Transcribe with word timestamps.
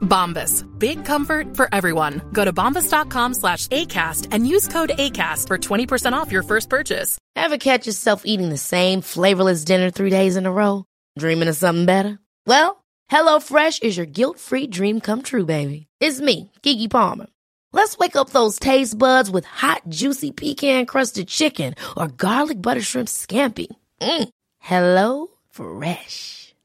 Bombas. 0.00 0.66
Big 0.78 1.04
comfort 1.04 1.56
for 1.56 1.68
everyone. 1.72 2.20
Go 2.32 2.44
to 2.44 2.52
bombas.com 2.52 3.34
slash 3.34 3.68
ACAST 3.68 4.28
and 4.32 4.46
use 4.46 4.68
code 4.68 4.90
ACAST 4.90 5.46
for 5.46 5.58
20% 5.58 6.12
off 6.12 6.32
your 6.32 6.42
first 6.42 6.68
purchase. 6.68 7.18
Ever 7.36 7.58
catch 7.58 7.86
yourself 7.86 8.22
eating 8.24 8.48
the 8.50 8.58
same 8.58 9.00
flavorless 9.00 9.64
dinner 9.64 9.90
three 9.90 10.10
days 10.10 10.36
in 10.36 10.46
a 10.46 10.52
row? 10.52 10.84
Dreaming 11.18 11.48
of 11.48 11.56
something 11.56 11.86
better? 11.86 12.18
Well, 12.46 12.82
HelloFresh 13.10 13.82
is 13.82 13.96
your 13.96 14.06
guilt-free 14.06 14.68
dream 14.68 15.00
come 15.00 15.22
true, 15.22 15.46
baby. 15.46 15.86
It's 16.00 16.20
me, 16.20 16.50
Keke 16.62 16.90
Palmer. 16.90 17.26
Let's 17.72 17.96
wake 17.98 18.16
up 18.16 18.30
those 18.30 18.58
taste 18.58 18.98
buds 18.98 19.30
with 19.30 19.44
hot, 19.44 19.82
juicy 19.88 20.32
pecan-crusted 20.32 21.28
chicken 21.28 21.74
or 21.96 22.08
garlic 22.08 22.60
butter 22.60 22.82
shrimp 22.82 23.08
scampi. 23.08 23.68
Mm. 24.00 24.28
Hello 24.58 25.28
Fresh. 25.50 26.39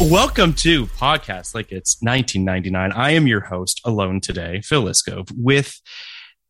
Welcome 0.00 0.54
to 0.54 0.86
Podcast 0.86 1.56
Like 1.56 1.72
It's 1.72 1.96
1999. 2.00 2.92
I 2.92 3.10
am 3.10 3.26
your 3.26 3.40
host 3.40 3.80
alone 3.84 4.20
today, 4.20 4.60
Phil 4.62 4.84
Liskov, 4.84 5.32
with 5.36 5.80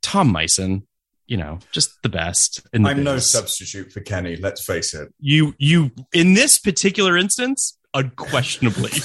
Tom 0.02 0.30
Mison. 0.32 0.86
You 1.26 1.38
know, 1.38 1.58
just 1.72 2.02
the 2.02 2.10
best. 2.10 2.60
The 2.72 2.84
I'm 2.84 3.02
no 3.02 3.18
substitute 3.18 3.90
for 3.90 4.00
Kenny. 4.00 4.36
Let's 4.36 4.62
face 4.62 4.92
it. 4.92 5.14
You, 5.18 5.54
you, 5.56 5.92
in 6.12 6.34
this 6.34 6.58
particular 6.58 7.16
instance, 7.16 7.78
unquestionably. 7.94 8.92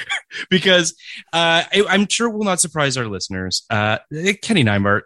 because 0.50 0.92
uh, 1.32 1.64
I, 1.72 1.84
I'm 1.88 2.08
sure 2.08 2.28
it 2.28 2.32
will 2.32 2.44
not 2.44 2.60
surprise 2.60 2.96
our 2.96 3.06
listeners. 3.06 3.64
Uh, 3.70 3.98
Kenny 4.42 4.64
Neibart 4.64 5.02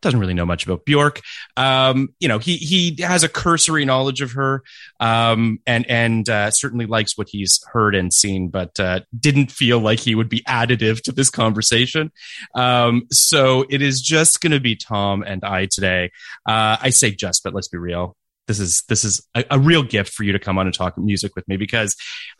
doesn't 0.00 0.20
really 0.20 0.34
know 0.34 0.46
much 0.46 0.64
about 0.64 0.84
Bjork. 0.84 1.20
Um, 1.56 2.14
you 2.20 2.28
know, 2.28 2.38
he 2.38 2.56
he 2.56 2.96
has 3.02 3.22
a 3.22 3.28
cursory 3.28 3.84
knowledge 3.84 4.20
of 4.20 4.32
her, 4.32 4.62
um, 4.98 5.58
and 5.66 5.88
and 5.88 6.28
uh, 6.28 6.50
certainly 6.50 6.86
likes 6.86 7.16
what 7.18 7.28
he's 7.28 7.60
heard 7.72 7.94
and 7.94 8.12
seen, 8.12 8.48
but 8.48 8.78
uh, 8.80 9.00
didn't 9.18 9.50
feel 9.50 9.78
like 9.78 10.00
he 10.00 10.14
would 10.14 10.28
be 10.28 10.42
additive 10.42 11.02
to 11.02 11.12
this 11.12 11.30
conversation. 11.30 12.12
Um, 12.54 13.06
so 13.10 13.64
it 13.68 13.82
is 13.82 14.00
just 14.00 14.40
going 14.40 14.52
to 14.52 14.60
be 14.60 14.76
Tom 14.76 15.22
and 15.22 15.44
I 15.44 15.66
today. 15.66 16.10
Uh, 16.48 16.76
I 16.80 16.90
say 16.90 17.10
just, 17.10 17.42
but 17.44 17.54
let's 17.54 17.68
be 17.68 17.78
real. 17.78 18.16
This 18.46 18.58
is 18.58 18.82
this 18.88 19.04
is 19.04 19.26
a, 19.34 19.44
a 19.52 19.58
real 19.58 19.82
gift 19.82 20.12
for 20.12 20.24
you 20.24 20.32
to 20.32 20.38
come 20.38 20.58
on 20.58 20.66
and 20.66 20.74
talk 20.74 20.98
music 20.98 21.36
with 21.36 21.46
me 21.46 21.56
because 21.56 21.96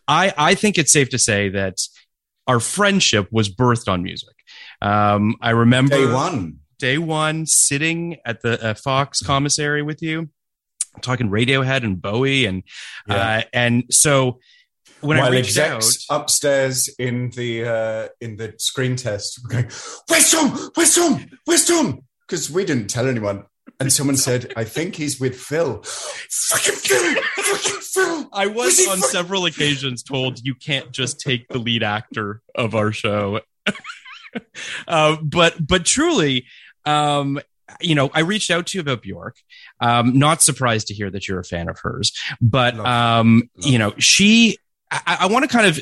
I 0.09 0.33
I 0.37 0.55
think 0.55 0.79
it's 0.79 0.93
safe 0.93 1.11
to 1.11 1.19
say 1.19 1.51
that 1.51 1.77
our 2.47 2.59
friendship 2.59 3.29
was 3.31 3.49
birthed 3.49 3.89
on 3.89 4.03
music. 4.03 4.35
Um, 4.83 5.37
I 5.41 5.51
remember 5.51 5.97
Day 5.97 6.13
one. 6.13 6.59
Day 6.81 6.99
one 6.99 7.47
sitting 7.47 8.17
at 8.25 8.43
the 8.43 8.61
uh, 8.63 8.75
Fox 8.75 9.21
commissary 9.23 9.83
with 9.83 10.03
you, 10.03 10.29
talking 11.03 11.29
Radiohead 11.31 11.85
and 11.85 12.01
Bowie, 12.03 12.47
and 12.47 12.65
Yeah. 13.07 13.15
uh, 13.15 13.43
and 13.53 13.85
so 13.91 14.41
when 15.01 15.19
I 15.19 15.23
While 15.23 15.31
reached 15.33 15.57
out, 15.57 15.77
execs 15.77 16.07
upstairs 16.11 16.89
in 16.99 17.31
the 17.31 17.65
uh, 17.65 18.09
in 18.21 18.37
the 18.37 18.55
screen 18.59 18.97
test 18.97 19.39
were 19.43 19.49
going, 19.51 19.71
"Where's 20.09 20.31
Tom? 20.33 20.71
Where's 20.75 20.95
Tom? 20.95 21.27
Where's 21.45 21.65
Tom?" 21.67 22.01
Because 22.27 22.51
we 22.51 22.65
didn't 22.65 22.89
tell 22.89 23.09
anyone, 23.09 23.45
and 23.79 23.93
someone 23.93 24.17
said, 24.17 24.53
"I 24.57 24.65
think 24.65 24.97
he's 24.97 25.19
with 25.21 25.37
Phil." 25.41 25.83
Fucking 25.83 26.75
Phil! 26.75 27.23
Fucking 27.37 27.81
Phil! 27.81 28.29
I 28.33 28.47
was 28.47 28.79
he 28.79 28.85
on 28.91 28.99
fucking- 28.99 29.11
several 29.11 29.47
occasions 29.47 30.03
told 30.03 30.39
you 30.45 30.55
can't 30.55 30.93
just 30.93 31.19
take 31.21 31.49
the 31.49 31.59
lead 31.59 31.83
actor 31.83 32.43
of 32.55 32.75
our 32.75 32.93
show. 32.93 33.41
uh, 34.87 35.17
but 35.23 35.67
but 35.67 35.85
truly, 35.87 36.47
um, 36.85 37.41
you 37.81 37.95
know, 37.95 38.11
I 38.13 38.21
reached 38.21 38.51
out 38.51 38.67
to 38.69 38.79
you 38.79 38.83
about 38.83 39.03
Bjork. 39.03 39.37
Um, 39.81 40.19
not 40.19 40.43
surprised 40.43 40.89
to 40.89 40.95
hear 40.95 41.11
that 41.11 41.29
you're 41.29 41.41
a 41.41 41.45
fan 41.45 41.69
of 41.69 41.79
hers, 41.79 42.13
but 42.41 42.79
um, 42.79 43.51
you 43.57 43.79
know, 43.79 43.95
she. 43.99 44.59
I, 44.93 45.19
I 45.21 45.27
want 45.29 45.49
to 45.49 45.57
kind 45.57 45.67
of 45.69 45.81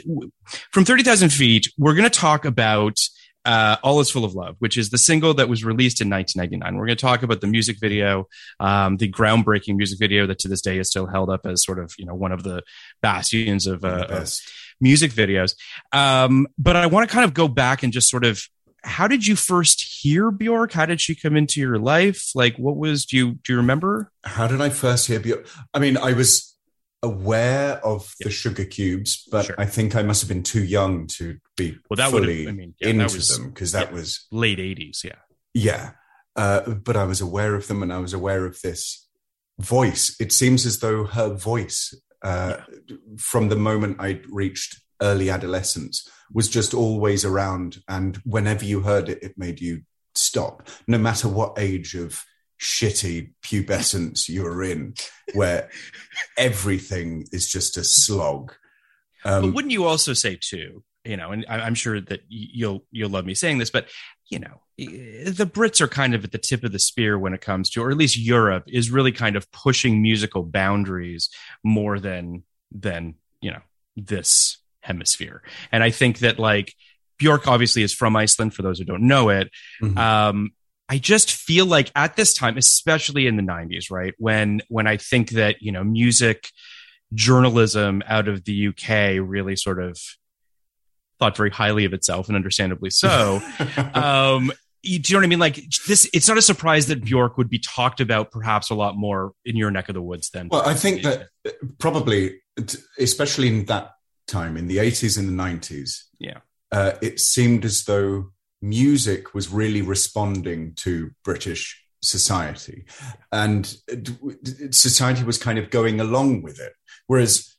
from 0.71 0.85
thirty 0.85 1.03
thousand 1.03 1.31
feet. 1.31 1.69
We're 1.79 1.95
going 1.95 2.09
to 2.09 2.19
talk 2.19 2.45
about. 2.45 2.99
Uh, 3.45 3.77
All 3.83 3.99
is 4.01 4.11
Full 4.11 4.27
of 4.27 4.35
Love, 4.35 4.57
which 4.59 4.77
is 4.77 4.91
the 4.91 4.99
single 4.99 5.33
that 5.35 5.49
was 5.49 5.65
released 5.65 6.03
in 6.03 6.11
1999. 6.11 6.77
We're 6.77 6.87
going 6.87 6.99
to 6.99 7.01
talk 7.01 7.23
about 7.23 7.41
the 7.41 7.47
music 7.47 7.79
video, 7.81 8.27
um, 8.61 8.99
the 8.99 9.11
groundbreaking 9.11 9.77
music 9.77 9.99
video 9.99 10.27
that 10.27 10.41
to 10.41 10.49
this 10.49 10.61
day 10.61 10.77
is 10.79 10.91
still 10.91 11.07
held 11.07 11.31
up 11.31 11.47
as 11.47 11.65
sort 11.65 11.79
of 11.79 11.95
you 11.97 12.05
know 12.05 12.15
one 12.15 12.33
of 12.33 12.43
the 12.43 12.63
bastions 13.01 13.67
of, 13.67 13.87
uh, 13.87 14.07
of 14.11 14.37
music 14.83 15.13
videos. 15.13 15.55
Um, 15.93 16.47
but 16.59 16.77
I 16.77 16.87
want 16.87 17.09
to 17.09 17.13
kind 17.13 17.25
of 17.25 17.33
go 17.33 17.49
back 17.49 17.83
and 17.83 17.93
just 17.93 18.11
sort 18.11 18.25
of 18.27 18.43
how 18.84 19.09
did 19.09 19.27
you 19.27 19.37
first 19.37 19.83
hear 19.83 20.31
Bjork? 20.31 20.72
How 20.72 20.87
did 20.87 21.00
she 21.00 21.15
come 21.15 21.37
into 21.37 21.61
your 21.61 21.78
life? 21.78 22.31
Like, 22.34 22.56
what 22.56 22.77
was 22.77 23.05
do 23.05 23.16
you 23.16 23.33
do 23.44 23.53
you 23.53 23.56
remember? 23.56 24.11
How 24.25 24.47
did 24.47 24.61
I 24.61 24.71
first 24.71 25.06
hear 25.06 25.21
Bjork? 25.21 25.47
I 25.75 25.78
mean, 25.78 25.97
I 25.97 26.12
was 26.12 26.56
aware 27.03 27.84
of 27.84 28.12
the 28.21 28.28
Sugarcubes, 28.28 29.22
but 29.31 29.47
Sure. 29.47 29.56
I 29.59 29.67
think 29.67 29.94
I 29.94 30.03
must 30.03 30.21
have 30.21 30.28
been 30.28 30.43
too 30.43 30.65
young 30.65 31.06
to 31.19 31.38
be 31.56 31.78
Well, 31.88 31.97
that 31.97 32.12
would 32.12 32.22
fully 32.22 32.44
have. 32.44 32.55
I 32.55 32.56
mean, 32.56 32.75
yeah, 32.81 32.88
into 32.88 33.05
was 33.05 33.28
them 33.28 33.50
because 33.50 33.72
that 33.72 33.88
yeah. 33.88 33.94
was 33.94 34.27
late 34.31 34.59
'80s. 34.59 35.05
Yeah, 35.05 35.12
Yeah. 35.55 35.91
Uh, 36.37 36.75
but 36.75 36.97
I 36.97 37.03
was 37.03 37.20
aware 37.20 37.56
of 37.56 37.67
them 37.67 37.82
and 37.82 37.93
I 37.93 37.99
was 37.99 38.14
aware 38.14 38.47
of 38.47 38.61
this 38.62 39.08
voice. 39.58 40.14
It 40.20 40.32
seems 40.32 40.64
as 40.67 40.79
though 40.79 41.05
her 41.05 41.35
voice, 41.35 41.93
uh, 42.23 42.58
from 43.19 43.49
the 43.49 43.56
moment 43.56 43.97
I 43.99 44.20
reached 44.31 44.81
early 45.00 45.31
adolescence, 45.31 46.09
was 46.33 46.49
just 46.49 46.75
always 46.75 47.25
around. 47.25 47.79
And 47.89 48.17
whenever 48.25 48.65
you 48.65 48.81
heard 48.81 49.09
it, 49.09 49.23
it 49.23 49.39
made 49.39 49.61
you 49.61 49.83
stop, 50.15 50.69
no 50.87 50.99
matter 50.99 51.29
what 51.29 51.59
age 51.59 51.95
of 51.95 52.25
shitty 52.61 53.33
pubescence 53.43 54.29
you 54.29 54.43
were 54.43 54.62
in, 54.62 54.95
where 55.35 55.71
everything 56.37 57.27
is 57.33 57.49
just 57.49 57.77
a 57.77 57.85
slog. 57.85 58.53
but 59.25 59.45
Um, 59.45 59.55
wouldn't 59.55 59.73
you 59.73 59.85
also 59.85 60.12
say 60.12 60.37
too? 60.41 60.83
You 61.05 61.17
know, 61.17 61.31
and 61.31 61.44
I- 61.49 61.61
I'm 61.61 61.75
sure 61.75 62.01
that 62.01 62.21
you'll 62.29 62.85
you'll 62.91 63.11
love 63.11 63.25
me 63.25 63.35
saying 63.35 63.59
this, 63.59 63.71
but 63.71 63.89
you 64.31 64.39
know, 64.39 64.61
the 64.77 65.51
Brits 65.51 65.81
are 65.81 65.89
kind 65.89 66.15
of 66.15 66.25
at 66.25 66.33
the 66.33 66.39
tip 66.39 66.65
of 66.65 66.73
the 66.73 66.79
spear 66.79 67.19
when 67.19 67.33
it 67.33 67.41
comes 67.41 67.71
to, 67.71 67.83
or 67.83 67.91
at 67.91 67.97
least 67.97 68.19
Europe 68.19 68.65
is 68.69 68.91
really 68.91 69.12
kind 69.12 69.35
of 69.37 69.51
pushing 69.51 70.03
musical 70.03 70.43
boundaries 70.43 71.31
more 71.65 71.99
than 71.99 72.43
than 72.71 73.15
you 73.41 73.51
know 73.53 73.62
this 73.97 74.59
hemisphere. 74.81 75.43
And 75.73 75.83
I 75.83 75.91
think 75.91 76.19
that 76.21 76.39
like 76.39 76.75
Bjork 77.19 77.47
obviously 77.49 77.83
is 77.83 77.93
from 77.93 78.15
Iceland. 78.17 78.55
For 78.55 78.63
those 78.63 78.79
who 78.79 78.85
don't 78.85 79.07
know 79.07 79.29
it, 79.29 79.51
Mhm. 79.83 79.97
um, 79.99 80.51
I 80.89 80.99
just 80.99 81.31
feel 81.33 81.67
like 81.67 81.91
at 81.95 82.17
this 82.17 82.33
time, 82.33 82.57
especially 82.57 83.27
in 83.27 83.37
the 83.37 83.43
'90s, 83.43 83.91
right 83.91 84.15
when 84.19 84.63
when 84.69 84.87
I 84.87 84.97
think 84.97 85.31
that 85.31 85.57
you 85.61 85.73
know 85.73 85.85
music 85.85 86.49
journalism 87.15 88.03
out 88.07 88.29
of 88.29 88.45
the 88.45 88.69
UK 88.69 89.19
really 89.19 89.57
sort 89.57 89.83
of 89.83 89.99
thought 91.19 91.37
very 91.37 91.51
highly 91.51 91.85
of 91.85 91.93
itself, 91.93 92.29
and 92.29 92.37
understandably 92.37 92.91
so. 92.91 93.41
um, 93.95 94.53
you- 94.83 94.99
do 95.01 95.13
you 95.13 95.15
know 95.17 95.21
what 95.21 95.25
I 95.25 95.29
mean? 95.29 95.39
Like 95.41 95.57
this, 95.89 96.09
it's 96.13 96.29
not 96.29 96.39
a 96.39 96.43
surprise 96.43 96.87
that 96.87 97.05
Bjork 97.05 97.37
would 97.37 97.51
be 97.51 97.59
talked 97.59 98.01
about 98.01 98.31
perhaps 98.31 98.71
a 98.71 98.75
lot 98.75 98.97
more 98.97 99.33
in 99.45 99.57
your 99.57 99.71
neck 99.71 99.89
of 99.89 99.95
the 99.95 100.03
woods 100.03 100.31
than. 100.31 100.49
Well, 100.49 100.63
I 100.67 100.75
think 100.75 101.03
that 101.03 101.29
uh, 101.47 101.51
probably, 101.79 102.41
especially 102.99 103.49
in 103.49 103.65
that 103.67 103.91
time, 104.29 104.57
in 104.57 104.69
the 104.69 104.77
80s 104.79 105.19
and 105.19 105.29
the 105.29 105.33
90s, 105.43 106.05
Yeah. 106.19 106.39
uh, 106.71 106.93
it 107.03 107.19
seemed 107.19 107.65
as 107.65 107.85
though 107.85 108.33
music 108.63 109.35
was 109.35 109.49
really 109.49 109.83
responding 109.83 110.75
to 110.77 111.11
British 111.25 111.85
society, 112.03 112.85
and 113.33 113.77
society 114.71 115.25
was 115.25 115.39
kind 115.39 115.59
of 115.59 115.71
going 115.71 116.01
along 116.01 116.43
with 116.43 116.61
it. 116.61 116.73
Whereas 117.07 117.57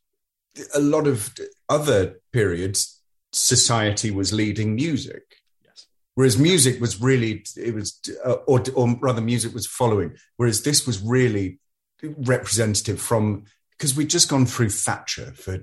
a 0.73 0.79
lot 0.79 1.07
of 1.07 1.33
other 1.67 2.19
periods, 2.31 3.01
society 3.33 4.11
was 4.11 4.31
leading 4.33 4.75
music. 4.75 5.23
Yes. 5.63 5.87
Whereas 6.15 6.37
music 6.37 6.79
was 6.81 7.01
really, 7.01 7.43
it 7.57 7.73
was, 7.73 7.99
uh, 8.25 8.33
or, 8.47 8.63
or 8.75 8.95
rather, 9.01 9.21
music 9.21 9.53
was 9.53 9.67
following. 9.67 10.15
Whereas 10.37 10.63
this 10.63 10.85
was 10.87 11.01
really 11.01 11.59
representative 12.01 12.99
from 13.01 13.43
because 13.71 13.95
we'd 13.95 14.09
just 14.09 14.29
gone 14.29 14.45
through 14.45 14.69
Thatcher 14.69 15.33
for 15.35 15.59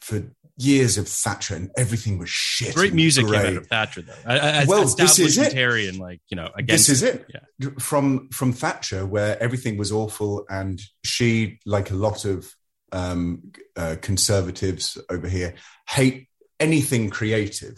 for 0.00 0.22
years 0.58 0.98
of 0.98 1.08
Thatcher 1.08 1.54
and 1.54 1.70
everything 1.76 2.18
was 2.18 2.28
shit. 2.28 2.74
Great 2.74 2.88
and 2.88 2.96
music 2.96 3.24
came 3.26 3.34
out 3.34 3.56
of 3.56 3.66
Thatcher, 3.68 4.02
though. 4.02 4.12
As 4.26 4.66
Well, 4.66 4.84
this 4.84 5.18
is 5.18 5.38
it. 5.38 5.52
establishmentarian, 5.54 5.98
like 5.98 6.20
you 6.28 6.36
know, 6.36 6.50
against 6.56 6.88
This 6.88 7.00
is 7.00 7.02
it. 7.02 7.26
Yeah. 7.32 7.70
From 7.78 8.28
from 8.30 8.52
Thatcher, 8.52 9.06
where 9.06 9.40
everything 9.42 9.78
was 9.78 9.92
awful, 9.92 10.44
and 10.50 10.80
she, 11.04 11.60
like 11.64 11.90
a 11.90 11.94
lot 11.94 12.24
of 12.24 12.52
um, 12.92 13.52
uh, 13.76 13.96
conservatives 14.02 14.98
over 15.08 15.28
here, 15.28 15.54
hate 15.88 16.28
anything 16.60 17.08
creative. 17.10 17.76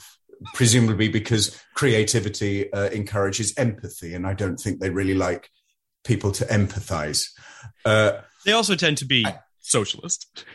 Presumably 0.54 1.08
because 1.08 1.60
creativity 1.74 2.72
uh, 2.72 2.88
encourages 2.88 3.52
empathy, 3.58 4.14
and 4.14 4.26
I 4.26 4.32
don't 4.32 4.56
think 4.56 4.80
they 4.80 4.88
really 4.88 5.12
like 5.12 5.50
people 6.02 6.32
to 6.32 6.46
empathize. 6.46 7.26
Uh, 7.84 8.12
They 8.46 8.52
also 8.52 8.74
tend 8.74 8.96
to 8.98 9.04
be 9.04 9.26
socialist. 9.60 10.46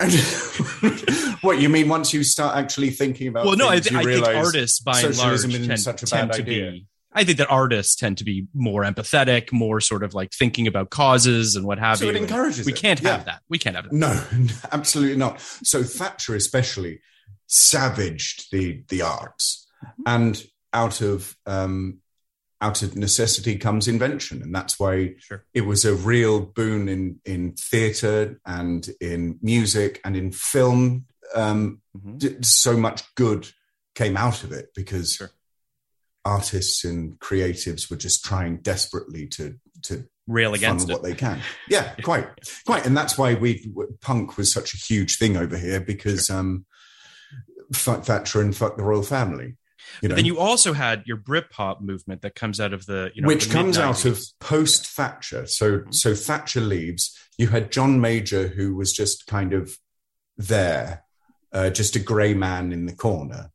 what 1.42 1.60
you 1.60 1.68
mean? 1.68 1.88
Once 1.88 2.12
you 2.12 2.24
start 2.24 2.56
actually 2.56 2.90
thinking 2.90 3.28
about, 3.28 3.46
Well, 3.46 3.56
no, 3.56 3.68
I, 3.68 3.80
th- 3.80 3.90
you 3.92 3.98
I 3.98 4.04
think 4.04 4.26
artists 4.26 4.80
by 4.80 5.00
and 5.00 5.16
large 5.16 5.42
tend, 5.42 5.80
such 5.80 6.02
a 6.02 6.06
tend 6.06 6.32
to 6.32 6.38
idea. 6.42 6.70
be. 6.72 6.86
I 7.12 7.24
think 7.24 7.38
that 7.38 7.50
artists 7.50 7.96
tend 7.96 8.18
to 8.18 8.24
be 8.24 8.46
more 8.54 8.84
empathetic, 8.84 9.52
more 9.52 9.80
sort 9.80 10.04
of 10.04 10.14
like 10.14 10.32
thinking 10.32 10.66
about 10.68 10.90
causes 10.90 11.56
and 11.56 11.66
what 11.66 11.78
have 11.80 11.98
So 11.98 12.04
you. 12.04 12.10
it 12.12 12.16
encourages 12.16 12.64
We 12.66 12.72
it. 12.72 12.76
can't 12.78 13.00
Yeah. 13.00 13.10
have 13.16 13.24
that. 13.24 13.42
We 13.48 13.58
can't 13.58 13.74
have 13.74 13.86
that. 13.86 13.92
No, 13.92 14.22
absolutely 14.72 15.16
not. 15.16 15.40
So 15.40 15.82
Thatcher, 15.82 16.34
especially, 16.36 17.00
savaged 17.48 18.50
the 18.52 18.82
the 18.88 19.02
arts, 19.02 19.66
and 20.06 20.42
out 20.72 21.00
of 21.00 21.36
um, 21.46 21.98
out 22.62 22.82
of 22.82 22.94
necessity 22.96 23.56
comes 23.56 23.88
invention, 23.88 24.42
and 24.42 24.54
that's 24.54 24.78
why 24.78 25.14
Sure. 25.18 25.44
it 25.54 25.62
was 25.62 25.84
a 25.84 25.94
real 25.94 26.40
boon 26.40 26.88
in 26.88 27.20
in 27.24 27.52
theatre 27.54 28.40
and 28.44 28.88
in 29.00 29.38
music 29.42 30.00
and 30.04 30.16
in 30.16 30.32
film. 30.32 31.06
Um, 31.34 31.80
Mhm. 31.96 32.44
so 32.44 32.76
much 32.76 33.02
good 33.14 33.48
came 33.94 34.16
out 34.16 34.42
of 34.44 34.52
it 34.52 34.70
because 34.74 35.14
Sure. 35.14 35.30
artists 36.24 36.84
and 36.84 37.18
creatives 37.18 37.88
were 37.90 37.96
just 37.96 38.24
trying 38.24 38.58
desperately 38.58 39.26
to 39.28 39.58
to 39.82 40.06
Rail 40.26 40.54
against 40.54 40.86
what 40.88 41.02
they 41.02 41.14
can. 41.14 41.40
Yeah, 41.68 41.94
quite, 42.04 42.28
quite, 42.64 42.86
and 42.86 42.96
that's 42.96 43.16
why 43.18 43.34
we 43.34 43.72
punk 44.00 44.36
was 44.36 44.52
such 44.52 44.74
a 44.74 44.76
huge 44.76 45.16
thing 45.18 45.36
over 45.36 45.56
here 45.58 45.80
because 45.80 46.30
um, 46.30 46.66
fuck 47.74 48.04
Thatcher 48.04 48.40
and 48.40 48.54
fuck 48.56 48.76
the 48.76 48.84
royal 48.84 49.02
family. 49.02 49.56
You 50.02 50.08
know, 50.08 50.14
Then 50.14 50.24
you 50.24 50.38
also 50.38 50.72
had 50.72 51.02
your 51.06 51.16
Britpop 51.16 51.80
movement 51.80 52.22
that 52.22 52.34
comes 52.34 52.60
out 52.60 52.72
of 52.72 52.86
the 52.86 53.10
you 53.14 53.22
know 53.22 53.28
which 53.28 53.46
the 53.46 53.54
comes 53.54 53.78
out 53.78 54.04
of 54.04 54.20
post 54.40 54.86
Thatcher. 54.86 55.46
So 55.46 55.84
so 55.90 56.14
Thatcher 56.14 56.60
leaves. 56.60 57.16
You 57.38 57.48
had 57.48 57.72
John 57.72 58.00
Major, 58.00 58.48
who 58.48 58.74
was 58.76 58.92
just 58.92 59.26
kind 59.26 59.52
of 59.52 59.76
there, 60.36 61.04
uh, 61.52 61.70
just 61.70 61.96
a 61.96 62.00
grey 62.00 62.34
man 62.34 62.72
in 62.72 62.86
the 62.86 62.94
corner. 62.94 63.50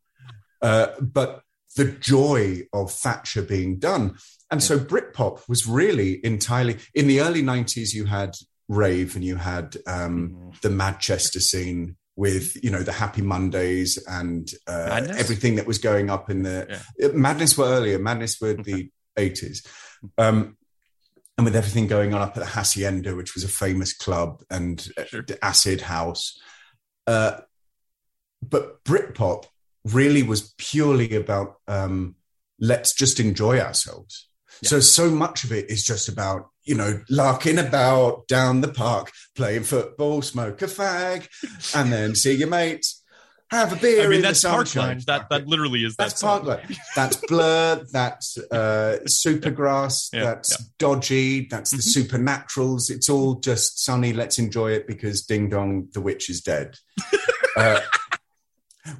Uh, 0.61 0.87
but 0.99 1.41
the 1.75 1.85
joy 1.85 2.61
of 2.73 2.91
Thatcher 2.91 3.41
being 3.41 3.77
done, 3.79 4.17
and 4.49 4.63
so 4.63 4.79
Britpop 4.79 5.47
was 5.49 5.67
really 5.67 6.23
entirely 6.25 6.77
in 6.93 7.07
the 7.07 7.21
early 7.21 7.43
'90s. 7.43 7.93
You 7.93 8.05
had 8.05 8.35
rave, 8.67 9.15
and 9.15 9.23
you 9.23 9.35
had 9.35 9.77
um, 9.85 10.31
Mhm. 10.31 10.61
the 10.61 10.69
Manchester 10.69 11.39
scene 11.39 11.97
with 12.15 12.61
you 12.63 12.69
know 12.71 12.81
the 12.83 12.91
Happy 12.93 13.21
Mondays 13.21 13.97
and 14.07 14.49
uh, 14.67 15.05
everything 15.17 15.55
that 15.55 15.67
was 15.67 15.77
going 15.79 16.09
up 16.09 16.29
in 16.29 16.43
the 16.43 16.81
Yeah. 16.99 17.07
uh, 17.07 17.11
Madness 17.13 17.57
were 17.57 17.65
earlier. 17.65 17.99
Madness 17.99 18.39
were 18.39 18.53
the 18.53 18.89
eighties, 19.17 19.65
um, 20.17 20.57
and 21.37 21.45
with 21.45 21.55
everything 21.55 21.87
going 21.87 22.13
on 22.13 22.21
up 22.21 22.37
at 22.37 22.39
the 22.39 22.45
Hacienda, 22.45 23.15
which 23.15 23.33
was 23.35 23.43
a 23.43 23.49
famous 23.49 23.93
club, 23.93 24.41
and 24.49 24.87
uh, 24.97 25.03
Sure. 25.05 25.21
the 25.23 25.43
Acid 25.43 25.81
House. 25.81 26.37
Uh, 27.07 27.39
but 28.47 28.83
Britpop 28.83 29.45
really 29.83 30.23
was 30.23 30.53
purely 30.57 31.15
about 31.15 31.57
um, 31.67 32.15
let's 32.59 32.93
just 32.93 33.19
enjoy 33.19 33.59
ourselves. 33.59 34.27
So 34.63 34.79
so 34.79 35.09
much 35.11 35.43
of 35.43 35.51
it 35.51 35.69
is 35.69 35.83
just 35.83 36.07
about 36.07 36.49
you 36.65 36.75
know 36.75 37.01
larking 37.09 37.57
about 37.59 38.27
down 38.27 38.61
the 38.61 38.67
park, 38.67 39.11
playing 39.35 39.63
football, 39.63 40.21
smoke 40.21 40.61
a 40.61 40.65
fag, 40.65 41.27
and 41.75 41.91
then 41.91 42.15
see 42.15 42.33
your 42.33 42.47
mates. 42.49 43.01
Have 43.51 43.71
a 43.71 43.75
beer. 43.75 44.01
I 44.01 44.07
mean, 44.07 44.15
in 44.17 44.21
that's 44.23 44.41
sunshine. 44.41 45.01
That 45.05 45.29
that 45.29 45.45
literally 45.47 45.81
is 45.85 45.95
That's 45.95 46.19
that. 46.19 46.41
Parklife. 46.41 46.75
That's 46.95 47.15
Blur. 47.27 47.85
That's 47.91 48.37
uh, 48.51 48.97
Supergrass. 49.05 50.09
Yeah, 50.11 50.23
that's 50.23 50.49
yeah. 50.59 50.65
Dodgy. 50.79 51.47
That's 51.47 51.69
the 51.69 51.77
Mhm. 51.77 52.07
Supernaturals. 52.09 52.89
It's 52.89 53.07
all 53.07 53.35
just 53.35 53.83
sunny. 53.85 54.13
Let's 54.13 54.39
enjoy 54.39 54.71
it 54.71 54.87
because 54.87 55.21
Ding 55.21 55.49
Dong, 55.49 55.89
the 55.93 56.01
witch 56.01 56.27
is 56.27 56.41
dead. 56.41 56.75
uh, 57.55 57.81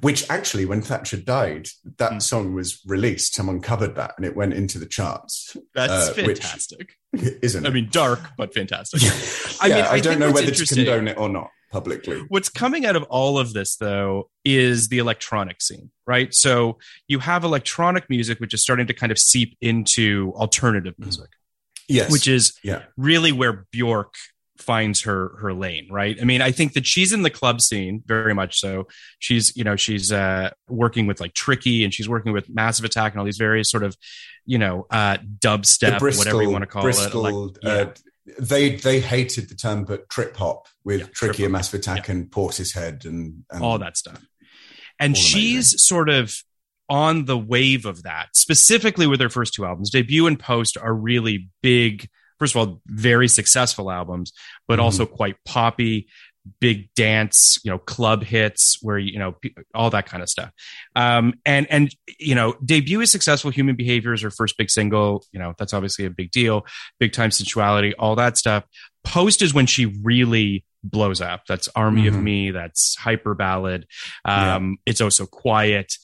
which 0.00 0.28
actually, 0.30 0.64
when 0.64 0.80
Thatcher 0.82 1.16
died, 1.16 1.68
that 1.98 2.12
Mm. 2.12 2.22
song 2.22 2.54
was 2.54 2.80
released. 2.86 3.34
Someone 3.34 3.60
covered 3.60 3.94
that, 3.96 4.14
and 4.16 4.24
it 4.26 4.34
went 4.36 4.52
into 4.54 4.78
the 4.78 4.86
charts. 4.86 5.56
That's 5.74 6.16
uh, 6.18 6.22
which- 6.24 6.44
fantastic. 7.18 7.44
Isn't 7.44 7.66
it? 7.66 7.68
I 7.68 7.72
mean, 7.72 7.88
dark 7.90 8.20
but 8.36 8.54
fantastic. 8.54 9.02
I 9.60 9.66
I 9.66 9.68
mean, 9.68 9.84
I, 9.84 9.90
I 9.92 10.00
don't 10.00 10.18
know 10.18 10.28
whether 10.28 10.46
to 10.46 10.48
interesting- 10.48 10.84
condone 10.84 11.08
it 11.08 11.18
or 11.18 11.28
not 11.28 11.50
publicly. 11.70 12.22
What's 12.28 12.48
coming 12.48 12.86
out 12.86 12.96
of 12.96 13.02
all 13.04 13.38
of 13.38 13.52
this, 13.52 13.76
though, 13.76 14.30
is 14.44 14.88
the 14.88 14.98
electronic 14.98 15.60
scene, 15.60 15.90
right? 16.06 16.32
So 16.32 16.78
you 17.08 17.18
have 17.18 17.44
electronic 17.44 18.08
music, 18.08 18.40
which 18.40 18.54
is 18.54 18.62
starting 18.62 18.86
to 18.86 18.94
kind 18.94 19.12
of 19.12 19.18
seep 19.18 19.56
into 19.60 20.32
alternative 20.36 20.94
mm. 20.94 21.04
music, 21.04 21.30
Yes, 21.88 22.10
which 22.10 22.28
is 22.28 22.58
yeah. 22.62 22.84
really 22.96 23.32
where 23.32 23.66
Bjork 23.72 24.14
finds 24.58 25.02
her 25.02 25.36
her 25.40 25.52
lane, 25.52 25.88
right? 25.90 26.16
I 26.20 26.24
mean, 26.24 26.42
I 26.42 26.50
think 26.50 26.74
that 26.74 26.86
she's 26.86 27.12
in 27.12 27.22
the 27.22 27.30
club 27.30 27.60
scene 27.60 28.02
very 28.06 28.34
much 28.34 28.58
so. 28.58 28.88
She's, 29.18 29.56
you 29.56 29.64
know, 29.64 29.76
she's 29.76 30.12
uh 30.12 30.50
working 30.68 31.06
with 31.06 31.20
like 31.20 31.34
Tricky 31.34 31.84
and 31.84 31.92
she's 31.92 32.08
working 32.08 32.32
with 32.32 32.48
Massive 32.48 32.84
Attack 32.84 33.12
and 33.12 33.20
all 33.20 33.24
these 33.24 33.38
various 33.38 33.70
sort 33.70 33.82
of, 33.82 33.96
you 34.44 34.58
know, 34.58 34.86
uh 34.90 35.18
dubstep, 35.38 36.00
whatever 36.00 36.42
you 36.42 36.50
want 36.50 36.62
to 36.62 36.66
call 36.66 36.82
Bristol, 36.82 37.26
it. 37.26 37.32
Like, 37.32 37.56
yeah. 37.62 37.70
uh, 37.70 37.94
they 38.38 38.76
they 38.76 39.00
hated 39.00 39.48
the 39.48 39.54
term, 39.54 39.84
but 39.84 40.08
trip 40.08 40.36
hop 40.36 40.66
with 40.84 41.00
Yeah, 41.00 41.06
Tricky 41.12 41.44
and. 41.44 41.52
Massive 41.52 41.80
Attack 41.80 42.08
and 42.08 42.30
Portishead 42.30 43.04
and, 43.04 43.44
and 43.50 43.62
all 43.62 43.78
that 43.78 43.96
stuff. 43.96 44.24
And 44.98 45.16
she's 45.16 45.82
sort 45.82 46.08
of 46.08 46.34
on 46.88 47.24
the 47.24 47.36
wave 47.36 47.84
of 47.84 48.04
that, 48.04 48.28
specifically 48.34 49.06
with 49.06 49.20
her 49.20 49.28
first 49.28 49.54
two 49.54 49.66
albums. 49.66 49.90
Debut 49.90 50.26
and 50.26 50.38
Post 50.38 50.78
are 50.78 50.94
really 50.94 51.48
big, 51.62 52.08
first 52.38 52.54
of 52.54 52.58
all, 52.60 52.80
very 52.86 53.28
successful 53.28 53.90
albums, 53.90 54.32
but 54.68 54.78
Mhm. 54.78 54.82
also 54.82 55.06
quite 55.06 55.36
poppy, 55.44 56.08
big 56.60 56.88
dance, 56.94 57.58
you 57.64 57.70
know, 57.72 57.78
club 57.78 58.22
hits 58.22 58.78
where, 58.80 58.98
you 58.98 59.18
know, 59.18 59.34
all 59.74 59.90
that 59.90 60.06
kind 60.06 60.22
of 60.22 60.28
stuff. 60.28 60.50
Um, 60.94 61.34
and, 61.44 61.66
and, 61.70 61.92
you 62.20 62.36
know, 62.36 62.54
debut 62.64 63.00
is 63.00 63.10
successful. 63.10 63.50
Human 63.50 63.74
Behavior 63.74 64.12
is 64.12 64.22
her 64.22 64.30
first 64.30 64.56
big 64.56 64.70
single. 64.70 65.24
You 65.32 65.40
know, 65.40 65.54
that's 65.58 65.74
obviously 65.74 66.04
a 66.04 66.10
big 66.10 66.30
deal. 66.30 66.64
Big 67.00 67.12
time 67.12 67.30
sensuality, 67.30 67.94
all 67.98 68.14
that 68.16 68.38
stuff. 68.38 68.62
Post 69.02 69.42
is 69.42 69.54
when 69.54 69.66
she 69.66 69.86
really 70.04 70.64
blows 70.84 71.20
up. 71.20 71.42
That's 71.48 71.68
Army 71.74 72.06
of 72.06 72.14
Mhm. 72.14 72.22
Me. 72.22 72.50
That's 72.52 72.96
Hyperballad. 73.00 73.82
Um, 74.24 74.76
It's 74.86 75.00
also 75.00 75.26
quiet. 75.26 75.94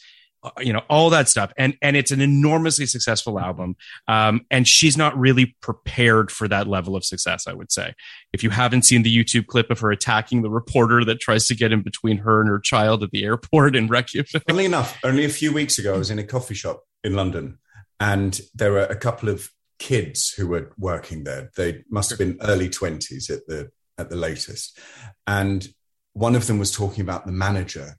Uh, 0.42 0.50
you 0.60 0.72
know 0.72 0.82
all 0.88 1.10
that 1.10 1.28
stuff. 1.28 1.52
And 1.56 1.76
and 1.82 1.96
it's 1.96 2.10
an 2.10 2.20
enormously 2.20 2.86
successful 2.86 3.38
album. 3.38 3.76
Um 4.08 4.46
and 4.50 4.66
she's 4.66 4.96
not 4.96 5.16
really 5.18 5.56
prepared 5.60 6.30
for 6.30 6.48
that 6.48 6.66
level 6.66 6.96
of 6.96 7.04
success 7.04 7.46
i 7.46 7.52
would 7.52 7.70
say. 7.70 7.94
If 8.32 8.42
you 8.42 8.50
haven't 8.50 8.82
seen 8.82 9.02
the 9.02 9.16
youtube 9.16 9.46
clip 9.46 9.70
of 9.70 9.80
her 9.80 9.90
attacking 9.90 10.42
the 10.42 10.50
reporter 10.50 11.04
that 11.04 11.20
tries 11.20 11.46
to 11.46 11.54
get 11.54 11.72
in 11.72 11.82
between 11.82 12.18
her 12.18 12.40
and 12.40 12.48
her 12.48 12.58
child 12.58 13.02
at 13.02 13.10
the 13.10 13.24
airport 13.24 13.76
in 13.76 13.88
reykjavik. 13.88 14.42
Funnily 14.48 14.64
enough, 14.64 14.98
only 15.04 15.24
a 15.24 15.28
few 15.28 15.52
weeks 15.52 15.78
ago, 15.78 15.94
I 15.94 15.98
was 15.98 16.10
in 16.10 16.18
a 16.18 16.24
coffee 16.24 16.54
shop 16.54 16.84
in 17.04 17.14
London, 17.14 17.58
and 18.00 18.40
there 18.54 18.72
were 18.72 18.84
a 18.84 18.96
couple 18.96 19.28
of 19.28 19.50
kids 19.78 20.30
who 20.36 20.46
were 20.46 20.72
working 20.78 21.24
there. 21.24 21.50
They 21.56 21.84
must 21.90 22.10
have 22.10 22.18
been 22.18 22.38
early 22.42 22.68
twenties 22.68 23.30
at 23.30 23.46
the 23.46 23.70
at 23.98 24.10
the 24.10 24.16
latest, 24.16 24.78
and 25.26 25.66
one 26.12 26.34
of 26.34 26.46
them 26.46 26.58
was 26.58 26.70
talking 26.70 27.02
about 27.02 27.26
the 27.26 27.32
manager 27.32 27.96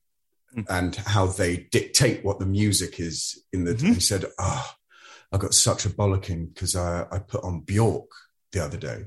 Mm. 0.56 0.66
and 0.70 0.96
how 0.96 1.26
they 1.26 1.68
dictate 1.72 2.24
what 2.24 2.38
the 2.40 2.46
music 2.46 3.00
is 3.00 3.44
in 3.52 3.64
the. 3.64 3.74
Mhm. 3.74 3.96
He 3.96 4.00
said, 4.00 4.26
"Oh, 4.38 4.72
I 5.32 5.38
got 5.38 5.54
such 5.54 5.86
a 5.86 5.90
bollocking 5.90 6.54
because 6.54 6.76
I, 6.76 7.08
I 7.12 7.20
put 7.20 7.44
on 7.44 7.62
Bjork 7.62 8.10
the 8.52 8.64
other 8.64 8.78
day," 8.78 9.06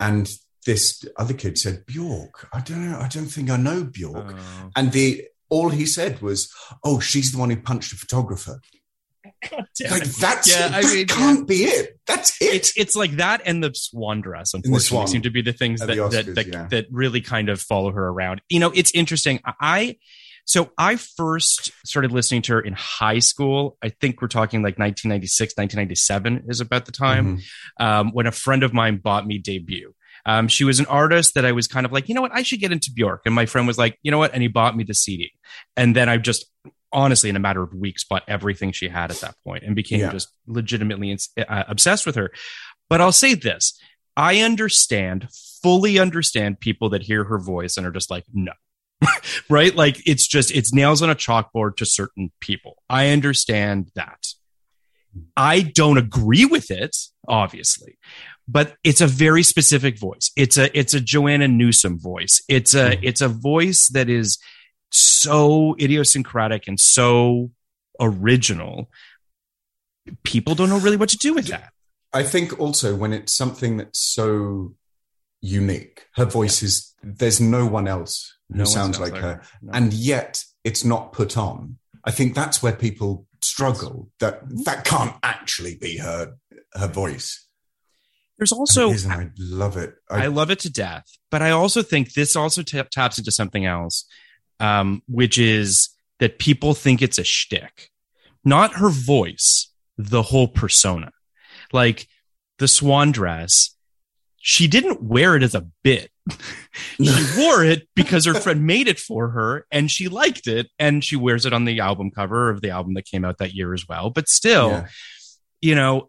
and 0.00 0.28
this 0.66 1.04
other 1.16 1.34
kid 1.34 1.56
said, 1.58 1.86
"Bjork, 1.86 2.48
I 2.52 2.60
don't 2.60 2.90
know. 2.90 2.98
I 2.98 3.06
don't 3.08 3.26
think 3.26 3.48
I 3.50 3.56
know 3.56 3.84
Bjork." 3.84 4.34
Oh. 4.36 4.70
And 4.74 4.90
the 4.92 5.24
all 5.50 5.68
he 5.68 5.86
said 5.86 6.20
was, 6.20 6.52
"Oh, 6.82 6.98
she's 7.00 7.30
the 7.32 7.38
one 7.38 7.50
who 7.50 7.56
punched 7.60 7.92
a 7.92 7.96
photographer." 7.96 8.60
Like 9.90 10.04
that's 10.04 10.48
Yeah, 10.50 10.66
it. 10.68 10.72
I 10.74 10.82
that 10.82 10.94
mean, 10.94 11.06
can't 11.06 11.48
be 11.48 11.64
it. 11.64 11.98
That's 12.06 12.40
it. 12.40 12.54
it's 12.54 12.72
it's 12.76 12.96
like 12.96 13.12
that 13.12 13.42
and 13.44 13.62
the 13.64 13.70
swan 13.74 14.20
dress 14.20 14.52
unfortunately 14.54 14.80
swan. 14.84 15.06
seem 15.08 15.22
to 15.22 15.30
be 15.30 15.42
the 15.42 15.52
things 15.52 15.80
that 15.80 15.86
the 15.88 15.94
that 16.08 16.26
Oscars, 16.26 16.34
that, 16.34 16.46
yeah. 16.46 16.66
that 16.70 16.86
really 16.90 17.20
kind 17.20 17.48
of 17.48 17.60
follow 17.60 17.90
her 17.90 18.08
around 18.08 18.40
you 18.48 18.60
know 18.60 18.70
it's 18.74 18.90
interesting 18.94 19.40
i 19.60 19.96
so 20.44 20.70
i 20.78 20.96
first 20.96 21.70
started 21.86 22.12
listening 22.12 22.42
to 22.42 22.52
her 22.54 22.60
in 22.60 22.72
high 22.74 23.18
school 23.18 23.76
i 23.82 23.88
think 23.88 24.20
we're 24.22 24.28
talking 24.28 24.60
like 24.60 24.78
1996 24.78 25.54
1997 25.56 26.44
is 26.48 26.60
about 26.60 26.86
the 26.86 26.92
time 26.92 27.38
Mhm. 27.38 27.84
um, 27.84 28.10
when 28.12 28.26
a 28.26 28.32
friend 28.32 28.62
of 28.62 28.72
mine 28.72 28.96
bought 29.02 29.26
me 29.26 29.38
debut 29.38 29.94
um, 30.26 30.48
she 30.48 30.64
was 30.64 30.80
an 30.80 30.86
artist 30.86 31.34
that 31.34 31.44
I 31.44 31.52
was 31.52 31.66
kind 31.68 31.84
of 31.84 31.92
like, 31.92 32.08
you 32.08 32.14
know 32.14 32.22
what, 32.22 32.32
I 32.34 32.42
should 32.44 32.58
get 32.58 32.72
into 32.72 32.90
Bjork. 32.94 33.22
And 33.26 33.34
my 33.34 33.44
friend 33.44 33.66
was 33.66 33.76
like, 33.76 33.98
you 34.02 34.10
know 34.10 34.16
what, 34.16 34.32
and 34.32 34.40
he 34.40 34.48
bought 34.48 34.74
me 34.74 34.82
the 34.82 34.94
CD. 34.94 35.32
And 35.76 35.94
then 35.94 36.08
I 36.08 36.16
just 36.16 36.46
honestly, 36.94 37.28
in 37.28 37.36
a 37.36 37.40
matter 37.40 37.62
of 37.62 37.74
weeks, 37.74 38.04
bought 38.04 38.22
everything 38.26 38.72
she 38.72 38.88
had 38.88 39.10
at 39.10 39.18
that 39.18 39.34
point 39.44 39.64
and 39.64 39.76
became 39.76 40.00
Yeah. 40.00 40.10
just 40.12 40.28
legitimately 40.46 41.10
ins- 41.10 41.28
uh, 41.36 41.64
obsessed 41.68 42.06
with 42.06 42.14
her. 42.14 42.32
But 42.88 43.02
I'll 43.02 43.12
say 43.12 43.34
this: 43.34 43.78
I 44.16 44.40
understand, 44.40 45.28
fully 45.62 45.98
understand 45.98 46.58
people 46.58 46.88
that 46.90 47.02
hear 47.02 47.24
her 47.24 47.38
voice 47.38 47.76
and 47.76 47.86
are 47.86 47.90
just 47.92 48.10
like, 48.10 48.24
no. 48.32 48.52
right? 49.48 49.74
Like 49.74 50.00
it's 50.06 50.26
just 50.26 50.50
it's 50.52 50.72
nails 50.72 51.02
on 51.02 51.10
a 51.10 51.14
chalkboard 51.14 51.76
to 51.76 51.86
certain 51.86 52.30
people. 52.40 52.82
I 52.88 53.08
understand 53.10 53.90
that. 53.94 54.26
I 55.36 55.60
don't 55.60 55.98
agree 55.98 56.44
with 56.44 56.70
it, 56.70 56.96
obviously, 57.28 57.98
but 58.48 58.76
it's 58.82 59.00
a 59.00 59.06
very 59.06 59.42
specific 59.44 59.98
voice. 59.98 60.32
It's 60.36 60.58
a 60.58 60.76
it's 60.76 60.92
a 60.94 61.00
Joanna 61.00 61.48
Newsom 61.48 61.98
voice. 62.00 62.42
It's 62.48 62.74
a 62.74 62.96
Mhm. 62.96 63.00
it's 63.02 63.20
a 63.20 63.28
voice 63.28 63.88
that 63.88 64.08
is 64.08 64.38
so 64.90 65.76
idiosyncratic 65.80 66.66
and 66.66 66.78
so 66.80 67.50
original. 68.00 68.90
People 70.22 70.54
don't 70.54 70.68
know 70.68 70.78
really 70.78 70.96
what 70.96 71.08
to 71.10 71.16
do 71.16 71.32
with 71.34 71.46
that. 71.46 71.72
I 72.12 72.22
think 72.22 72.58
also 72.60 72.94
when 72.94 73.12
it's 73.12 73.34
something 73.34 73.76
that's 73.76 73.98
so 74.00 74.74
unique, 75.40 76.06
her 76.14 76.24
voice 76.24 76.62
is 76.62 76.93
there's 77.04 77.40
no 77.40 77.66
one 77.66 77.86
else 77.88 78.36
who 78.48 78.56
No 78.58 78.62
one 78.62 78.66
sounds, 78.66 79.00
like, 79.00 79.14
her, 79.16 79.42
No. 79.62 79.72
and 79.72 79.92
yet 79.92 80.42
it's 80.64 80.84
not 80.84 81.12
put 81.12 81.36
on. 81.36 81.78
I 82.04 82.10
think 82.10 82.34
that's 82.34 82.62
where 82.62 82.72
people 82.72 83.26
struggle. 83.42 84.10
That 84.20 84.40
that 84.64 84.84
can't 84.84 85.14
actually 85.22 85.76
be 85.76 85.98
her 85.98 86.34
her 86.74 86.88
voice. 86.88 87.46
there's 88.38 88.52
And 88.52 88.58
also 88.58 88.90
it 88.90 88.94
is, 88.94 89.04
and 89.04 89.12
I 89.12 89.30
love 89.38 89.76
it. 89.76 89.94
I, 90.10 90.26
love 90.26 90.50
it 90.50 90.58
to 90.60 90.70
death, 90.72 91.04
but 91.30 91.40
I 91.42 91.50
also 91.50 91.82
think 91.82 92.12
this 92.14 92.36
also 92.36 92.62
ta- 92.62 92.84
taps 92.90 93.18
into 93.18 93.30
something 93.30 93.64
else, 93.64 94.06
um, 94.60 95.02
which 95.06 95.38
is 95.38 95.90
that 96.20 96.38
people 96.38 96.74
think 96.74 97.00
it's 97.02 97.18
a 97.18 97.24
shtick, 97.24 97.90
not 98.44 98.74
her 98.74 98.88
voice, 98.90 99.70
the 99.96 100.22
whole 100.22 100.48
persona. 100.48 101.10
Like 101.72 102.08
the 102.58 102.68
swan 102.68 103.12
dress, 103.12 103.73
she 104.46 104.68
didn't 104.68 105.02
wear 105.02 105.34
it 105.36 105.42
as 105.42 105.54
a 105.54 105.66
bit. 105.82 106.10
she 107.02 107.24
wore 107.38 107.64
it 107.64 107.88
because 107.96 108.26
her 108.26 108.34
friend 108.34 108.66
made 108.66 108.88
it 108.88 108.98
for 108.98 109.30
her 109.30 109.66
and 109.70 109.90
she 109.90 110.08
liked 110.08 110.46
it 110.46 110.68
and 110.78 111.02
she 111.02 111.16
wears 111.16 111.46
it 111.46 111.54
on 111.54 111.64
the 111.64 111.80
album 111.80 112.10
cover 112.10 112.50
of 112.50 112.60
the 112.60 112.68
album 112.68 112.92
that 112.92 113.06
came 113.06 113.24
out 113.24 113.38
that 113.38 113.54
year 113.54 113.72
as 113.72 113.88
well. 113.88 114.10
But 114.10 114.28
still, 114.28 114.68
Yeah. 114.68 114.86
you 115.62 115.74
know, 115.74 116.08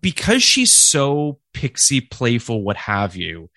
because 0.00 0.42
she's 0.42 0.72
so 0.72 1.38
pixie 1.52 2.00
playful, 2.00 2.62
what 2.62 2.78
have 2.78 3.14
you, 3.14 3.50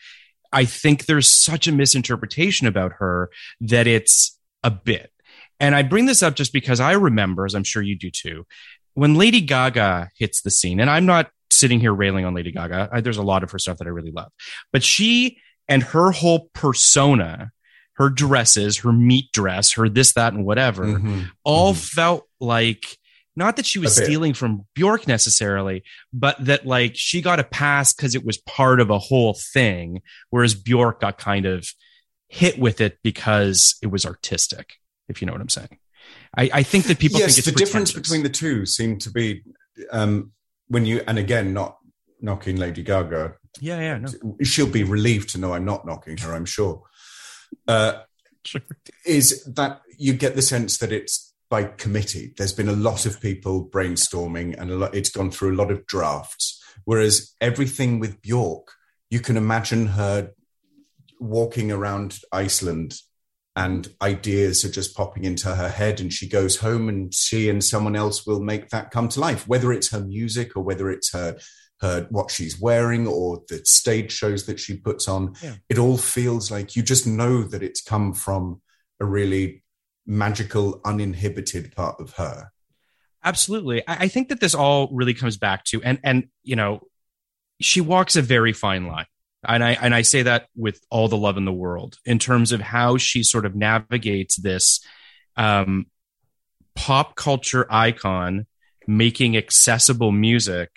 I 0.51 0.65
think 0.65 1.05
there's 1.05 1.31
such 1.31 1.65
a 1.67 1.71
misinterpretation 1.71 2.67
about 2.67 2.91
her 2.99 3.29
that 3.61 3.87
it's 3.87 4.37
a 4.65 4.69
bit. 4.71 5.13
And 5.61 5.73
I 5.75 5.81
bring 5.81 6.07
this 6.07 6.21
up 6.21 6.35
just 6.35 6.51
because 6.51 6.81
I 6.81 6.91
remember, 6.91 7.45
as 7.45 7.55
I'm 7.55 7.63
sure 7.63 7.81
you 7.81 7.97
do 7.97 8.11
too, 8.11 8.45
when 8.95 9.15
Lady 9.15 9.39
Gaga 9.39 10.09
hits 10.17 10.41
the 10.41 10.51
scene, 10.51 10.81
and 10.81 10.89
I'm 10.89 11.05
not 11.05 11.31
sitting 11.63 11.79
here 11.79 11.93
railing 11.93 12.25
on 12.25 12.33
Lady 12.33 12.51
Gaga, 12.51 12.89
I, 12.91 12.99
there's 12.99 13.15
a 13.17 13.23
lot 13.23 13.41
of 13.41 13.51
her 13.51 13.57
stuff 13.57 13.77
that 13.77 13.87
I 13.87 13.91
really 13.91 14.11
love, 14.11 14.31
but 14.73 14.83
she 14.83 15.37
and 15.69 15.81
her 15.81 16.11
whole 16.11 16.49
persona, 16.53 17.51
her 17.93 18.09
dresses, 18.09 18.79
her 18.79 18.91
meat 18.91 19.31
dress, 19.33 19.71
her 19.73 19.87
this, 19.87 20.11
that, 20.13 20.33
and 20.33 20.43
whatever, 20.45 20.83
Mhm. 20.85 21.29
all 21.45 21.73
Mhm. 21.73 21.77
felt 21.77 22.27
like 22.41 22.83
not 23.37 23.55
that 23.55 23.65
she 23.65 23.79
was 23.79 23.95
stealing 23.95 24.33
from 24.33 24.67
Bjork 24.75 25.07
necessarily, 25.07 25.83
but 26.11 26.35
that 26.43 26.65
like 26.67 26.93
she 26.95 27.21
got 27.21 27.39
a 27.39 27.43
pass 27.45 27.93
because 27.93 28.13
it 28.13 28.25
was 28.25 28.37
part 28.39 28.81
of 28.81 28.89
a 28.89 28.99
whole 28.99 29.33
thing, 29.53 30.01
whereas 30.31 30.53
Bjork 30.53 30.99
got 30.99 31.17
kind 31.17 31.45
of 31.45 31.65
hit 32.27 32.59
with 32.59 32.81
it 32.81 32.97
because 33.03 33.75
it 33.81 33.87
was 33.87 34.05
artistic, 34.05 34.73
if 35.07 35.21
you 35.21 35.25
know 35.25 35.31
what 35.31 35.41
I'm 35.41 35.49
saying. 35.49 35.77
I, 36.37 36.49
I 36.53 36.63
think 36.63 36.85
that 36.87 36.99
people 36.99 37.19
yes, 37.21 37.35
think 37.35 37.45
the 37.45 37.63
difference 37.63 37.93
between 37.93 38.21
the 38.23 38.29
two 38.29 38.65
seem 38.65 38.97
to 38.99 39.09
be 39.09 39.43
um, 39.91 40.31
when 40.73 40.85
you 40.85 41.03
and 41.07 41.19
again 41.19 41.53
not 41.53 41.77
knocking 42.19 42.55
Lady 42.55 42.81
Gaga. 42.81 43.35
yeah, 43.59 43.79
yeah, 43.79 43.97
no, 43.99 44.37
She'll 44.41 44.67
be 44.67 44.83
relieved 44.83 45.29
to 45.29 45.37
know 45.37 45.53
I'm 45.53 45.65
not 45.65 45.85
knocking 45.85 46.17
her. 46.17 46.33
I'm 46.33 46.45
sure. 46.45 46.81
Uh, 47.67 48.01
sure. 48.43 48.61
is 49.05 49.43
that 49.43 49.81
you 49.99 50.13
get 50.13 50.35
the 50.35 50.41
sense 50.41 50.79
that 50.79 50.91
it's 50.91 51.33
by 51.49 51.65
committee. 51.65 52.33
There's 52.35 52.53
been 52.53 52.69
a 52.69 52.73
lot 52.73 53.05
of 53.05 53.21
people 53.21 53.69
brainstorming, 53.69 54.59
and 54.59 54.71
a 54.71 54.75
lot, 54.75 54.95
it's 54.95 55.09
gone 55.09 55.29
through 55.29 55.53
a 55.53 55.59
lot 55.61 55.69
of 55.69 55.85
drafts. 55.85 56.59
Whereas 56.85 57.35
everything 57.39 57.99
with 57.99 58.21
Bjork, 58.23 58.71
you 59.11 59.19
can 59.19 59.37
imagine 59.37 59.85
her 59.87 60.31
walking 61.19 61.71
around 61.71 62.17
Iceland, 62.31 62.95
and 63.55 63.87
ideas 64.01 64.65
are 64.65 64.71
just 64.71 64.95
popping 64.95 65.25
into 65.25 65.53
her 65.53 65.69
head, 65.69 65.99
and 65.99 66.11
she 66.11 66.27
goes 66.27 66.57
home, 66.57 66.89
and 66.89 67.13
she 67.13 67.49
and 67.49 67.63
someone 67.63 67.95
else 67.95 68.25
will 68.25 68.41
make 68.41 68.69
that 68.69 68.91
come 68.91 69.07
to 69.09 69.19
life. 69.19 69.47
Whether 69.47 69.71
it's 69.71 69.91
her 69.91 70.01
music 70.01 70.55
or 70.55 70.63
whether 70.63 70.89
it's 70.89 71.11
her 71.13 71.37
her 71.81 72.07
what 72.09 72.31
she's 72.31 72.59
wearing 72.59 73.05
or 73.07 73.41
the 73.49 73.59
stage 73.65 74.11
shows 74.11 74.45
that 74.45 74.59
she 74.59 74.77
puts 74.77 75.07
on 75.07 75.35
Yeah. 75.41 75.55
it 75.67 75.77
all 75.77 75.97
feels 75.97 76.49
like 76.49 76.75
you 76.77 76.83
just 76.83 77.05
know 77.05 77.43
that 77.43 77.61
it's 77.61 77.81
come 77.81 78.13
from 78.13 78.61
a 79.01 79.05
really 79.05 79.63
magical 80.05 80.79
uninhibited 80.85 81.75
part 81.75 81.99
of 81.99 82.13
her 82.13 82.51
Absolutely. 83.23 83.87
I, 83.87 83.95
I 84.03 84.07
think 84.07 84.29
that 84.29 84.39
this 84.39 84.53
all 84.53 84.89
really 84.91 85.13
comes 85.13 85.37
back 85.37 85.63
to 85.65 85.81
and 85.83 85.99
and 86.03 86.27
you 86.43 86.55
know, 86.55 86.81
she 87.61 87.81
walks 87.81 88.15
a 88.15 88.21
very 88.21 88.53
fine 88.53 88.87
line. 88.87 89.05
And 89.45 89.63
I 89.63 89.71
and 89.71 89.93
I 89.93 90.01
say 90.03 90.23
that 90.23 90.47
with 90.55 90.79
all 90.89 91.07
the 91.07 91.17
love 91.17 91.37
in 91.37 91.45
the 91.45 91.53
world 91.53 91.97
in 92.05 92.19
terms 92.19 92.51
of 92.51 92.61
how 92.61 92.97
she 92.97 93.23
sort 93.23 93.45
of 93.45 93.55
navigates 93.55 94.37
this 94.37 94.79
um 95.35 95.87
pop 96.75 97.15
culture 97.15 97.65
icon 97.69 98.47
making 98.87 99.37
accessible 99.37 100.11
music 100.11 100.69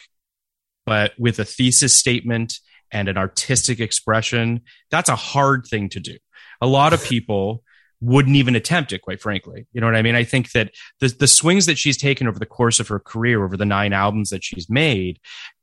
but 0.86 1.12
with 1.18 1.38
a 1.38 1.44
thesis 1.44 1.96
statement 1.96 2.60
and 2.90 3.08
an 3.08 3.18
artistic 3.18 3.80
expression. 3.80 4.62
That's 4.90 5.08
a 5.08 5.16
hard 5.16 5.66
thing 5.66 5.88
to 5.90 6.00
do. 6.00 6.16
A 6.60 6.66
lot 6.66 6.92
of 6.92 7.04
people 7.04 7.62
wouldn't 8.00 8.36
even 8.36 8.54
attempt 8.54 8.92
it, 8.92 9.02
quite 9.02 9.20
frankly. 9.20 9.66
You 9.72 9.80
know 9.80 9.86
what 9.86 9.96
I 9.96 10.02
mean? 10.02 10.14
I 10.14 10.24
think 10.24 10.52
that 10.52 10.72
the 11.00 11.08
the 11.08 11.26
swings 11.26 11.66
that 11.66 11.78
she's 11.78 11.96
taken 11.96 12.28
over 12.28 12.38
the 12.38 12.46
course 12.46 12.78
of 12.78 12.88
her 12.88 13.00
career, 13.00 13.44
over 13.44 13.56
the 13.56 13.64
nine 13.64 13.92
albums 13.92 14.30
that 14.30 14.44
she's 14.44 14.70
made, 14.70 15.18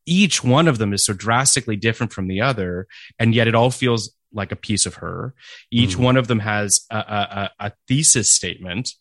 each 0.05 0.43
one 0.43 0.67
of 0.67 0.77
them 0.77 0.93
is 0.93 1.05
so 1.05 1.13
drastically 1.13 1.75
different 1.75 2.13
from 2.13 2.27
the 2.27 2.41
other, 2.41 2.87
and 3.19 3.33
yet 3.35 3.47
it 3.47 3.55
all 3.55 3.71
feels 3.71 4.13
like 4.33 4.51
a 4.51 4.55
piece 4.55 4.85
of 4.85 4.95
her. 4.95 5.33
Each 5.71 5.95
Mhm. 5.95 6.03
one 6.03 6.17
of 6.17 6.27
them 6.27 6.39
has 6.39 6.85
a, 6.89 6.97
a, 6.97 7.51
a 7.59 7.67
a 7.67 7.71
thesis 7.87 8.29
statement. 8.33 8.91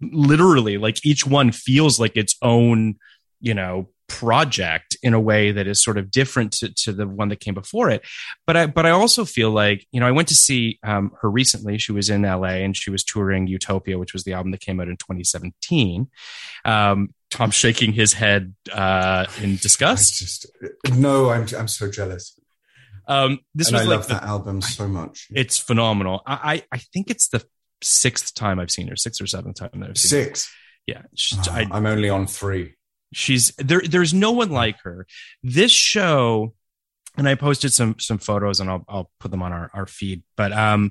Literally, 0.00 0.78
like 0.78 1.04
each 1.04 1.26
one 1.26 1.50
feels 1.50 1.98
like 1.98 2.16
its 2.16 2.36
own, 2.42 2.96
you 3.40 3.54
know, 3.54 3.88
project 4.06 4.96
in 5.02 5.14
a 5.14 5.20
way 5.20 5.50
that 5.50 5.66
is 5.66 5.82
sort 5.82 5.96
of 5.98 6.10
different 6.10 6.52
to, 6.52 6.72
to 6.74 6.92
the 6.92 7.08
one 7.08 7.30
that 7.30 7.40
came 7.40 7.54
before 7.54 7.90
it. 7.90 8.02
But 8.46 8.56
I 8.56 8.66
but 8.66 8.86
I 8.86 8.90
also 8.90 9.24
feel 9.24 9.50
like 9.50 9.86
you 9.90 9.98
know 9.98 10.06
I 10.06 10.12
went 10.12 10.28
to 10.28 10.34
see 10.34 10.78
um, 10.84 11.10
her 11.22 11.30
recently. 11.30 11.78
She 11.78 11.90
was 11.92 12.10
in 12.10 12.22
LA 12.22 12.60
and 12.62 12.76
she 12.76 12.90
was 12.90 13.02
touring 13.02 13.46
Utopia, 13.46 13.98
which 13.98 14.12
was 14.12 14.24
the 14.24 14.34
album 14.34 14.52
that 14.52 14.60
came 14.60 14.78
out 14.78 14.88
in 14.88 14.96
2017. 14.96 16.08
Um, 16.64 17.14
Tom 17.34 17.50
shaking 17.50 17.92
his 17.92 18.12
head 18.12 18.54
uh, 18.72 19.26
in 19.42 19.56
disgust. 19.56 20.18
just 20.20 20.46
no, 20.94 21.30
I'm 21.30 21.46
I'm 21.58 21.68
so 21.68 21.90
jealous. 21.90 22.38
Um, 23.08 23.40
this 23.54 23.68
and 23.68 23.74
was 23.74 23.82
I 23.82 23.84
like 23.84 23.96
love 23.98 24.06
the- 24.08 24.14
that 24.14 24.22
album 24.22 24.62
so 24.62 24.86
much. 24.88 25.26
it's 25.34 25.58
phenomenal. 25.58 26.22
I, 26.26 26.54
I 26.54 26.62
I 26.72 26.78
think 26.78 27.10
it's 27.10 27.28
the 27.28 27.44
sixth 27.82 28.34
time 28.34 28.58
I've 28.60 28.70
seen 28.70 28.88
her, 28.88 28.96
sixth 28.96 29.20
or 29.20 29.26
seventh 29.26 29.56
time 29.56 29.70
that 29.74 29.90
I've 29.90 29.98
seen 29.98 30.18
her. 30.20 30.24
Six. 30.26 30.54
Yeah, 30.86 31.02
she- 31.14 31.36
Oh, 31.38 31.52
I, 31.52 31.66
I'm 31.72 31.86
only 31.86 32.08
on 32.08 32.26
three. 32.26 32.74
she's 33.12 33.52
there 33.56 33.80
there's 33.82 34.14
no 34.14 34.30
one 34.32 34.50
like 34.50 34.76
her 34.84 35.06
this 35.42 35.70
show 35.72 36.54
and 37.16 37.28
i 37.28 37.34
posted 37.36 37.72
some 37.72 37.94
some 38.00 38.18
photos 38.18 38.58
and 38.60 38.68
i'll, 38.68 38.84
I'll 38.88 39.10
put 39.20 39.30
them 39.30 39.40
on 39.42 39.52
our, 39.52 39.70
our 39.72 39.86
feed 39.86 40.22
but 40.36 40.50
um 40.52 40.90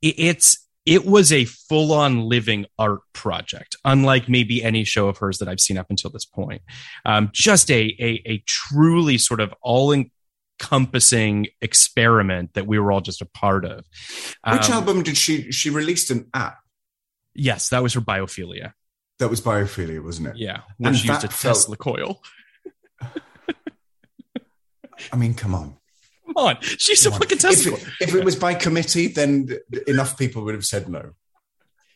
it, 0.00 0.14
it's 0.18 0.65
it 0.86 1.04
was 1.04 1.32
a 1.32 1.44
full-on 1.44 2.20
living 2.28 2.64
art 2.78 3.00
project 3.12 3.76
unlike 3.84 4.28
maybe 4.28 4.62
any 4.62 4.84
show 4.84 5.08
of 5.08 5.18
hers 5.18 5.38
that 5.38 5.48
i've 5.48 5.60
seen 5.60 5.76
up 5.76 5.86
until 5.90 6.10
this 6.10 6.24
point. 6.24 6.62
Um 7.04 7.30
just 7.32 7.70
a 7.70 7.82
a, 7.98 8.22
a 8.26 8.42
truly 8.46 9.18
sort 9.18 9.40
of 9.40 9.52
all 9.62 9.92
encompassing 9.92 11.48
experiment 11.60 12.54
that 12.54 12.66
we 12.66 12.78
were 12.78 12.90
all 12.92 13.00
just 13.02 13.20
a 13.20 13.26
part 13.26 13.64
of. 13.64 13.84
Which 14.50 14.70
Um, 14.70 14.72
album 14.72 15.02
did 15.02 15.16
she 15.18 15.50
she 15.52 15.70
released 15.70 16.10
an 16.10 16.28
app? 16.32 16.58
Yes 17.34 17.68
that 17.70 17.82
was 17.82 17.92
her 17.94 18.00
biophilia. 18.00 18.72
That 19.18 19.28
was 19.30 19.40
Biophilia, 19.40 20.02
wasn't 20.04 20.28
it? 20.28 20.36
yeah 20.36 20.60
where 20.78 20.88
And 20.90 20.96
she 20.96 21.08
used 21.08 21.24
a 21.24 21.28
felt- 21.28 21.56
tesla 21.56 21.76
coil. 21.76 22.22
I 25.12 25.16
mean, 25.16 25.34
come 25.34 25.54
on. 25.54 25.76
On 26.36 26.56
she's 26.60 27.04
a 27.06 27.10
Come 27.10 27.14
on. 27.14 27.20
fucking 27.20 27.38
coil 27.38 27.52
If, 27.52 28.02
if 28.02 28.14
it 28.14 28.24
was 28.24 28.36
by 28.36 28.54
committee, 28.54 29.08
then 29.08 29.48
enough 29.86 30.18
people 30.18 30.44
would 30.44 30.54
have 30.54 30.64
said 30.64 30.88
no. 30.88 31.12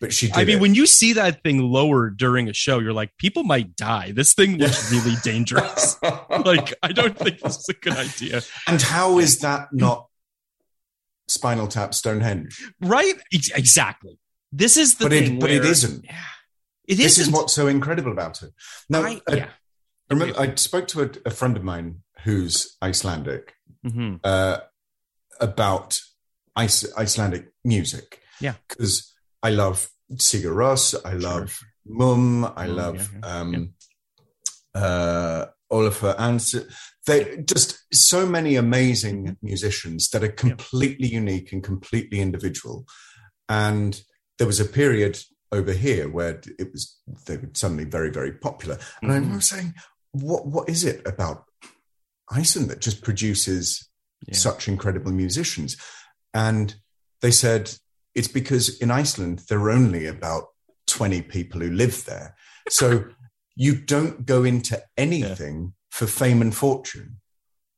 But 0.00 0.14
she 0.14 0.28
did. 0.28 0.37
I 0.37 0.44
mean, 0.44 0.56
it. 0.56 0.61
when 0.62 0.75
you 0.75 0.87
see 0.87 1.12
that 1.12 1.42
thing 1.42 1.59
lowered 1.59 2.16
during 2.16 2.49
a 2.49 2.54
show, 2.54 2.78
you're 2.78 2.94
like, 2.94 3.14
people 3.18 3.42
might 3.44 3.76
die. 3.76 4.12
This 4.12 4.32
thing 4.32 4.56
looks 4.56 4.90
really 4.90 5.14
dangerous. 5.23 5.99
like, 6.02 6.73
I 6.82 6.92
don't 6.92 7.18
think 7.18 7.40
this 7.40 7.59
is 7.59 7.68
a 7.68 7.75
good 7.75 7.92
idea. 7.92 8.40
and 8.66 8.80
how 8.80 9.18
is 9.18 9.40
that 9.40 9.68
not 9.75 10.09
Spinal 11.28 11.68
Tap 11.68 11.92
Stonehenge? 11.94 12.64
Right? 12.80 13.12
Ex- 13.32 13.50
Exactly. 13.50 14.18
This 14.52 14.76
is 14.78 14.97
the 14.97 15.04
But 15.04 15.12
it- 15.12 15.26
thing. 15.26 15.38
but 15.38 15.50
it 15.50 15.61
where- 15.62 15.70
isn't. 15.70 16.04
Yeah. 16.04 16.16
It 16.88 16.94
This 16.97 17.18
isn't. 17.18 17.35
is 17.35 17.38
what's 17.38 17.52
so 17.54 17.66
incredible 17.68 18.11
about 18.11 18.42
it. 18.42 18.52
Now, 18.88 19.02
I, 19.02 19.20
I, 19.28 19.35
yeah. 19.35 19.49
I 20.11 20.14
remember 20.14 20.40
I 20.40 20.54
spoke 20.56 20.88
to 20.88 21.02
a, 21.02 21.11
a 21.26 21.30
friend 21.30 21.56
of 21.56 21.62
mine 21.62 22.02
who's 22.25 22.76
Icelandic 22.82 23.54
hmm 23.82 24.16
uh, 24.25 24.58
about 25.40 25.99
Ice, 26.56 26.87
Icelandic 26.99 27.52
music. 27.64 28.20
Yeah. 28.40 28.54
because 28.68 29.12
I 29.42 29.50
love 29.50 29.88
Sigur 30.14 30.54
Rós, 30.54 30.94
I 31.04 31.14
love 31.14 31.58
Mum, 31.87 32.44
I 32.56 32.66
love 32.66 33.10
yeah, 33.12 33.20
yeah, 33.22 33.40
um, 33.40 33.75
uh, 34.75 35.46
Olafur 35.72 36.14
Arnalds. 36.18 36.54
They 37.06 37.38
just 37.44 37.78
so 37.92 38.26
many 38.26 38.56
amazing 38.56 39.37
musicians 39.42 40.10
that 40.10 40.22
are 40.22 40.28
completely 40.32 41.08
unique 41.08 41.52
and 41.52 41.62
completely 41.64 42.20
individual. 42.20 42.84
And 43.49 44.00
there 44.38 44.46
was 44.46 44.60
a 44.60 44.64
period 44.64 45.18
over 45.52 45.72
here 45.72 46.08
where 46.08 46.40
it 46.58 46.70
was 46.72 47.00
they 47.26 47.37
were 47.38 47.50
suddenly 47.54 47.84
very 47.84 48.10
very 48.10 48.32
popular. 48.32 48.78
And 49.02 49.12
I 49.12 49.16
Mhm. 49.16 49.20
remember 49.22 49.40
saying, 49.42 49.75
"What 50.12 50.46
what 50.46 50.68
is 50.68 50.84
it 50.84 51.06
about 51.06 51.44
Iceland 52.30 52.70
that 52.70 52.80
just 52.80 53.02
produces 53.02 53.88
Yeah. 54.26 54.37
such 54.37 54.68
incredible 54.68 55.12
musicians?" 55.12 55.76
And 56.34 56.75
they 57.20 57.30
said 57.30 57.75
it's 58.14 58.28
because 58.28 58.78
in 58.78 58.90
Iceland 58.90 59.40
there 59.49 59.60
are 59.60 59.70
only 59.70 60.06
about 60.06 60.49
twenty 60.87 61.22
people 61.22 61.60
who 61.60 61.70
live 61.70 62.04
there, 62.04 62.37
so 62.68 63.04
you 63.56 63.75
don't 63.75 64.26
go 64.26 64.44
into 64.44 64.82
anything 64.96 65.75
for 65.90 66.06
fame 66.06 66.40
and 66.40 66.54
fortune. 66.54 67.20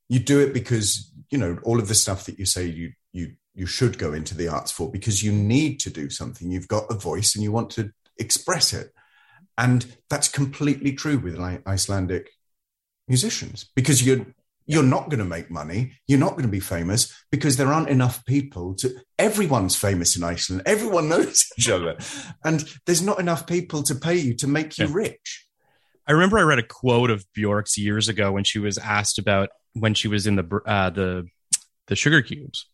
You 0.09 0.18
do 0.18 0.40
it 0.40 0.52
because 0.52 1.11
you 1.30 1.38
know 1.38 1.59
all 1.62 1.78
of 1.80 1.88
the 1.88 1.94
stuff 1.94 2.25
that 2.26 2.38
you 2.38 2.47
say 2.47 2.66
you 2.66 2.92
you 3.12 3.37
you 3.54 3.66
should 3.66 3.99
go 3.99 4.12
into 4.12 4.35
the 4.35 4.49
arts 4.49 4.71
for 4.73 4.90
because 4.90 5.23
you 5.23 5.32
need 5.32 5.78
to 5.80 5.90
do 5.90 6.09
something. 6.11 6.50
You've 6.50 6.68
got 6.68 6.90
a 6.90 6.94
voice 6.94 7.35
and 7.35 7.42
you 7.44 7.52
want 7.52 7.71
to 7.71 7.92
express 8.18 8.73
it, 8.73 8.92
and 9.56 9.97
that's 10.09 10.28
completely 10.28 10.92
true 10.92 11.18
with 11.18 11.38
Icelandic 11.66 12.30
musicians 13.09 13.66
because 13.75 14.04
you're 14.06 14.26
you're 14.66 14.83
not 14.83 15.09
going 15.11 15.19
to 15.19 15.25
make 15.25 15.50
money. 15.50 15.92
You're 16.06 16.19
not 16.21 16.32
going 16.32 16.43
to 16.45 16.49
be 16.49 16.60
famous 16.60 17.13
because 17.30 17.56
there 17.56 17.73
aren't 17.73 17.89
enough 17.89 18.25
people 18.26 18.75
to. 18.76 18.95
Everyone's 19.19 19.76
famous 19.76 20.17
in 20.17 20.23
Iceland. 20.25 20.63
Everyone 20.67 21.08
knows 21.10 21.45
each 21.58 21.69
other, 21.69 21.97
and 22.45 22.65
there's 22.86 23.02
not 23.02 23.19
enough 23.21 23.47
people 23.47 23.82
to 23.84 23.95
pay 23.95 24.17
you 24.17 24.34
to 24.36 24.47
make 24.47 24.78
you 24.78 24.86
Yeah. 24.86 24.93
rich. 24.95 25.47
I 26.06 26.13
remember 26.13 26.39
I 26.39 26.43
read 26.43 26.58
a 26.58 26.63
quote 26.67 27.10
of 27.10 27.25
Bjork's 27.32 27.78
years 27.78 28.08
ago 28.08 28.32
when 28.32 28.45
she 28.45 28.58
was 28.58 28.76
asked 28.78 29.19
about 29.19 29.50
when 29.75 29.95
she 29.95 30.08
was 30.08 30.26
in 30.26 30.36
the 30.36 30.60
uh, 30.67 30.91
the 30.91 31.26
the 31.89 31.95
Sugarcubes, 31.97 32.65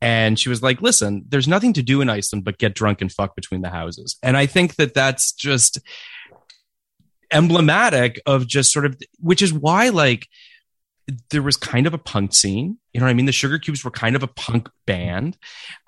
and 0.00 0.38
she 0.38 0.48
was 0.48 0.62
like, 0.62 0.80
"Listen, 0.82 1.24
there's 1.28 1.48
nothing 1.48 1.72
to 1.74 1.82
do 1.82 2.00
in 2.00 2.08
Iceland 2.10 2.44
but 2.44 2.58
get 2.58 2.74
drunk 2.74 3.00
and 3.00 3.10
fuck 3.12 3.34
between 3.36 3.62
the 3.62 3.70
houses." 3.70 4.16
And 4.22 4.36
I 4.36 4.46
think 4.46 4.76
that 4.76 4.94
that's 4.94 5.32
just 5.32 5.78
emblematic 7.32 8.20
of 8.26 8.46
just 8.46 8.72
sort 8.72 8.84
of, 8.86 8.96
which 9.18 9.42
is 9.42 9.52
why 9.52 9.88
like 9.88 10.26
there 11.30 11.42
was 11.42 11.56
kind 11.56 11.86
of 11.86 11.94
a 11.94 11.98
punk 11.98 12.34
scene. 12.34 12.78
You 12.92 13.00
know 13.00 13.06
what 13.06 13.10
I 13.10 13.14
mean? 13.14 13.26
The 13.26 13.32
Sugarcubes 13.32 13.84
were 13.84 13.90
kind 13.90 14.16
of 14.16 14.22
a 14.22 14.28
punk 14.28 14.68
band. 14.86 15.36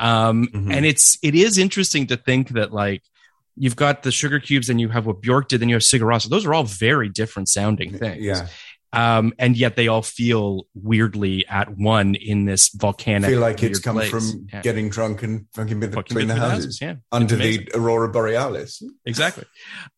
Um, 0.01 0.49
Mhm. 0.55 0.73
and 0.75 0.87
it's, 0.87 1.19
it 1.23 1.35
is 1.35 1.59
interesting 1.59 2.07
to 2.09 2.17
think 2.17 2.51
that 2.51 2.73
like, 2.73 3.03
you've 3.57 3.77
got 3.77 4.03
the 4.03 4.11
Sugarcubes 4.11 4.69
and 4.69 4.81
you 4.81 4.89
have 4.89 5.07
what 5.07 5.21
Bjork 5.23 5.49
did, 5.49 5.61
and 5.63 5.71
you 5.71 5.77
have 5.77 5.83
Sigur 5.83 6.03
Rós. 6.03 6.29
Those 6.29 6.45
are 6.47 6.53
all 6.55 6.65
very 6.65 7.09
different 7.09 7.49
sounding 7.49 7.97
things. 7.99 8.21
Yeah, 8.25 8.49
Um, 8.93 9.33
and 9.41 9.57
yet 9.57 9.75
they 9.77 9.87
all 9.89 10.03
feel 10.03 10.67
weirdly 10.75 11.45
at 11.49 11.77
one 11.77 12.15
in 12.17 12.45
this 12.47 12.71
I 12.75 12.79
volcanic. 12.79 13.31
feel 13.31 13.41
like 13.41 13.63
it's 13.63 13.79
come 13.81 13.97
place. 13.97 14.11
from 14.11 14.47
Yeah. 14.53 14.61
getting 14.63 14.89
drunk 14.89 15.23
and 15.23 15.47
fucking 15.55 15.79
between, 15.81 15.95
Fucking 15.97 16.15
the 16.17 16.35
between 16.35 16.37
houses, 16.51 16.79
Yeah. 16.81 16.95
under 17.13 17.35
the 17.37 17.69
aurora 17.75 18.09
borealis. 18.09 18.83
exactly. 19.05 19.45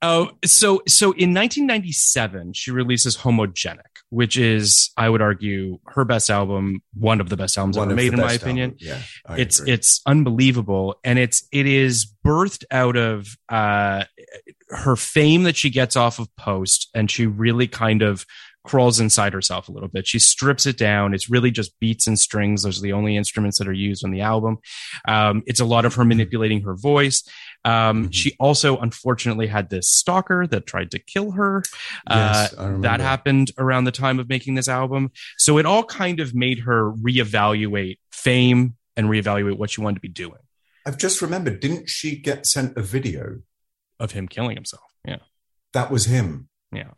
Oh, 0.02 0.32
so 0.44 0.82
so 0.88 1.12
in 1.12 1.32
1997, 1.34 2.52
she 2.54 2.70
releases 2.70 3.18
"Homogenic," 3.18 3.95
which 4.16 4.38
is, 4.38 4.92
I 4.96 5.11
would 5.11 5.20
argue, 5.20 5.79
her 5.88 6.07
best 6.07 6.31
album, 6.31 6.81
one 6.94 7.20
of 7.20 7.29
the 7.29 7.37
best 7.37 7.59
albums 7.59 7.76
One 7.76 7.88
ever 7.88 7.96
made, 7.96 8.14
in 8.14 8.18
my 8.18 8.33
opinion. 8.33 8.70
albums. 8.70 8.83
Yeah, 8.83 9.02
I 9.26 9.38
it's 9.40 9.61
agree. 9.61 9.74
it's 9.74 10.00
unbelievable, 10.07 10.98
and 11.05 11.18
it's 11.18 11.46
it 11.52 11.66
is 11.66 12.11
birthed 12.24 12.64
out 12.70 12.96
of 12.96 13.37
uh, 13.50 14.05
her 14.70 14.96
fame 14.96 15.42
that 15.42 15.55
she 15.55 15.68
gets 15.68 15.96
off 15.96 16.18
of 16.18 16.35
Post, 16.37 16.88
and 16.94 17.11
she 17.11 17.26
really 17.26 17.68
kind 17.68 18.00
of 18.00 18.24
crawls 18.64 19.00
inside 19.00 19.35
herself 19.35 19.68
a 19.68 19.72
little 19.72 19.88
bit. 19.88 20.07
She 20.07 20.18
strips 20.18 20.64
it 20.64 20.79
down. 20.79 21.12
It's 21.12 21.29
really 21.29 21.50
just 21.50 21.79
beats 21.79 22.07
and 22.07 22.18
strings. 22.18 22.62
Those 22.62 22.79
are 22.79 22.83
the 22.83 22.94
only 22.94 23.16
instruments 23.18 23.59
that 23.59 23.68
are 23.68 23.72
used 23.72 24.02
on 24.02 24.12
the 24.12 24.22
album. 24.22 24.59
Um, 25.07 25.42
it's 25.46 25.61
a 25.61 25.64
lot 25.64 25.85
of 25.85 25.94
her 25.94 26.05
manipulating 26.05 26.62
her 26.62 26.74
voice. 26.74 27.22
Um, 27.66 28.05
Mhm. 28.07 28.14
She 28.14 28.37
also, 28.38 28.79
unfortunately, 28.79 29.48
had 29.48 29.68
this 29.70 29.88
stalker 29.90 30.46
that 30.46 30.66
tried 30.66 30.90
to 30.92 30.98
kill 30.98 31.33
her. 31.33 31.62
Yes, 32.09 32.55
Uh, 32.57 32.79
that 32.79 33.00
happened 33.00 33.50
around 33.59 33.85
the 33.85 33.92
time 33.92 34.18
of 34.18 34.29
making 34.29 34.55
this 34.55 34.68
album. 34.68 35.11
So 35.37 35.59
it 35.59 35.66
all 35.66 35.85
kind 35.85 36.20
of 36.20 36.35
made 36.35 36.61
her 36.61 36.92
reevaluate 36.92 37.98
fame 38.12 38.76
and 38.96 39.09
reevaluate 39.09 39.59
what 39.59 39.70
she 39.70 39.81
wanted 39.81 39.96
to 39.96 40.00
be 40.00 40.09
doing 40.09 40.38
I've 40.87 40.96
just 40.98 41.20
remembered. 41.20 41.59
Didn't 41.61 41.88
she 41.90 42.16
get 42.16 42.46
sent 42.46 42.76
a 42.76 42.83
video? 42.83 43.42
of 43.98 44.12
him 44.12 44.29
killing 44.29 44.57
himself. 44.57 44.85
Yeah. 45.05 45.18
That 45.72 45.90
was 45.90 46.05
him. 46.05 46.48
Yeah. 46.70 46.90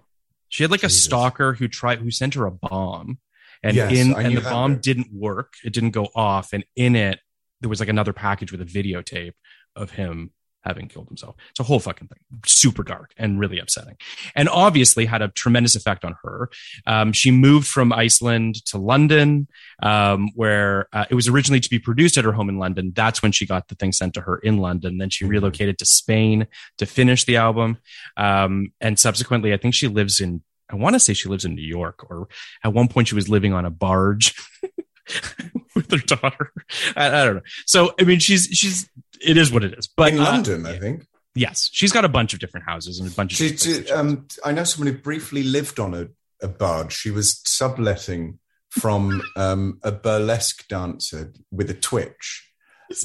She 0.48 0.62
had 0.64 0.70
like 0.70 0.83
a 0.83 0.88
stalker 0.90 1.54
who 1.54 1.68
tried 1.68 2.00
who 2.00 2.11
sent 2.11 2.35
her 2.35 2.44
a 2.44 2.50
bomb. 2.50 3.18
And 3.62 3.76
Yes, 3.76 3.92
in 3.92 4.14
and 4.14 4.37
the 4.37 4.40
bomb 4.42 4.78
didn't 4.81 5.12
work. 5.12 5.54
It 5.64 5.72
didn't 5.72 5.92
go 5.92 6.09
off. 6.14 6.52
And 6.52 6.64
in 6.76 6.94
it, 6.96 7.20
there 7.61 7.68
was 7.70 7.81
like 7.81 7.88
another 7.88 8.12
package 8.12 8.52
with 8.52 8.61
a 8.61 8.64
videotape 8.64 9.33
of 9.74 9.92
him 9.92 10.33
having 10.68 10.87
killed 10.88 11.09
himself. 11.09 11.35
It's 11.50 11.61
a 11.61 11.64
whole 11.64 11.81
fucking 11.81 12.09
thing. 12.09 12.18
Super 12.46 12.83
dark 12.83 13.12
and 13.16 13.40
really 13.40 13.59
upsetting. 13.59 13.96
And 14.37 14.48
obviously 14.48 15.07
had 15.07 15.22
a 15.22 15.28
tremendous 15.28 15.74
effect 15.74 16.04
on 16.04 16.14
her. 16.22 16.50
Um, 16.87 17.12
she 17.12 17.31
moved 17.31 17.66
from 17.66 17.92
Iceland 17.92 18.64
to 18.66 18.78
London, 18.78 19.48
um, 19.83 20.31
where 20.35 20.88
uh, 20.92 21.07
it 21.11 21.14
was 21.14 21.26
originally 21.28 21.61
to 21.61 21.70
be 21.70 21.78
produced 21.78 22.16
at 22.18 22.24
her 22.24 22.33
home 22.33 22.48
in 22.48 22.59
London. 22.59 22.92
That's 22.94 23.22
when 23.22 23.33
she 23.33 23.46
got 23.46 23.68
the 23.68 23.74
thing 23.74 23.92
sent 23.92 24.14
to 24.14 24.20
her 24.20 24.37
in 24.38 24.59
London. 24.59 24.98
Then 24.98 25.11
she 25.11 25.24
Mhm. 25.24 25.31
relocated 25.31 25.78
to 25.78 25.87
Spain 25.87 26.46
to 26.78 26.87
finish 26.87 27.24
the 27.24 27.37
album. 27.37 27.78
Um, 28.16 28.72
and 28.81 28.98
subsequently, 28.98 29.52
I 29.52 29.57
think 29.57 29.74
she 29.74 29.88
lives 29.88 30.20
in, 30.20 30.42
I 30.70 30.76
want 30.76 30.94
to 30.94 31.00
say 31.00 31.14
she 31.14 31.28
lives 31.28 31.44
in 31.44 31.54
New 31.54 31.62
York, 31.66 32.04
or 32.11 32.28
at 32.62 32.72
one 32.74 32.88
point 32.88 33.09
she 33.09 33.14
was 33.14 33.28
living 33.28 33.52
on 33.54 33.64
a 33.64 33.70
barge 33.70 34.35
with 35.74 35.90
her 35.90 35.98
daughter. 35.98 36.52
I, 36.96 37.07
I 37.07 37.24
don't 37.24 37.37
know. 37.37 37.42
So, 37.66 37.94
I 37.98 38.04
mean, 38.04 38.18
she's, 38.18 38.44
she's, 38.52 38.88
it 39.20 39.37
is 39.37 39.52
what 39.52 39.64
it 39.64 39.74
is. 39.78 39.87
But 39.88 40.12
in 40.12 40.18
uh, 40.20 40.24
London, 40.24 40.66
I 40.66 40.78
think. 40.78 41.07
yes, 41.35 41.68
she's 41.72 41.92
got 41.92 42.04
a 42.04 42.09
bunch 42.09 42.35
of 42.35 42.40
different 42.40 42.66
houses 42.66 42.98
and 43.00 43.11
a 43.11 43.14
bunch 43.14 43.33
of 43.33 43.37
She, 43.38 43.57
she, 43.57 43.90
um, 43.90 44.26
I 44.44 44.52
know 44.52 44.64
someone 44.64 44.92
who 44.94 44.98
briefly 45.00 45.42
lived 45.42 45.78
on 45.81 45.94
a 45.94 46.09
a 46.40 46.46
barge. 46.48 46.92
She 46.92 47.11
was 47.11 47.40
subletting 47.44 48.38
from 48.70 49.22
um, 49.35 49.81
a 49.83 49.90
burlesque 49.90 50.68
dancer 50.68 51.33
with 51.50 51.68
a 51.68 51.74
twitch. 51.74 52.48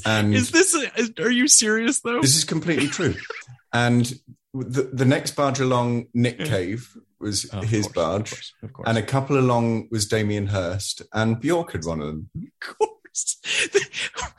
And 0.06 0.32
is 0.34 0.50
this? 0.52 0.72
is- 0.74 1.12
are 1.18 1.30
you 1.30 1.48
serious 1.48 2.00
though? 2.00 2.20
this 2.20 2.36
is 2.36 2.44
completely 2.44 2.86
true. 2.88 3.14
And 3.72 4.20
the, 4.54 4.84
the 4.92 5.04
next 5.04 5.32
barge 5.34 5.58
along, 5.58 6.06
Nick 6.14 6.38
Cave, 6.38 6.96
was 7.18 7.50
Oh, 7.52 7.60
his 7.60 7.86
course, 7.86 7.86
of 7.88 7.94
barge. 7.94 8.30
course, 8.30 8.52
of 8.62 8.72
course. 8.72 8.88
And 8.88 8.98
a 8.98 9.02
couple 9.02 9.36
along 9.36 9.88
was 9.90 10.06
Damien 10.06 10.46
Hirst, 10.46 11.02
and 11.12 11.40
Bjork 11.40 11.72
had 11.72 11.84
one 11.84 12.00
of 12.00 12.06
them. 12.06 12.30
of 12.36 12.78
course. 12.78 13.36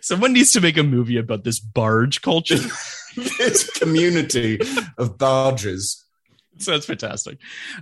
Someone 0.00 0.32
needs 0.32 0.52
to 0.52 0.60
make 0.60 0.76
a 0.76 0.82
movie 0.82 1.16
about 1.18 1.44
this 1.44 1.58
barge 1.60 2.22
culture. 2.22 2.56
this 3.38 3.68
community 3.70 4.58
of 4.98 5.18
barges. 5.18 5.98
Sounds 6.58 6.84
fantastic. 6.84 7.38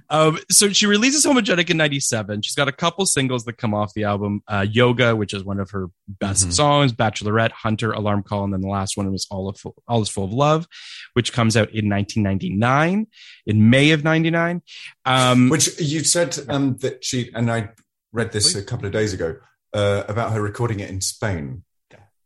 Um, 0.09 0.39
so 0.49 0.71
she 0.71 0.87
releases 0.87 1.27
Homogenic 1.27 1.69
in 1.71 1.77
97. 1.77 2.43
She's 2.43 2.55
got 2.55 2.69
a 2.69 2.73
couple 2.73 3.05
singles 3.05 3.45
that 3.45 3.55
come 3.55 3.75
off 3.75 3.93
the 3.95 4.05
album 4.05 4.43
uh, 4.49 4.65
Yoga, 4.71 5.15
which 5.17 5.35
is 5.35 5.43
one 5.45 5.59
of 5.61 5.71
her 5.73 5.89
best 6.09 6.49
Mhm. 6.49 6.53
songs, 6.53 6.93
Bachelorette, 6.93 7.51
Hunter, 7.51 7.93
Alarm 7.93 8.23
Call, 8.23 8.45
and 8.45 8.53
then 8.53 8.61
the 8.61 8.69
last 8.69 8.97
one 8.97 9.11
was 9.13 9.27
All, 9.31 9.49
of, 9.49 9.61
All 9.89 10.01
is 10.03 10.09
Full 10.09 10.25
of 10.25 10.33
Love, 10.33 10.67
which 11.15 11.33
comes 11.33 11.57
out 11.57 11.69
in 11.71 11.89
1999, 11.89 13.07
in 13.47 13.71
May 13.71 13.91
of 13.91 14.05
99. 14.05 14.63
Um, 15.05 15.49
Which 15.49 15.79
you 15.81 16.05
said 16.05 16.39
um, 16.49 16.77
that 16.79 17.05
she, 17.05 17.31
and 17.35 17.51
I 17.51 17.71
read 18.13 18.33
this 18.33 18.55
a 18.55 18.63
couple 18.63 18.87
of 18.87 18.93
days 18.93 19.13
ago, 19.13 19.37
uh, 19.75 20.05
about 20.09 20.33
her 20.33 20.41
recording 20.41 20.81
it 20.81 20.91
in 20.91 21.01
Spain. 21.01 21.65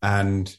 And 0.05 0.55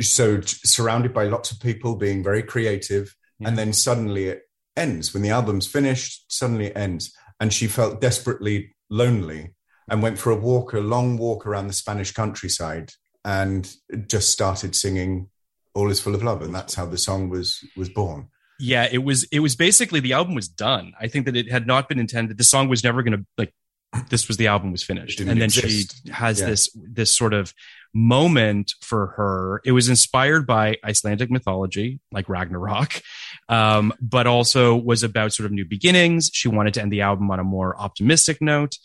so 0.00 0.40
surrounded 0.42 1.12
by 1.14 1.24
lots 1.24 1.50
of 1.50 1.60
people 1.60 1.96
being 1.96 2.22
very 2.22 2.42
creative. 2.42 3.16
And 3.44 3.56
then 3.58 3.72
suddenly 3.72 4.24
it 4.28 4.42
ends. 4.76 5.12
When 5.12 5.22
the 5.22 5.30
album's 5.30 5.66
finished, 5.66 6.26
suddenly 6.28 6.66
it 6.66 6.76
ends. 6.76 7.12
And 7.40 7.52
she 7.52 7.66
felt 7.66 8.00
desperately 8.00 8.74
lonely 8.90 9.54
and 9.90 10.02
went 10.02 10.18
for 10.18 10.30
a 10.30 10.36
walk, 10.36 10.74
a 10.74 10.80
long 10.80 11.16
walk 11.16 11.46
around 11.46 11.66
the 11.68 11.72
Spanish 11.72 12.12
countryside 12.12 12.92
and 13.24 13.74
just 14.06 14.30
started 14.30 14.74
singing 14.76 15.28
All 15.74 15.90
is 15.90 16.00
Full 16.00 16.14
of 16.14 16.22
Love. 16.22 16.42
And 16.42 16.54
that's 16.54 16.74
how 16.74 16.86
the 16.86 16.98
song 16.98 17.28
was 17.30 17.64
was 17.76 17.88
born. 17.88 18.28
yeah 18.60 18.86
it 18.92 19.02
was 19.08 19.24
it 19.32 19.40
was 19.40 19.56
basically 19.56 19.98
the 20.00 20.12
album 20.12 20.34
was 20.36 20.46
done 20.48 20.92
i 21.04 21.08
think 21.08 21.24
that 21.26 21.36
it 21.36 21.50
had 21.50 21.66
not 21.66 21.88
been 21.88 21.98
intended 21.98 22.36
the 22.38 22.44
song 22.54 22.68
was 22.68 22.84
never 22.84 23.02
going 23.02 23.16
to 23.18 23.24
like 23.40 23.52
this 24.12 24.28
was 24.28 24.36
the 24.36 24.46
album 24.46 24.70
was 24.70 24.84
finished 24.84 25.18
and 25.20 25.28
then 25.30 25.42
exist. 25.42 26.00
she 26.06 26.12
has 26.12 26.38
Yeah. 26.40 26.46
this 26.50 26.62
this 27.00 27.10
sort 27.20 27.34
of 27.34 27.52
moment 27.94 28.72
for 28.80 29.08
her 29.18 29.60
it 29.64 29.72
was 29.72 29.88
inspired 29.88 30.46
by 30.46 30.76
icelandic 30.84 31.30
mythology 31.30 32.00
like 32.10 32.28
ragnarok 32.28 33.02
um, 33.50 33.92
but 34.00 34.26
also 34.26 34.74
was 34.74 35.02
about 35.02 35.32
sort 35.32 35.44
of 35.44 35.52
new 35.52 35.64
beginnings 35.64 36.30
she 36.32 36.48
wanted 36.48 36.72
to 36.72 36.80
end 36.80 36.90
the 36.92 37.02
album 37.02 37.30
on 37.30 37.38
a 37.38 37.44
more 37.44 37.78
optimistic 37.78 38.40
note 38.40 38.76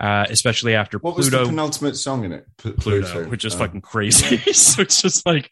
uh, 0.00 0.26
especially 0.28 0.74
after 0.74 0.98
What 0.98 1.16
was 1.16 1.30
the 1.30 1.44
penultimate 1.44 1.96
song 1.96 2.24
in 2.24 2.32
it? 2.32 2.46
Pl- 2.58 2.72
Pluto, 2.72 3.28
which 3.28 3.44
is 3.44 3.54
Oh. 3.54 3.58
fucking 3.58 3.80
crazy. 3.80 4.38
so 4.52 4.82
it's 4.82 5.00
just 5.00 5.24
like 5.24 5.48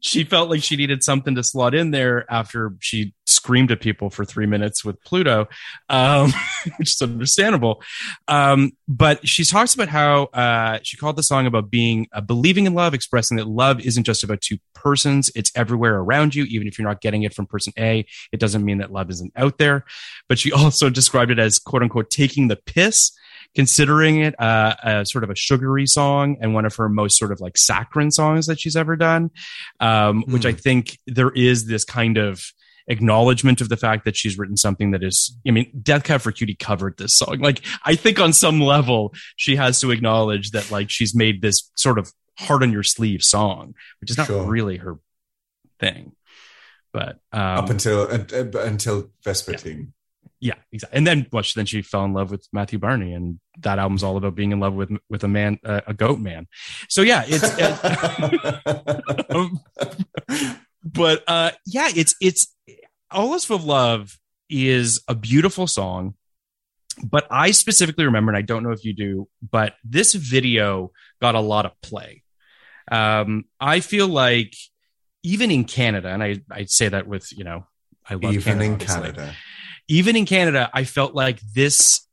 she 0.00 0.22
felt 0.22 0.50
like 0.50 0.62
she 0.62 0.76
needed 0.76 1.02
something 1.02 1.34
to 1.36 1.42
slot 1.42 1.74
in 1.74 1.90
there 1.90 2.30
after 2.30 2.74
she 2.80 3.14
screamed 3.40 3.72
at 3.72 3.80
people 3.80 4.10
for 4.10 4.24
three 4.26 4.44
minutes 4.44 4.84
with 4.84 5.02
Pluto, 5.02 5.48
um, 5.88 6.30
which 6.76 6.90
is 6.94 7.02
understandable. 7.02 7.82
Um, 8.28 8.72
but 8.86 9.26
she 9.26 9.44
talks 9.44 9.74
about 9.74 9.88
how 9.88 10.24
uh, 10.24 10.78
she 10.82 10.98
called 10.98 11.16
the 11.16 11.22
song 11.22 11.46
about 11.46 11.70
being 11.70 12.06
uh, 12.12 12.20
believing 12.20 12.66
in 12.66 12.74
love, 12.74 12.92
expressing 12.92 13.38
that 13.38 13.48
love 13.48 13.80
isn't 13.80 14.04
just 14.04 14.22
about 14.22 14.42
two 14.42 14.58
persons; 14.74 15.30
it's 15.34 15.50
everywhere 15.54 15.96
around 15.96 16.34
you. 16.34 16.44
Even 16.44 16.68
if 16.68 16.78
you're 16.78 16.88
not 16.88 17.00
getting 17.00 17.22
it 17.22 17.32
from 17.32 17.46
person 17.46 17.72
A, 17.78 18.04
it 18.30 18.40
doesn't 18.40 18.62
mean 18.62 18.78
that 18.78 18.92
love 18.92 19.10
isn't 19.10 19.32
out 19.36 19.56
there. 19.56 19.86
But 20.28 20.38
she 20.38 20.52
also 20.60 20.90
described 20.90 21.30
it 21.30 21.38
as 21.38 21.58
"quote 21.58 21.82
unquote" 21.82 22.10
taking 22.10 22.48
the 22.48 22.56
piss 22.56 23.12
considering 23.54 24.20
it 24.20 24.40
uh, 24.40 24.74
a 24.84 25.04
sort 25.04 25.24
of 25.24 25.30
a 25.30 25.34
sugary 25.34 25.86
song 25.86 26.36
and 26.40 26.54
one 26.54 26.64
of 26.64 26.76
her 26.76 26.88
most 26.88 27.18
sort 27.18 27.32
of 27.32 27.40
like 27.40 27.56
saccharine 27.58 28.12
songs 28.12 28.46
that 28.46 28.60
she's 28.60 28.76
ever 28.76 28.94
done, 28.94 29.30
um, 29.80 30.22
which 30.28 30.46
I 30.46 30.52
think 30.52 30.98
there 31.08 31.30
is 31.30 31.66
this 31.66 31.84
kind 31.84 32.16
of 32.16 32.44
acknowledgement 32.90 33.60
of 33.62 33.68
the 33.70 33.76
fact 33.76 34.04
that 34.04 34.16
she's 34.16 34.36
written 34.36 34.56
something 34.56 34.90
that 34.90 35.02
is, 35.02 35.34
I 35.46 35.52
mean, 35.52 35.70
Death 35.82 36.04
Cab 36.04 36.20
for 36.20 36.32
Cutie 36.32 36.54
covered 36.54 36.98
this 36.98 37.16
song. 37.16 37.38
Like, 37.38 37.62
I 37.84 37.94
think 37.94 38.20
on 38.20 38.32
some 38.34 38.60
level, 38.60 39.14
she 39.36 39.56
has 39.56 39.80
to 39.80 39.90
acknowledge 39.90 40.50
that 40.50 40.70
like 40.70 40.90
she's 40.90 41.14
made 41.14 41.40
this 41.40 41.70
sort 41.76 41.98
of 41.98 42.12
heart 42.38 42.62
on 42.62 42.72
your 42.72 42.82
sleeve 42.82 43.22
song, 43.22 43.74
which 44.00 44.10
is 44.10 44.18
not 44.18 44.26
Sure. 44.26 44.44
really 44.46 44.76
her 44.78 44.98
thing. 45.78 46.12
But 46.92 47.20
um, 47.32 47.40
Up 47.64 47.70
until 47.70 48.00
uh, 48.02 48.24
uh, 48.32 48.58
until 48.64 49.10
Vespertine. 49.24 49.92
yeah, 50.40 50.54
exactly. 50.72 50.96
And 50.96 51.06
then, 51.06 51.26
well, 51.30 51.42
she, 51.44 51.52
then 51.58 51.66
she 51.66 51.82
fell 51.82 52.04
in 52.04 52.12
love 52.14 52.32
with 52.32 52.48
Matthew 52.52 52.80
Barney, 52.80 53.12
and 53.12 53.38
that 53.60 53.78
album's 53.78 54.02
all 54.02 54.16
about 54.16 54.34
being 54.34 54.50
in 54.50 54.58
love 54.58 54.74
with 54.74 54.90
with 55.08 55.22
a 55.22 55.28
man, 55.28 55.60
uh, 55.64 55.82
a 55.86 55.94
goat 55.94 56.18
man. 56.18 56.48
So 56.88 57.02
yeah, 57.02 57.22
it's. 57.28 57.44
it- 57.56 59.30
um, 59.30 59.60
but 60.84 61.22
uh, 61.26 61.50
yeah, 61.66 61.88
it's 61.94 62.14
it's 62.20 62.54
all 63.10 63.34
is 63.34 63.48
of 63.50 63.64
love 63.64 64.18
is 64.48 65.02
a 65.08 65.14
beautiful 65.14 65.66
song. 65.66 66.14
But 67.02 67.26
I 67.30 67.52
specifically 67.52 68.04
remember, 68.04 68.30
and 68.30 68.36
I 68.36 68.42
don't 68.42 68.62
know 68.62 68.72
if 68.72 68.84
you 68.84 68.92
do, 68.92 69.28
but 69.48 69.74
this 69.84 70.12
video 70.14 70.92
got 71.20 71.34
a 71.34 71.40
lot 71.40 71.64
of 71.64 71.72
play. 71.80 72.22
Um, 72.90 73.44
I 73.58 73.80
feel 73.80 74.08
like 74.08 74.54
even 75.22 75.50
in 75.50 75.64
Canada, 75.64 76.08
and 76.08 76.22
I 76.22 76.40
I 76.50 76.64
say 76.64 76.88
that 76.88 77.06
with 77.06 77.30
you 77.36 77.44
know 77.44 77.66
I 78.08 78.14
love 78.14 78.34
Even 78.34 78.58
Canada, 78.58 78.64
in 78.64 78.78
Canada. 78.78 79.34
even 79.88 80.16
in 80.16 80.26
Canada, 80.26 80.70
I 80.74 80.84
felt 80.84 81.14
like 81.14 81.40
this. 81.40 82.06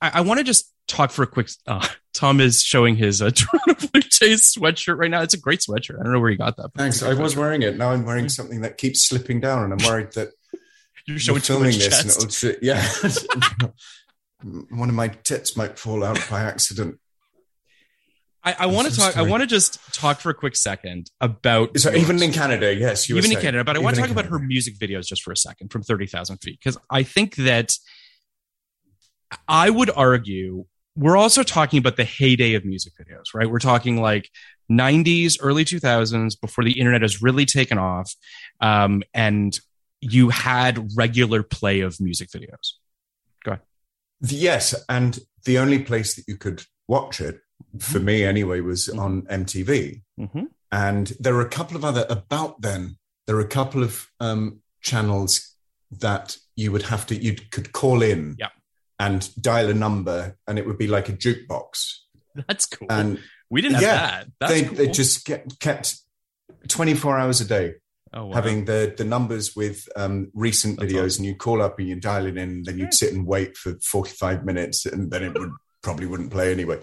I, 0.00 0.12
I 0.14 0.20
want 0.22 0.38
to 0.38 0.44
just 0.44 0.73
talk 0.86 1.10
for 1.10 1.22
a 1.22 1.26
quick. 1.26 1.48
Uh, 1.66 1.86
Tom 2.12 2.40
is 2.40 2.62
showing 2.62 2.96
his 2.96 3.20
uh, 3.20 3.30
Toronto 3.34 3.88
Blue 3.88 4.00
Jays 4.02 4.54
sweatshirt 4.54 4.96
right 4.96 5.10
now. 5.10 5.22
It's 5.22 5.34
a 5.34 5.40
great 5.40 5.60
sweatshirt. 5.60 6.00
I 6.00 6.04
don't 6.04 6.12
know 6.12 6.20
where 6.20 6.30
he 6.30 6.36
got 6.36 6.56
that. 6.56 6.70
Thanks. 6.76 7.02
I 7.02 7.14
was 7.14 7.36
wearing 7.36 7.62
it. 7.62 7.76
Now 7.76 7.90
I'm 7.90 8.04
wearing 8.04 8.28
something 8.28 8.60
that 8.62 8.78
keeps 8.78 9.02
slipping 9.02 9.40
down, 9.40 9.64
and 9.64 9.72
I'm 9.72 9.86
worried 9.86 10.12
that 10.12 10.30
You're 11.06 11.18
showing 11.18 11.40
filming 11.40 11.78
this. 11.78 12.00
And 12.00 12.10
it'll, 12.10 12.64
yeah, 12.64 12.86
one 14.70 14.88
of 14.88 14.94
my 14.94 15.08
tits 15.08 15.56
might 15.56 15.78
fall 15.78 16.02
out 16.02 16.18
by 16.30 16.40
accident. 16.40 16.98
I, 18.42 18.56
I 18.60 18.66
want 18.66 18.88
to 18.88 18.96
talk. 18.96 19.16
I 19.16 19.22
want 19.22 19.42
to 19.42 19.46
just 19.46 19.78
talk 19.94 20.18
for 20.20 20.30
a 20.30 20.34
quick 20.34 20.56
second 20.56 21.10
about 21.20 21.78
So 21.78 21.92
even 21.94 22.22
in 22.22 22.32
Canada, 22.32 22.74
yes, 22.74 23.08
you 23.08 23.16
even 23.16 23.32
in. 23.32 23.40
Canada. 23.40 23.64
But 23.64 23.76
I 23.76 23.80
want 23.80 23.96
to 23.96 24.02
talk 24.02 24.10
about 24.10 24.26
her 24.26 24.38
music 24.38 24.78
videos 24.78 25.06
just 25.06 25.22
for 25.22 25.32
a 25.32 25.36
second 25.36 25.70
from 25.72 25.82
thirty 25.82 26.06
thousand 26.06 26.38
feet 26.38 26.58
because 26.58 26.78
I 26.90 27.02
think 27.02 27.36
that 27.36 27.72
I 29.48 29.68
would 29.68 29.90
argue 29.90 30.66
we're 30.96 31.16
also 31.16 31.42
talking 31.42 31.78
about 31.78 31.96
the 31.96 32.04
heyday 32.04 32.54
of 32.54 32.64
music 32.64 32.92
videos, 33.00 33.34
right? 33.34 33.50
We're 33.50 33.58
talking 33.58 34.00
like 34.00 34.30
90s, 34.70 35.36
early 35.40 35.64
2000s, 35.64 36.40
before 36.40 36.64
the 36.64 36.78
internet 36.78 37.02
has 37.02 37.22
really 37.22 37.44
taken 37.46 37.78
off. 37.78 38.14
Um, 38.60 39.02
and 39.12 39.58
you 40.00 40.28
had 40.30 40.88
regular 40.96 41.42
play 41.42 41.80
of 41.80 42.00
music 42.00 42.28
videos. 42.30 42.72
Go 43.44 43.52
ahead. 43.52 43.62
Yes, 44.20 44.74
and 44.88 45.18
the 45.44 45.58
only 45.58 45.80
place 45.80 46.14
that 46.14 46.24
you 46.28 46.36
could 46.36 46.62
watch 46.88 47.20
it, 47.20 47.40
for 47.78 47.98
me 48.00 48.24
anyway, 48.24 48.60
was 48.60 48.88
Mhm. 48.88 48.98
on 49.00 49.22
MTV. 49.22 50.02
Mm-hmm. 50.18 50.44
And 50.72 51.12
there 51.20 51.34
were 51.34 51.40
a 51.42 51.48
couple 51.48 51.76
of 51.76 51.84
other 51.84 52.06
about 52.08 52.60
then. 52.62 52.98
There 53.26 53.36
were 53.36 53.42
a 53.42 53.48
couple 53.48 53.82
of 53.82 54.08
um, 54.20 54.60
channels 54.82 55.54
that 55.90 56.36
you 56.56 56.72
would 56.72 56.82
have 56.82 57.06
to 57.06 57.14
you 57.16 57.34
could 57.50 57.72
call 57.72 58.02
in 58.02 58.36
Yeah. 58.38 58.48
And 58.98 59.28
dial 59.40 59.70
a 59.70 59.74
number, 59.74 60.36
and 60.46 60.58
it 60.58 60.66
would 60.66 60.78
be 60.78 60.86
like 60.86 61.08
a 61.08 61.12
jukebox. 61.12 61.94
That's 62.48 62.66
cool. 62.66 62.88
And 62.90 63.20
we 63.50 63.60
didn't 63.60 63.74
have 63.74 63.82
yeah, 63.82 63.96
that. 63.96 64.26
That's 64.40 64.52
they 64.52 64.64
cool. 64.64 64.76
they 64.76 64.88
just 64.88 65.28
kept 65.60 65.96
twenty 66.68 66.94
four 66.94 67.18
hours 67.18 67.40
a 67.40 67.44
day 67.44 67.74
oh, 68.14 68.26
wow. 68.26 68.34
having 68.34 68.64
the 68.64 68.94
the 68.96 69.04
numbers 69.04 69.54
with 69.54 69.88
um, 69.96 70.30
recent 70.34 70.78
That's 70.78 70.92
videos, 70.92 71.06
awesome. 71.06 71.24
and 71.24 71.26
you 71.26 71.36
call 71.36 71.62
up 71.62 71.78
and 71.78 71.88
you 71.88 71.96
dial 71.96 72.26
it 72.26 72.36
in, 72.36 72.50
and 72.50 72.64
then 72.64 72.78
you'd 72.78 72.94
sit 72.94 73.12
and 73.12 73.26
wait 73.26 73.56
for 73.56 73.74
forty 73.82 74.12
five 74.12 74.44
minutes, 74.44 74.86
and 74.86 75.10
then 75.10 75.22
it 75.22 75.38
would 75.38 75.52
probably 75.82 76.06
wouldn't 76.06 76.30
play 76.30 76.50
anyway. 76.50 76.80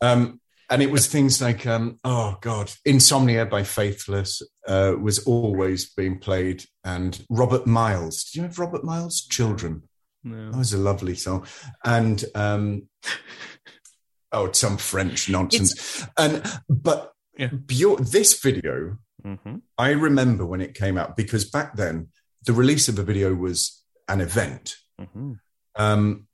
Um, 0.00 0.40
and 0.68 0.82
it 0.82 0.90
was 0.90 1.06
things 1.06 1.40
like, 1.40 1.64
um, 1.64 2.00
oh 2.02 2.38
God, 2.40 2.72
Insomnia 2.84 3.46
by 3.46 3.62
Faithless 3.62 4.42
uh, 4.66 4.94
was 5.00 5.20
always 5.20 5.88
being 5.94 6.18
played, 6.18 6.64
and 6.84 7.24
Robert 7.30 7.66
Miles. 7.66 8.24
Do 8.24 8.40
you 8.40 8.46
know 8.46 8.52
Robert 8.56 8.84
Miles? 8.84 9.20
Children. 9.22 9.82
No. 10.26 10.50
That 10.50 10.58
was 10.58 10.72
a 10.72 10.78
lovely 10.78 11.14
song, 11.14 11.46
and 11.84 12.24
um, 12.34 12.88
oh, 14.32 14.46
it's 14.46 14.58
some 14.58 14.76
French 14.76 15.28
nonsense. 15.28 16.06
and 16.18 16.42
but 16.68 17.12
Yeah. 17.38 17.50
This 17.98 18.40
video 18.40 18.98
Mhm. 19.24 19.62
I 19.76 19.90
remember 19.90 20.46
when 20.46 20.60
it 20.60 20.74
came 20.74 20.96
out 20.96 21.16
because 21.16 21.44
back 21.50 21.76
then 21.76 22.08
the 22.44 22.52
release 22.52 22.88
of 22.88 22.98
a 22.98 23.02
video 23.02 23.34
was 23.34 23.82
an 24.08 24.20
event. 24.20 24.76
Mhm. 25.00 25.40
Um, 25.74 26.28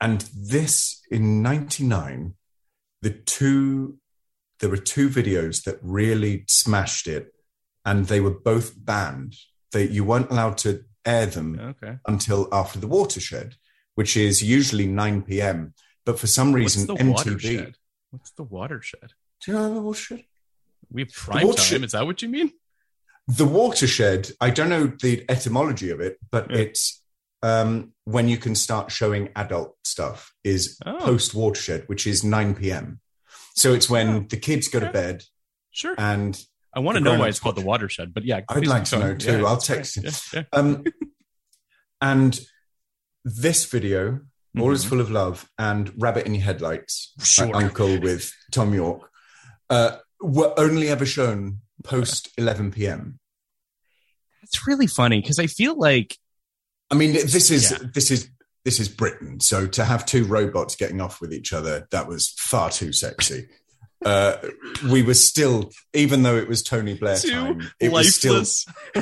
and 0.00 0.20
this 0.34 1.00
in 1.10 1.42
99, 1.42 2.34
the 3.00 3.10
two, 3.10 3.98
there 4.60 4.68
were 4.70 4.76
two 4.76 5.08
videos 5.08 5.64
that 5.64 5.78
really 5.82 6.44
smashed 6.46 7.06
it 7.06 7.32
and 7.84 8.06
they 8.06 8.20
were 8.20 8.38
both 8.38 8.74
banned. 8.76 9.34
They, 9.72 9.88
you 9.88 10.04
weren't 10.04 10.30
allowed 10.30 10.58
to 10.58 10.84
air 11.08 11.26
them 11.26 11.58
Okay. 11.60 11.96
until 12.06 12.48
after 12.52 12.78
the 12.78 12.86
watershed, 12.88 13.56
which 13.94 14.16
is 14.16 14.42
usually 14.42 14.86
9 14.86 15.22
p.m. 15.22 15.74
But 16.04 16.18
for 16.18 16.26
some 16.26 16.52
reason, 16.52 16.86
What's 16.86 16.98
the 16.98 17.04
MTV. 17.04 17.12
watershed? 17.32 17.74
What's 18.10 18.30
the 18.32 18.42
watershed? 18.44 19.10
Do 19.40 19.52
you 19.52 19.58
know 19.58 19.74
the 19.74 19.80
watershed? 19.82 20.24
We 20.90 21.02
have 21.02 21.12
prime 21.12 21.46
watershed- 21.46 21.78
time. 21.78 21.84
Is 21.84 21.92
that 21.92 22.06
what 22.06 22.22
you 22.22 22.28
mean? 22.28 22.52
The 23.26 23.44
watershed, 23.44 24.30
I 24.40 24.48
don't 24.50 24.70
know 24.70 24.86
the 24.86 25.24
etymology 25.28 25.90
of 25.90 26.00
it, 26.00 26.18
but 26.30 26.50
Yeah. 26.50 26.58
it's 26.58 27.02
um, 27.40 27.92
when 28.04 28.28
you 28.28 28.36
can 28.36 28.56
start 28.56 28.90
showing 28.90 29.28
adult 29.36 29.76
stuff 29.84 30.32
is 30.42 30.76
Oh. 30.84 30.98
post 30.98 31.34
watershed, 31.34 31.84
which 31.86 32.04
is 32.04 32.24
9 32.24 32.52
p.m. 32.56 33.00
So 33.54 33.74
it's 33.74 33.88
when 33.88 34.08
Oh. 34.08 34.20
the 34.28 34.36
kids 34.36 34.66
go 34.66 34.80
to 34.80 34.90
bed 34.90 35.22
Sure. 35.70 35.94
and 35.96 36.36
I 36.74 36.80
want 36.80 36.96
to 36.98 37.04
know 37.04 37.18
why 37.18 37.28
it's 37.28 37.40
called 37.40 37.56
the 37.56 37.64
watershed, 37.64 38.12
but 38.14 38.24
yeah, 38.24 38.40
I'd 38.48 38.66
like 38.66 38.84
to 38.86 38.98
know 38.98 39.14
too. 39.14 39.46
I'll 39.46 39.56
text 39.56 39.96
him. 39.96 40.04
Yeah, 40.04 40.10
yeah. 40.34 40.42
Um, 40.52 40.84
and 42.00 42.38
this 43.24 43.64
video, 43.64 44.20
All 44.58 44.72
is 44.72 44.84
Mhm. 44.84 44.88
Full 44.88 45.00
of 45.00 45.10
Love 45.10 45.48
and 45.58 45.92
Rabbit 46.00 46.26
in 46.26 46.34
Your 46.34 46.42
Headlights, 46.44 47.12
Sure. 47.22 47.46
my 47.48 47.62
UNKLE 47.64 48.00
with 48.02 48.32
Thom 48.52 48.74
Yorke, 48.74 49.08
uh, 49.70 49.98
were 50.20 50.52
only 50.58 50.88
ever 50.88 51.06
shown 51.06 51.60
post 51.84 52.30
11 52.38 52.72
p.m. 52.72 53.20
That's 54.42 54.66
really 54.66 54.86
funny 54.86 55.20
because 55.20 55.38
I 55.38 55.46
feel 55.46 55.78
like 55.78 56.16
I 56.90 56.94
mean, 56.94 57.12
this 57.12 57.50
is 57.50 57.70
Yeah. 57.70 57.78
this 57.94 58.10
is 58.10 58.30
this 58.64 58.80
is 58.80 58.88
Britain. 58.88 59.40
So 59.40 59.66
to 59.66 59.84
have 59.84 60.04
two 60.06 60.24
robots 60.24 60.74
getting 60.76 61.00
off 61.00 61.20
with 61.20 61.32
each 61.32 61.52
other, 61.52 61.86
that 61.90 62.08
was 62.08 62.30
far 62.30 62.70
too 62.70 62.92
sexy. 62.92 63.48
Uh, 64.04 64.36
we 64.90 65.02
were 65.02 65.14
still, 65.14 65.70
even 65.92 66.22
though 66.22 66.36
it 66.36 66.46
was 66.48 66.62
Tony 66.62 66.94
Blair 66.94 67.16
too 67.16 67.30
time, 67.30 67.70
it 67.80 67.90
was 67.90 68.14
still 68.14 68.42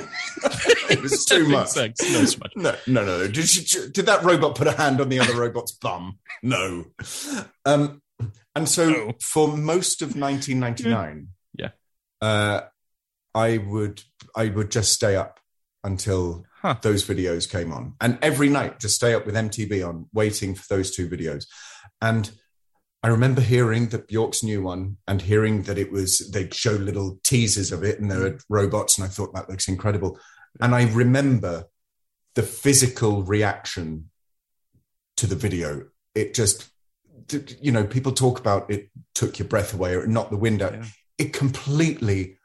it 0.91 1.03
was 1.03 1.25
too 1.27 1.47
much. 1.49 1.77
No, 1.77 2.21
much. 2.21 2.53
No, 2.57 2.75
no, 2.87 3.05
no. 3.05 3.19
no. 3.19 3.29
Did, 3.29 3.47
she, 3.47 3.89
did 3.91 4.07
that 4.07 4.23
robot 4.23 4.55
put 4.55 4.67
a 4.67 4.73
hand 4.73 5.01
on 5.01 5.09
the 5.11 5.21
other 5.21 5.37
robot's 5.39 5.73
bum? 5.73 6.19
No. 6.43 6.87
Um, 7.65 8.01
and 8.55 8.69
so 8.69 8.89
No. 8.89 9.13
for 9.21 9.49
most 9.55 10.01
of 10.01 10.17
1999, 10.17 11.29
Yeah. 11.59 11.71
uh, 12.23 12.63
I 13.35 13.59
would 13.59 14.03
I 14.35 14.49
would 14.49 14.71
just 14.71 14.93
stay 14.93 15.15
up 15.17 15.41
until 15.85 16.45
Huh. 16.63 16.77
those 16.81 17.05
videos 17.05 17.49
came 17.49 17.71
on, 17.71 17.95
and 18.01 18.19
every 18.23 18.49
night 18.49 18.81
just 18.81 18.95
stay 18.97 19.13
up 19.15 19.27
with 19.27 19.35
MTV 19.37 19.87
on, 19.87 20.07
waiting 20.15 20.55
for 20.55 20.65
those 20.71 20.91
two 20.91 21.07
videos. 21.07 21.45
And 22.01 22.31
I 23.07 23.11
remember 23.11 23.40
hearing 23.40 23.90
that 23.90 24.09
Bjork's 24.09 24.42
new 24.42 24.62
one, 24.62 24.97
and 25.07 25.23
hearing 25.23 25.62
that 25.62 25.79
it 25.79 25.92
was 25.92 26.29
they'd 26.33 26.53
show 26.53 26.73
little 26.73 27.21
teasers 27.23 27.71
of 27.71 27.85
it, 27.85 28.01
and 28.01 28.11
there 28.11 28.19
were 28.19 28.31
mm. 28.33 28.42
robots, 28.49 28.99
and 28.99 29.05
I 29.05 29.09
thought 29.09 29.33
that 29.33 29.49
looks 29.49 29.69
incredible. 29.69 30.19
And 30.61 30.75
I 30.75 30.92
remember 30.92 31.66
the 32.35 32.42
physical 32.42 33.23
reaction 33.23 34.11
to 35.19 35.29
the 35.29 35.37
video. 35.37 35.87
It 36.16 36.35
just, 36.35 36.69
you 37.61 37.71
know, 37.71 37.85
people 37.85 38.11
talk 38.11 38.40
about 38.40 38.69
it 38.73 38.90
took 39.14 39.38
your 39.38 39.47
breath 39.47 39.73
away 39.73 39.95
or 39.95 40.05
knocked 40.09 40.33
the 40.33 40.37
wind 40.37 40.61
out. 40.61 40.75
Yeah. 40.75 40.87
It 41.16 41.33
completely, 41.33 42.38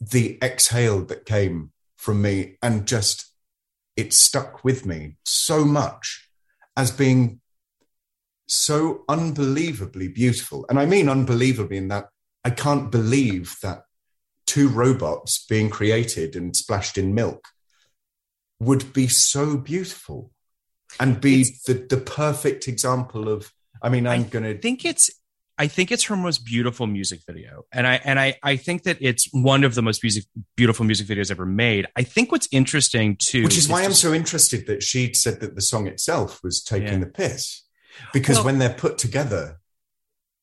the 0.00 0.38
exhale 0.42 1.04
that 1.04 1.26
came 1.26 1.70
from 1.98 2.22
me 2.22 2.56
and 2.62 2.86
just, 2.86 3.26
it 3.96 4.14
stuck 4.14 4.64
with 4.64 4.86
me 4.86 5.16
so 5.26 5.66
much 5.66 6.30
as 6.78 6.90
being 6.90 7.41
so 8.46 9.04
unbelievably 9.08 10.08
beautiful. 10.08 10.66
And 10.68 10.78
I 10.78 10.86
mean 10.86 11.08
unbelievably 11.08 11.76
in 11.76 11.88
that 11.88 12.06
I 12.44 12.50
can't 12.50 12.90
believe 12.90 13.56
that 13.62 13.82
two 14.46 14.68
robots 14.68 15.44
being 15.48 15.70
created 15.70 16.34
and 16.36 16.54
splashed 16.56 16.98
in 16.98 17.14
milk 17.14 17.48
would 18.60 18.92
be 18.92 19.08
so 19.08 19.56
beautiful 19.56 20.30
and 21.00 21.20
be 21.20 21.44
the, 21.66 21.74
the 21.88 21.96
perfect 21.96 22.68
example 22.68 23.28
of 23.28 23.50
i 23.82 23.88
mean 23.88 24.06
i'm 24.06 24.28
gonna 24.28 24.54
think 24.54 24.84
it's 24.84 25.10
I 25.58 25.66
think 25.68 25.92
it's 25.92 26.04
her 26.04 26.16
most 26.16 26.44
beautiful 26.46 26.86
music 26.86 27.20
video. 27.26 27.66
And 27.70 27.86
I 27.86 28.00
and 28.04 28.18
I 28.18 28.36
I 28.42 28.56
think 28.56 28.84
that 28.84 28.96
it's 29.00 29.28
one 29.32 29.64
of 29.64 29.74
the 29.74 29.82
most 29.82 30.02
music 30.02 30.24
beautiful 30.56 30.84
music 30.86 31.06
videos 31.06 31.30
ever 31.30 31.44
made. 31.46 31.86
I 31.94 32.02
think 32.02 32.32
what's 32.32 32.48
interesting 32.50 33.16
too 33.16 33.44
which 33.44 33.58
is 33.58 33.68
why 33.68 33.82
i'm 33.82 33.90
just- 33.90 34.00
so 34.00 34.12
interested 34.14 34.66
that 34.66 34.82
she 34.82 35.12
said 35.12 35.40
that 35.40 35.54
the 35.54 35.60
song 35.60 35.86
itself 35.86 36.42
was 36.42 36.62
taking 36.62 36.94
Yeah. 36.94 36.98
the 37.00 37.06
piss 37.06 37.62
because 38.12 38.36
Well- 38.36 38.44
when 38.46 38.58
they're 38.58 38.74
put 38.74 38.98
together 38.98 39.58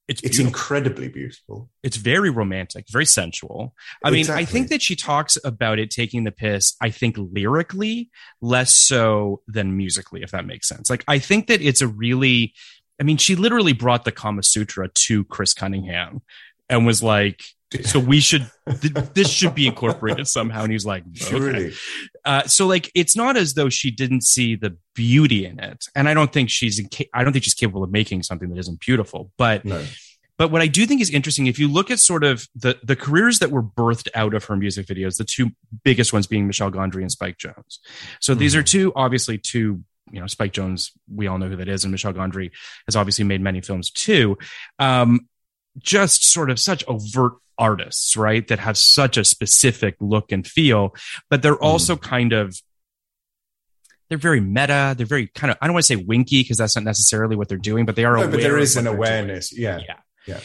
it's 0.07 0.21
it's 0.23 0.37
beautiful. 0.37 0.47
incredibly 0.47 1.07
beautiful 1.07 1.69
it's 1.83 1.97
very 1.97 2.31
romantic, 2.31 2.85
very 2.89 3.05
sensual. 3.05 3.75
I 4.03 4.09
mean, 4.09 4.27
I 4.31 4.43
think 4.43 4.69
that 4.69 4.81
she 4.81 4.95
talks 4.95 5.37
about 5.43 5.77
it 5.77 5.91
taking 5.91 6.23
the 6.23 6.31
piss, 6.31 6.75
I 6.81 6.89
think 6.89 7.15
lyrically, 7.19 8.09
less 8.41 8.73
so 8.73 9.43
than 9.47 9.77
musically, 9.77 10.23
if 10.23 10.31
that 10.31 10.47
makes 10.47 10.67
sense. 10.67 10.89
Like, 10.89 11.03
I 11.07 11.19
think 11.19 11.45
that 11.47 11.61
it's 11.61 11.81
a 11.81 11.87
really, 11.87 12.55
I 12.99 13.03
mean, 13.03 13.17
she 13.17 13.35
literally 13.35 13.73
brought 13.73 14.03
the 14.03 14.11
Kama 14.11 14.41
Sutra 14.41 14.89
to 15.05 15.25
Chris 15.25 15.53
Cunningham 15.53 16.23
and 16.69 16.87
was 16.87 17.03
like, 17.03 17.43
so 17.83 17.99
we 17.99 18.19
should, 18.19 18.49
th- 18.81 18.93
this 19.13 19.29
should 19.29 19.55
be 19.55 19.67
incorporated 19.67 20.27
somehow. 20.27 20.63
And 20.63 20.71
he's 20.71 20.85
like, 20.85 21.03
okay. 21.31 21.73
Uh, 22.25 22.43
so 22.43 22.67
like 22.67 22.91
it's 22.95 23.15
not 23.15 23.37
as 23.37 23.53
though 23.53 23.69
she 23.69 23.91
didn't 23.91 24.21
see 24.21 24.55
the 24.55 24.75
beauty 24.95 25.45
in 25.45 25.59
it, 25.59 25.85
and 25.95 26.09
I 26.09 26.13
don't 26.13 26.31
think 26.31 26.49
she's 26.49 26.79
inca- 26.79 27.05
I 27.13 27.23
don't 27.23 27.33
think 27.33 27.43
she's 27.43 27.53
capable 27.53 27.83
of 27.83 27.91
making 27.91 28.23
something 28.23 28.49
that 28.49 28.57
isn't 28.57 28.79
beautiful. 28.79 29.31
But 29.37 29.65
no 29.65 29.83
but 30.39 30.51
what 30.51 30.61
I 30.61 30.67
do 30.67 30.85
think 30.85 31.01
is 31.01 31.09
interesting, 31.09 31.47
if 31.47 31.59
you 31.59 31.67
look 31.67 31.91
at 31.91 31.99
sort 31.99 32.23
of 32.23 32.47
the 32.55 32.79
the 32.81 32.95
careers 32.95 33.39
that 33.39 33.51
were 33.51 33.61
birthed 33.61 34.07
out 34.15 34.33
of 34.33 34.45
her 34.45 34.55
music 34.55 34.87
videos, 34.87 35.17
the 35.17 35.25
two 35.25 35.51
biggest 35.83 36.13
ones 36.13 36.27
being 36.27 36.47
Michel 36.47 36.71
Gondry 36.71 37.01
and 37.01 37.11
Spike 37.11 37.37
Jonze. 37.37 37.79
So 38.21 38.33
these 38.33 38.55
are 38.55 38.63
two 38.63 38.93
obviously 38.95 39.37
two. 39.37 39.83
You 40.11 40.21
know, 40.21 40.25
Spike 40.27 40.53
Jonze, 40.53 40.89
we 41.13 41.27
all 41.27 41.37
know 41.37 41.49
who 41.49 41.57
that 41.57 41.67
is, 41.67 41.83
and 41.83 41.91
Michel 41.91 42.13
Gondry 42.13 42.49
has 42.87 42.95
obviously 42.95 43.25
made 43.25 43.41
many 43.41 43.61
films 43.61 43.91
too. 43.91 44.39
Um, 44.79 45.27
just 45.79 46.23
sort 46.23 46.49
of 46.49 46.59
such 46.59 46.83
overt 46.87 47.33
artists, 47.57 48.15
right? 48.15 48.47
That 48.47 48.59
have 48.59 48.77
such 48.77 49.17
a 49.17 49.25
specific 49.25 49.95
look 49.99 50.31
and 50.31 50.45
feel, 50.45 50.95
but 51.29 51.41
they're 51.41 51.61
also 51.61 51.95
kind 51.97 52.33
of 52.33 52.61
they're 54.09 54.17
very 54.17 54.41
meta. 54.41 54.95
They're 54.97 55.05
very 55.05 55.27
kind 55.27 55.51
of 55.51 55.57
I 55.61 55.67
don't 55.67 55.73
want 55.73 55.85
to 55.85 55.95
say 55.97 56.03
winky 56.03 56.41
because 56.41 56.57
that's 56.57 56.75
not 56.75 56.83
necessarily 56.83 57.35
what 57.35 57.47
they're 57.47 57.57
doing, 57.57 57.85
but 57.85 57.95
they 57.95 58.05
are. 58.05 58.17
no 58.17 58.27
but 58.27 58.41
there 58.41 58.57
is 58.57 58.75
an 58.75 58.85
they're 58.85 58.93
doing. 58.93 58.97
awareness 58.97 59.57
yeah 59.57 59.79
Yeah. 59.87 59.95
Yeah. 60.27 60.39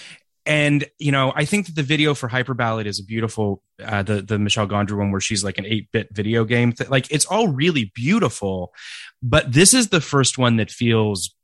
And 0.47 0.85
you 0.99 1.11
know, 1.11 1.33
I 1.35 1.47
think 1.47 1.67
that 1.67 1.75
the 1.75 1.83
video 1.83 2.15
for 2.15 2.29
Hyperballad 2.29 2.85
is 2.85 3.01
a 3.01 3.05
beautiful, 3.05 3.63
uh, 3.83 4.03
the 4.03 4.21
the 4.21 4.39
Michel 4.39 4.67
Gondry 4.69 4.99
one 4.99 5.11
where 5.11 5.21
she's 5.21 5.43
like 5.43 5.57
an 5.57 5.65
eight 5.65 5.91
bit 5.91 6.09
video 6.13 6.45
game. 6.45 6.73
Th- 6.73 6.91
like 6.91 7.11
it's 7.11 7.25
all 7.25 7.49
really 7.49 7.91
beautiful, 7.95 8.75
but 9.23 9.51
this 9.53 9.73
is 9.73 9.89
the 9.89 10.03
first 10.03 10.37
one 10.37 10.57
that 10.57 10.71
feels. 10.71 11.35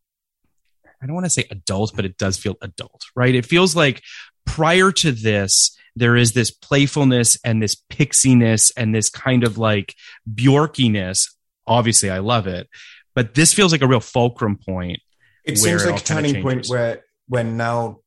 I 1.02 1.06
don't 1.06 1.14
want 1.14 1.26
to 1.26 1.30
say 1.30 1.44
adult, 1.50 1.92
but 1.96 2.04
it 2.04 2.16
does 2.18 2.36
feel 2.36 2.56
adult, 2.62 3.02
right? 3.16 3.34
It 3.34 3.46
feels 3.46 3.74
like 3.74 4.02
prior 4.46 4.92
to 4.92 5.12
this, 5.12 5.76
there 5.96 6.16
is 6.16 6.32
this 6.32 6.50
playfulness 6.50 7.38
and 7.44 7.62
this 7.62 7.76
pixiness 7.90 8.70
and 8.76 8.94
this 8.94 9.08
kind 9.10 9.44
of 9.44 9.58
like 9.58 9.94
Bjorkiness. 10.32 11.28
Obviously, 11.66 12.10
I 12.10 12.18
love 12.18 12.46
it, 12.46 12.68
but 13.14 13.34
this 13.34 13.52
feels 13.54 13.72
like 13.72 13.82
a 13.82 13.86
real 13.86 14.00
fulcrum 14.00 14.56
point. 14.56 15.00
it 15.44 15.58
seems 15.58 15.84
like 15.84 15.92
all 15.94 15.98
a 15.98 16.02
turning 16.02 16.42
point 16.42 16.66
where 16.66 17.04
when 17.28 17.56
now 17.56 18.00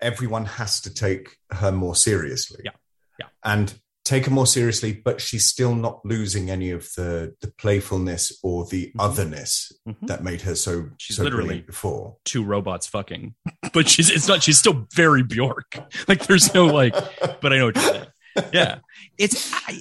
everyone 0.00 0.44
has 0.44 0.80
to 0.82 0.92
take 0.92 1.36
her 1.50 1.72
more 1.72 1.94
seriously 1.96 2.60
Yeah. 2.64 2.72
Yeah. 3.18 3.26
and 3.44 3.72
take 4.04 4.26
her 4.26 4.30
more 4.30 4.46
seriously 4.46 4.92
but 4.92 5.20
she's 5.20 5.46
still 5.46 5.74
not 5.74 6.04
losing 6.04 6.50
any 6.50 6.70
of 6.70 6.82
the 6.96 7.34
the 7.40 7.50
playfulness 7.58 8.38
or 8.42 8.66
the 8.66 8.86
Mhm. 8.86 8.92
otherness 8.98 9.72
Mhm. 9.88 10.06
that 10.06 10.22
made 10.22 10.42
her 10.42 10.54
so 10.54 10.90
She's 10.98 11.16
so 11.16 11.24
literally- 11.24 11.62
before 11.62 12.16
two 12.24 12.44
robots 12.44 12.86
fucking, 12.86 13.34
but 13.72 13.88
she's 13.88 14.10
it's 14.10 14.28
not. 14.28 14.42
She's 14.42 14.58
still 14.58 14.86
very 14.94 15.22
Bjork. 15.22 15.78
Like 16.08 16.26
there's 16.26 16.52
no 16.54 16.66
like, 16.66 16.94
but 17.40 17.52
I 17.52 17.58
know 17.58 17.66
what 17.66 17.76
you're 17.76 17.84
saying. 17.84 18.06
Yeah, 18.52 18.78
it's 19.18 19.52
I, 19.54 19.80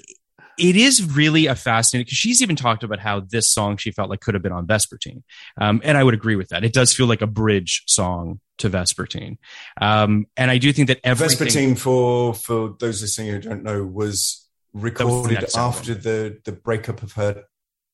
it 0.58 0.76
is 0.76 1.04
really 1.04 1.48
a 1.48 1.56
fascinating 1.56 2.06
because 2.06 2.18
she's 2.18 2.42
even 2.42 2.56
talked 2.56 2.84
about 2.84 3.00
how 3.00 3.20
this 3.22 3.52
song 3.52 3.78
she 3.78 3.92
felt 3.92 4.10
like 4.10 4.20
could 4.22 4.36
have 4.36 4.44
been 4.44 4.52
on 4.52 4.68
Vespertine, 4.68 5.24
um, 5.60 5.82
and 5.84 5.98
I 5.98 6.04
would 6.04 6.14
agree 6.14 6.36
with 6.36 6.50
that. 6.50 6.64
It 6.64 6.72
does 6.74 6.94
feel 6.94 7.08
like 7.08 7.22
a 7.22 7.28
bridge 7.28 7.84
song 7.88 8.40
to 8.60 8.70
Vespertine, 8.70 9.38
um, 9.82 10.26
and 10.38 10.52
I 10.52 10.58
do 10.58 10.72
think 10.74 10.88
that 10.90 11.00
everything. 11.04 11.48
Vespertine 11.48 11.78
for 11.78 12.34
for 12.34 12.76
those 12.80 13.02
listening 13.02 13.32
who 13.32 13.40
don't 13.42 13.64
know 13.64 13.84
was 13.84 14.48
recorded 14.74 15.40
next 15.42 15.58
after 15.58 15.92
album. 15.92 16.04
the 16.04 16.40
the 16.46 16.52
breakup 16.52 17.04
of 17.04 17.14
her 17.14 17.44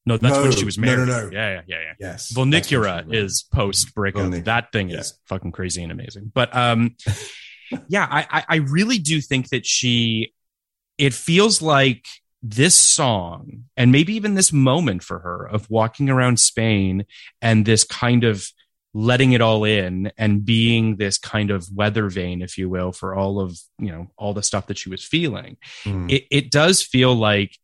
No, 0.06 0.17
that's 0.17 0.38
when 0.38 0.52
she 0.52 0.65
was 0.65 0.78
married. 0.78 1.00
no, 1.00 1.06
no, 1.06 1.26
no. 1.26 1.32
Yeah, 1.32 1.52
yeah, 1.56 1.62
yeah, 1.67 1.82
yeah. 1.82 1.93
yes 2.00 2.32
Vulnicura 2.34 2.52
that's 2.98 3.06
what 3.08 3.15
she 3.15 3.22
was. 3.22 3.32
is 3.34 3.43
post 3.52 3.95
breakup. 3.95 4.22
Vulnic- 4.24 4.45
That 4.45 4.72
thing 4.72 4.89
yeah. 4.89 5.00
is 5.00 5.17
fucking 5.28 5.52
crazy 5.52 5.84
and 5.84 5.91
amazing. 5.91 6.32
But 6.34 6.56
um, 6.56 6.95
yeah, 7.88 8.08
I 8.10 8.43
I 8.48 8.56
really 8.58 8.98
do 9.00 9.22
think 9.22 9.50
that 9.50 9.65
she. 9.65 10.34
It 10.98 11.13
feels 11.13 11.62
like 11.62 12.06
this 12.43 12.76
song 12.76 13.65
and 13.78 13.91
maybe 13.91 14.13
even 14.15 14.34
this 14.36 14.52
moment 14.54 15.04
for 15.04 15.19
her 15.19 15.45
of 15.45 15.69
walking 15.69 16.10
around 16.10 16.39
Spain 16.39 17.06
and 17.41 17.65
this 17.65 17.84
kind 17.86 18.24
of 18.26 18.48
letting 18.93 19.34
it 19.34 19.41
all 19.41 19.63
in 19.63 20.12
and 20.17 20.43
being 20.43 20.95
this 20.95 21.17
kind 21.17 21.52
of 21.52 21.67
weather 21.73 22.10
vane, 22.10 22.41
if 22.41 22.58
you 22.58 22.69
will, 22.69 22.91
for 22.91 23.15
all 23.15 23.39
of 23.39 23.58
you 23.78 23.91
know 23.91 24.08
all 24.17 24.34
the 24.34 24.43
stuff 24.43 24.67
that 24.67 24.78
she 24.78 24.89
was 24.89 25.04
feeling 25.04 25.58
Mm. 25.86 26.12
it, 26.12 26.25
it 26.32 26.52
does 26.52 26.82
feel 26.82 27.13
like 27.15 27.58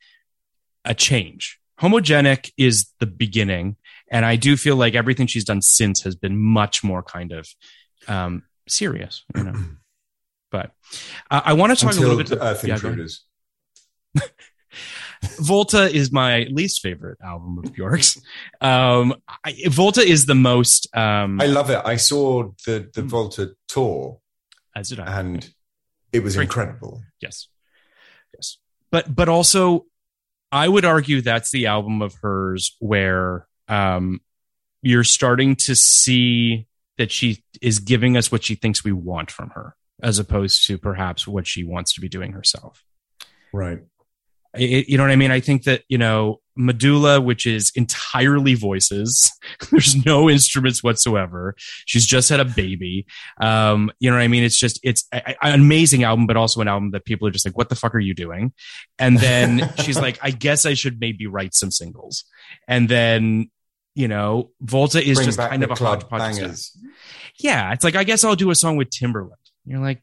a 0.84 0.94
change 0.94 1.60
Homogenic 1.80 2.52
is 2.58 2.92
the 3.00 3.06
beginning, 3.06 3.76
and 4.10 4.26
I 4.26 4.38
do 4.38 4.56
feel 4.56 4.78
like 4.78 4.96
everything 4.96 5.28
she's 5.28 5.44
done 5.44 5.62
since 5.62 6.04
has 6.04 6.16
been 6.16 6.38
much 6.38 6.86
more 6.86 7.04
kind 7.04 7.34
of 7.34 7.50
um, 8.08 8.44
serious, 8.68 9.24
you 9.36 9.44
know. 9.44 9.54
but 10.52 10.72
uh, 11.30 11.42
I 11.44 11.54
want 11.54 11.78
to 11.78 11.86
talk 11.86 11.94
Until 11.94 12.12
a 12.12 12.16
little 12.16 12.38
bit. 12.38 12.42
Earth 12.42 12.64
yeah, 12.64 12.78
go. 12.80 12.90
Intruders. 12.90 13.26
Volta 15.40 15.84
is 15.94 16.12
my 16.12 16.48
least 16.52 16.82
favorite 16.82 17.18
album 17.24 17.58
of 17.64 17.74
Bjork's. 17.74 18.22
Um, 18.62 19.16
I, 19.44 19.56
Volta 19.68 20.02
is 20.02 20.26
the 20.26 20.36
most. 20.36 20.88
Um, 20.96 21.40
I 21.42 21.46
love 21.46 21.70
it. 21.70 21.82
I 21.84 21.96
saw 21.98 22.52
the 22.66 22.80
Hmm. 22.80 22.88
the 22.94 23.02
Volta 23.04 23.56
tour, 23.68 24.20
as 24.76 24.90
did 24.90 25.00
I. 25.00 25.20
and 25.20 25.50
it 26.12 26.24
was 26.24 26.36
Very 26.36 26.46
incredible. 26.46 27.02
Yes. 27.22 27.48
Yes. 28.34 28.58
But 28.92 29.14
but 29.14 29.30
also 29.30 29.86
I 30.52 30.68
would 30.68 30.86
argue 30.86 31.22
that's 31.22 31.52
the 31.52 31.66
album 31.68 32.02
of 32.02 32.14
hers 32.22 32.76
where 32.80 33.48
um 33.68 34.22
you're 34.82 35.04
starting 35.04 35.56
to 35.56 35.76
see 35.76 36.68
that 36.98 37.12
she 37.12 37.44
is 37.62 37.80
giving 37.80 38.16
us 38.16 38.32
what 38.32 38.44
she 38.44 38.56
thinks 38.56 38.84
we 38.84 38.92
want 38.92 39.32
from 39.32 39.50
her 39.50 39.76
as 40.02 40.20
opposed 40.20 40.68
to 40.68 40.78
perhaps 40.78 41.28
what 41.28 41.48
she 41.48 41.64
wants 41.64 41.94
to 41.96 42.02
be 42.02 42.08
doing 42.08 42.32
herself. 42.34 42.84
Right. 43.52 43.80
It- 44.58 44.90
you 44.90 44.98
know 44.98 45.04
what 45.04 45.12
I 45.12 45.16
mean? 45.16 45.32
I 45.32 45.40
think 45.40 45.64
that, 45.64 45.84
you 45.90 45.98
know, 45.98 46.42
Medulla, 46.58 47.20
which 47.20 47.46
is 47.46 47.72
entirely 47.76 48.54
voices, 48.54 49.30
there's 49.72 50.06
no 50.06 50.30
instruments 50.30 50.82
whatsoever. 50.84 51.54
She's 51.86 52.06
just 52.06 52.30
had 52.30 52.40
a 52.40 52.46
baby. 52.46 53.06
Um, 53.42 53.92
you 54.00 54.10
know 54.10 54.16
what 54.18 54.24
I 54.24 54.28
mean? 54.30 54.44
It's 54.44 54.58
just, 54.58 54.80
it's 54.84 55.04
a- 55.14 55.22
a- 55.42 55.46
an 55.48 55.54
amazing 55.60 56.04
album, 56.04 56.28
but 56.28 56.38
also 56.38 56.62
an 56.62 56.68
album 56.68 56.92
that 56.92 57.04
people 57.06 57.28
are 57.28 57.32
just 57.32 57.46
like, 57.46 57.58
what 57.58 57.70
the 57.70 57.76
fuck 57.76 57.94
are 57.94 58.00
you 58.00 58.14
doing? 58.14 58.54
And 59.00 59.18
then 59.18 59.70
she's 59.84 60.00
like, 60.00 60.18
I 60.22 60.32
guess 60.32 60.66
I 60.66 60.74
should 60.76 61.00
maybe 61.02 61.28
write 61.28 61.54
some 61.54 61.72
singles. 61.72 62.24
And 62.68 62.88
then, 62.88 63.50
you 63.94 64.08
know, 64.08 64.52
Volta 64.62 65.04
is 65.06 65.18
Bring 65.18 65.26
just 65.26 65.38
kind 65.40 65.64
of 65.64 65.72
a 65.72 65.76
hodgepodge. 65.76 66.22
of 66.22 66.36
stuff. 66.36 66.42
bangers. 66.42 66.78
Yeah. 67.40 67.74
It's 67.74 67.84
like, 67.84 67.96
I 67.96 68.04
guess 68.06 68.24
I'll 68.24 68.36
do 68.36 68.50
a 68.52 68.56
song 68.56 68.78
with 68.78 68.90
Timbaland. 68.90 69.32
You're 69.66 69.80
like, 69.80 70.02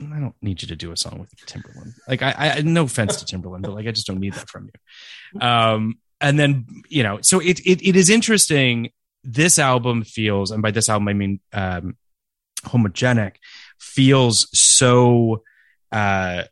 I 0.00 0.18
don't 0.20 0.34
need 0.42 0.62
you 0.62 0.68
to 0.68 0.76
do 0.76 0.92
a 0.92 0.96
song 0.96 1.18
with 1.18 1.34
Timbaland. 1.46 1.92
Like, 2.08 2.22
I, 2.22 2.34
I 2.56 2.60
no 2.62 2.84
offense 2.84 3.22
to 3.22 3.36
Timbaland, 3.36 3.62
but 3.62 3.74
like, 3.74 3.86
I 3.86 3.90
just 3.92 4.06
don't 4.06 4.20
need 4.20 4.34
that 4.34 4.48
from 4.48 4.70
you. 4.72 5.40
Um, 5.40 5.98
and 6.20 6.38
then 6.38 6.66
you 6.88 7.02
know, 7.02 7.18
so 7.22 7.40
it 7.40 7.60
it 7.60 7.86
it 7.86 7.96
is 7.96 8.10
interesting. 8.10 8.90
This 9.24 9.58
album 9.58 10.02
feels, 10.04 10.50
and 10.50 10.62
by 10.62 10.70
this 10.70 10.88
album 10.88 11.08
I 11.08 11.12
mean 11.12 11.40
um, 11.52 11.96
homogenic, 12.64 13.36
feels 13.78 14.48
so 14.58 15.42
uh, 15.92 16.44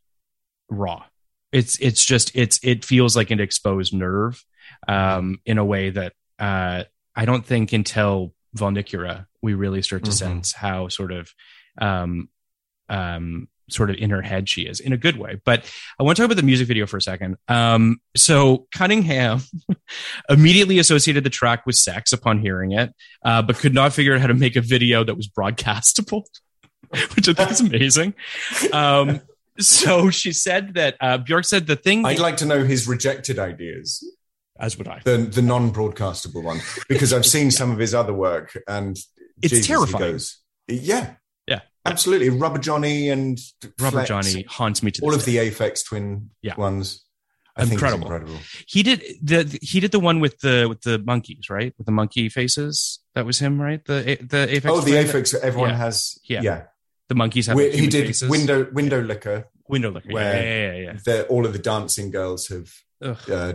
raw. 0.68 1.04
It's 1.52 1.78
it's 1.78 2.04
just 2.04 2.34
it's 2.37 2.61
it 2.62 2.84
feels 2.84 3.16
like 3.16 3.30
an 3.30 3.40
exposed 3.40 3.94
nerve 3.94 4.42
um, 4.87 5.40
in 5.46 5.58
a 5.58 5.64
way 5.64 5.90
that 5.90 6.12
uh, 6.38 6.84
I 7.16 7.24
don't 7.24 7.44
think 7.44 7.72
until 7.72 8.34
Vulnicura 8.56 9.26
we 9.40 9.54
really 9.54 9.82
start 9.82 10.04
to 10.04 10.11
Mhm. 10.11 10.14
sense 10.14 10.52
how 10.52 10.88
sort 10.88 11.12
of 11.12 11.30
um, 11.80 12.28
um, 12.88 13.48
sort 13.70 13.90
of 13.90 13.96
in 13.96 14.09
her 14.11 14.22
head 14.22 14.48
she 14.48 14.62
is 14.62 14.81
in 14.81 14.92
a 14.92 14.96
good 14.96 15.16
way. 15.18 15.40
But 15.44 15.70
I 15.98 16.03
want 16.03 16.16
to 16.16 16.22
talk 16.22 16.27
about 16.27 16.37
the 16.37 16.46
music 16.46 16.66
video 16.68 16.87
for 16.87 16.96
a 16.96 17.03
second. 17.03 17.37
Um, 17.48 18.01
so 18.16 18.66
Cunningham 18.72 19.40
immediately 20.31 20.79
associated 20.79 21.24
the 21.24 21.31
track 21.31 21.66
with 21.66 21.77
sex 21.77 22.12
upon 22.12 22.38
hearing 22.40 22.72
it, 22.72 22.94
uh, 23.24 23.42
but 23.42 23.57
could 23.57 23.74
not 23.74 23.92
figure 23.92 24.14
out 24.14 24.20
how 24.20 24.27
to 24.27 24.35
make 24.35 24.57
a 24.57 24.61
video 24.62 25.05
that 25.05 25.14
was 25.16 25.29
broadcastable, 25.29 26.22
which 27.14 27.29
I 27.29 27.33
think 27.35 27.51
is 27.51 27.61
amazing. 27.61 28.14
Um, 28.72 29.20
so 29.59 30.09
she 30.11 30.33
said 30.33 30.74
that 30.74 30.96
uh, 31.01 31.18
Bjork 31.18 31.44
said 31.44 31.66
the 31.66 31.77
thing, 31.77 32.07
I'd 32.07 32.18
like 32.20 32.37
to 32.38 32.46
know 32.46 32.64
his 32.64 32.87
rejected 32.88 33.38
ideas, 33.38 34.03
as 34.59 34.79
would 34.79 34.88
I. 34.88 35.01
the 35.05 35.18
the 35.18 35.42
non-broadcastable 35.42 36.42
one, 36.42 36.61
because 36.88 37.12
I've 37.12 37.27
seen 37.27 37.51
some 37.61 37.70
of 37.70 37.79
his 37.79 37.92
other 37.92 38.14
work, 38.14 38.57
and 38.68 38.96
It's 39.42 39.53
Jesus, 39.53 39.66
terrifying. 39.66 40.12
goes, 40.12 40.38
yeah, 40.68 40.77
Yeah. 40.81 41.14
Absolutely. 41.90 42.31
Rubber 42.31 42.59
Johnny 42.59 43.09
and 43.11 43.38
Flex, 43.79 44.09
Johnny 44.09 44.42
haunts 44.48 44.83
me 44.83 44.90
to 44.92 45.03
all 45.03 45.14
of 45.14 45.24
day. 45.24 45.38
the 45.48 45.51
Aphex 45.51 45.85
Twin 45.85 46.31
Yeah. 46.42 46.57
ones. 46.57 47.05
I 47.57 47.62
Incredible. 47.64 48.05
incredible. 48.05 48.38
He 48.68 48.85
did 48.85 49.03
the 49.20 49.59
he 49.62 49.81
did 49.81 49.90
the 49.90 49.98
one 49.98 50.20
with 50.20 50.38
the 50.38 50.66
with 50.68 50.83
the 50.83 50.98
monkeys, 51.01 51.51
right? 51.51 51.74
With 51.77 51.87
the 51.87 51.92
monkey 51.92 52.29
faces. 52.29 53.01
That 53.16 53.27
was 53.27 53.40
him, 53.40 53.61
right? 53.61 53.85
The 53.85 54.16
the 54.20 54.46
Aphex. 54.48 54.66
Oh, 54.70 54.81
the? 54.81 54.92
Aphex. 54.92 55.35
Everyone 55.35 55.70
Yeah. 55.70 55.77
has. 55.77 56.18
Yeah. 56.22 56.42
Yeah, 56.42 56.62
The 57.09 57.16
monkeys 57.16 57.46
have 57.48 57.57
like, 57.57 57.72
he 57.72 57.88
did 57.88 58.07
faces. 58.07 58.31
window 58.31 58.64
Windowlicker. 58.64 59.44
window 59.68 59.90
liquor. 59.90 60.12
where- 60.12 60.35
yeah, 60.81 60.92
yeah, 60.92 60.98
yeah. 61.05 61.22
all 61.22 61.44
of 61.46 61.53
the 61.53 61.59
dancing 61.59 62.11
girls 62.12 62.46
have 62.48 62.72
uh, 63.03 63.55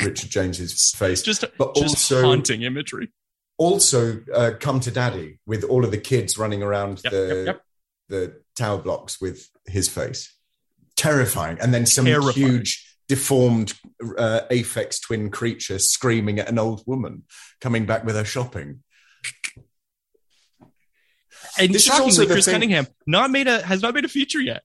Richard 0.00 0.30
James's 0.30 0.92
face. 0.94 1.22
Just 1.22 1.44
but 1.56 1.74
just 1.74 1.94
also 2.12 2.20
haunting 2.22 2.62
imagery. 2.62 3.08
also 3.56 4.20
uh, 4.34 4.52
come 4.60 4.80
to 4.80 4.90
daddy 4.90 5.38
with 5.46 5.64
all 5.64 5.84
of 5.86 5.90
the 5.90 5.98
kids 5.98 6.36
running 6.38 6.62
around 6.62 7.00
Yep, 7.04 7.12
the 7.12 7.26
yep, 7.28 7.46
yep. 7.46 7.62
The 8.08 8.40
tower 8.56 8.78
blocks 8.78 9.20
with 9.20 9.48
his 9.66 9.88
face 9.88 10.34
terrifying 10.96 11.58
and 11.60 11.72
then 11.72 11.86
some 11.86 12.04
Terrifying. 12.06 12.34
huge 12.34 12.96
deformed 13.08 13.72
uh, 14.18 14.40
aphex 14.50 15.00
twin 15.00 15.30
creature 15.30 15.78
screaming 15.78 16.38
at 16.40 16.48
an 16.48 16.58
old 16.58 16.82
woman 16.86 17.22
coming 17.60 17.86
back 17.86 18.04
with 18.04 18.16
her 18.16 18.24
shopping 18.24 18.82
And 21.58 21.72
This 21.72 21.82
is 21.82 21.84
shockingly, 21.86 22.04
also 22.10 22.26
Chris 22.26 22.44
thing- 22.44 22.54
Cunningham 22.54 22.86
not 23.06 23.30
made 23.30 23.46
a 23.48 23.62
has 23.62 23.82
not 23.82 23.94
made 23.94 24.04
a 24.04 24.08
feature 24.08 24.40
yet. 24.40 24.62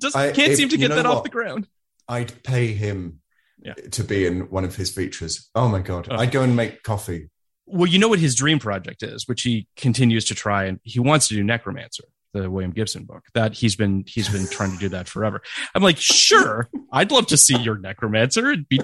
Just 0.00 0.16
I- 0.16 0.32
can't 0.32 0.52
if- 0.52 0.58
seem 0.58 0.68
to 0.70 0.76
get 0.76 0.88
that 0.90 1.06
off 1.06 1.22
the 1.24 1.30
ground. 1.30 1.66
i'd 2.08 2.42
pay 2.42 2.72
him 2.72 3.20
Yeah. 3.62 3.74
to 3.92 4.02
be 4.04 4.26
in 4.26 4.50
one 4.50 4.64
of 4.64 4.74
his 4.76 4.90
features 4.90 5.48
oh 5.54 5.68
my 5.68 5.80
god 5.80 6.08
Oh. 6.10 6.16
i'd 6.16 6.32
go 6.32 6.42
and 6.42 6.54
make 6.56 6.82
coffee 6.82 7.30
Well, 7.66 7.88
you 7.88 7.98
know 7.98 8.08
what 8.08 8.18
his 8.18 8.34
dream 8.34 8.58
project 8.58 9.02
is, 9.02 9.26
which 9.28 9.42
he 9.42 9.66
continues 9.76 10.24
to 10.26 10.34
try, 10.34 10.64
and 10.64 10.80
he 10.82 10.98
wants 10.98 11.28
to 11.28 11.34
do 11.34 11.42
Necromancer, 11.44 12.04
the 12.32 12.50
William 12.50 12.72
Gibson 12.72 13.04
book. 13.04 13.24
That 13.34 13.54
he's 13.54 13.76
been 13.76 14.04
he's 14.06 14.28
been 14.28 14.46
trying 14.46 14.72
to 14.72 14.78
do 14.78 14.88
that 14.90 15.08
forever. 15.08 15.42
I'm 15.74 15.82
like, 15.82 15.98
sure, 15.98 16.68
I'd 16.92 17.10
love 17.10 17.26
to 17.28 17.36
see 17.36 17.56
your 17.56 17.78
Necromancer. 17.78 18.50
It'd 18.50 18.68
be 18.68 18.80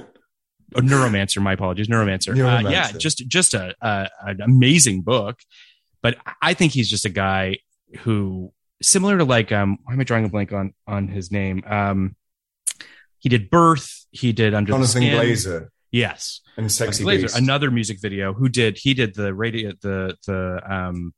oh, 0.75 0.81
Neuromancer. 0.81 1.43
My 1.43 1.55
apologies, 1.55 1.89
Neuromancer. 1.89 2.33
Uh, 2.33 2.69
yeah, 2.69 2.93
just 2.93 3.27
just 3.29 3.55
a, 3.55 3.75
a 3.81 4.09
an 4.23 4.41
amazing 4.41 5.03
book. 5.03 5.41
But 6.03 6.17
I 6.41 6.55
think 6.55 6.73
he's 6.73 6.89
just 6.89 7.05
a 7.05 7.11
guy 7.11 7.59
who, 8.01 8.53
similar 8.81 9.19
to 9.19 9.25
like, 9.25 9.51
um, 9.51 9.79
why 9.83 9.95
am 9.95 10.01
I 10.01 10.05
drawing 10.05 10.25
a 10.25 10.29
blank 10.29 10.53
on 10.53 10.75
on 10.87 11.09
his 11.09 11.33
name? 11.33 11.63
Um, 11.67 12.17
he 13.19 13.29
did 13.29 13.51
Birth. 13.51 14.07
He 14.11 14.33
did 14.33 14.55
Under 14.55 14.73
jonathan 14.73 15.03
the 15.03 15.09
Skin. 15.09 15.21
glazer 15.21 15.69
Yes, 15.91 16.43
and 16.57 16.71
sexy 16.71 17.03
Glazer, 17.03 17.35
another 17.35 17.71
music 17.71 18.01
video. 18.01 18.35
Who 18.35 18.49
did 18.49 18.77
he 18.77 18.93
did 18.93 19.15
the 19.15 19.33
radio 19.33 19.73
the 19.81 20.17
the 20.27 20.61
um 20.69 21.15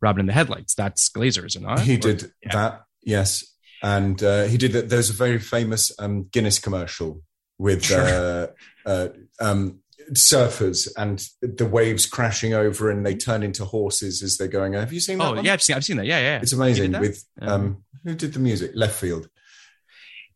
Rabbit 0.00 0.20
in 0.20 0.26
the 0.26 0.32
Headlights? 0.32 0.74
That's 0.74 1.08
Glazer, 1.10 1.44
is 1.46 1.56
it 1.56 1.62
not? 1.62 1.80
he 1.80 1.94
Or- 1.94 1.98
did 1.98 2.32
yeah. 2.42 2.52
that 2.52 2.82
yes 3.02 3.44
and 3.82 4.22
uh, 4.22 4.44
he 4.44 4.56
did 4.56 4.72
that 4.72 4.88
there's 4.88 5.10
a 5.10 5.12
very 5.12 5.38
famous 5.38 5.92
um, 5.98 6.24
guinness 6.32 6.58
commercial 6.58 7.22
with 7.58 7.84
Sure. 7.84 8.00
uh, 8.00 8.46
uh, 8.88 9.08
um, 9.40 9.80
surfers 10.12 10.88
and 10.96 11.26
the 11.42 11.66
waves 11.66 12.06
crashing 12.06 12.54
over 12.54 12.90
and 12.90 13.04
they 13.04 13.14
turn 13.14 13.42
into 13.42 13.64
horses 13.64 14.22
as 14.22 14.36
they're 14.36 14.46
going 14.48 14.72
have 14.74 14.92
you 14.92 15.00
seen 15.00 15.18
that 15.18 15.24
Oh 15.24 15.34
one? 15.34 15.44
yeah, 15.44 15.52
I've 15.52 15.62
seen 15.62 15.76
I've 15.76 15.84
seen 15.84 15.96
that. 15.98 16.06
Yeah, 16.06 16.20
yeah. 16.20 16.40
it's 16.40 16.52
amazing 16.52 16.92
with 16.98 17.24
um, 17.40 17.82
who 18.04 18.14
did 18.14 18.32
the 18.32 18.38
music 18.38 18.74
Leftfield 18.74 19.28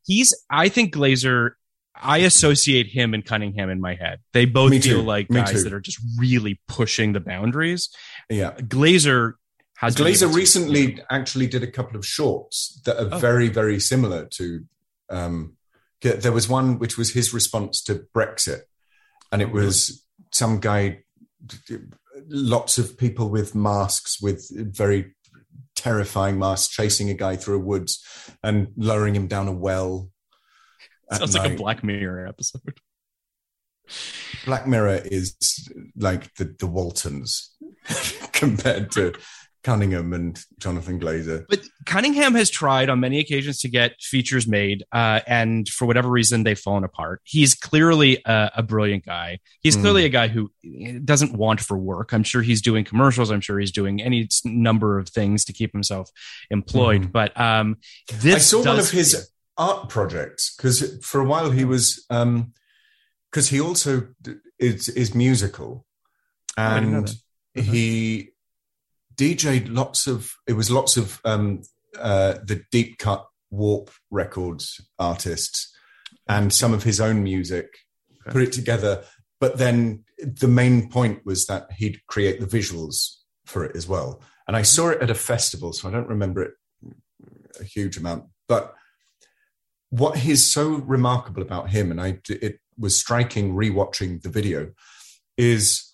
He's 0.04 0.34
I 0.50 0.68
think 0.68 0.94
Glazer. 0.94 1.52
I 2.02 2.18
associate 2.18 2.86
him 2.86 3.12
and 3.12 3.22
Cunningham 3.22 3.68
in 3.68 3.78
my 3.78 3.94
head. 3.94 4.20
They 4.32 4.46
both 4.46 4.72
feel 4.82 5.02
like 5.02 5.28
Me 5.28 5.40
guys 5.42 5.52
too. 5.52 5.62
that 5.64 5.72
are 5.74 5.80
just 5.80 5.98
really 6.18 6.58
pushing 6.66 7.12
the 7.12 7.20
boundaries. 7.20 7.90
yeah 8.30 8.52
Glazer 8.52 9.34
has 9.80 9.96
glazer 9.96 10.22
able 10.22 10.32
to- 10.32 10.36
recently 10.38 11.02
actually 11.10 11.46
did 11.46 11.62
a 11.62 11.70
couple 11.70 11.96
of 11.96 12.04
shorts 12.06 12.80
that 12.84 12.96
are 13.02 13.14
Oh. 13.14 13.18
very 13.18 13.48
very 13.48 13.80
similar 13.80 14.26
to 14.38 14.64
um, 15.10 15.56
there 16.02 16.32
was 16.32 16.48
one 16.48 16.78
which 16.78 16.96
was 16.96 17.12
his 17.12 17.34
response 17.34 17.82
to 17.84 18.06
brexit 18.14 18.62
and 19.32 19.42
it 19.42 19.48
Oh, 19.50 19.52
was 19.60 20.04
some 20.32 20.60
guy 20.60 21.02
lots 22.28 22.78
of 22.78 22.96
people 22.96 23.28
with 23.30 23.54
masks 23.54 24.20
with 24.20 24.46
very 24.74 25.14
terrifying 25.76 26.38
masks 26.38 26.68
chasing 26.74 27.08
a 27.10 27.14
guy 27.14 27.36
through 27.36 27.56
a 27.56 27.64
woods 27.64 28.02
and 28.42 28.68
lowering 28.76 29.14
him 29.14 29.26
down 29.26 29.48
a 29.48 29.52
well 29.52 30.10
Sounds 31.12 31.36
like 31.36 31.52
a. 31.52 31.56
Black 31.56 31.82
Mirror 31.82 32.28
episode. 32.28 32.78
Black 34.44 34.66
Mirror 34.68 35.00
is 35.04 35.34
like 35.96 36.32
the, 36.34 36.54
the 36.56 36.68
Waltons 36.68 37.50
compared 38.32 38.92
to 38.92 39.14
Cunningham 39.62 40.12
and 40.14 40.42
Jonathan 40.58 40.98
Glazer. 40.98 41.44
But 41.48 41.60
Cunningham 41.84 42.34
has 42.34 42.48
tried 42.48 42.88
on 42.88 43.00
many 43.00 43.18
occasions 43.18 43.60
to 43.60 43.68
get 43.68 44.00
features 44.00 44.46
made, 44.46 44.84
uh, 44.92 45.20
and 45.26 45.68
for 45.68 45.84
whatever 45.86 46.08
reason, 46.08 46.44
they've 46.44 46.58
fallen 46.58 46.82
apart. 46.84 47.20
He's 47.24 47.54
clearly 47.54 48.22
a, 48.24 48.50
a 48.56 48.62
brilliant 48.62 49.04
guy. 49.04 49.40
He's 49.60 49.76
Mm. 49.76 49.80
clearly 49.82 50.04
a 50.06 50.08
guy 50.08 50.28
who 50.28 50.50
doesn't 51.04 51.34
want 51.34 51.60
for 51.60 51.76
work. 51.76 52.12
I'm 52.12 52.22
sure 52.22 52.40
he's 52.42 52.62
doing 52.62 52.84
commercials. 52.84 53.30
I'm 53.30 53.40
sure 53.42 53.58
he's 53.58 53.72
doing 53.72 54.00
any 54.00 54.28
number 54.44 54.98
of 54.98 55.08
things 55.10 55.44
to 55.44 55.52
keep 55.52 55.72
himself 55.72 56.10
employed. 56.50 57.02
Mhm. 57.08 57.12
But 57.12 57.38
um, 57.40 57.76
this 58.20 58.36
I 58.36 58.38
saw 58.38 58.64
one 58.64 58.78
of 58.78 58.90
his 58.90 59.12
feel- 59.14 59.24
art 59.58 59.88
projects 59.90 60.54
because 60.56 61.04
for 61.04 61.20
a 61.20 61.24
while 61.24 61.50
he 61.50 61.66
was 61.66 62.06
um, 62.08 62.54
because 63.30 63.50
he 63.50 63.60
also 63.60 64.08
is 64.58 64.88
is 64.88 65.14
musical, 65.14 65.84
I 66.56 66.80
didn't 66.80 66.92
know 66.92 66.98
and 66.98 67.64
he 67.66 68.30
DJ'd 69.20 69.68
lots 69.68 70.06
of. 70.06 70.32
It 70.46 70.54
was 70.54 70.70
lots 70.70 70.96
of 70.96 71.20
um, 71.24 71.60
uh, 71.98 72.34
the 72.42 72.62
deep 72.70 72.98
cut 72.98 73.26
Warp 73.50 73.90
Records 74.10 74.80
artists, 74.98 75.70
and 76.26 76.52
some 76.52 76.72
of 76.72 76.84
his 76.84 77.00
own 77.00 77.22
music. 77.22 77.66
Put 78.28 78.42
it 78.42 78.52
together, 78.52 79.04
but 79.40 79.56
then 79.56 80.04
the 80.18 80.46
main 80.46 80.90
point 80.90 81.24
was 81.24 81.46
that 81.46 81.72
he'd 81.72 82.06
create 82.06 82.38
the 82.38 82.46
visuals 82.46 83.16
for 83.46 83.64
it 83.64 83.74
as 83.74 83.88
well. 83.88 84.22
And 84.46 84.56
I 84.56 84.62
saw 84.62 84.90
it 84.90 85.00
at 85.00 85.10
a 85.10 85.14
festival, 85.14 85.72
so 85.72 85.88
I 85.88 85.92
don't 85.92 86.06
remember 86.06 86.42
it 86.42 86.52
a 87.58 87.64
huge 87.64 87.96
amount, 87.96 88.24
but 88.46 88.74
what 89.88 90.24
is 90.24 90.48
so 90.48 90.68
remarkable 90.68 91.42
about 91.42 91.70
him, 91.70 91.90
and 91.90 92.00
I 92.00 92.20
it 92.28 92.60
was 92.78 92.98
striking 92.98 93.54
rewatching 93.54 94.22
the 94.22 94.28
video, 94.28 94.70
is 95.36 95.92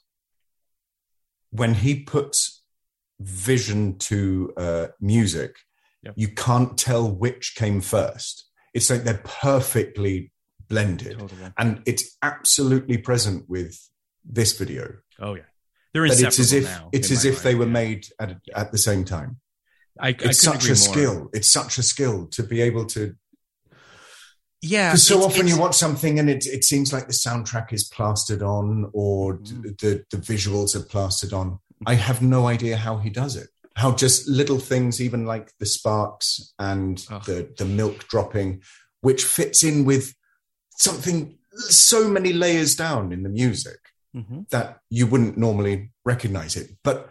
when 1.51 1.74
he 1.74 2.01
puts 2.01 2.55
vision 3.20 3.98
to 3.98 4.52
uh, 4.56 4.86
music, 5.00 5.56
you 6.14 6.28
can't 6.28 6.78
tell 6.78 7.10
which 7.10 7.54
came 7.56 7.80
first. 7.80 8.48
It's 8.74 8.88
like 8.90 9.02
they're 9.04 9.22
perfectly 9.24 10.30
blended, 10.68 11.18
Totally. 11.18 11.50
and 11.58 11.82
it's 11.86 12.16
absolutely 12.22 12.98
present 12.98 13.48
with 13.48 13.76
this 14.24 14.56
video. 14.58 14.96
Oh 15.18 15.34
yeah, 15.34 15.42
they're 15.92 16.02
But 16.06 16.12
inseparable 16.12 16.26
it's 16.28 16.38
as 16.40 16.52
if 16.52 16.64
now. 16.64 16.88
it's 16.92 17.10
as 17.10 17.24
if 17.24 17.42
they 17.42 17.54
were 17.54 17.64
yeah. 17.66 17.72
made 17.72 18.06
at 18.20 18.36
at 18.54 18.70
the 18.72 18.78
same 18.78 19.04
time 19.04 19.40
I, 20.00 20.08
I 20.08 20.14
it's 20.20 20.40
such 20.42 20.64
agree 20.64 20.68
a 20.68 20.74
more. 20.74 20.76
skill. 20.76 21.30
It's 21.32 21.50
such 21.50 21.78
a 21.78 21.82
skill 21.82 22.26
to 22.28 22.42
be 22.42 22.60
able 22.60 22.84
to. 22.86 23.14
Yeah, 24.62 24.90
Because 24.90 25.06
so 25.06 25.22
often 25.22 25.46
you 25.46 25.58
watch 25.58 25.74
something 25.76 26.18
and 26.18 26.28
it 26.30 26.46
it 26.46 26.64
seems 26.64 26.92
like 26.92 27.06
the 27.06 27.12
soundtrack 27.12 27.72
is 27.72 27.84
plastered 27.84 28.42
on 28.42 28.90
or 28.92 29.38
Mm. 29.38 29.78
the 29.80 30.04
the 30.10 30.16
visuals 30.16 30.74
are 30.74 30.82
plastered 30.84 31.32
on. 31.32 31.58
I 31.85 31.95
have 31.95 32.22
no 32.22 32.47
idea 32.47 32.77
how 32.77 32.99
he 32.99 33.11
does 33.11 33.37
it. 33.37 33.49
How 33.74 33.93
just 33.93 34.27
little 34.29 34.59
things, 34.59 35.01
even 35.01 35.27
like 35.27 35.53
the 35.59 35.66
sparks 35.66 36.55
and 36.59 37.05
Ugh. 37.11 37.24
the 37.24 37.53
the 37.59 37.64
milk 37.66 38.09
dropping, 38.09 38.62
which 39.03 39.24
fits 39.24 39.62
in 39.62 39.85
with 39.85 40.14
something 40.70 41.37
so 41.59 42.09
many 42.09 42.33
layers 42.33 42.74
down 42.74 43.12
in 43.12 43.22
the 43.22 43.29
music 43.29 43.79
Mhm. 44.14 44.49
that 44.51 44.81
you 44.91 45.07
wouldn't 45.07 45.37
normally 45.37 45.93
recognize 46.05 46.57
it. 46.57 46.70
But 46.83 47.11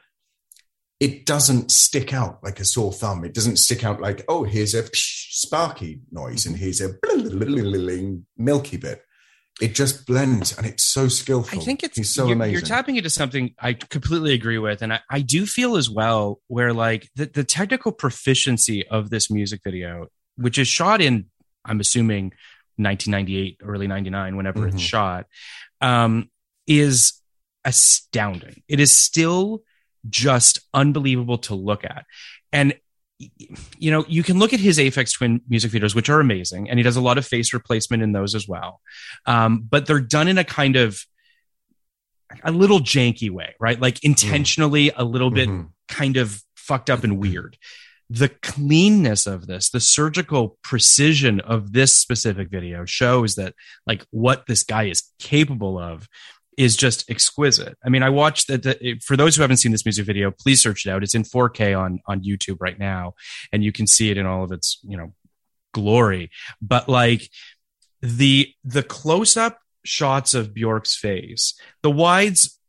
it 0.99 1.25
doesn't 1.25 1.71
stick 1.71 2.13
out 2.13 2.43
like 2.43 2.59
a 2.59 2.65
sore 2.65 2.93
thumb. 2.93 3.23
It 3.25 3.33
doesn't 3.33 3.57
stick 3.57 3.83
out 3.83 3.99
like, 4.01 4.23
oh, 4.27 4.43
here's 4.43 4.73
a 4.73 4.87
sparky 4.93 5.99
noise 6.11 6.45
and 6.47 6.55
here's 6.57 6.81
a 6.81 6.95
milky 8.37 8.77
bit. 8.77 9.04
It 9.61 9.73
just 9.73 10.05
blends 10.05 10.57
and 10.57 10.67
it's 10.67 10.83
so 10.83 11.07
skillful. 11.07 11.59
I 11.59 11.63
think 11.63 11.81
it's 11.81 11.97
He's 11.97 12.13
so 12.13 12.25
you're, 12.25 12.35
amazing. 12.35 12.53
You're 12.53 12.61
tapping 12.61 12.97
into 12.97 13.09
something 13.09 13.55
I 13.59 13.73
completely 13.73 14.33
agree 14.33 14.57
with, 14.57 14.81
and 14.81 14.91
I, 14.91 14.99
I 15.09 15.21
do 15.21 15.45
feel 15.45 15.77
as 15.77 15.89
well 15.89 16.41
where 16.47 16.73
like 16.73 17.09
the, 17.15 17.27
the 17.27 17.43
technical 17.45 17.93
proficiency 17.93 18.85
of 18.87 19.09
this 19.09 19.31
music 19.31 19.61
video, 19.63 20.07
which 20.35 20.57
is 20.57 20.67
shot 20.67 21.01
in, 21.01 21.27
I'm 21.63 21.79
assuming, 21.79 22.33
1998, 22.77 23.61
early 23.63 23.87
99, 23.87 24.35
whenever 24.35 24.59
Mhm. 24.59 24.73
it's 24.73 24.81
shot, 24.81 25.25
um, 25.79 26.29
is 26.67 27.21
astounding. 27.63 28.61
It 28.67 28.79
is 28.81 28.91
still 28.93 29.63
just 30.09 30.59
unbelievable 30.73 31.37
to 31.39 31.55
look 31.55 31.85
at, 31.85 32.05
and 32.51 32.73
you 33.17 33.91
know 33.91 34.03
you 34.07 34.23
can 34.23 34.39
look 34.39 34.53
at 34.53 34.59
his 34.59 34.77
Aphex 34.77 35.13
Twin 35.17 35.41
music 35.47 35.71
videos, 35.71 35.95
which 35.95 36.09
are 36.09 36.19
amazing, 36.19 36.69
and 36.69 36.77
he 36.79 36.83
does 36.83 36.95
a 36.97 37.01
lot 37.01 37.17
of 37.17 37.25
face 37.25 37.53
replacement 37.53 38.03
in 38.03 38.11
those 38.11 38.35
as 38.35 38.47
well, 38.47 38.81
um, 39.25 39.61
but 39.69 39.85
they're 39.85 40.01
done 40.01 40.27
in 40.27 40.37
a 40.37 40.43
kind 40.43 40.75
of 40.75 40.99
a 42.43 42.51
little 42.51 42.79
janky 42.79 43.29
way, 43.29 43.55
right? 43.59 43.79
Like 43.79 44.03
intentionally 44.03 44.91
a 44.95 45.03
little 45.03 45.31
bit 45.31 45.47
Mhm. 45.47 45.69
kind 45.87 46.17
of 46.17 46.41
fucked 46.55 46.89
up 46.89 47.03
and 47.03 47.17
weird. 47.17 47.57
The 48.09 48.29
cleanness 48.29 49.25
of 49.25 49.47
this, 49.47 49.69
the 49.69 49.79
surgical 49.79 50.57
precision 50.61 51.39
of 51.39 51.73
this 51.73 51.97
specific 51.97 52.49
video 52.49 52.85
shows 52.85 53.35
that 53.35 53.55
like 53.87 54.05
what 54.11 54.45
this 54.47 54.63
guy 54.63 54.83
is 54.85 55.11
capable 55.19 55.79
of 55.79 56.07
is 56.57 56.75
just 56.75 57.09
exquisite. 57.09 57.77
I 57.85 57.89
mean, 57.89 58.03
I 58.03 58.09
watched 58.09 58.47
that. 58.47 58.99
For 59.03 59.17
those 59.17 59.35
who 59.35 59.41
haven't 59.41 59.57
seen 59.57 59.71
this 59.71 59.85
music 59.85 60.05
video, 60.05 60.31
please 60.31 60.61
search 60.61 60.85
it 60.85 60.89
out. 60.89 61.03
It's 61.03 61.15
in 61.15 61.23
4K 61.23 61.77
on 61.77 61.99
on 62.05 62.21
YouTube 62.21 62.57
right 62.59 62.77
now, 62.77 63.13
and 63.51 63.63
you 63.63 63.71
can 63.71 63.87
see 63.87 64.09
it 64.11 64.17
in 64.17 64.25
all 64.25 64.43
of 64.43 64.51
its 64.51 64.79
you 64.83 64.97
know 64.97 65.13
glory. 65.73 66.31
But 66.61 66.89
like 66.89 67.29
the 68.01 68.53
the 68.63 68.83
close 68.83 69.37
up 69.37 69.59
shots 69.83 70.33
of 70.33 70.53
Bjork's 70.53 70.95
face, 70.95 71.59
the 71.83 71.91
wides 71.91 72.59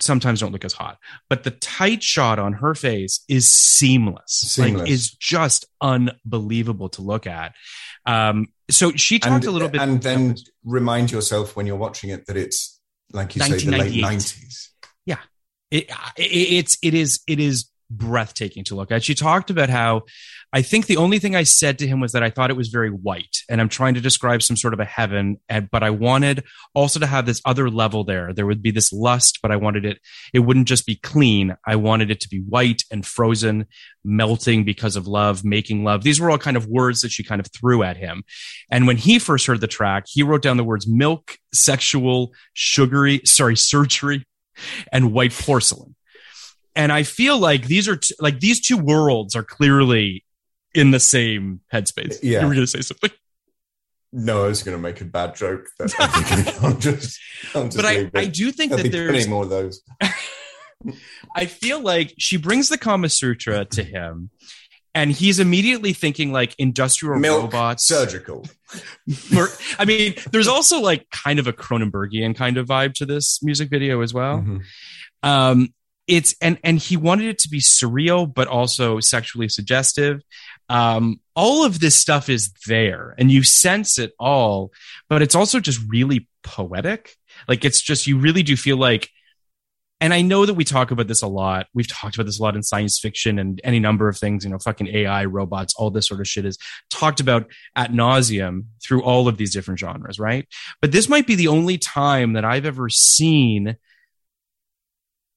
sometimes 0.00 0.40
don't 0.40 0.52
look 0.52 0.64
as 0.64 0.74
hot, 0.74 0.98
but 1.30 1.44
the 1.44 1.50
tight 1.50 2.02
shot 2.02 2.38
on 2.38 2.54
her 2.54 2.74
face 2.74 3.24
is 3.28 3.50
seamless. 3.50 4.58
Like 4.58 4.88
is 4.88 5.10
just 5.10 5.66
unbelievable 5.80 6.88
to 6.90 7.02
look 7.02 7.26
at. 7.26 7.54
Um, 8.04 8.48
so 8.70 8.92
she 8.92 9.18
talked 9.18 9.44
and, 9.44 9.44
a 9.44 9.50
little 9.50 9.68
bit, 9.68 9.80
and 9.80 10.02
then 10.02 10.36
remind 10.64 11.10
yourself 11.10 11.56
when 11.56 11.66
you're 11.66 11.76
watching 11.76 12.10
it 12.10 12.26
that 12.26 12.36
it's 12.36 12.75
like 13.12 13.36
you 13.36 13.42
say 13.42 13.58
the 13.58 13.70
late 13.70 14.02
1998. 14.02 14.04
90s. 14.04 14.68
it, 15.70 15.84
it, 16.16 16.22
it's 16.22 16.78
it 16.82 16.94
is 16.94 17.20
it 17.26 17.40
is 17.40 17.66
breathtaking 17.90 18.64
to 18.64 18.74
look 18.74 18.90
at. 18.90 19.04
She 19.04 19.14
talked 19.14 19.50
about 19.50 19.68
how 19.68 20.02
I 20.52 20.62
think 20.62 20.86
the 20.86 20.96
only 20.96 21.18
thing 21.18 21.34
I 21.34 21.42
said 21.42 21.78
to 21.80 21.86
him 21.86 22.00
was 22.00 22.12
that 22.12 22.22
I 22.22 22.30
thought 22.30 22.50
it 22.50 22.56
was 22.56 22.68
very 22.68 22.88
white, 22.88 23.42
and 23.50 23.60
I'm 23.60 23.68
trying 23.68 23.94
to 23.94 24.00
describe 24.00 24.42
some 24.42 24.56
sort 24.56 24.74
of 24.74 24.80
a 24.80 24.84
heaven, 24.84 25.38
and, 25.48 25.68
but 25.70 25.82
I 25.82 25.90
wanted 25.90 26.44
also 26.72 27.00
to 27.00 27.06
have 27.06 27.26
this 27.26 27.42
other 27.44 27.68
level 27.68 28.04
there. 28.04 28.32
There 28.32 28.46
would 28.46 28.62
be 28.62 28.70
this 28.70 28.92
lust, 28.92 29.40
but 29.42 29.50
I 29.50 29.56
wanted 29.56 29.84
it. 29.84 29.98
It 30.32 30.40
wouldn't 30.40 30.68
just 30.68 30.86
be 30.86 30.96
clean. 30.96 31.56
I 31.66 31.76
wanted 31.76 32.10
it 32.10 32.20
to 32.20 32.28
be 32.28 32.38
white 32.38 32.82
and 32.90 33.04
frozen, 33.04 33.66
melting 34.04 34.64
because 34.64 34.94
of 34.94 35.08
love, 35.08 35.44
making 35.44 35.84
love. 35.84 36.04
These 36.04 36.20
were 36.20 36.30
all 36.30 36.38
kind 36.38 36.56
of 36.56 36.68
words 36.68 37.00
that 37.00 37.10
she 37.10 37.24
kind 37.24 37.40
of 37.40 37.48
threw 37.48 37.82
at 37.82 37.96
him. 37.96 38.22
And 38.70 38.86
when 38.86 38.96
he 38.96 39.18
first 39.18 39.46
heard 39.46 39.60
the 39.60 39.66
track, 39.66 40.04
he 40.06 40.22
wrote 40.22 40.42
down 40.42 40.56
the 40.56 40.64
words 40.64 40.86
milk, 40.88 41.38
sexual, 41.52 42.32
sugary, 42.54 43.20
sorry, 43.24 43.56
surgery, 43.56 44.24
and 44.92 45.12
white 45.12 45.32
porcelain. 45.32 45.95
And 46.76 46.92
I 46.92 47.02
feel 47.02 47.38
like 47.38 47.66
these 47.66 47.88
are 47.88 47.96
t- 47.96 48.14
like 48.20 48.38
these 48.38 48.60
two 48.60 48.76
worlds 48.76 49.34
are 49.34 49.42
clearly 49.42 50.24
in 50.74 50.90
the 50.90 51.00
same 51.00 51.60
headspace. 51.72 52.18
Yeah. 52.22 52.40
You 52.42 52.46
were 52.48 52.54
going 52.54 52.66
to 52.66 52.70
say 52.70 52.82
something. 52.82 53.10
No, 54.12 54.44
I 54.44 54.48
was 54.48 54.62
going 54.62 54.76
to 54.76 54.82
make 54.82 55.00
a 55.00 55.04
bad 55.04 55.34
joke. 55.34 55.66
That 55.78 55.94
I 55.98 56.06
think 56.22 56.62
I'll 56.62 56.76
just, 56.76 57.18
I'll 57.54 57.64
just 57.64 57.76
But 57.76 57.86
I. 57.86 58.10
I 58.14 58.26
do 58.26 58.52
think 58.52 58.70
There'll 58.70 58.84
that 58.84 58.92
there's 58.92 59.26
more 59.26 59.44
of 59.44 59.50
those. 59.50 59.82
I 61.34 61.46
feel 61.46 61.80
like 61.80 62.14
she 62.18 62.36
brings 62.36 62.68
the 62.68 62.78
Kama 62.78 63.08
Sutra 63.08 63.64
to 63.64 63.82
him, 63.82 64.30
and 64.94 65.10
he's 65.10 65.38
immediately 65.40 65.92
thinking 65.92 66.32
like 66.32 66.54
industrial 66.58 67.18
Milk, 67.18 67.44
robots. 67.52 67.84
surgical. 67.86 68.46
I 69.78 69.84
mean, 69.86 70.14
there's 70.30 70.48
also 70.48 70.80
like 70.80 71.08
kind 71.10 71.38
of 71.38 71.46
a 71.46 71.52
Cronenbergian 71.52 72.36
kind 72.36 72.58
of 72.58 72.66
vibe 72.68 72.94
to 72.94 73.06
this 73.06 73.42
music 73.42 73.70
video 73.70 74.02
as 74.02 74.12
well. 74.14 74.38
Mhm. 74.38 74.60
Um, 75.22 75.74
it's 76.06 76.34
and 76.40 76.58
and 76.62 76.78
he 76.78 76.96
wanted 76.96 77.26
it 77.26 77.38
to 77.40 77.48
be 77.48 77.60
surreal, 77.60 78.32
but 78.32 78.48
also 78.48 79.00
sexually 79.00 79.48
suggestive. 79.48 80.22
Um, 80.68 81.20
all 81.34 81.64
of 81.64 81.80
this 81.80 82.00
stuff 82.00 82.28
is 82.28 82.52
there, 82.66 83.14
and 83.18 83.30
you 83.30 83.42
sense 83.42 83.98
it 83.98 84.12
all, 84.18 84.72
but 85.08 85.22
it's 85.22 85.34
also 85.34 85.60
just 85.60 85.80
really 85.88 86.28
poetic. 86.42 87.16
Like 87.48 87.64
it's 87.64 87.80
just 87.80 88.06
you 88.06 88.18
really 88.18 88.42
do 88.42 88.56
feel 88.56 88.76
like 88.76 89.10
and 90.00 90.12
I 90.12 90.20
know 90.20 90.44
that 90.44 90.54
we 90.54 90.64
talk 90.64 90.90
about 90.90 91.08
this 91.08 91.22
a 91.22 91.26
lot. 91.26 91.68
We've 91.72 91.88
talked 91.88 92.16
about 92.16 92.26
this 92.26 92.38
a 92.38 92.42
lot 92.42 92.54
in 92.54 92.62
science 92.62 92.98
fiction 92.98 93.38
and 93.38 93.60
any 93.64 93.80
number 93.80 94.08
of 94.08 94.18
things, 94.18 94.44
you 94.44 94.50
know, 94.50 94.58
fucking 94.58 94.88
AI, 94.88 95.24
robots, 95.24 95.74
all 95.74 95.90
this 95.90 96.06
sort 96.06 96.20
of 96.20 96.28
shit 96.28 96.44
is 96.44 96.58
talked 96.90 97.18
about 97.18 97.46
at 97.74 97.92
nauseum 97.92 98.66
through 98.84 99.02
all 99.02 99.26
of 99.26 99.38
these 99.38 99.54
different 99.54 99.80
genres, 99.80 100.18
right? 100.18 100.46
But 100.82 100.92
this 100.92 101.08
might 101.08 101.26
be 101.26 101.34
the 101.34 101.48
only 101.48 101.78
time 101.78 102.34
that 102.34 102.44
I've 102.44 102.66
ever 102.66 102.90
seen 102.90 103.76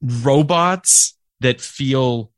robots 0.01 1.17
that 1.39 1.61
feel 1.61 2.31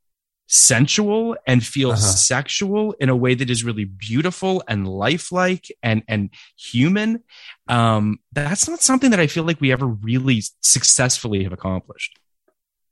sensual 0.47 1.35
and 1.47 1.65
feel 1.65 1.91
Uh-huh. 1.91 2.01
sexual 2.01 2.93
in 2.99 3.07
a 3.09 3.15
way 3.15 3.33
that 3.35 3.49
is 3.49 3.63
really 3.63 3.85
beautiful 3.85 4.61
and 4.67 4.85
lifelike 4.87 5.67
and 5.81 6.03
and 6.09 6.29
human 6.57 7.23
um 7.69 8.19
that's 8.33 8.67
not 8.67 8.81
something 8.81 9.11
that 9.11 9.19
i 9.21 9.27
feel 9.27 9.45
like 9.45 9.61
we 9.61 9.71
ever 9.71 9.87
really 9.87 10.41
successfully 10.61 11.43
have 11.43 11.53
accomplished 11.53 12.19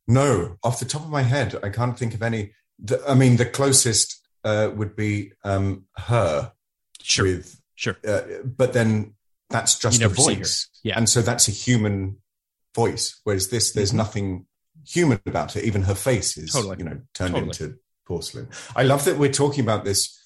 No, 0.08 0.58
off 0.64 0.80
the 0.80 0.86
top 0.86 1.04
of 1.04 1.10
my 1.10 1.22
head, 1.22 1.54
I 1.62 1.70
can't 1.70 1.96
think 2.00 2.16
of 2.16 2.24
any. 2.24 2.54
The, 2.88 2.98
I 3.08 3.14
mean, 3.14 3.38
the 3.38 3.46
closest 3.46 4.08
uh, 4.44 4.72
would 4.78 4.96
be 4.96 5.34
um, 5.44 5.86
her 6.10 6.52
sure 7.02 7.26
with, 7.28 7.62
sure 7.76 7.96
uh, 8.08 8.22
but 8.44 8.74
then 8.74 9.14
that's 9.52 9.78
just 9.78 9.98
a 10.00 10.02
never 10.02 10.16
see 10.16 10.34
her. 10.34 10.40
voice. 10.40 10.68
Yeah. 10.84 10.98
And 10.98 11.08
so 11.08 11.22
that's 11.22 11.48
a 11.48 11.52
human 11.52 12.18
voice. 12.74 13.22
Whereas 13.24 13.50
this, 13.50 13.72
there's 13.74 13.92
Mhm. 13.92 14.02
nothing 14.04 14.46
human 14.90 15.20
about 15.26 15.56
it. 15.56 15.64
Even 15.66 15.84
her 15.84 15.96
face 15.96 16.38
is, 16.38 16.52
Totally. 16.52 16.78
you 16.80 16.84
know, 16.84 17.02
turned 17.14 17.36
Totally. 17.36 17.44
into 17.44 17.78
porcelain. 18.06 18.50
I 18.76 18.84
love 18.84 19.06
that 19.06 19.18
we're 19.18 19.32
talking 19.32 19.64
about 19.64 19.86
this 19.86 20.20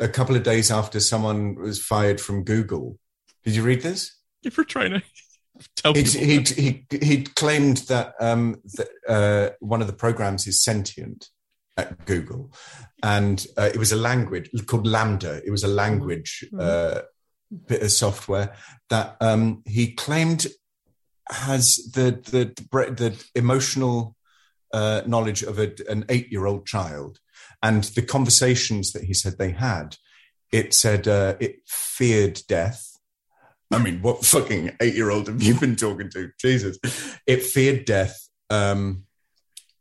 a 0.00 0.08
couple 0.08 0.36
of 0.36 0.42
days 0.42 0.70
after 0.70 1.00
someone 1.00 1.54
was 1.54 1.82
fired 1.82 2.20
from 2.20 2.44
Google. 2.44 2.98
Did 3.44 3.54
you 3.54 3.62
read 3.62 3.82
this? 3.82 4.16
if 4.42 4.56
we're 4.56 4.64
trying 4.64 4.92
to 4.92 5.02
Tell 5.76 5.92
people 5.92 6.20
he'd, 6.20 6.48
he 6.48 6.86
he 7.02 7.22
claimed 7.22 7.78
that 7.88 8.14
um, 8.18 8.62
that 8.74 8.88
uh, 9.06 9.50
one 9.60 9.82
of 9.82 9.88
the 9.88 9.92
programs 9.92 10.46
is 10.46 10.62
sentient 10.64 11.28
at 11.76 12.06
Google, 12.06 12.50
and 13.02 13.46
uh, 13.58 13.68
it 13.72 13.76
was 13.76 13.92
a 13.92 13.96
language 13.96 14.48
called 14.66 14.86
LaMDA. 14.86 15.42
It 15.44 15.50
was 15.50 15.62
a 15.62 15.68
language 15.68 16.46
uh, 16.58 17.00
bit 17.66 17.82
of 17.82 17.92
software 17.92 18.54
that 18.88 19.16
um, 19.20 19.62
he 19.66 19.92
claimed 19.92 20.46
has 21.30 21.76
the 21.94 22.10
the 22.30 22.52
the 22.94 23.24
emotional 23.34 24.16
uh, 24.72 25.02
knowledge 25.06 25.42
of 25.42 25.58
a, 25.58 25.72
an 25.88 26.04
eight 26.08 26.30
year 26.30 26.46
old 26.46 26.66
child, 26.66 27.20
and 27.62 27.84
the 27.84 28.02
conversations 28.02 28.92
that 28.92 29.04
he 29.04 29.14
said 29.14 29.38
they 29.38 29.52
had. 29.52 29.96
It 30.52 30.74
said 30.74 31.06
uh, 31.06 31.36
it 31.38 31.60
feared 31.66 32.40
death. 32.48 32.96
I 33.70 33.78
mean, 33.78 34.02
what 34.02 34.24
fucking 34.24 34.76
eight 34.80 34.94
year 34.94 35.10
old 35.10 35.28
have 35.28 35.40
you 35.40 35.54
been 35.54 35.76
talking 35.76 36.10
to? 36.10 36.30
Jesus. 36.40 36.78
It 37.26 37.42
feared 37.44 37.84
death. 37.84 38.28
Um, 38.48 39.04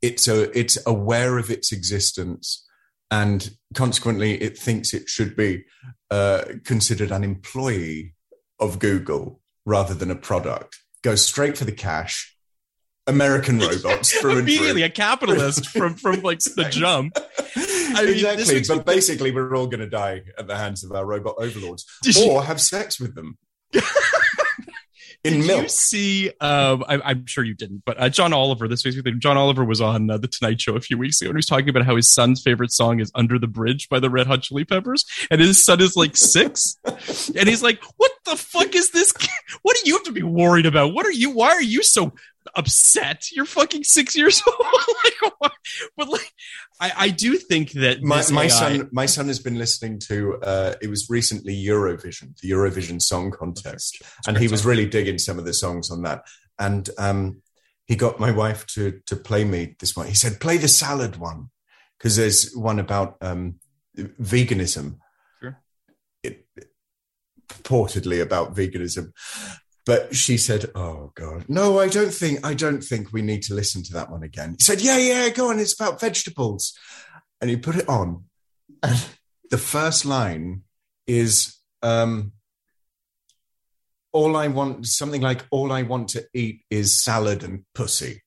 it's 0.02 0.28
a, 0.28 0.58
it's 0.58 0.78
aware 0.86 1.39
of 1.39 1.50
its 1.50 1.72
existence 1.72 2.66
and 3.12 3.52
consequently 3.74 4.41
it 4.41 4.58
thinks 4.58 4.93
it 4.93 5.10
should 5.10 5.36
be 5.36 5.66
uh, 6.12 6.43
considered 6.64 7.12
an 7.12 7.24
employee 7.24 8.14
of 8.60 8.80
Google 8.80 9.41
rather 9.66 9.93
than 9.93 10.12
a 10.12 10.16
product. 10.16 10.80
Goes 11.04 11.26
straight 11.26 11.58
for 11.58 11.66
the 11.66 11.72
cash. 11.72 12.36
American 13.08 13.58
robots 13.60 14.12
through 14.12 14.32
and 14.32 14.39
through. 14.39 14.39
immediately 14.39 14.84
a 14.84 14.89
capitalist 14.89 15.68
from 15.70 15.95
from 15.95 16.22
like 16.22 16.39
the 16.39 16.66
jump. 16.70 17.18
I 17.56 18.04
mean, 18.06 18.14
exactly. 18.14 18.62
But 18.68 18.86
basically, 18.86 19.32
we're 19.32 19.56
all 19.56 19.66
going 19.68 19.80
to 19.80 19.89
die 19.89 20.22
at 20.38 20.45
the 20.47 20.56
hands 20.56 20.84
of 20.84 20.91
our 20.91 21.06
robot 21.06 21.36
overlords 21.39 21.86
Did 22.04 22.16
you- 22.18 22.30
or 22.32 22.43
have 22.43 22.62
sex 22.62 23.00
with 23.00 23.16
them 23.16 23.38
in 25.24 25.34
Did 25.41 25.47
milk. 25.47 25.64
you 25.64 25.70
see? 25.70 26.30
Um, 26.39 26.84
I, 26.88 27.00
I'm 27.04 27.26
sure 27.26 27.43
you 27.43 27.54
didn't, 27.56 27.84
but 27.86 28.00
uh, 28.00 28.10
John 28.10 28.32
Oliver. 28.32 28.68
This 28.68 28.84
think. 28.84 29.18
John 29.20 29.38
Oliver 29.38 29.66
was 29.66 29.82
on 29.82 30.10
uh, 30.10 30.18
the 30.18 30.28
Tonight 30.28 30.62
Show 30.62 30.76
a 30.76 30.82
few 30.82 30.97
weeks 30.97 31.20
ago, 31.22 31.30
and 31.30 31.36
he 31.36 31.39
was 31.39 31.45
talking 31.45 31.70
about 31.70 31.86
how 31.86 31.95
his 31.95 32.12
son's 32.14 32.41
favorite 32.41 32.72
song 32.72 33.00
is 33.00 33.12
"Under 33.16 33.39
the 33.39 33.47
Bridge" 33.47 33.89
by 33.89 34.00
the 34.00 34.10
Red 34.10 34.28
Hot 34.28 34.43
Chili 34.43 34.66
Peppers, 34.66 35.04
and 35.32 35.41
his 35.41 35.64
son 35.64 35.82
is 35.82 35.95
like 35.95 36.16
six, 36.16 36.78
and 37.36 37.50
he's 37.50 37.64
like, 37.64 37.82
"What 37.97 38.12
the 38.30 38.38
fuck 38.38 38.76
is 38.76 38.92
this? 38.92 39.12
kid? 39.12 39.30
What 39.62 39.78
do 39.78 39.90
you 39.90 39.96
have 39.96 40.06
to 40.06 40.12
be 40.12 40.24
worried 40.24 40.66
about? 40.66 40.94
What 40.94 41.06
are 41.06 41.12
you? 41.12 41.32
Why 41.32 41.50
are 41.50 41.62
you 41.62 41.84
so 41.84 42.14
upset? 42.56 43.32
You're 43.32 43.46
fucking 43.46 43.84
six 43.84 44.16
years 44.16 44.42
old." 44.48 44.58
like. 45.42 45.52
But 45.98 46.10
like, 46.10 46.32
I, 46.80 46.92
I 46.98 47.10
do 47.10 47.38
think 47.38 47.72
that 47.72 48.02
my, 48.02 48.24
my 48.32 48.44
AI 48.44 48.48
son 48.48 48.90
my 48.92 49.06
son 49.06 49.28
has 49.28 49.40
been 49.40 49.58
listening 49.58 50.00
to 50.08 50.38
uh 50.42 50.76
it 50.82 50.90
was 50.90 51.08
recently 51.10 51.54
eurovision 51.54 52.38
the 52.40 52.50
eurovision 52.52 53.02
song 53.02 53.32
contest 53.32 54.02
and 54.28 54.38
he 54.38 54.48
was 54.48 54.66
really 54.66 54.86
digging 54.86 55.18
some 55.18 55.38
of 55.38 55.46
the 55.46 55.54
songs 55.54 55.92
on 55.92 56.04
that 56.04 56.26
and 56.58 56.90
um 56.98 57.42
he 57.86 57.96
got 57.96 58.20
my 58.20 58.32
wife 58.32 58.66
to 58.68 59.02
to 59.06 59.16
play 59.16 59.44
me 59.44 59.76
this 59.80 59.96
one 59.96 60.08
he 60.08 60.16
said 60.16 60.40
play 60.40 60.58
the 60.58 60.68
salad 60.68 61.18
one 61.18 61.50
because 61.98 62.16
there's 62.16 62.54
one 62.56 62.80
about 62.80 63.18
um 63.22 63.56
veganism 63.98 64.98
Sure. 65.42 65.62
it, 66.24 66.46
purportedly 67.50 68.22
about 68.22 68.56
veganism. 68.56 69.12
But 69.86 70.16
she 70.16 70.38
said 70.38 70.66
oh 70.76 71.12
god. 71.16 71.45
No 71.47 71.80
i 71.80 71.88
don't 71.88 72.14
think 72.14 72.45
i 72.45 72.54
don't 72.54 72.84
think 72.84 73.12
we 73.12 73.22
need 73.22 73.41
to 73.43 73.54
listen 73.56 73.84
to 73.84 73.93
that 73.93 74.12
one 74.12 74.24
again. 74.24 74.56
He 74.58 74.64
said 74.64 74.82
yeah 74.82 74.97
yeah 74.97 75.30
go 75.30 75.50
on 75.50 75.60
it's 75.60 75.80
about 75.80 76.00
vegetables. 76.00 76.78
And 77.41 77.50
he 77.50 77.58
put 77.58 77.76
it 77.76 77.89
on. 77.89 78.26
And 78.84 79.04
the 79.50 79.58
first 79.58 80.06
line 80.06 80.64
is 81.08 81.58
um 81.82 82.34
all 84.12 84.36
i 84.36 84.47
want 84.47 84.86
something 84.86 85.22
like 85.22 85.45
all 85.52 85.72
i 85.72 85.82
want 85.84 86.10
to 86.10 86.26
eat 86.34 86.62
is 86.70 86.93
salad 86.93 87.43
and 87.43 87.66
pussy. 87.74 88.22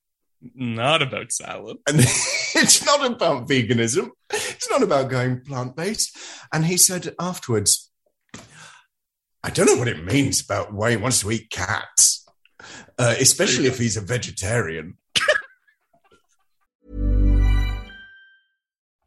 Not 0.55 1.01
about 1.01 1.31
salad. 1.31 1.77
and 1.87 1.99
it's 2.55 2.85
not 2.85 3.05
about 3.05 3.47
veganism. 3.47 4.09
It's 4.29 4.69
not 4.69 4.83
about 4.83 5.09
going 5.09 5.41
plant-based. 5.41 6.17
And 6.51 6.65
he 6.65 6.77
said 6.77 7.15
afterwards 7.19 7.91
i 9.43 9.49
don't 9.49 9.65
know 9.65 9.75
what 9.75 9.87
it 9.87 10.03
means 10.03 10.41
about 10.41 10.73
why 10.73 10.91
he 10.91 10.97
wants 10.97 11.21
to 11.21 11.31
eat 11.31 11.49
cats 11.49 12.25
uh, 12.97 13.15
especially 13.19 13.65
if 13.65 13.77
he's 13.77 13.97
a 13.97 14.01
vegetarian 14.01 14.97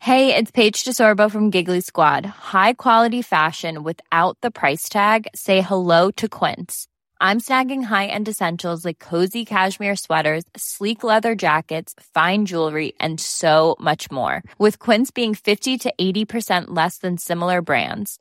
Hey, 0.06 0.36
it's 0.36 0.52
Paige 0.52 0.84
DeSorbo 0.84 1.28
from 1.28 1.50
Giggly 1.50 1.80
Squad. 1.80 2.24
High 2.24 2.74
quality 2.74 3.22
fashion 3.22 3.82
without 3.82 4.38
the 4.40 4.52
price 4.52 4.88
tag. 4.88 5.26
Say 5.34 5.62
hello 5.62 6.12
to 6.12 6.28
Quince. 6.28 6.86
I'm 7.20 7.40
snagging 7.40 7.82
high-end 7.82 8.28
essentials 8.28 8.84
like 8.84 9.00
cozy 9.00 9.44
cashmere 9.44 9.96
sweaters, 9.96 10.44
sleek 10.56 11.02
leather 11.02 11.34
jackets, 11.34 11.92
fine 12.14 12.46
jewelry, 12.46 12.92
and 13.00 13.18
so 13.18 13.74
much 13.80 14.08
more. 14.12 14.44
With 14.58 14.78
Quince 14.78 15.10
being 15.10 15.34
50 15.34 15.76
to 15.76 15.94
80% 16.00 16.66
less 16.68 16.98
than 16.98 17.18
similar 17.18 17.60
brands. 17.60 18.20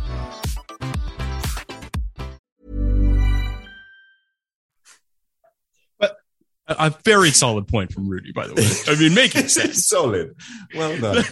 A 6.79 6.89
very 7.03 7.31
solid 7.31 7.67
point 7.67 7.91
from 7.93 8.07
Rudy, 8.07 8.31
by 8.31 8.47
the 8.47 8.53
way. 8.53 8.69
I 8.87 8.99
mean, 8.99 9.13
making 9.13 9.47
sense. 9.59 9.87
solid. 9.87 10.35
Well 10.75 10.99
done. 10.99 11.23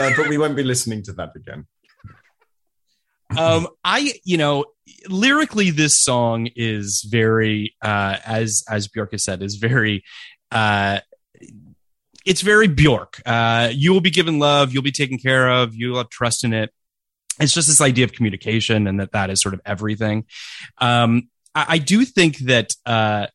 Uh, 0.00 0.10
but 0.16 0.28
we 0.28 0.38
won't 0.38 0.56
be 0.56 0.62
listening 0.62 1.02
to 1.04 1.12
that 1.14 1.30
again. 1.36 1.66
Um 3.38 3.68
i 3.82 4.12
you 4.24 4.36
know 4.36 4.66
lyrically 5.08 5.70
this 5.70 5.98
song 5.98 6.48
is 6.54 7.02
very 7.08 7.74
uh 7.80 8.18
as 8.26 8.62
as 8.68 8.88
bjork 8.88 9.12
has 9.12 9.24
said 9.24 9.42
is 9.42 9.56
very 9.56 10.04
uh 10.50 11.00
it's 12.26 12.42
very 12.42 12.68
bjork 12.68 13.22
uh 13.24 13.70
you 13.72 13.92
will 13.92 14.02
be 14.02 14.10
given 14.10 14.38
love 14.38 14.72
you'll 14.74 14.82
be 14.82 14.92
taken 14.92 15.16
care 15.18 15.48
of 15.50 15.74
you'll 15.74 15.96
have 15.96 16.10
trust 16.10 16.44
in 16.44 16.52
it. 16.52 16.70
It's 17.40 17.54
just 17.54 17.68
this 17.68 17.80
idea 17.80 18.04
of 18.04 18.12
communication 18.12 18.86
and 18.86 19.00
that 19.00 19.12
that 19.12 19.30
is 19.30 19.40
sort 19.40 19.54
of 19.54 19.62
everything. 19.64 20.26
Um 20.78 21.30
i, 21.54 21.64
I 21.68 21.78
do 21.78 22.04
think 22.04 22.36
that 22.40 22.74
uh 22.84 23.28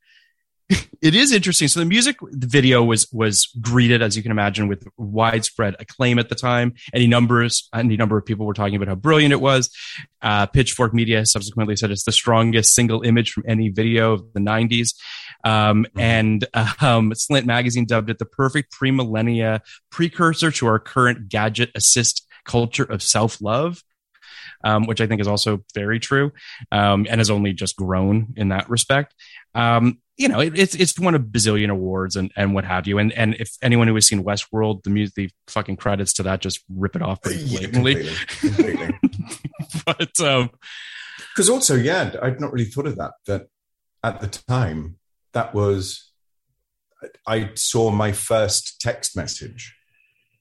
it 1.01 1.15
is 1.15 1.31
interesting. 1.31 1.67
So 1.67 1.79
the 1.79 1.85
music 1.85 2.17
video 2.31 2.83
was 2.83 3.07
was 3.13 3.47
greeted, 3.61 4.01
as 4.01 4.17
you 4.17 4.23
can 4.23 4.31
imagine, 4.31 4.67
with 4.67 4.85
widespread 4.97 5.75
acclaim 5.79 6.19
at 6.19 6.29
the 6.29 6.35
time. 6.35 6.73
Any 6.93 7.07
numbers, 7.07 7.69
any 7.73 7.95
number 7.95 8.17
of 8.17 8.25
people 8.25 8.45
were 8.45 8.53
talking 8.53 8.75
about 8.75 8.87
how 8.87 8.95
brilliant 8.95 9.31
it 9.31 9.39
was. 9.39 9.69
Uh, 10.21 10.45
Pitchfork 10.47 10.93
Media 10.93 11.25
subsequently 11.25 11.75
said 11.75 11.91
it's 11.91 12.03
the 12.03 12.11
strongest 12.11 12.73
single 12.73 13.01
image 13.03 13.31
from 13.31 13.43
any 13.47 13.69
video 13.69 14.13
of 14.13 14.33
the 14.33 14.39
'90s, 14.39 14.93
um, 15.43 15.85
and 15.95 16.45
um, 16.81 17.13
Slant 17.13 17.45
Magazine 17.45 17.85
dubbed 17.85 18.09
it 18.09 18.19
the 18.19 18.25
perfect 18.25 18.71
pre-millennia 18.71 19.61
precursor 19.89 20.51
to 20.51 20.67
our 20.67 20.79
current 20.79 21.29
gadget 21.29 21.71
assist 21.75 22.27
culture 22.45 22.83
of 22.83 23.01
self 23.01 23.41
love. 23.41 23.83
Um, 24.63 24.87
which 24.87 25.01
I 25.01 25.07
think 25.07 25.21
is 25.21 25.27
also 25.27 25.63
very 25.75 25.99
true, 25.99 26.31
um, 26.71 27.05
and 27.07 27.19
has 27.19 27.29
only 27.29 27.53
just 27.53 27.75
grown 27.75 28.33
in 28.35 28.49
that 28.49 28.67
respect. 28.71 29.13
Um, 29.53 29.99
you 30.17 30.27
know, 30.27 30.39
it, 30.39 30.57
it's 30.57 30.75
it's 30.75 30.99
won 30.99 31.13
a 31.13 31.19
bazillion 31.19 31.69
awards 31.69 32.15
and 32.15 32.31
and 32.35 32.53
what 32.53 32.65
have 32.65 32.87
you. 32.87 32.97
And 32.97 33.13
and 33.13 33.35
if 33.35 33.55
anyone 33.61 33.87
who 33.87 33.95
has 33.95 34.07
seen 34.07 34.23
Westworld, 34.23 34.83
the 34.83 34.89
music, 34.89 35.15
the 35.15 35.29
fucking 35.47 35.77
credits 35.77 36.13
to 36.13 36.23
that 36.23 36.41
just 36.41 36.59
rip 36.75 36.95
it 36.95 37.03
off 37.03 37.21
pretty 37.21 37.39
Yeah, 37.43 37.69
completely, 37.69 38.13
completely. 38.39 38.99
but 39.85 40.19
um, 40.19 40.49
Because 41.33 41.49
also, 41.49 41.75
yeah, 41.75 42.15
I'd 42.21 42.41
not 42.41 42.51
really 42.51 42.65
thought 42.65 42.87
of 42.87 42.95
that. 42.97 43.11
That 43.27 43.47
at 44.03 44.19
the 44.19 44.27
time, 44.27 44.97
that 45.33 45.53
was 45.53 46.11
I 47.27 47.51
saw 47.53 47.91
my 47.91 48.11
first 48.11 48.81
text 48.81 49.15
message 49.15 49.75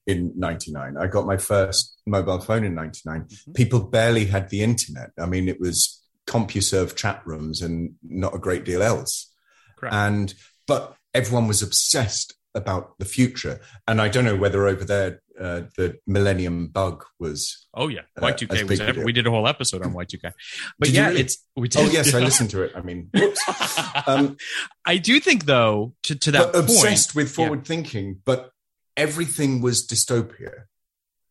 in 0.07 0.33
'99. 0.37 0.97
I 0.97 1.07
got 1.07 1.27
my 1.27 1.37
first 1.37 2.01
mobile 2.07 2.41
phone 2.41 2.65
in 2.65 2.75
'99. 2.75 3.29
People 3.55 3.81
barely 3.81 4.25
had 4.25 4.49
the 4.49 4.63
internet. 4.63 5.11
I 5.21 5.27
mean, 5.27 5.51
it 5.51 5.61
was 5.61 6.03
CompuServe 6.27 6.97
chat 6.97 7.21
rooms 7.27 7.61
and 7.61 7.95
not 8.03 8.35
a 8.35 8.39
great 8.39 8.65
deal 8.65 8.83
else. 8.83 9.33
Correct. 9.77 9.95
And 9.95 10.35
but 10.67 10.97
everyone 11.15 11.47
was 11.49 11.63
obsessed 11.63 12.35
about 12.55 12.99
the 12.99 13.05
future. 13.05 13.61
And 13.87 14.01
I 14.01 14.09
don't 14.09 14.25
know 14.25 14.37
whether 14.37 14.67
over 14.67 14.85
there 14.85 15.21
uh, 15.39 15.63
the 15.77 15.99
Millennium 16.07 16.69
Bug 16.69 17.05
was. 17.19 17.67
Oh 17.75 17.89
yeah, 17.89 18.01
Uh, 18.17 18.23
Y2K 18.23 18.55
as 18.55 18.63
was. 18.65 18.79
big 18.79 18.89
ever- 18.89 19.05
we 19.05 19.13
did 19.13 19.27
a 19.27 19.31
whole 19.31 19.47
episode 19.47 19.83
on 19.83 19.93
Y2K. 19.93 20.33
But 20.79 20.87
Did 20.87 20.95
yeah, 20.95 21.09
really? 21.09 21.21
it's 21.21 21.39
we 21.55 21.69
did. 21.69 21.83
Oh 21.83 21.91
yes, 21.91 22.15
I 22.15 22.21
listened 22.21 22.51
to 22.51 22.63
it. 22.63 22.73
I 22.75 22.81
mean, 22.81 23.11
whoops. 23.13 23.41
Um, 24.07 24.37
I 24.85 24.99
do 24.99 25.19
think 25.21 25.47
though 25.47 25.95
to 26.05 26.15
to 26.17 26.31
that 26.33 26.53
point, 26.53 26.65
obsessed 26.65 27.15
with 27.15 27.29
yeah. 27.29 27.35
forward 27.35 27.65
thinking, 27.67 28.21
but 28.25 28.51
everything 28.97 29.61
was 29.61 29.87
dystopia. 29.87 30.65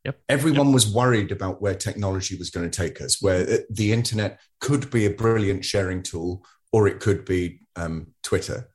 Yep. 0.04 0.20
Everyone 0.30 0.72
was 0.72 0.88
worried 0.88 1.32
about 1.32 1.62
where 1.62 1.74
technology 1.74 2.36
was 2.38 2.50
going 2.52 2.70
to 2.70 2.76
take 2.84 3.02
us, 3.02 3.22
where 3.22 3.60
the 3.70 3.92
internet 3.92 4.40
could 4.60 4.92
be 4.92 5.06
a 5.06 5.10
brilliant 5.10 5.66
sharing 5.66 6.04
tool 6.04 6.46
or 6.76 6.88
it 6.90 7.00
could 7.00 7.24
be 7.24 7.60
um, 7.78 8.08
Twitter. 8.22 8.68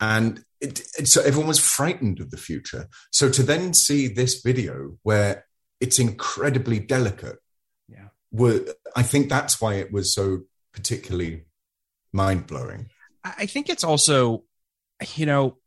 And 0.00 0.44
it, 0.60 0.80
it- 0.98 1.08
so 1.08 1.20
everyone 1.22 1.48
was 1.48 1.58
frightened 1.58 2.20
of 2.20 2.30
the 2.30 2.36
future. 2.36 2.86
So 3.10 3.28
to 3.28 3.42
then 3.42 3.74
see 3.74 4.06
this 4.06 4.40
video 4.40 4.96
where 5.02 5.44
it's 5.80 5.98
incredibly 5.98 6.78
delicate, 6.78 7.38
Yeah. 7.88 8.08
were, 8.30 8.60
I 8.94 9.02
think 9.02 9.28
that's 9.28 9.60
why 9.60 9.74
it 9.82 9.90
was 9.92 10.14
so 10.14 10.42
particularly 10.72 11.46
mind 12.12 12.46
blowing. 12.46 12.86
I 13.24 13.32
I 13.44 13.46
think 13.46 13.68
it's 13.68 13.84
also, 13.84 14.44
you 15.16 15.26
know, 15.26 15.58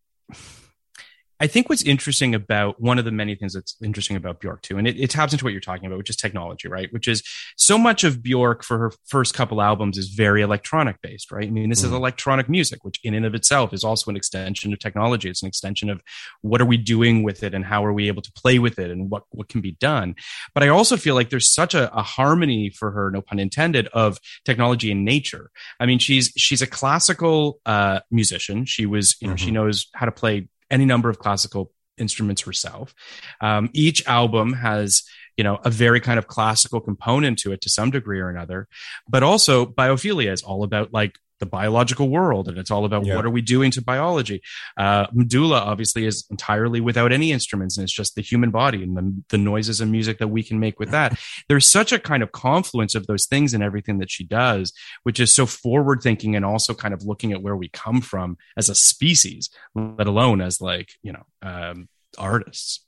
I 1.39 1.47
think 1.47 1.69
what's 1.69 1.83
interesting 1.83 2.33
about 2.33 2.81
one 2.81 2.97
of 2.97 3.05
the 3.05 3.11
many 3.11 3.35
things 3.35 3.53
that's 3.53 3.75
interesting 3.83 4.17
about 4.17 4.39
Bjork 4.39 4.61
too, 4.63 4.77
and 4.77 4.87
it, 4.87 4.99
it 4.99 5.09
taps 5.11 5.33
into 5.33 5.43
what 5.45 5.51
you're 5.51 5.61
talking 5.61 5.85
about, 5.85 5.97
which 5.99 6.09
is 6.09 6.15
technology, 6.15 6.67
right? 6.67 6.91
Which 6.91 7.07
is 7.07 7.21
so 7.55 7.77
much 7.77 8.03
of 8.03 8.23
Bjork 8.23 8.63
for 8.63 8.77
her 8.79 8.91
first 9.05 9.33
couple 9.35 9.61
albums 9.61 9.97
is 9.97 10.07
very 10.09 10.41
electronic 10.41 11.01
based, 11.01 11.31
right? 11.31 11.47
I 11.47 11.51
mean, 11.51 11.69
this 11.69 11.83
is 11.83 11.91
Mhm. 11.91 11.95
electronic 11.97 12.49
music, 12.49 12.83
which 12.83 12.99
in 13.03 13.13
and 13.13 13.25
of 13.25 13.35
itself 13.35 13.73
is 13.73 13.83
also 13.83 14.09
an 14.09 14.17
extension 14.17 14.73
of 14.73 14.79
technology. 14.79 15.29
It's 15.29 15.41
an 15.43 15.47
extension 15.47 15.89
of 15.89 16.01
what 16.41 16.59
are 16.61 16.65
we 16.65 16.77
doing 16.77 17.23
with 17.23 17.43
it 17.43 17.53
and 17.53 17.63
how 17.65 17.85
are 17.85 17.93
we 17.93 18.07
able 18.07 18.21
to 18.23 18.31
play 18.31 18.57
with 18.59 18.79
it 18.79 18.89
and 18.89 19.09
what, 19.11 19.23
what 19.29 19.47
can 19.47 19.61
be 19.61 19.73
done. 19.73 20.15
But 20.53 20.63
I 20.63 20.69
also 20.69 20.97
feel 20.97 21.13
like 21.15 21.29
there's 21.29 21.53
such 21.53 21.75
a, 21.75 21.93
a 21.95 22.01
harmony 22.01 22.69
for 22.71 22.91
her, 22.91 23.11
no 23.11 23.21
pun 23.21 23.39
intended, 23.39 23.87
of 23.87 24.17
technology 24.43 24.91
and 24.91 25.05
nature. 25.05 25.51
I 25.79 25.85
mean, 25.85 25.99
she's 25.99 26.31
she's 26.35 26.61
a 26.61 26.67
classical 26.67 27.59
uh, 27.65 27.99
musician. 28.09 28.65
She 28.65 28.85
was, 28.85 29.15
you 29.21 29.27
know, 29.27 29.35
she 29.35 29.49
Mhm. 29.49 29.53
knows 29.53 29.87
how 29.93 30.05
to 30.05 30.11
play 30.11 30.47
any 30.69 30.85
number 30.85 31.09
of 31.09 31.19
classical 31.19 31.71
instruments 31.97 32.41
herself. 32.41 32.93
Um, 33.41 33.69
each 33.73 34.05
album 34.07 34.53
has, 34.53 35.03
you 35.35 35.43
know, 35.43 35.59
a 35.63 35.69
very 35.69 35.99
kind 35.99 36.19
of 36.19 36.27
classical 36.27 36.79
component 36.79 37.39
to 37.39 37.51
it 37.51 37.61
to 37.61 37.69
some 37.69 37.91
degree 37.91 38.19
or 38.19 38.29
another. 38.29 38.67
But 39.07 39.23
also, 39.23 39.65
biophilia 39.65 40.31
is 40.31 40.43
all 40.43 40.63
about 40.63 40.93
like 40.93 41.17
the 41.39 41.45
biological 41.45 42.09
world, 42.09 42.47
and 42.47 42.57
it's 42.57 42.71
all 42.71 42.85
about 42.85 43.05
Yeah. 43.05 43.15
what 43.15 43.25
are 43.25 43.29
we 43.29 43.41
doing 43.41 43.71
to 43.71 43.81
biology. 43.81 44.41
Uh, 44.77 45.07
medulla 45.13 45.59
obviously 45.59 46.05
is 46.05 46.25
entirely 46.29 46.81
without 46.81 47.11
any 47.11 47.31
instruments, 47.31 47.77
and 47.77 47.83
it's 47.83 47.93
just 47.93 48.15
the 48.15 48.21
human 48.21 48.51
body 48.51 48.83
and 48.83 48.97
the, 48.97 49.21
the 49.29 49.37
noises 49.37 49.81
and 49.81 49.91
music 49.91 50.19
that 50.19 50.29
we 50.29 50.43
can 50.43 50.59
make 50.59 50.79
with 50.79 50.91
that. 50.91 51.19
There's 51.49 51.69
such 51.69 51.91
a 51.91 51.99
kind 51.99 52.23
of 52.23 52.31
confluence 52.31 52.95
of 52.95 53.07
those 53.07 53.25
things 53.25 53.53
and 53.53 53.63
everything 53.63 53.99
that 53.99 54.11
she 54.11 54.23
does, 54.23 54.73
which 55.03 55.19
is 55.19 55.33
so 55.33 55.45
forward 55.45 56.01
thinking 56.01 56.35
and 56.35 56.45
also 56.45 56.73
kind 56.73 56.93
of 56.93 57.03
looking 57.03 57.31
at 57.31 57.41
where 57.41 57.55
we 57.55 57.69
come 57.69 58.01
from 58.01 58.37
as 58.55 58.69
a 58.69 58.75
species, 58.75 59.49
let 59.75 60.07
alone 60.07 60.41
as 60.41 60.61
like 60.61 60.89
you 61.03 61.13
know 61.13 61.23
um, 61.41 61.87
artists. 62.17 62.83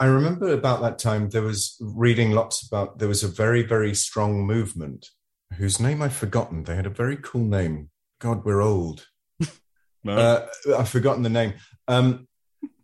I 0.00 0.06
remember 0.06 0.52
about 0.52 0.80
that 0.80 0.98
time 0.98 1.28
there 1.28 1.42
was 1.42 1.76
reading 1.80 2.30
lots 2.30 2.66
about 2.66 2.98
there 2.98 3.08
was 3.08 3.22
a 3.22 3.28
very 3.28 3.62
very 3.62 3.94
strong 3.94 4.46
movement 4.46 5.10
whose 5.58 5.80
name 5.80 6.02
I've 6.02 6.14
forgotten. 6.14 6.64
They 6.64 6.76
had 6.76 6.86
a 6.86 6.90
very 6.90 7.16
cool 7.16 7.44
name. 7.44 7.90
God, 8.20 8.44
we're 8.44 8.62
old. 8.62 9.06
Uh, 10.06 10.44
I've 10.76 10.90
forgotten 10.90 11.22
the 11.22 11.30
name. 11.30 11.54
Um, 11.88 12.28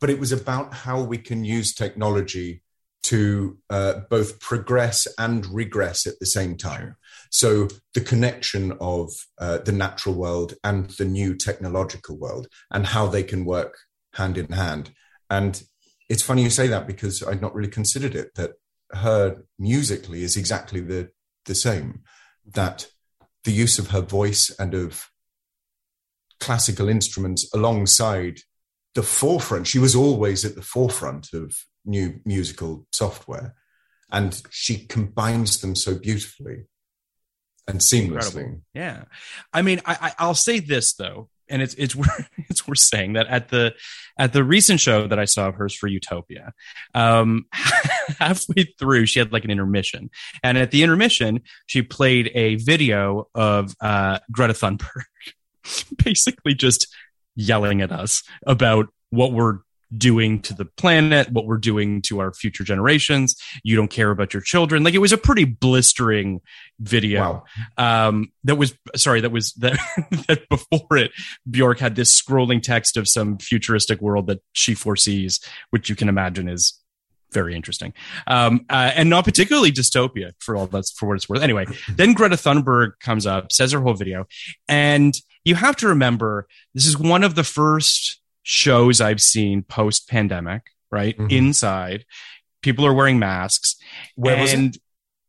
but 0.01 0.09
it 0.09 0.19
was 0.19 0.33
about 0.33 0.73
how 0.73 1.03
we 1.03 1.19
can 1.19 1.45
use 1.45 1.75
technology 1.75 2.63
to 3.03 3.59
uh, 3.69 4.01
both 4.09 4.41
progress 4.41 5.07
and 5.19 5.45
regress 5.47 6.07
at 6.07 6.19
the 6.19 6.25
same 6.25 6.57
time. 6.57 6.97
So 7.31 7.69
the 7.93 8.01
connection 8.01 8.73
of 8.81 9.11
uh, 9.39 9.59
the 9.59 9.73
natural 9.73 10.15
world 10.15 10.55
and 10.65 10.89
the 10.93 11.05
new 11.05 11.37
technological 11.37 12.17
world 12.17 12.49
and 12.71 12.87
how 12.87 13.07
they 13.07 13.23
can 13.23 13.45
work 13.45 13.77
hand 14.15 14.39
in 14.39 14.53
hand. 14.53 14.91
And 15.29 15.63
it's 16.09 16.23
funny 16.23 16.43
you 16.43 16.51
say 16.51 16.67
that 16.69 16.87
because 16.87 17.23
I'd 17.23 17.43
not 17.43 17.55
really 17.55 17.69
considered 17.69 18.15
it 18.15 18.35
that 18.35 18.53
her 18.93 19.45
musically 19.59 20.25
is 20.25 20.37
exactly 20.37 20.81
the 20.81 21.11
the 21.47 21.55
same. 21.55 22.03
That 22.47 22.89
the 23.45 23.53
use 23.53 23.79
of 23.79 23.91
her 23.91 24.01
voice 24.01 24.51
and 24.59 24.75
of 24.75 25.11
classical 26.41 26.89
instruments 26.89 27.49
alongside 27.55 28.41
the 28.95 29.03
forefront. 29.03 29.67
She 29.67 29.79
was 29.79 29.95
always 29.95 30.45
at 30.45 30.55
the 30.55 30.63
forefront 30.63 31.33
of 31.33 31.55
new 31.85 32.21
musical 32.25 32.87
software, 32.93 33.55
and 34.11 34.41
she 34.51 34.87
combines 34.87 35.61
them 35.61 35.77
so 35.77 35.95
beautifully 35.95 36.65
and 37.69 37.81
seamlessly. 37.81 38.05
Incredible. 38.07 38.63
Yeah, 38.75 39.05
I 39.53 39.63
mean, 39.63 39.81
I, 39.85 39.97
I 40.01 40.13
I'll 40.19 40.35
say 40.35 40.61
this 40.61 40.95
though, 40.95 41.29
and 41.51 41.63
it's 41.63 41.75
it's 41.75 41.95
worth 41.97 42.29
it's 42.49 42.67
worth 42.67 42.79
saying 42.79 43.15
that 43.15 43.27
at 43.27 43.49
the 43.49 43.75
at 44.19 44.33
the 44.33 44.45
recent 44.45 44.81
show 44.81 45.07
that 45.07 45.19
I 45.19 45.25
saw 45.25 45.49
of 45.49 45.55
hers 45.55 45.75
for 45.75 45.87
Utopia, 45.87 46.53
um, 46.95 47.47
halfway 48.19 48.65
through 48.79 49.07
she 49.07 49.19
had 49.19 49.33
like 49.33 49.45
an 49.45 49.51
intermission, 49.51 50.11
and 50.43 50.57
at 50.57 50.71
the 50.71 50.83
intermission 50.83 51.43
she 51.67 51.83
played 51.83 52.31
a 52.35 52.57
video 52.57 53.29
of 53.35 53.75
uh, 53.81 54.19
Greta 54.31 54.55
Thunberg, 54.55 55.05
basically 56.05 56.55
just 56.55 56.87
yelling 57.37 57.81
at 57.81 57.93
us 57.93 58.23
about 58.47 58.89
what 59.11 59.33
we're 59.33 59.59
doing 59.97 60.41
to 60.43 60.55
the 60.55 60.65
planet, 60.65 61.31
what 61.33 61.47
we're 61.47 61.57
doing 61.59 62.01
to 62.03 62.21
our 62.21 62.33
future 62.33 62.65
generations. 62.65 63.35
You 63.65 63.77
don't 63.77 63.91
care 63.91 64.11
about 64.11 64.33
your 64.33 64.43
children. 64.43 64.85
Like 64.85 64.95
it 64.95 64.99
was 64.99 65.13
a 65.13 65.19
pretty 65.19 65.45
blistering 65.45 66.41
video 66.79 67.21
Wow. 67.21 67.45
um 67.77 68.33
that 68.45 68.57
was 68.57 68.75
sorry 68.97 69.21
that 69.21 69.31
was 69.31 69.53
that 69.55 69.79
that 70.29 70.49
before 70.49 70.97
it 70.97 71.11
bjork 71.49 71.79
had 71.79 71.95
this 71.95 72.19
scrolling 72.21 72.63
text 72.63 72.97
of 72.97 73.07
some 73.07 73.37
futuristic 73.37 74.01
world 74.01 74.27
that 74.29 74.41
she 74.53 74.75
foresees 74.75 75.41
which 75.71 75.91
you 75.91 75.95
can 75.97 76.09
imagine 76.09 76.49
is 76.49 76.79
very 77.33 77.55
interesting 77.55 77.93
um 78.27 78.65
uh, 78.71 78.93
and 78.95 79.11
not 79.11 79.25
particularly 79.25 79.71
dystopia 79.71 80.31
for 80.39 80.57
all 80.57 80.67
that's 80.67 80.91
for 80.93 81.07
what 81.07 81.17
it's 81.17 81.29
worth 81.29 81.43
anyway 81.43 81.67
then 81.97 82.15
greta 82.15 82.37
thunberg 82.37 82.93
comes 83.01 83.27
up 83.27 83.53
says 83.53 83.73
her 83.73 83.81
whole 83.81 83.95
video 83.95 84.27
and 84.69 85.15
you 85.45 85.55
have 85.55 85.77
to 85.77 85.87
remember 85.89 86.47
this 86.75 86.87
is 86.87 86.97
one 86.97 87.23
of 87.23 87.35
the 87.35 87.45
first 87.45 88.20
shows 88.43 89.01
i've 89.01 89.21
seen 89.21 89.63
post 89.63 90.09
pandemic 90.09 90.63
right 90.91 91.17
Mhm. 91.19 91.31
inside 91.33 92.05
people 92.63 92.85
are 92.87 92.95
wearing 92.95 93.19
masks 93.19 93.77
Where 94.17 94.41
was 94.41 94.53
it? 94.53 94.59
and 94.59 94.79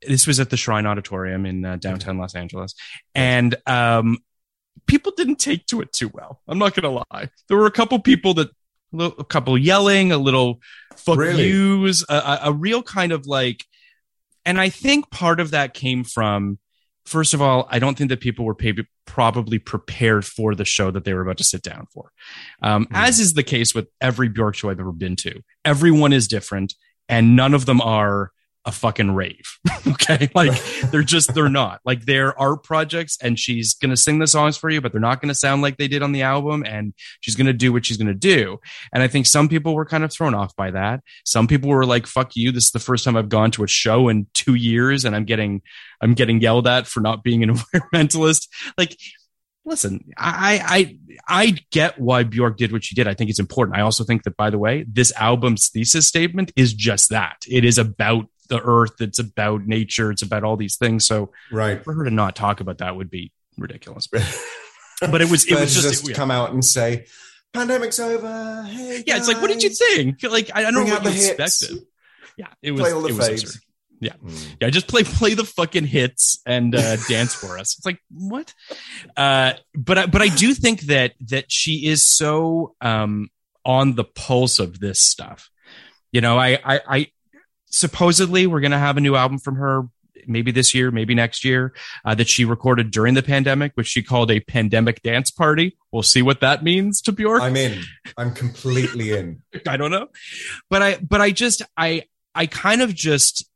this 0.07 0.25
was 0.25 0.39
at 0.39 0.49
the 0.49 0.57
Shrine 0.57 0.87
Auditorium 0.87 1.45
in 1.45 1.63
uh, 1.63 1.75
downtown 1.75 2.17
Los 2.17 2.33
Angeles, 2.33 2.73
and 3.13 3.55
um, 3.67 4.17
people 4.87 5.11
didn't 5.15 5.35
take 5.35 5.67
to 5.67 5.79
it 5.81 5.93
too 5.93 6.09
well. 6.11 6.41
I'm 6.47 6.57
not 6.57 6.73
gonna 6.73 6.89
lie. 7.11 7.29
There 7.47 7.55
were 7.57 7.67
a 7.67 7.71
couple 7.71 7.99
people 7.99 8.33
that, 8.33 8.49
a 8.99 9.23
couple 9.23 9.55
yelling, 9.59 10.11
a 10.11 10.17
little 10.17 10.59
fuck 10.95 11.19
Really? 11.19 11.49
yous, 11.49 12.03
a, 12.09 12.39
a 12.45 12.51
real 12.51 12.81
kind 12.81 13.11
of 13.11 13.27
like, 13.27 13.63
and 14.43 14.59
I 14.59 14.69
think 14.69 15.11
part 15.11 15.39
of 15.39 15.51
that 15.51 15.75
came 15.75 16.03
from. 16.03 16.57
First 17.05 17.33
of 17.33 17.41
all, 17.41 17.67
I 17.69 17.79
don't 17.79 17.97
think 17.97 18.09
that 18.09 18.19
people 18.21 18.45
were 18.45 18.55
probably 19.05 19.59
prepared 19.59 20.25
for 20.25 20.55
the 20.55 20.65
show 20.65 20.91
that 20.91 21.03
they 21.03 21.13
were 21.13 21.21
about 21.21 21.37
to 21.37 21.43
sit 21.43 21.63
down 21.63 21.87
for. 21.93 22.11
Um, 22.61 22.85
Hmm. 22.85 22.95
As 22.95 23.19
is 23.19 23.33
the 23.33 23.43
case 23.43 23.73
with 23.75 23.87
every 23.99 24.29
Bjork 24.29 24.55
show 24.55 24.69
I've 24.69 24.79
ever 24.79 24.91
been 24.91 25.15
to. 25.17 25.41
Everyone 25.65 26.13
is 26.13 26.27
different, 26.27 26.73
and 27.09 27.35
none 27.35 27.53
of 27.53 27.65
them 27.65 27.81
are 27.81 28.31
a 28.65 28.71
fucking 28.71 29.11
rave. 29.11 29.57
okay. 29.87 30.29
Like 30.35 30.61
they're 30.91 31.03
just, 31.03 31.33
they're 31.33 31.49
not. 31.49 31.81
Like 31.85 32.05
they're 32.05 32.37
art 32.39 32.63
projects 32.63 33.17
and 33.21 33.37
she's 33.37 33.73
going 33.73 33.89
to 33.89 33.97
sing 33.97 34.19
the 34.19 34.27
songs 34.27 34.57
for 34.57 34.69
you, 34.69 34.81
but 34.81 34.91
they're 34.91 35.01
not 35.01 35.21
going 35.21 35.29
to 35.29 35.35
sound 35.35 35.61
like 35.61 35.77
they 35.77 35.87
did 35.87 36.01
on 36.01 36.11
the 36.11 36.21
album 36.21 36.63
and 36.65 36.93
she's 37.19 37.35
going 37.35 37.47
to 37.47 37.53
do 37.53 37.73
what 37.73 37.85
she's 37.85 37.97
going 37.97 38.07
to 38.07 38.13
do. 38.13 38.59
And 38.93 39.03
I 39.03 39.07
think 39.07 39.25
some 39.25 39.49
people 39.49 39.75
were 39.75 39.85
kind 39.85 40.03
of 40.03 40.11
thrown 40.11 40.33
off 40.33 40.55
by 40.55 40.71
that. 40.71 41.01
Some 41.25 41.47
people 41.47 41.69
were 41.69 41.85
like, 41.85 42.07
fuck 42.07 42.35
you. 42.35 42.51
This 42.51 42.65
is 42.65 42.71
the 42.71 42.79
first 42.79 43.03
time 43.03 43.17
I've 43.17 43.29
gone 43.29 43.51
to 43.51 43.63
a 43.63 43.67
show 43.67 44.09
in 44.09 44.27
two 44.33 44.55
years 44.55 45.05
and 45.05 45.15
I'm 45.15 45.25
getting, 45.25 45.61
I'm 46.01 46.13
getting 46.13 46.41
yelled 46.41 46.67
at 46.67 46.87
for 46.87 47.01
not 47.01 47.23
being 47.23 47.43
an 47.43 47.53
environmentalist. 47.55 48.47
Like, 48.77 48.97
listen, 49.65 50.05
I, 50.17 50.97
I, 51.27 51.43
I 51.45 51.57
get 51.71 51.99
why 51.99 52.23
Bjork 52.23 52.57
did 52.57 52.71
what 52.71 52.83
she 52.83 52.95
did. 52.95 53.07
I 53.07 53.13
think 53.13 53.29
it's 53.29 53.39
important. 53.39 53.77
I 53.77 53.81
also 53.81 54.03
think 54.03 54.23
that, 54.23 54.37
by 54.37 54.49
the 54.49 54.57
way, 54.57 54.85
this 54.87 55.13
album's 55.15 55.69
thesis 55.69 56.07
statement 56.07 56.51
is 56.55 56.73
just 56.73 57.09
that. 57.09 57.37
It 57.49 57.65
is 57.65 57.77
about 57.77 58.25
the 58.51 58.61
earth. 58.61 59.01
It's 59.01 59.17
about 59.17 59.65
nature. 59.65 60.11
It's 60.11 60.21
about 60.21 60.43
all 60.43 60.55
these 60.57 60.77
things. 60.77 61.07
So 61.07 61.31
Right. 61.51 61.83
for 61.83 61.93
her 61.95 62.03
to 62.03 62.11
not 62.11 62.35
talk 62.35 62.59
about 62.59 62.77
that 62.77 62.95
would 62.95 63.09
be 63.09 63.31
ridiculous. 63.57 64.07
But 65.01 65.19
it 65.19 65.31
was, 65.31 65.47
it 65.47 65.59
was 65.59 65.73
just, 65.73 66.05
just 66.05 66.13
come 66.13 66.29
out 66.29 66.51
and 66.51 66.63
say, 66.63 67.07
"Pandemic's 67.53 67.99
over." 67.99 68.63
Hey, 68.69 69.03
yeah. 69.07 69.17
It's 69.17 69.27
like, 69.27 69.41
what 69.41 69.47
did 69.47 69.63
you 69.63 69.71
think? 69.71 70.21
Like, 70.21 70.51
I 70.53 70.61
don't 70.61 70.75
know 70.75 70.83
what 70.83 71.03
you 71.05 71.09
hits. 71.09 71.29
expected. 71.63 71.87
Yeah, 72.37 72.49
it 72.61 72.69
was. 72.69 72.81
Play 72.81 72.91
all 72.91 73.01
the 73.01 73.09
it 73.09 73.15
was 73.15 73.27
absurd. 73.27 73.61
Yeah. 73.99 74.13
Mm. 74.23 74.55
Yeah, 74.61 74.69
just 74.69 74.87
play 74.87 75.01
play 75.19 75.33
the 75.33 75.43
fucking 75.43 75.85
hits 75.85 76.39
and 76.45 76.75
uh, 76.75 76.95
dance 77.09 77.33
for 77.33 77.57
us. 77.57 77.75
It's 77.79 77.85
like 77.85 77.97
what? 78.11 78.53
Uh, 79.17 79.53
but 79.73 79.97
I, 79.97 80.05
but 80.05 80.21
I 80.21 80.27
do 80.27 80.53
think 80.53 80.81
that 80.81 81.13
that 81.29 81.45
she 81.51 81.87
is 81.87 82.07
so 82.07 82.75
um, 82.79 83.29
on 83.65 83.95
the 83.95 84.03
pulse 84.03 84.59
of 84.59 84.79
this 84.79 85.01
stuff. 85.01 85.49
You 86.11 86.21
know, 86.21 86.37
I 86.37 86.59
I, 86.63 86.79
I 86.87 87.07
supposedly 87.71 88.45
we're 88.47 88.61
gonna 88.61 88.79
have 88.79 88.97
a 88.97 89.01
new 89.01 89.15
album 89.15 89.39
from 89.39 89.55
her 89.55 89.83
maybe 90.27 90.51
this 90.51 90.73
year, 90.73 90.91
maybe 90.91 91.15
next 91.15 91.43
year 91.43 91.73
uh, 92.05 92.15
that 92.15 92.27
she 92.27 92.45
recorded 92.45 92.91
during 92.91 93.13
the 93.13 93.23
pandemic, 93.23 93.71
which 93.75 93.87
she 93.87 94.03
called 94.03 94.31
a 94.31 94.39
pandemic 94.39 95.01
dance 95.01 95.31
party. 95.31 95.77
We'll 95.91 96.03
see 96.03 96.21
what 96.21 96.41
that 96.41 96.63
means 96.63 97.01
to 97.03 97.11
Bjork. 97.11 97.41
I'm 97.41 97.55
in. 97.55 97.81
I'm 98.17 98.33
completely 98.33 99.11
in. 99.11 99.41
I 99.67 99.77
don't 99.77 99.91
know. 99.91 100.07
But 100.69 100.81
I 100.81 100.97
but 100.97 101.21
I 101.21 101.31
just 101.31 101.61
I 101.77 102.03
I 102.35 102.45
kind 102.45 102.81
of 102.81 102.93
just 102.93 103.49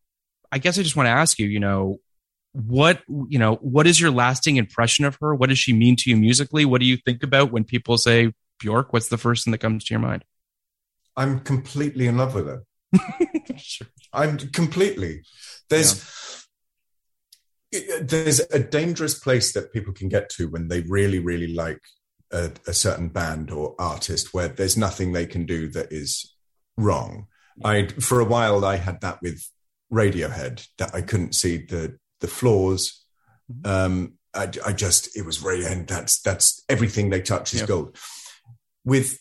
I 0.52 0.58
guess 0.58 0.78
I 0.80 0.84
just 0.84 0.96
want 0.96 1.08
to 1.08 1.12
ask 1.12 1.40
you, 1.40 1.48
you 1.48 1.60
know, 1.60 2.00
what 2.54 3.02
you 3.08 3.40
know, 3.40 3.56
what 3.56 3.88
is 3.88 4.00
your 4.00 4.12
lasting 4.12 4.58
impression 4.58 5.06
of 5.06 5.18
her? 5.22 5.36
What 5.36 5.50
does 5.50 5.60
she 5.60 5.74
mean 5.74 5.96
to 5.98 6.10
you 6.10 6.18
musically? 6.18 6.66
What 6.66 6.82
do 6.82 6.88
you 6.88 6.98
think 6.98 7.24
about 7.24 7.52
when 7.52 7.64
people 7.64 7.98
say 7.98 8.34
Bjork? 8.60 8.94
What's 8.94 9.10
the 9.10 9.18
first 9.18 9.44
thing 9.44 9.52
that 9.52 9.60
comes 9.60 9.86
to 9.86 9.94
your 9.94 10.02
mind? 10.02 10.24
I'm 11.18 11.40
completely 11.40 12.08
in 12.08 12.18
love 12.18 12.36
with 12.36 12.48
her. 12.48 12.64
I'm 14.14 14.38
completely. 14.38 15.24
There's 15.70 16.46
there's 18.02 18.40
a 18.40 18.60
dangerous 18.60 19.18
place 19.18 19.52
that 19.54 19.74
people 19.74 19.94
can 19.94 20.08
get 20.08 20.30
to 20.30 20.48
when 20.48 20.68
they 20.70 20.82
really, 20.82 21.20
really 21.20 21.54
like 21.54 21.82
a, 22.32 22.52
a 22.68 22.74
certain 22.74 23.10
band 23.10 23.52
or 23.52 23.76
artist, 23.80 24.34
where 24.34 24.48
there's 24.48 24.78
nothing 24.78 25.12
they 25.12 25.26
can 25.26 25.46
do 25.46 25.68
that 25.70 25.92
is 25.92 26.34
wrong. 26.78 27.28
I 27.64 27.88
for 27.88 28.20
a 28.20 28.26
while 28.26 28.66
I 28.66 28.78
had 28.78 29.02
that 29.02 29.22
with 29.22 29.50
Radiohead 29.92 30.68
that 30.78 30.94
I 30.94 31.02
couldn't 31.02 31.36
see 31.36 31.58
the 31.58 31.98
the 32.22 32.28
flaws. 32.28 33.06
Um, 33.64 34.14
I, 34.34 34.50
I 34.66 34.74
just 34.74 35.16
it 35.16 35.26
was 35.26 35.44
and 35.44 35.88
that's 35.88 36.22
that's 36.22 36.64
everything 36.68 37.10
they 37.10 37.22
touch 37.22 37.54
is 37.54 37.62
Yeah. 37.62 37.68
gold. 37.68 37.98
With 38.84 39.20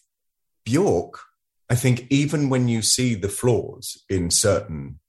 Bjork, 0.64 1.20
I 1.70 1.74
think 1.74 2.06
even 2.10 2.50
when 2.50 2.68
you 2.68 2.82
see 2.82 3.14
the 3.14 3.28
flaws 3.28 4.02
in 4.08 4.30
certain 4.30 5.00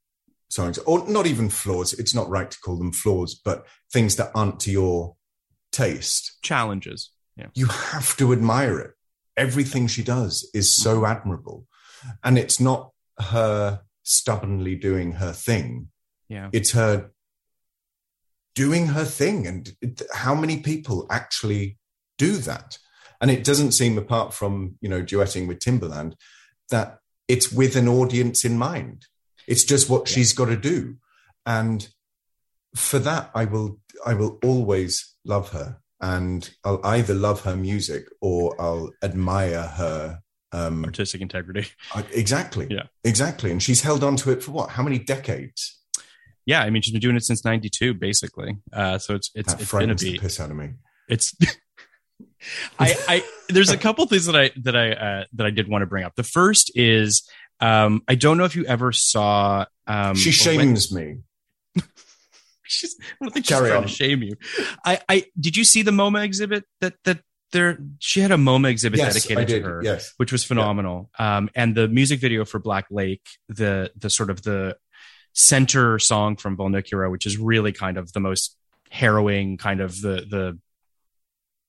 songs, 0.50 0.78
or 0.80 1.08
not 1.08 1.28
even 1.28 1.50
flaws, 1.50 1.94
it's 1.94 2.16
not 2.16 2.30
right 2.30 2.50
to 2.50 2.60
call 2.60 2.78
them 2.78 2.94
flaws, 2.94 3.36
but 3.36 3.66
things 3.92 4.16
that 4.16 4.32
aren't 4.34 4.60
to 4.62 4.72
your 4.72 5.16
taste, 5.72 6.38
Challenges. 6.42 7.12
Yeah. 7.36 7.48
you 7.54 7.66
have 7.66 8.16
to 8.18 8.32
admire 8.32 8.80
it. 8.80 8.92
Everything 9.36 9.88
she 9.88 10.04
does 10.04 10.50
is 10.54 10.74
so 10.74 11.02
mm. 11.02 11.10
admirable. 11.10 11.68
And 12.24 12.38
it's 12.38 12.60
not 12.60 12.92
her 13.20 13.82
stubbornly 14.04 14.76
doing 14.76 15.14
her 15.14 15.34
thing, 15.34 15.90
Yeah. 16.30 16.50
it's 16.54 16.72
her 16.72 17.12
doing 18.54 18.88
her 18.88 19.04
thing. 19.04 19.46
And 19.46 19.74
it, 19.82 20.02
how 20.14 20.34
many 20.34 20.60
people 20.62 21.06
actually 21.10 21.78
do 22.18 22.38
that? 22.38 22.78
And 23.20 23.30
it 23.32 23.44
doesn't 23.44 23.72
seem, 23.74 23.98
apart 23.98 24.34
from, 24.34 24.78
you 24.82 24.90
know, 24.90 25.02
duetting 25.02 25.48
with 25.48 25.60
Timbaland, 25.60 26.14
that 26.70 27.00
it's 27.28 27.52
with 27.52 27.76
an 27.76 27.88
audience 27.88 28.46
in 28.46 28.58
mind. 28.58 29.06
It's 29.48 29.64
just 29.64 29.90
what 29.90 30.08
she's 30.08 30.34
got 30.34 30.46
to 30.46 30.58
do. 30.58 30.96
And 31.46 31.88
for 32.76 33.00
that, 33.00 33.32
I 33.36 33.46
will, 33.46 33.80
I 34.06 34.14
will 34.14 34.40
always 34.44 35.16
love 35.24 35.50
her. 35.52 35.78
And 36.02 36.50
I'll 36.64 36.82
either 36.84 37.14
love 37.14 37.42
her 37.42 37.56
music 37.56 38.08
or 38.22 38.60
I'll 38.60 38.92
admire 39.02 39.62
her. 39.64 40.20
Um, 40.52 40.86
Artistic 40.86 41.22
integrity. 41.22 41.68
exactly. 42.12 42.68
Yeah. 42.70 42.84
Exactly. 43.04 43.52
And 43.52 43.62
she's 43.62 43.82
held 43.82 44.04
on 44.04 44.16
to 44.18 44.32
it 44.32 44.44
for 44.44 44.52
what? 44.52 44.72
How 44.72 44.84
many 44.84 45.00
decades? 45.00 45.80
Yeah, 46.46 46.62
I 46.62 46.70
mean 46.70 46.82
she's 46.82 46.92
been 46.94 47.02
doing 47.02 47.16
it 47.16 47.24
since 47.24 47.44
'92, 47.44 47.96
basically. 47.96 48.58
Uh, 48.72 48.98
so 49.00 49.16
it's 49.16 49.32
it's 49.34 49.54
that 49.54 49.62
it's 49.62 49.72
been 49.72 49.90
a 49.90 49.98
frightens 49.98 50.02
the 50.02 50.20
piss 50.20 50.40
out 50.40 50.52
of 50.52 50.58
me. 50.58 50.74
It's 51.10 51.36
I 52.80 52.96
I 53.08 53.24
there's 53.50 53.70
a 53.70 53.78
couple 53.78 54.06
things 54.08 54.26
that 54.26 54.36
I 54.36 54.52
that 54.64 54.76
I 54.76 54.92
uh, 54.92 55.24
that 55.34 55.46
I 55.46 55.50
did 55.50 55.68
want 55.68 55.82
to 55.82 55.86
bring 55.86 56.04
up. 56.04 56.16
The 56.16 56.24
first 56.24 56.72
is 56.76 57.28
um, 57.60 58.02
I 58.08 58.16
don't 58.16 58.38
know 58.38 58.44
if 58.46 58.56
you 58.56 58.66
ever 58.66 58.92
saw 58.92 59.66
um, 59.88 60.16
she 60.16 60.32
shames 60.32 60.92
me. 60.94 61.18
she's, 62.64 62.96
I 63.00 63.26
don't 63.26 63.32
think 63.34 63.46
she's 63.46 63.56
Carry 63.56 63.70
trying 63.70 63.84
on. 63.84 63.88
to 63.88 63.94
shame 63.94 64.24
you. 64.24 64.36
I, 64.86 65.00
I 65.08 65.26
did 65.40 65.56
you 65.58 65.64
see 65.64 65.82
the 65.82 65.92
MoMA 65.92 66.24
exhibit 66.24 66.66
that 66.82 66.96
that 67.06 67.20
there 67.52 67.78
she 68.00 68.20
had 68.20 68.32
a 68.32 68.36
MoMA 68.38 68.70
exhibit 68.70 69.00
Yes, 69.00 69.14
dedicated 69.26 69.48
to 69.64 69.70
her, 69.70 69.82
Yes. 69.84 70.14
which 70.18 70.32
was 70.32 70.44
phenomenal. 70.44 71.10
Um, 71.18 71.50
and 71.56 71.76
the 71.76 71.88
music 71.88 72.20
video 72.20 72.44
for 72.44 72.60
Black 72.60 72.86
Lake, 72.90 73.26
the 73.48 73.92
the 73.96 74.10
sort 74.10 74.30
of 74.30 74.42
the 74.42 74.78
center 75.34 76.00
song 76.00 76.36
from 76.38 76.58
Vulnicura, 76.58 77.10
which 77.12 77.26
is 77.26 77.38
really 77.38 77.72
kind 77.72 77.98
of 77.98 78.12
the 78.14 78.20
most 78.20 78.58
harrowing 78.90 79.58
kind 79.58 79.82
of 79.82 80.00
the 80.02 80.26
the 80.30 80.60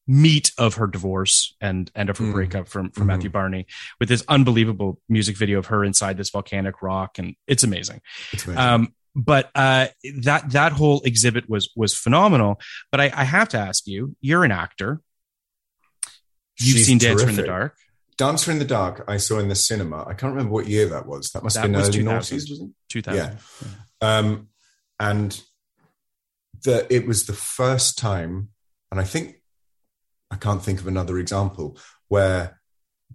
meat 0.07 0.53
of 0.57 0.75
her 0.75 0.87
divorce 0.87 1.55
and 1.61 1.91
and 1.95 2.09
of 2.11 2.19
her 2.19 2.25
Mm. 2.27 2.33
breakup 2.33 2.69
from 2.69 2.91
from 2.93 3.05
Mhm. 3.05 3.07
Matthew 3.09 3.31
Barney 3.31 3.67
with 3.99 4.09
this 4.09 4.23
unbelievable 4.29 5.01
music 5.09 5.37
video 5.37 5.59
of 5.59 5.67
her 5.67 5.85
inside 5.85 6.17
this 6.17 6.31
volcanic 6.31 6.81
rock 6.83 7.19
and 7.19 7.35
it's 7.47 7.65
amazing. 7.65 8.01
It's 8.33 8.45
amazing. 8.45 8.63
Um, 8.63 8.95
but 9.17 9.51
uh, 9.55 9.89
that 10.23 10.51
that 10.51 10.73
whole 10.73 11.01
exhibit 11.05 11.49
was 11.49 11.71
was 11.75 11.95
phenomenal. 11.95 12.61
But 12.93 13.01
I, 13.01 13.11
I 13.15 13.25
have 13.25 13.49
to 13.51 13.59
ask 13.59 13.87
you, 13.87 14.15
you're 14.21 14.45
an 14.45 14.53
actor. 14.53 15.01
You've 16.59 16.77
She's 16.77 16.87
seen 16.87 16.99
Dancer 16.99 17.29
in 17.29 17.37
the. 17.37 17.43
Dark. 17.43 17.77
Dancer 18.17 18.51
in 18.51 18.59
the 18.59 18.65
Dark, 18.65 19.05
I 19.09 19.19
saw 19.19 19.39
in 19.39 19.49
the 19.49 19.55
cinema. 19.55 20.03
I 20.07 20.15
can't 20.15 20.33
remember 20.33 20.53
what 20.53 20.67
year 20.67 20.89
that 20.89 21.05
was. 21.07 21.31
That 21.33 21.43
must 21.43 21.55
That 21.57 21.63
have 21.63 21.73
been 21.73 21.81
was 21.81 21.89
early 21.89 21.99
2000. 21.99 22.39
noughties, 22.39 22.51
wasn't 22.51 22.75
2000. 22.89 23.33
it? 23.33 23.39
Um, 24.01 24.49
and 24.99 25.43
the, 26.65 26.87
it 26.95 27.07
was 27.07 27.27
the 27.27 27.35
first 27.35 27.99
time, 27.99 28.49
and 28.91 28.99
I 28.99 29.05
think 29.05 29.43
I 30.37 30.39
can't 30.39 30.63
think 30.63 30.81
of 30.81 30.87
another 30.87 31.17
example 31.19 31.79
where 32.09 32.61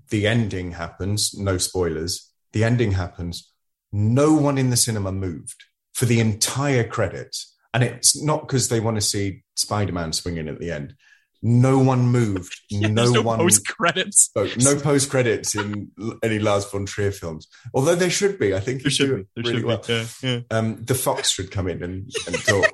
the 0.10 0.26
ending 0.26 0.72
happens. 0.72 1.36
No 1.38 1.60
spoilers. 1.60 2.32
The 2.52 2.64
ending 2.64 2.94
happens. 2.94 3.52
No 3.92 4.34
one 4.34 4.58
in 4.58 4.72
the 4.72 4.76
cinema 4.78 5.12
moved 5.12 5.64
for 5.94 6.06
the 6.06 6.20
entire 6.20 6.84
credits, 6.84 7.56
and 7.76 7.84
it's 7.84 8.20
not 8.20 8.42
because 8.48 8.70
they 8.70 8.80
want 8.80 8.98
to 8.98 9.02
see 9.02 9.44
Spider-Man 9.56 10.14
swinging 10.14 10.48
at 10.48 10.60
the 10.60 10.72
end. 10.72 10.96
No 11.44 11.78
one 11.78 12.08
moved. 12.08 12.58
Yeah, 12.72 12.88
no, 12.88 13.12
no 13.12 13.22
one 13.22 13.38
post 13.38 13.68
credits. 13.68 14.32
no 14.36 14.80
post 14.80 15.12
credits 15.12 15.54
in 15.56 15.92
any 16.24 16.40
Lars 16.40 16.66
von 16.72 16.86
Trier 16.88 17.12
films, 17.12 17.48
although 17.74 17.96
there 17.96 18.10
should 18.10 18.40
be. 18.40 18.56
I 18.56 18.62
think 18.62 18.82
There 18.82 18.90
should 18.92 19.10
do 19.10 19.18
be. 19.18 19.24
There 19.36 19.44
really 19.44 19.56
should 19.58 19.66
well. 19.66 19.84
be. 19.86 19.94
Yeah, 19.94 20.06
yeah. 20.24 20.40
Um, 20.58 20.84
the 20.84 20.96
Fox 20.96 21.30
should 21.30 21.52
come 21.52 21.68
in 21.68 21.84
and, 21.84 22.10
and 22.26 22.36
talk 22.46 22.66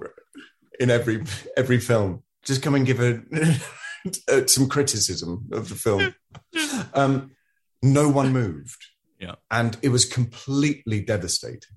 in 0.79 0.89
every 0.89 1.23
every 1.57 1.79
film. 1.79 2.23
Just 2.45 2.61
come 2.61 2.75
and 2.75 2.85
give 2.85 3.01
a, 3.01 3.21
uh, 4.31 4.45
some 4.47 4.67
criticism 4.69 5.47
of 5.51 5.69
the 5.69 5.75
film. 5.75 6.13
Um, 6.93 7.31
no 7.81 8.09
one 8.09 8.31
moved. 8.33 8.85
Yeah. 9.19 9.35
and 9.49 9.77
it 9.81 9.89
was 9.89 10.05
completely 10.05 11.01
devastating. 11.01 11.75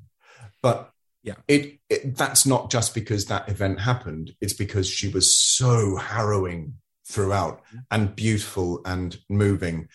But 0.62 0.91
Yeah. 1.22 1.37
it, 1.49 1.81
it 1.89 2.16
that's 2.16 2.45
not 2.47 2.70
just 2.70 2.95
because 2.95 3.24
that 3.26 3.49
event 3.49 3.81
happened. 3.81 4.33
It's 4.41 4.53
because 4.53 4.89
she 4.89 5.09
was 5.09 5.37
so 5.37 5.97
harrowing 5.97 6.74
throughout 7.09 7.62
and 7.91 8.14
beautiful 8.14 8.81
and 8.85 9.18
moving. 9.28 9.89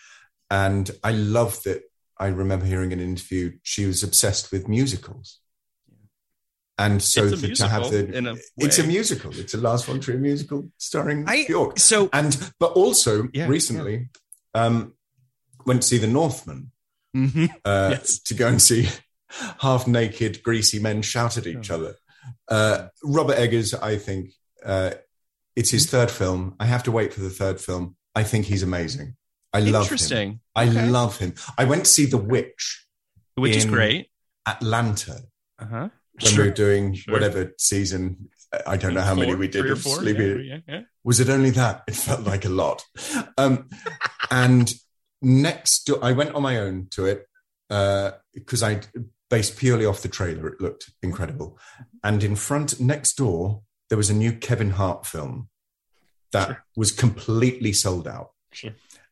And 0.49 0.89
I 1.03 1.11
love 1.11 1.61
that. 1.63 1.83
I 2.17 2.27
remember 2.27 2.65
hearing 2.65 2.93
an 2.93 2.99
interview. 2.99 3.53
She 3.63 3.85
was 3.85 4.01
obsessed 4.03 4.51
with 4.51 4.67
musicals. 4.67 5.39
And 6.77 7.01
so 7.01 7.21
to, 7.29 7.67
have 7.69 7.89
the 7.89 8.35
a 8.57 8.63
it's 8.65 8.79
a 8.79 8.83
musical. 8.85 9.31
It's 9.39 9.53
a 9.53 9.57
Lars 9.57 9.85
von 9.85 9.99
Trier 10.01 10.17
musical 10.17 10.69
starring 10.77 11.23
I- 11.27 11.45
Bjork. 11.47 11.79
so 11.79 12.09
And 12.11 12.51
but 12.59 12.73
also 12.73 13.29
Yeah, 13.33 13.47
recently, 13.47 14.09
um, 14.53 14.93
went 15.65 15.81
to 15.83 15.87
see 15.87 15.97
The 15.97 16.07
Northman 16.07 16.71
Mhm. 17.15 17.49
uh, 17.63 17.89
Yes. 17.91 18.19
to 18.19 18.33
go 18.33 18.47
and 18.47 18.61
see 18.61 18.89
half 19.59 19.87
naked, 19.87 20.43
greasy 20.43 20.79
men 20.79 21.01
shout 21.01 21.37
at 21.37 21.47
each 21.47 21.71
Oh. 21.71 21.75
other. 21.75 21.95
Uh, 22.49 22.87
Robert 23.03 23.37
Eggers, 23.37 23.73
I 23.73 23.97
think, 23.97 24.31
uh, 24.65 24.95
it's 25.55 25.69
his 25.71 25.85
third 25.89 26.11
film. 26.11 26.55
I 26.59 26.65
have 26.65 26.83
to 26.83 26.91
wait 26.91 27.13
for 27.13 27.21
the 27.21 27.29
third 27.29 27.61
film. 27.61 27.95
I 28.13 28.23
think 28.23 28.47
he's 28.47 28.63
amazing. 28.63 29.15
I 29.53 29.59
love 29.61 29.73
him. 29.73 29.81
interesting. 29.83 30.39
I 30.55 30.67
Okay. 30.67 30.89
love 30.89 31.17
him. 31.19 31.33
I 31.57 31.63
went 31.63 31.85
to 31.85 31.91
see 31.91 32.05
The 32.05 32.17
Witch, 32.17 32.85
Which 33.35 33.55
is 33.55 33.65
great. 33.65 34.09
Atlanta, 34.45 35.21
Uh 35.57 35.89
when 36.21 36.35
we 36.37 36.43
were 36.43 36.49
doing 36.51 36.93
Sure. 36.93 37.13
whatever 37.13 37.53
season. 37.57 38.29
I 38.65 38.77
don't 38.77 38.93
know 38.93 39.01
how 39.01 39.15
many 39.15 39.35
we 39.35 39.47
did. 39.47 39.69
Of. 39.69 39.81
Sleepy- 39.81 40.23
Yeah, 40.23 40.35
yeah, 40.35 40.59
yeah. 40.67 40.81
was 41.03 41.19
it 41.19 41.29
only 41.29 41.49
that? 41.51 41.83
It 41.87 41.95
felt 41.95 42.21
like 42.21 42.45
a 42.45 42.49
lot. 42.49 42.83
Um, 43.37 43.69
and 44.31 44.73
next, 45.21 45.89
I 46.01 46.13
went 46.13 46.35
on 46.35 46.41
my 46.41 46.57
own 46.57 46.87
to 46.91 47.05
it 47.05 47.27
because 48.33 48.63
I 48.63 48.81
based 49.29 49.57
purely 49.57 49.85
off 49.85 50.01
the 50.03 50.07
trailer. 50.07 50.47
It 50.47 50.61
looked 50.61 50.91
incredible. 51.01 51.59
And 52.03 52.23
in 52.23 52.35
front, 52.35 52.79
next 52.79 53.17
door, 53.17 53.63
there 53.89 53.97
was 53.97 54.09
a 54.09 54.13
new 54.13 54.31
Kevin 54.33 54.71
Hart 54.71 55.05
film 55.05 55.49
that 56.31 56.47
Sure. 56.47 56.65
was 56.77 56.91
completely 56.91 57.73
sold 57.73 58.07
out. 58.07 58.29
Sure. 58.53 58.71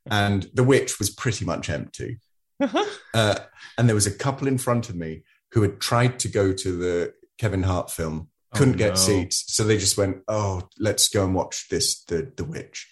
And 0.09 0.49
The 0.53 0.63
Witch 0.63 0.99
was 0.99 1.09
pretty 1.09 1.43
much 1.45 1.69
empty. 1.69 2.19
Uh, 3.15 3.37
and 3.77 3.87
there 3.87 3.93
was 3.95 4.07
a 4.07 4.11
couple 4.11 4.47
in 4.47 4.57
front 4.57 4.89
of 4.89 4.95
me 4.95 5.21
who 5.53 5.61
had 5.61 5.79
tried 5.79 6.19
to 6.19 6.27
go 6.27 6.51
to 6.53 6.77
the 6.77 7.13
Kevin 7.37 7.63
Hart 7.63 7.89
film. 7.91 8.29
Couldn't 8.53 8.75
Oh, 8.75 8.77
get 8.77 8.89
no. 8.89 8.95
seats, 8.95 9.45
so 9.47 9.63
they 9.63 9.77
just 9.77 9.97
went, 9.97 10.17
"Oh, 10.27 10.69
let's 10.77 11.07
go 11.09 11.23
and 11.25 11.33
watch 11.33 11.69
this, 11.69 12.03
the 12.03 12.31
the 12.35 12.43
witch." 12.43 12.87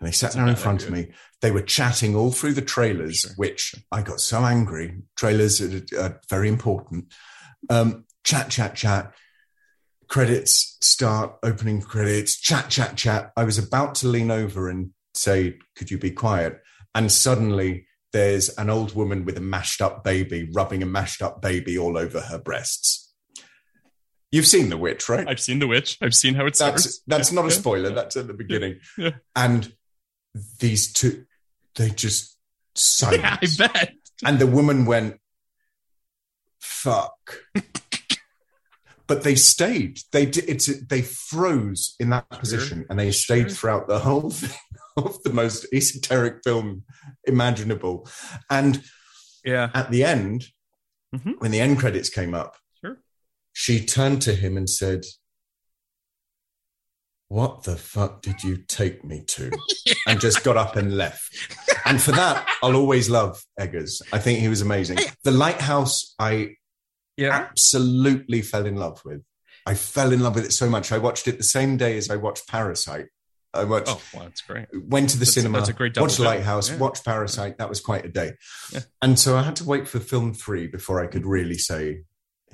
And 0.00 0.08
they 0.08 0.12
sat 0.12 0.28
That's 0.28 0.36
down 0.36 0.48
in 0.48 0.56
front 0.56 0.84
of 0.84 0.90
me. 0.90 1.12
They 1.40 1.50
were 1.50 1.62
chatting 1.62 2.16
all 2.16 2.32
through 2.32 2.54
the 2.54 2.62
trailers, 2.62 3.20
Sure. 3.20 3.32
which 3.36 3.74
I 3.92 4.00
got 4.02 4.20
so 4.20 4.44
angry. 4.44 5.02
Trailers 5.16 5.60
are, 5.60 5.82
are 6.00 6.20
very 6.30 6.48
important. 6.48 7.12
Um, 7.68 8.04
chat, 8.24 8.48
chat, 8.50 8.74
chat. 8.74 9.12
Credits 10.08 10.76
start, 10.80 11.36
opening 11.42 11.80
credits, 11.80 12.38
chat, 12.38 12.68
chat, 12.70 12.96
chat. 12.96 13.32
I 13.36 13.44
was 13.44 13.58
about 13.58 13.94
to 13.96 14.08
lean 14.08 14.30
over 14.30 14.68
and 14.68 14.90
say, 15.14 15.58
Could 15.76 15.90
you 15.90 15.98
be 15.98 16.10
quiet? 16.10 16.60
And 16.94 17.10
suddenly 17.10 17.86
there's 18.14 18.48
an 18.56 18.70
old 18.70 18.94
woman 18.94 19.24
with 19.24 19.36
a 19.36 19.40
mashed 19.40 19.82
up 19.82 20.04
baby 20.04 20.48
rubbing 20.54 20.82
a 20.82 20.86
mashed 20.86 21.20
up 21.20 21.42
baby 21.42 21.76
all 21.76 21.98
over 21.98 22.20
her 22.20 22.38
breasts. 22.38 23.12
You've 24.30 24.46
seen 24.46 24.68
The 24.70 24.76
Witch, 24.78 25.08
right? 25.08 25.28
I've 25.28 25.40
seen 25.40 25.58
The 25.58 25.66
Witch. 25.66 25.98
I've 26.00 26.14
seen 26.14 26.34
how 26.34 26.46
it 26.46 26.54
starts. 26.56 26.84
that's 26.84 27.02
that's 27.06 27.32
not 27.32 27.44
a 27.44 27.48
Yeah. 27.48 27.54
spoiler. 27.58 27.90
That's 27.90 28.16
at 28.16 28.28
the 28.28 28.34
beginning. 28.34 28.78
Yeah. 28.96 29.10
And 29.34 29.72
these 30.60 30.92
two, 30.92 31.26
they 31.74 31.90
just 31.90 32.36
silence. 32.76 33.20
Yeah, 33.60 33.66
I 33.66 33.66
bet. 33.72 33.92
And 34.24 34.38
the 34.38 34.46
woman 34.46 34.86
went, 34.86 35.20
"Fuck." 36.60 37.40
but 39.06 39.22
they 39.24 39.34
stayed. 39.34 39.98
They 40.12 40.26
did. 40.26 40.44
It's 40.48 40.66
they 40.86 41.02
froze 41.02 41.94
in 41.98 42.10
that 42.10 42.28
position, 42.30 42.86
and 42.88 42.98
they 42.98 43.10
stayed 43.12 43.48
Sure. 43.48 43.56
throughout 43.56 43.88
the 43.88 43.98
whole 44.00 44.30
thing 44.30 44.56
of 44.96 45.22
the 45.22 45.32
most 45.32 45.66
esoteric 45.72 46.42
film 46.44 46.84
imaginable. 47.24 48.08
And 48.50 48.82
Yeah. 49.44 49.70
at 49.74 49.90
the 49.90 50.04
end, 50.04 50.46
Mhm. 51.14 51.34
when 51.38 51.50
the 51.50 51.60
end 51.60 51.78
credits 51.78 52.08
came 52.08 52.34
up, 52.34 52.56
Sure. 52.80 52.98
she 53.52 53.84
turned 53.84 54.22
to 54.22 54.34
him 54.34 54.56
and 54.56 54.68
said, 54.68 55.04
What 57.28 57.64
the 57.64 57.76
fuck 57.76 58.22
did 58.22 58.44
you 58.44 58.58
take 58.58 59.02
me 59.04 59.24
to? 59.28 59.50
and 60.06 60.20
just 60.20 60.44
got 60.44 60.56
up 60.56 60.76
and 60.76 60.96
left. 60.96 61.34
And 61.84 62.00
for 62.00 62.12
that, 62.12 62.46
I'll 62.62 62.76
always 62.76 63.08
love 63.10 63.42
Eggers. 63.58 64.02
I 64.12 64.18
think 64.18 64.38
he 64.38 64.48
was 64.48 64.60
amazing. 64.60 64.98
The 65.24 65.30
Lighthouse, 65.32 66.14
I 66.18 66.56
Yeah. 67.16 67.30
absolutely 67.30 68.42
fell 68.42 68.66
in 68.66 68.76
love 68.76 69.00
with. 69.04 69.22
I 69.66 69.74
fell 69.74 70.12
in 70.12 70.20
love 70.20 70.34
with 70.36 70.44
it 70.44 70.52
so 70.52 70.68
much. 70.68 70.92
I 70.92 70.98
watched 70.98 71.26
it 71.26 71.38
the 71.38 71.44
same 71.44 71.76
day 71.76 71.96
as 71.96 72.10
I 72.10 72.16
watched 72.16 72.46
Parasite. 72.46 73.06
I 73.54 73.64
watched, 73.64 73.88
Oh, 73.88 74.00
well, 74.12 74.24
that's 74.24 74.40
great. 74.40 74.66
went 74.72 75.10
to 75.10 75.16
the 75.16 75.20
That's- 75.20 75.34
cinema, 75.34 75.58
that's 75.58 75.70
a 75.70 75.72
great 75.72 75.94
double 75.94 76.06
watched 76.06 76.16
bill. 76.18 76.26
Lighthouse, 76.26 76.70
Yeah. 76.70 76.76
watched 76.78 77.04
Parasite. 77.04 77.58
That 77.58 77.68
was 77.68 77.80
quite 77.80 78.04
a 78.04 78.08
day. 78.08 78.32
Yeah. 78.72 78.80
And 79.00 79.18
so 79.18 79.36
I 79.36 79.42
had 79.42 79.56
to 79.56 79.64
wait 79.64 79.88
for 79.88 80.00
film 80.00 80.34
three 80.34 80.66
before 80.66 81.02
I 81.02 81.06
could 81.06 81.24
really 81.26 81.58
say 81.58 82.02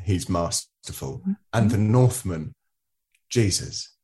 he's 0.05 0.29
masterful. 0.29 1.19
Mm-hmm. 1.21 1.33
And 1.53 1.71
The 1.71 1.79
Northman, 1.79 2.55
Jesus. 3.29 3.95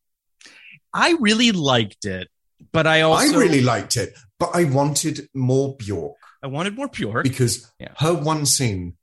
I 0.93 1.17
really 1.21 1.53
liked 1.53 2.05
it, 2.05 2.29
but 2.73 2.87
I 2.87 3.03
also 3.03 3.35
I 3.35 3.39
really 3.39 3.61
liked 3.61 3.97
it, 3.97 4.15
but 4.39 4.51
I 4.55 4.65
wanted 4.65 5.29
more 5.35 5.77
Bjork 5.77 6.17
I 6.43 6.49
wanted 6.49 6.75
more 6.77 6.89
Bjork 6.89 7.25
because 7.25 7.71
Yeah. 7.81 7.93
her 7.99 8.15
one 8.15 8.47
scene 8.47 8.97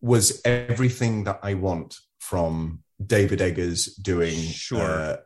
was 0.00 0.40
everything 0.44 1.24
that 1.24 1.38
I 1.42 1.54
want 1.54 1.96
from 2.18 2.82
David 3.04 3.40
Eggers 3.40 3.86
doing 3.96 4.36
Sure. 4.38 4.80
uh, 4.82 5.16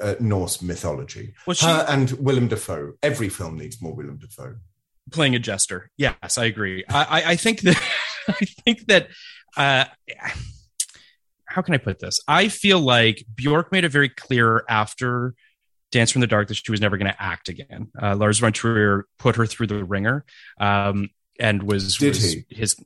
uh, 0.00 0.14
Norse 0.20 0.62
mythology. 0.62 1.34
Well, 1.46 1.54
she- 1.54 1.66
her 1.66 1.84
and 1.88 2.10
Willem 2.12 2.48
Dafoe. 2.48 2.94
Every 3.02 3.28
film 3.28 3.56
needs 3.58 3.80
more 3.82 3.94
Willem 3.94 4.18
Dafoe. 4.18 4.56
playing 5.10 5.34
a 5.34 5.38
jester. 5.38 5.90
Yes, 5.96 6.38
I 6.38 6.44
agree. 6.46 6.84
I, 6.88 7.04
I, 7.04 7.30
I 7.32 7.36
think 7.36 7.60
that 7.62 7.76
I 8.28 8.44
think 8.64 8.86
that 8.86 9.08
uh, 9.56 9.84
how 11.46 11.62
can 11.62 11.74
I 11.74 11.78
put 11.78 11.98
this? 11.98 12.18
I 12.28 12.48
feel 12.48 12.80
like 12.80 13.24
Bjork 13.34 13.72
made 13.72 13.84
it 13.84 13.88
very 13.90 14.08
clear 14.08 14.64
after 14.68 15.34
Dancer 15.90 16.18
in 16.18 16.20
the 16.20 16.26
Dark 16.26 16.48
that 16.48 16.54
she 16.56 16.70
was 16.70 16.80
never 16.80 16.98
going 16.98 17.10
to 17.10 17.22
act 17.22 17.48
again. 17.48 17.88
Uh, 18.00 18.14
Lars 18.14 18.38
von 18.38 18.52
Trier 18.52 19.06
put 19.18 19.36
her 19.36 19.46
through 19.46 19.68
the 19.68 19.82
ringer, 19.84 20.24
um, 20.60 21.08
and 21.40 21.62
was 21.62 21.96
Did 21.96 22.10
was 22.10 22.32
he? 22.32 22.44
his. 22.50 22.76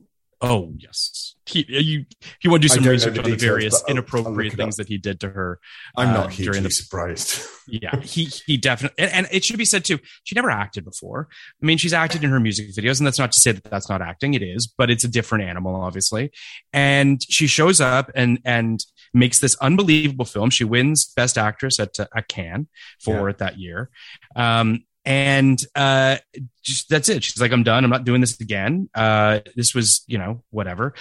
Oh 0.45 0.73
yes, 0.77 1.35
he 1.45 1.65
you 1.69 2.05
he 2.39 2.49
wanted 2.49 2.63
to 2.63 2.67
do 2.67 2.73
some 2.75 2.91
research 2.91 3.13
the 3.13 3.19
on 3.21 3.23
the 3.23 3.31
details, 3.37 3.41
various 3.41 3.73
but 3.73 3.77
I'll- 3.77 3.83
I'll 3.87 3.91
inappropriate 3.91 4.53
things 4.53 4.75
that 4.75 4.89
he 4.89 4.97
did 4.97 5.21
to 5.21 5.29
her. 5.29 5.59
I'm 5.95 6.09
uh, 6.09 6.13
not 6.13 6.33
hugely 6.33 6.51
during 6.51 6.63
the 6.63 6.69
surprised. 6.69 7.47
yeah, 7.67 7.97
he 8.01 8.25
he 8.25 8.57
definitely, 8.57 9.01
and, 9.05 9.13
and 9.13 9.27
it 9.31 9.45
should 9.45 9.57
be 9.57 9.63
said 9.63 9.85
too. 9.85 9.99
She 10.25 10.35
never 10.35 10.51
acted 10.51 10.83
before. 10.83 11.29
I 11.61 11.65
mean, 11.65 11.77
she's 11.77 11.93
acted 11.93 12.25
in 12.25 12.29
her 12.29 12.41
music 12.41 12.67
videos, 12.75 12.99
and 12.99 13.07
that's 13.07 13.19
not 13.19 13.31
to 13.31 13.39
say 13.39 13.53
that 13.53 13.63
that's 13.63 13.87
not 13.89 14.01
acting. 14.01 14.33
It 14.33 14.43
is, 14.43 14.67
but 14.67 14.91
it's 14.91 15.05
a 15.05 15.07
different 15.07 15.45
animal, 15.45 15.75
obviously. 15.77 16.31
And 16.73 17.21
she 17.23 17.47
shows 17.47 17.79
up 17.79 18.11
and 18.13 18.39
and 18.43 18.83
makes 19.13 19.39
this 19.39 19.55
unbelievable 19.61 20.25
film. 20.25 20.49
She 20.49 20.65
wins 20.65 21.05
Best 21.15 21.37
Actress 21.37 21.79
at 21.79 21.97
uh, 22.01 22.07
at 22.13 22.27
Cannes 22.27 22.67
for 22.99 23.29
it 23.29 23.37
that 23.37 23.57
year. 23.57 23.89
Um, 24.35 24.83
and 25.05 25.61
uh, 25.75 26.17
just, 26.61 26.87
that's 26.89 27.09
it. 27.09 27.23
She's 27.23 27.41
like, 27.41 27.51
I'm 27.51 27.63
done. 27.63 27.83
I'm 27.83 27.89
not 27.89 28.05
doing 28.05 28.21
this 28.21 28.39
again. 28.39 28.89
Uh, 28.95 29.41
this 29.55 29.75
was, 29.75 30.03
you 30.07 30.17
know, 30.17 30.43
whatever. 30.49 30.93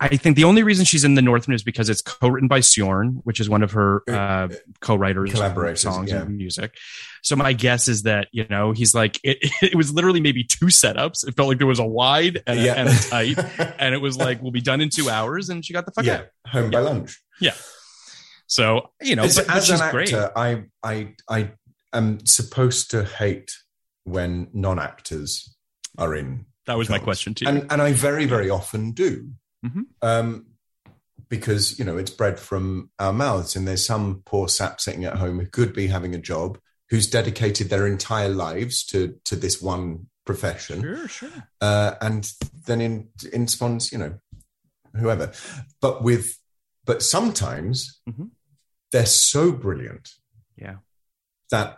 I 0.00 0.16
think 0.16 0.36
the 0.36 0.44
only 0.44 0.62
reason 0.62 0.84
she's 0.84 1.02
in 1.02 1.14
the 1.14 1.22
Northman 1.22 1.56
is 1.56 1.64
because 1.64 1.88
it's 1.88 2.00
co-written 2.00 2.46
by 2.48 2.60
Sjón, 2.60 3.20
which 3.24 3.40
is 3.40 3.50
one 3.50 3.62
of 3.62 3.72
her 3.72 4.02
uh, 4.08 4.48
co-writers, 4.80 5.32
Collaborators, 5.32 5.80
songs 5.80 6.10
yeah. 6.10 6.22
and 6.22 6.36
music. 6.36 6.74
So 7.22 7.34
my 7.34 7.52
guess 7.52 7.88
is 7.88 8.02
that 8.02 8.28
you 8.30 8.46
know 8.48 8.72
he's 8.72 8.94
like 8.94 9.18
it. 9.24 9.38
It 9.60 9.74
was 9.74 9.92
literally 9.92 10.20
maybe 10.20 10.44
two 10.44 10.66
setups. 10.66 11.26
It 11.26 11.34
felt 11.34 11.48
like 11.48 11.58
there 11.58 11.66
was 11.66 11.80
a 11.80 11.86
wide 11.86 12.42
and, 12.46 12.58
a, 12.58 12.62
Yeah. 12.62 12.74
and 12.74 12.88
a 12.88 12.94
tight, 12.94 13.74
and 13.78 13.94
it 13.94 13.98
was 13.98 14.16
like 14.16 14.40
we'll 14.40 14.52
be 14.52 14.60
done 14.60 14.80
in 14.80 14.88
two 14.88 15.10
hours, 15.10 15.48
and 15.48 15.64
she 15.64 15.72
got 15.72 15.84
the 15.84 15.92
fuck 15.92 16.04
yeah, 16.04 16.14
out. 16.14 16.26
home 16.46 16.70
by 16.70 16.78
lunch. 16.78 17.20
Yeah. 17.40 17.54
So 18.46 18.90
you 19.02 19.14
know, 19.16 19.24
as, 19.24 19.36
but, 19.36 19.50
as 19.50 19.68
an 19.68 19.90
great. 19.90 20.12
actor, 20.12 20.32
I 20.36 20.64
I 20.82 21.14
I 21.28 21.50
am 21.92 22.24
supposed 22.26 22.90
to 22.90 23.04
hate 23.04 23.52
when 24.04 24.48
non-actors 24.52 25.54
are 25.96 26.14
in. 26.14 26.46
That 26.66 26.76
was 26.78 26.88
my 26.90 26.98
question 26.98 27.34
to 27.34 27.44
you. 27.44 27.50
and 27.50 27.72
and 27.72 27.80
I 27.82 27.92
very 27.92 28.26
very 28.26 28.50
often 28.50 28.92
do, 28.92 29.32
Mhm. 29.64 29.86
um, 30.02 30.46
because 31.28 31.78
you 31.78 31.84
know 31.84 31.96
it's 31.98 32.10
bred 32.10 32.38
from 32.38 32.90
our 32.98 33.12
mouths, 33.12 33.56
and 33.56 33.66
there's 33.66 33.86
some 33.86 34.22
poor 34.24 34.48
sap 34.48 34.80
sitting 34.80 35.04
at 35.04 35.16
home 35.16 35.38
who 35.40 35.46
could 35.46 35.72
be 35.72 35.86
having 35.88 36.14
a 36.14 36.18
job, 36.20 36.58
who's 36.90 37.08
dedicated 37.08 37.68
their 37.70 37.86
entire 37.86 38.28
lives 38.28 38.84
to 38.86 39.18
to 39.24 39.34
this 39.36 39.62
one 39.62 40.08
profession, 40.26 40.82
Sure, 40.82 41.08
sure. 41.08 41.30
uh, 41.62 41.94
and 42.02 42.30
then 42.66 42.80
in 42.82 43.08
in 43.32 43.48
spawns, 43.48 43.90
you 43.92 43.98
know, 43.98 44.18
whoever. 44.94 45.32
But 45.80 46.02
with 46.02 46.38
but 46.84 47.02
sometimes 47.02 48.00
Mhm. 48.08 48.30
they're 48.92 49.06
so 49.06 49.52
brilliant 49.52 50.14
Yeah. 50.56 50.76
That 51.50 51.76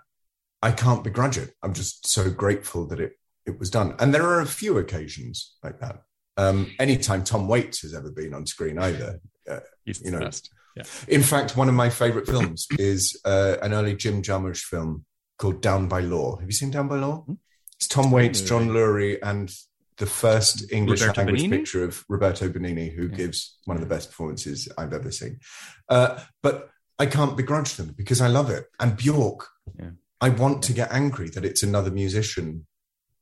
I 0.62 0.72
can't 0.72 1.04
begrudge 1.04 1.38
it. 1.38 1.54
I'm 1.62 1.72
just 1.74 2.06
so 2.06 2.30
grateful 2.30 2.86
that 2.88 3.00
it 3.00 3.12
it 3.46 3.58
was 3.58 3.70
done. 3.70 3.94
And 3.98 4.12
there 4.14 4.24
are 4.26 4.40
a 4.40 4.46
few 4.46 4.78
occasions 4.78 5.56
like 5.62 5.80
that. 5.80 6.02
Um, 6.36 6.70
anytime 6.78 7.24
Tom 7.24 7.48
Waits 7.48 7.80
has 7.82 7.94
ever 7.94 8.10
been 8.10 8.34
on 8.34 8.46
screen, 8.46 8.78
either. 8.78 9.20
Uh, 9.48 9.60
He's 9.84 10.00
You 10.02 10.10
know, 10.12 10.20
best. 10.20 10.50
Yeah. 10.76 10.84
in 11.08 11.22
fact, 11.22 11.56
one 11.56 11.68
of 11.68 11.74
my 11.74 11.90
favorite 11.90 12.26
films 12.26 12.66
is 12.78 13.18
uh, 13.24 13.56
an 13.62 13.72
early 13.72 13.96
Jim 13.96 14.22
Jarmusch 14.22 14.62
film 14.62 15.04
called 15.38 15.60
Down 15.62 15.88
by 15.88 16.00
Law. 16.00 16.36
Have 16.38 16.48
you 16.48 16.52
seen 16.52 16.70
Down 16.70 16.86
by 16.86 16.96
Law? 16.96 17.22
Hmm? 17.22 17.34
It's 17.76 17.88
Tom 17.88 18.10
Waits, 18.10 18.42
John 18.42 18.68
Lurie, 18.68 19.18
and 19.22 19.50
the 19.96 20.06
first 20.06 20.70
English 20.70 21.00
Roberto 21.00 21.22
language 21.22 21.42
Benigni? 21.42 21.50
picture 21.50 21.82
of 21.84 22.04
Roberto 22.08 22.48
Benigni, 22.50 22.94
who 22.94 23.08
Yeah. 23.08 23.16
gives 23.16 23.58
one 23.64 23.76
of 23.76 23.80
the 23.80 23.88
best 23.88 24.10
performances 24.10 24.68
I've 24.78 24.92
ever 24.92 25.10
seen. 25.10 25.40
Uh, 25.88 26.20
but 26.42 26.68
I 27.00 27.06
can't 27.06 27.36
begrudge 27.36 27.74
them 27.76 27.94
because 27.96 28.20
I 28.20 28.28
love 28.28 28.50
it. 28.50 28.66
And 28.78 28.96
Bjork, 28.96 29.48
Yeah. 29.78 29.90
I 30.20 30.28
want 30.28 30.62
to 30.64 30.72
get 30.74 30.92
angry 30.92 31.30
that 31.30 31.44
it's 31.44 31.62
another 31.62 31.90
musician 31.90 32.66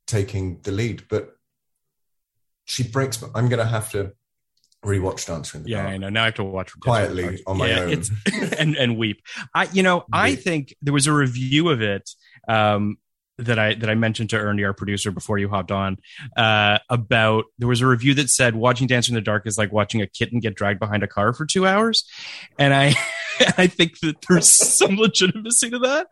taking 0.06 0.60
the 0.62 0.72
lead, 0.72 1.04
but 1.08 1.36
she 2.64 2.82
breaks. 2.82 3.22
my- 3.22 3.28
I'm 3.34 3.48
going 3.48 3.60
to 3.60 3.64
have 3.70 3.90
to 3.92 4.12
rewatch 4.84 5.26
Dancer 5.26 5.58
in 5.58 5.62
the 5.64 5.70
Yeah, 5.70 5.76
Dark. 5.82 5.88
Yeah, 5.88 5.94
I 5.94 5.98
know. 5.98 6.08
Now 6.08 6.22
I 6.22 6.24
have 6.26 6.34
to 6.34 6.44
watch 6.44 6.72
Quietly 6.80 7.42
on 7.46 7.56
my 7.58 7.72
own. 7.72 7.90
It's, 7.90 8.10
and 8.58 8.76
and 8.76 8.96
weep. 8.98 9.22
I 9.54 9.64
you 9.72 9.82
know 9.82 10.04
I 10.12 10.34
think 10.34 10.74
there 10.82 10.94
was 10.94 11.06
a 11.06 11.12
review 11.12 11.68
of 11.68 11.80
it 11.82 12.08
um, 12.48 12.96
that 13.38 13.58
I 13.58 13.74
that 13.74 13.88
I 13.90 13.94
mentioned 13.94 14.30
to 14.30 14.36
Ernie, 14.38 14.64
our 14.64 14.72
producer, 14.74 15.10
before 15.10 15.38
you 15.38 15.48
hopped 15.48 15.70
on. 15.72 15.98
Uh, 16.36 16.78
about 16.90 17.44
there 17.58 17.68
was 17.68 17.80
a 17.80 17.86
review 17.86 18.14
that 18.14 18.28
said 18.30 18.54
watching 18.56 18.86
Dancer 18.86 19.10
in 19.10 19.14
the 19.14 19.20
Dark 19.20 19.46
is 19.46 19.56
like 19.58 19.72
watching 19.72 20.00
a 20.02 20.06
kitten 20.06 20.40
get 20.40 20.54
dragged 20.54 20.80
behind 20.80 21.02
a 21.02 21.08
car 21.08 21.32
for 21.32 21.46
two 21.46 21.66
hours, 21.66 22.04
and 22.58 22.72
I 22.74 22.94
I 23.58 23.66
think 23.66 24.00
that 24.00 24.16
there's 24.28 24.48
some 24.48 24.96
legitimacy 24.96 25.70
to 25.70 25.78
that. 25.80 26.06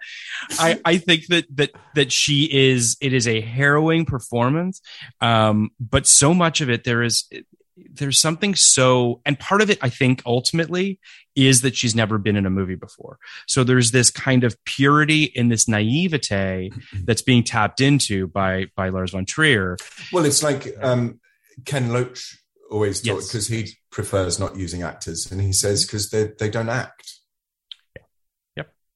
I 0.59 0.81
I 0.85 0.99
think 0.99 1.27
that 1.29 1.45
that 1.57 1.71
that 1.95 2.13
she 2.13 2.45
is 2.53 2.97
it 3.01 3.13
is 3.13 3.27
a 3.29 3.41
harrowing 3.41 4.05
performance, 4.05 4.81
um, 5.21 5.71
but 5.81 6.07
so 6.07 6.33
much 6.35 6.61
of 6.61 6.71
it 6.71 6.85
there 6.85 7.03
is 7.03 7.29
there's 7.77 8.19
something 8.19 8.55
so 8.55 9.21
and 9.27 9.39
part 9.39 9.61
of 9.61 9.69
it 9.69 9.79
i 9.83 9.89
think 9.91 10.23
ultimately 10.25 10.99
is 11.35 11.61
that 11.61 11.77
she's 11.77 11.95
never 11.95 12.17
been 12.17 12.35
in 12.35 12.47
a 12.47 12.51
movie 12.51 12.75
before 12.75 13.19
so 13.47 13.63
there's 13.65 13.91
this 13.91 14.11
kind 14.11 14.45
of 14.45 14.57
purity 14.65 15.25
in 15.25 15.49
this 15.51 15.69
naivete 15.69 16.71
that's 17.05 17.21
being 17.21 17.45
tapped 17.45 17.83
into 17.83 18.29
by 18.29 18.65
by 18.77 18.89
lars 18.89 19.11
von 19.11 19.27
trier 19.27 19.77
Well, 20.11 20.25
it's 20.25 20.43
like 20.43 20.75
um, 20.81 21.21
Ken 21.67 21.93
Loach 21.93 22.39
always 22.71 23.03
talk 23.03 23.17
Yes. 23.17 23.29
because 23.29 23.49
he 23.49 23.69
prefers 23.91 24.39
not 24.41 24.57
using 24.57 24.83
actors, 24.83 25.31
and 25.31 25.41
he 25.43 25.53
says 25.53 25.85
because 25.85 26.09
they 26.09 26.31
they 26.39 26.49
don't 26.49 26.71
act. 26.71 27.16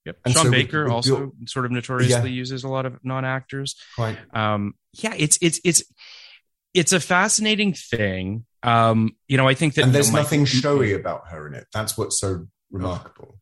Yep. 0.07 0.17
And 0.25 0.35
Sean 0.35 0.45
so 0.47 0.51
Baker 0.51 0.85
with 0.85 0.93
also 0.93 1.33
sort 1.47 1.67
of 1.67 1.73
notoriously 1.73 2.31
Yeah. 2.31 2.37
uses 2.37 2.65
a 2.65 2.69
lot 2.69 2.87
of 2.87 2.99
non-actors. 3.05 3.77
Quite. 3.97 4.17
Um, 4.35 4.75
yeah, 4.95 5.15
it's 5.17 5.39
it's 5.43 5.61
it's 5.65 5.83
it's 6.75 6.93
a 6.93 7.01
fascinating 7.01 7.75
thing. 7.75 8.47
Um, 8.63 9.17
you 9.29 9.37
know, 9.37 9.47
I 9.49 9.55
think 9.55 9.75
that 9.75 9.85
and 9.85 9.93
there's 9.95 10.07
you 10.09 10.13
know, 10.13 10.19
Mike- 10.19 10.25
nothing 10.27 10.45
showy 10.47 10.93
about 10.95 11.29
her 11.29 11.47
in 11.47 11.55
it. 11.55 11.67
That's 11.73 11.99
what's 11.99 12.19
so 12.21 12.47
remarkable. 12.71 13.37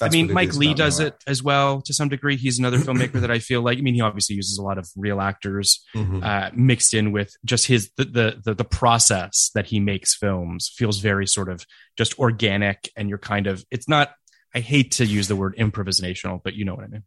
I 0.00 0.08
mean, 0.08 0.32
Mike 0.32 0.56
Leigh 0.56 0.74
does 0.74 0.98
it 0.98 1.14
as 1.28 1.44
well 1.44 1.80
to 1.82 1.94
some 1.94 2.08
degree. 2.08 2.36
He's 2.36 2.58
another 2.58 2.78
filmmaker 2.78 3.20
that 3.20 3.30
I 3.30 3.38
feel 3.38 3.62
like. 3.62 3.78
I 3.78 3.82
mean, 3.82 3.94
he 3.94 4.00
obviously 4.00 4.34
uses 4.34 4.58
a 4.58 4.62
lot 4.62 4.76
of 4.78 4.88
real 4.96 5.20
actors 5.20 5.84
act. 5.94 6.08
Mhm. 6.08 6.24
uh, 6.24 6.50
mixed 6.56 6.92
in 6.94 7.12
with 7.12 7.36
just 7.44 7.66
his 7.66 7.92
the, 7.96 8.04
the 8.06 8.40
the 8.44 8.54
the 8.54 8.64
process 8.64 9.50
that 9.54 9.66
he 9.66 9.78
makes 9.78 10.16
films 10.16 10.72
feels 10.76 10.98
very 10.98 11.28
sort 11.28 11.48
of 11.48 11.64
just 11.96 12.18
organic, 12.18 12.90
and 12.96 13.08
you're 13.08 13.18
kind 13.18 13.46
of 13.46 13.64
it's 13.70 13.88
not. 13.88 14.10
I 14.54 14.60
hate 14.60 14.92
to 14.92 15.06
use 15.06 15.28
the 15.28 15.36
word 15.36 15.56
improvisational, 15.56 16.40
but 16.42 16.54
you 16.54 16.64
know 16.64 16.74
what 16.74 16.84
I 16.84 16.88
mean. 16.88 17.04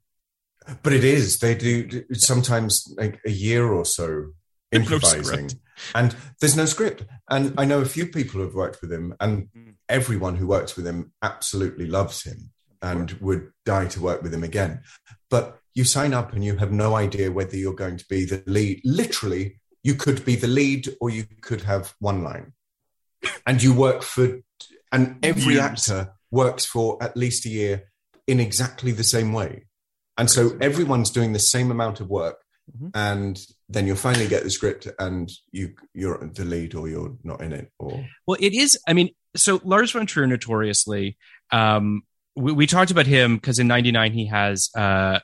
But 0.81 0.93
it 0.93 1.03
is. 1.03 1.39
They 1.39 1.53
do 1.55 2.03
sometimes 2.13 2.91
like 2.97 3.19
a 3.25 3.31
year 3.31 3.67
or 3.71 3.85
so 3.85 4.05
There's 4.71 4.89
no 4.89 4.95
improvising. 4.95 5.51
and 5.93 6.15
there's 6.39 6.57
no 6.57 6.65
script. 6.65 7.05
And 7.29 7.53
I 7.57 7.65
know 7.65 7.81
a 7.81 7.85
few 7.85 8.07
people 8.07 8.41
who've 8.41 8.55
worked 8.55 8.81
with 8.81 8.91
him, 8.91 9.13
and 9.19 9.47
Mm. 9.55 9.75
everyone 9.89 10.35
who 10.37 10.47
works 10.47 10.75
with 10.75 10.87
him 10.87 11.11
absolutely 11.21 11.85
loves 11.85 12.23
him 12.23 12.51
and 12.81 13.11
would 13.21 13.51
die 13.65 13.85
to 13.89 14.01
work 14.01 14.23
with 14.23 14.33
him 14.33 14.43
again. 14.43 14.81
But 15.29 15.59
you 15.75 15.83
sign 15.83 16.13
up 16.13 16.33
and 16.33 16.43
you 16.43 16.55
have 16.57 16.71
no 16.71 16.95
idea 16.95 17.31
whether 17.31 17.55
you're 17.57 17.73
going 17.75 17.97
to 17.97 18.05
be 18.09 18.25
the 18.25 18.41
lead. 18.47 18.81
Literally, 18.83 19.59
you 19.83 19.93
could 19.93 20.25
be 20.25 20.35
the 20.35 20.47
lead 20.47 20.89
or 20.99 21.09
you 21.11 21.25
could 21.41 21.61
have 21.61 21.93
one 21.99 22.23
line. 22.23 22.53
And 23.45 23.61
you 23.61 23.73
work 23.73 24.01
for, 24.01 24.39
and 24.91 25.17
every 25.23 25.53
Years. 25.55 25.59
actor 25.89 26.13
works 26.35 26.65
for 26.65 27.01
at 27.01 27.15
least 27.15 27.45
a 27.45 27.49
year 27.49 27.75
in 28.27 28.39
exactly 28.39 28.91
the 28.91 29.03
same 29.03 29.31
way. 29.33 29.65
And 30.17 30.29
so 30.29 30.57
everyone's 30.61 31.11
doing 31.11 31.33
the 31.33 31.39
same 31.39 31.71
amount 31.71 31.99
of 31.99 32.09
work. 32.09 32.37
Mhm. 32.71 32.91
And 32.93 33.39
then 33.69 33.85
you'll 33.85 33.95
finally 33.95 34.27
get 34.27 34.43
the 34.43 34.49
script 34.49 34.87
and 34.97 35.31
you 35.51 35.75
you're 35.93 36.17
the 36.33 36.45
lead 36.45 36.73
or 36.73 36.89
you're 36.89 37.15
not 37.23 37.41
in 37.41 37.53
it 37.53 37.71
or 37.77 38.05
Well, 38.25 38.37
it 38.39 38.53
is. 38.53 38.77
I 38.87 38.93
mean, 38.93 39.09
so 39.35 39.61
Lars 39.63 39.91
von 39.91 40.07
Trier 40.07 40.27
notoriously, 40.27 41.17
um, 41.51 42.03
we, 42.35 42.51
we 42.53 42.67
talked 42.67 42.91
about 42.91 43.05
him 43.05 43.35
because 43.35 43.59
in 43.59 43.67
'99 43.67 44.13
he 44.13 44.25
has. 44.27 44.69
Uh, 44.75 45.19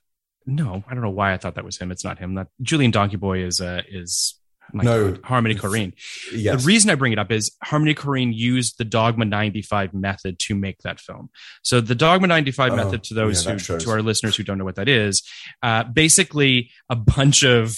no, 0.46 0.84
I 0.88 0.94
don't 0.94 1.04
know 1.04 1.10
why 1.10 1.34
I 1.34 1.38
thought 1.38 1.56
that 1.56 1.66
was 1.66 1.78
him. 1.78 1.92
It's 1.92 2.04
not 2.04 2.20
him. 2.20 2.36
That 2.36 2.48
Julien 2.62 2.92
Donkey-Boy 2.92 3.44
is 3.44 3.60
uh, 3.62 3.82
is 3.90 4.40
my 4.74 4.84
No. 4.84 5.12
God, 5.12 5.22
Harmony 5.24 5.56
Korine. 5.56 5.94
yes 6.34 6.62
The 6.62 6.66
reason 6.68 6.90
I 6.90 6.96
bring 6.96 7.14
it 7.14 7.20
up 7.20 7.32
is 7.32 7.56
Harmony 7.64 7.94
Korine 7.96 8.34
used 8.36 8.78
the 8.78 8.86
Dogma 8.86 9.26
95 9.26 9.94
method 9.94 10.40
to 10.40 10.56
make 10.56 10.80
that 10.80 11.00
film. 11.00 11.30
So 11.64 11.82
the 11.82 11.96
Dogma 11.96 12.28
95 12.28 12.74
Oh, 12.74 12.76
method, 12.76 13.04
to 13.06 13.14
those 13.14 13.46
yeah, 13.46 13.54
who, 13.58 13.78
to 13.80 13.90
our 13.92 14.02
listeners 14.02 14.36
who 14.36 14.44
don't 14.44 14.58
know 14.58 14.66
what 14.66 14.76
that 14.76 14.90
is, 14.90 15.24
uh, 15.64 15.84
basically 15.84 16.72
a 16.90 16.96
bunch 16.96 17.44
of 17.44 17.76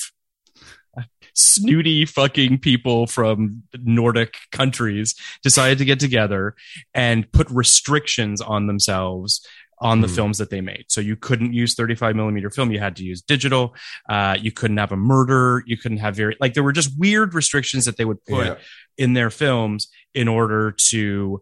snooty 1.35 2.05
fucking 2.05 2.59
people 2.59 3.07
from 3.07 3.63
Nordic 3.79 4.35
countries 4.51 5.15
decided 5.41 5.79
to 5.79 5.85
get 5.85 5.99
together 5.99 6.53
and 6.93 7.31
put 7.31 7.49
restrictions 7.49 8.39
on 8.39 8.67
themselves 8.67 9.45
on 9.79 10.01
the 10.01 10.07
Hmm. 10.07 10.13
films 10.15 10.37
that 10.37 10.49
they 10.49 10.61
made. 10.61 10.85
So 10.87 11.01
you 11.01 11.15
couldn't 11.15 11.53
use 11.53 11.73
35 11.75 12.15
millimeter 12.15 12.49
film. 12.49 12.71
You 12.71 12.79
had 12.79 12.95
to 12.97 13.03
use 13.03 13.21
digital. 13.21 13.75
Uh, 14.09 14.37
you 14.39 14.51
couldn't 14.51 14.77
have 14.77 14.91
a 14.91 14.97
murder. 14.97 15.63
You 15.65 15.77
couldn't 15.77 15.97
have 15.99 16.15
very, 16.15 16.37
like, 16.39 16.53
there 16.53 16.63
were 16.63 16.71
just 16.71 16.97
weird 16.97 17.33
restrictions 17.33 17.85
that 17.85 17.97
they 17.97 18.05
would 18.05 18.23
put 18.25 18.45
Yeah. 18.45 18.55
in 18.97 19.13
their 19.13 19.29
films 19.29 19.89
in 20.13 20.27
order 20.27 20.71
to 20.89 21.41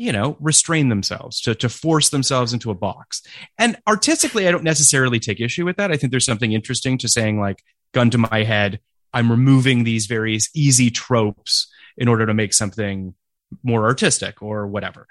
you 0.00 0.12
know 0.12 0.36
restrain 0.38 0.88
themselves 0.90 1.40
to 1.40 1.56
to 1.56 1.68
force 1.68 2.10
themselves 2.10 2.52
into 2.52 2.70
a 2.70 2.74
box 2.74 3.20
and 3.58 3.76
artistically 3.88 4.46
i 4.46 4.50
don't 4.52 4.62
necessarily 4.62 5.18
take 5.18 5.40
issue 5.40 5.64
with 5.64 5.76
that 5.76 5.90
i 5.90 5.96
think 5.96 6.12
there's 6.12 6.24
something 6.24 6.52
interesting 6.52 6.96
to 6.96 7.08
saying 7.08 7.40
like 7.40 7.64
gun 7.92 8.08
to 8.08 8.16
my 8.16 8.44
head 8.44 8.78
i'm 9.12 9.28
removing 9.28 9.82
these 9.82 10.06
various 10.06 10.48
easy 10.54 10.88
tropes 10.88 11.66
in 11.96 12.06
order 12.06 12.26
to 12.26 12.32
make 12.32 12.52
something 12.54 13.12
more 13.62 13.84
artistic 13.84 14.42
or 14.42 14.66
whatever 14.66 15.06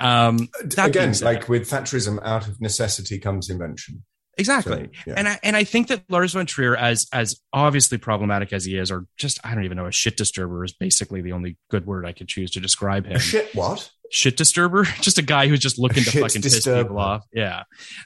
um 0.00 0.48
that 0.64 0.88
again 0.88 1.14
like 1.22 1.48
with 1.48 1.68
thatcherism 1.68 2.18
out 2.22 2.46
of 2.46 2.60
necessity 2.60 3.18
comes 3.18 3.48
invention 3.48 4.02
exactly 4.36 4.84
So, 4.92 5.00
yeah. 5.06 5.14
and 5.16 5.26
i 5.28 5.38
and 5.42 5.56
i 5.56 5.64
think 5.64 5.88
that 5.88 6.02
lars 6.10 6.34
von 6.34 6.46
trier 6.46 6.76
as 6.76 7.06
as 7.12 7.36
obviously 7.52 7.96
problematic 7.98 8.52
as 8.52 8.64
he 8.64 8.76
is 8.76 8.90
or 8.90 9.06
just 9.16 9.40
i 9.42 9.54
don't 9.54 9.64
even 9.64 9.76
know 9.78 9.86
a 9.86 9.92
shit 9.92 10.16
disturber 10.16 10.64
is 10.64 10.72
basically 10.74 11.22
the 11.22 11.32
only 11.32 11.56
good 11.70 11.86
word 11.86 12.04
i 12.06 12.12
could 12.12 12.28
choose 12.28 12.50
to 12.52 12.60
describe 12.60 13.06
him 13.06 13.16
a 13.16 13.18
shit 13.18 13.54
what 13.54 13.90
shit 14.10 14.38
disturber, 14.38 14.84
just 15.02 15.18
a 15.18 15.22
guy 15.22 15.48
who's 15.48 15.60
just 15.60 15.78
looking 15.78 16.02
to 16.02 16.10
fucking 16.12 16.40
piss 16.40 16.64
people 16.64 16.98
off. 16.98 17.26
Yeah. 17.30 17.64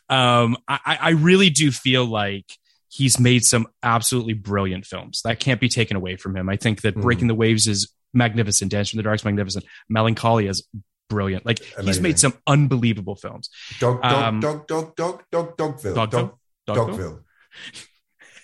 Um, 0.08 0.56
I, 0.66 0.98
I 1.00 1.10
really 1.10 1.48
do 1.48 1.70
feel 1.70 2.04
like 2.04 2.44
he's 2.88 3.20
made 3.20 3.44
some 3.44 3.68
absolutely 3.84 4.32
brilliant 4.32 4.84
films 4.84 5.20
that 5.24 5.38
can't 5.38 5.60
be 5.60 5.68
taken 5.68 5.96
away 5.96 6.16
from 6.16 6.36
him. 6.36 6.48
I 6.48 6.56
think 6.56 6.80
that 6.80 6.96
Mhm. 6.96 7.02
Breaking 7.02 7.28
the 7.28 7.36
Waves 7.36 7.68
is 7.68 7.92
magnificent. 8.14 8.70
Dancer 8.70 8.94
in 8.94 8.98
the 8.98 9.02
Dark's 9.02 9.24
magnificent. 9.24 9.64
Melancholia 9.88 10.50
is 10.50 10.66
brilliant. 11.08 11.44
Like 11.44 11.60
he's 11.82 12.00
made 12.00 12.18
some 12.18 12.34
unbelievable 12.46 13.16
films. 13.16 13.50
dog 13.80 14.00
dog 14.02 14.12
Um, 14.12 14.40
dog 14.40 14.66
dog 14.66 14.96
dog 14.96 15.22
dog 15.30 15.56
dogville 15.56 15.94
Dogville? 15.94 16.10
dog 16.66 16.78
Dogville? 16.78 16.98
dogville 16.98 17.18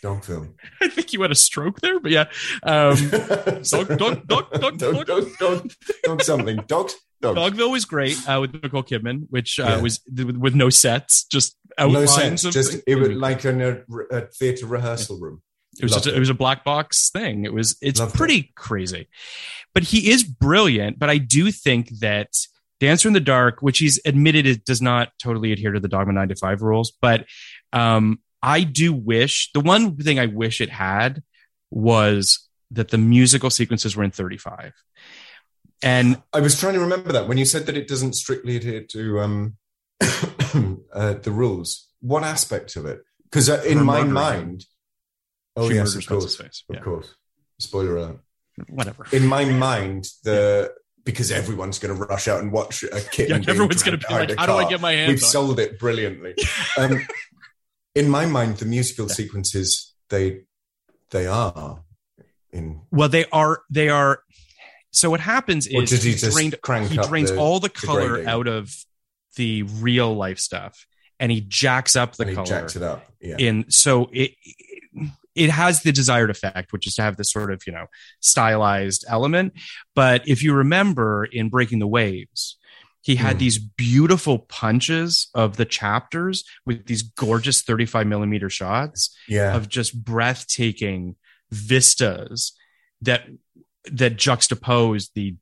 dogville 0.02 0.54
I 0.80 0.88
think 0.88 1.12
you 1.12 1.22
had 1.22 1.30
a 1.30 1.34
stroke 1.34 1.80
there, 1.80 1.98
but 1.98 2.10
yeah. 2.12 2.26
Um, 2.62 2.94
dog, 3.10 3.98
dog, 3.98 4.26
dog, 4.28 4.50
dog, 4.52 4.78
dog 4.78 5.06
dog 5.06 5.26
dog 5.38 5.70
dog 6.04 6.22
something 6.22 6.56
dog 6.68 6.90
dog 7.20 7.36
Dogville 7.36 7.72
was 7.72 7.84
great 7.84 8.16
uh, 8.28 8.38
with 8.40 8.52
Nicole 8.62 8.84
Kidman, 8.84 9.26
which 9.30 9.58
uh, 9.58 9.64
Yeah. 9.64 9.80
was 9.80 10.00
with, 10.06 10.36
with 10.36 10.54
no 10.54 10.70
sets, 10.70 11.24
just 11.24 11.56
no 11.78 11.86
outlines 11.86 12.14
sense 12.14 12.44
of 12.44 12.52
just 12.52 12.80
it 12.86 12.94
was 12.96 13.08
like 13.10 13.44
in 13.44 13.60
a, 13.60 13.82
a 14.12 14.20
theater 14.26 14.66
rehearsal 14.66 15.18
room 15.18 15.42
It 15.78 15.84
was 15.84 15.92
just 15.92 16.06
a, 16.06 16.14
it 16.14 16.18
was 16.18 16.30
a 16.30 16.34
black 16.34 16.64
box 16.64 17.10
thing. 17.10 17.44
It 17.44 17.52
was 17.52 17.76
it's 17.80 18.00
Loved 18.00 18.14
it. 18.14 18.18
pretty 18.18 18.52
crazy, 18.56 19.08
but 19.74 19.84
he 19.84 20.10
is 20.10 20.24
brilliant. 20.24 20.98
But 20.98 21.10
I 21.10 21.18
do 21.18 21.52
think 21.52 21.90
that 22.00 22.30
Dancer 22.80 23.08
in 23.08 23.14
the 23.14 23.20
Dark, 23.20 23.60
which 23.60 23.78
he's 23.78 24.00
admitted 24.04 24.46
it 24.46 24.64
does 24.64 24.82
not 24.82 25.10
totally 25.22 25.52
adhere 25.52 25.72
to 25.72 25.80
the 25.80 25.88
Dogma 25.88 26.12
nine 26.12 26.28
to 26.28 26.36
five 26.36 26.62
rules, 26.62 26.92
but 27.00 27.26
um, 27.72 28.20
I 28.42 28.62
do 28.62 28.92
wish 28.92 29.50
the 29.52 29.60
one 29.60 29.96
thing 29.96 30.18
I 30.18 30.26
wish 30.26 30.60
it 30.60 30.70
had 30.70 31.22
was 31.70 32.48
that 32.70 32.88
the 32.88 32.98
musical 32.98 33.50
sequences 33.50 33.96
were 33.96 34.04
in 34.04 34.10
thirty 34.10 34.38
five, 34.38 34.72
and 35.82 36.20
I 36.32 36.40
was 36.40 36.58
trying 36.58 36.74
to 36.74 36.80
remember 36.80 37.12
that 37.12 37.28
when 37.28 37.38
you 37.38 37.44
said 37.44 37.66
that 37.66 37.76
it 37.76 37.88
doesn't 37.88 38.14
strictly 38.14 38.56
adhere 38.56 38.84
to 38.90 39.20
um, 39.20 39.56
uh, 40.92 41.14
the 41.14 41.32
rules. 41.32 41.88
What 42.00 42.22
aspect 42.22 42.76
of 42.76 42.86
it? 42.86 43.00
Because 43.24 43.50
uh, 43.50 43.62
in 43.66 43.84
my 43.84 44.04
mind, 44.04 44.64
oh 45.58 45.68
She 45.68 45.74
yes, 45.76 45.94
of 45.94 46.06
course, 46.06 46.38
of 46.40 46.50
Yeah. 46.70 46.80
course. 46.80 47.14
Spoiler 47.58 47.96
alert. 47.96 48.20
whatever. 48.68 49.06
In 49.12 49.26
my 49.26 49.44
mind, 49.66 50.06
the 50.24 50.72
because 51.04 51.30
everyone's 51.32 51.78
going 51.78 51.96
to 51.96 52.04
rush 52.04 52.28
out 52.28 52.40
and 52.42 52.52
watch 52.52 52.82
a 52.82 53.00
kitten. 53.00 53.42
Yeah, 53.42 53.50
everyone's 53.50 53.82
gonna 53.82 53.96
be 53.96 54.04
like, 54.10 54.36
"How 54.36 54.46
do 54.46 54.52
I 54.52 54.68
get 54.68 54.80
my 54.80 54.92
hands 54.92 55.08
We've 55.08 55.22
on 55.24 55.28
sold 55.30 55.58
it 55.60 55.78
brilliantly. 55.78 56.34
Um, 56.78 57.06
in 57.94 58.08
my 58.10 58.26
mind, 58.26 58.58
the 58.58 58.66
musical 58.66 59.08
sequences 59.08 59.94
they 60.10 60.42
they 61.10 61.26
are 61.26 61.82
in. 62.52 62.82
Well, 62.90 63.08
they 63.08 63.24
are 63.32 63.62
they 63.70 63.88
are. 63.88 64.22
So 64.92 65.10
what 65.10 65.20
happens 65.20 65.66
is 65.66 65.90
he 66.02 66.10
he 66.10 66.16
just 66.16 66.36
drained 66.36 66.88
he 66.88 66.96
drains 66.98 67.30
the- 67.32 67.38
all 67.38 67.58
the 67.60 67.68
the 67.68 67.74
color 67.86 68.08
grading? 68.08 68.28
out 68.28 68.46
of 68.48 68.70
the 69.36 69.62
real 69.64 70.14
life 70.14 70.38
stuff, 70.38 70.86
and 71.18 71.32
he 71.32 71.40
jacks 71.40 71.96
up 71.96 72.16
the 72.16 72.22
and 72.24 72.30
he 72.30 72.36
color. 72.36 72.46
jacks 72.46 72.76
it 72.76 72.82
up. 72.82 73.04
Yeah. 73.20 73.36
in 73.38 73.70
so 73.70 74.08
it 74.12 74.32
it 74.94 75.10
has 75.50 75.82
the 75.82 75.92
desired 75.92 76.30
effect 76.30 76.72
which 76.72 76.86
is 76.86 76.94
to 76.94 77.02
have 77.02 77.16
this 77.16 77.30
sort 77.30 77.52
of 77.52 77.62
you 77.66 77.72
know 77.72 77.86
stylized 78.20 79.04
element 79.08 79.52
but 79.94 80.26
if 80.26 80.42
you 80.42 80.52
remember 80.52 81.24
in 81.24 81.48
breaking 81.48 81.78
the 81.78 81.86
waves 81.86 82.58
he 83.02 83.16
had 83.16 83.36
Hmm. 83.36 83.38
these 83.38 83.58
beautiful 83.58 84.40
punches 84.40 85.28
of 85.34 85.56
the 85.56 85.64
chapters 85.64 86.44
with 86.66 86.86
these 86.86 87.02
gorgeous 87.02 87.62
35 87.62 88.06
millimeter 88.06 88.50
shots 88.50 89.16
yeah. 89.28 89.56
of 89.56 89.68
just 89.68 90.04
breathtaking 90.04 91.16
vistas 91.50 92.52
that 93.00 93.22
that 93.90 94.16
juxtapose 94.16 95.08
the 95.14 95.36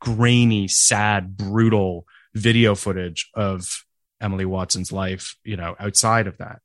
grainy 0.00 0.66
sad 0.66 1.36
brutal 1.36 2.06
video 2.34 2.74
footage 2.74 3.30
of 3.34 3.84
Emily 4.20 4.44
Watson's 4.44 4.92
life, 4.92 5.36
you 5.44 5.56
know, 5.56 5.76
outside 5.78 6.26
of 6.26 6.38
that. 6.38 6.60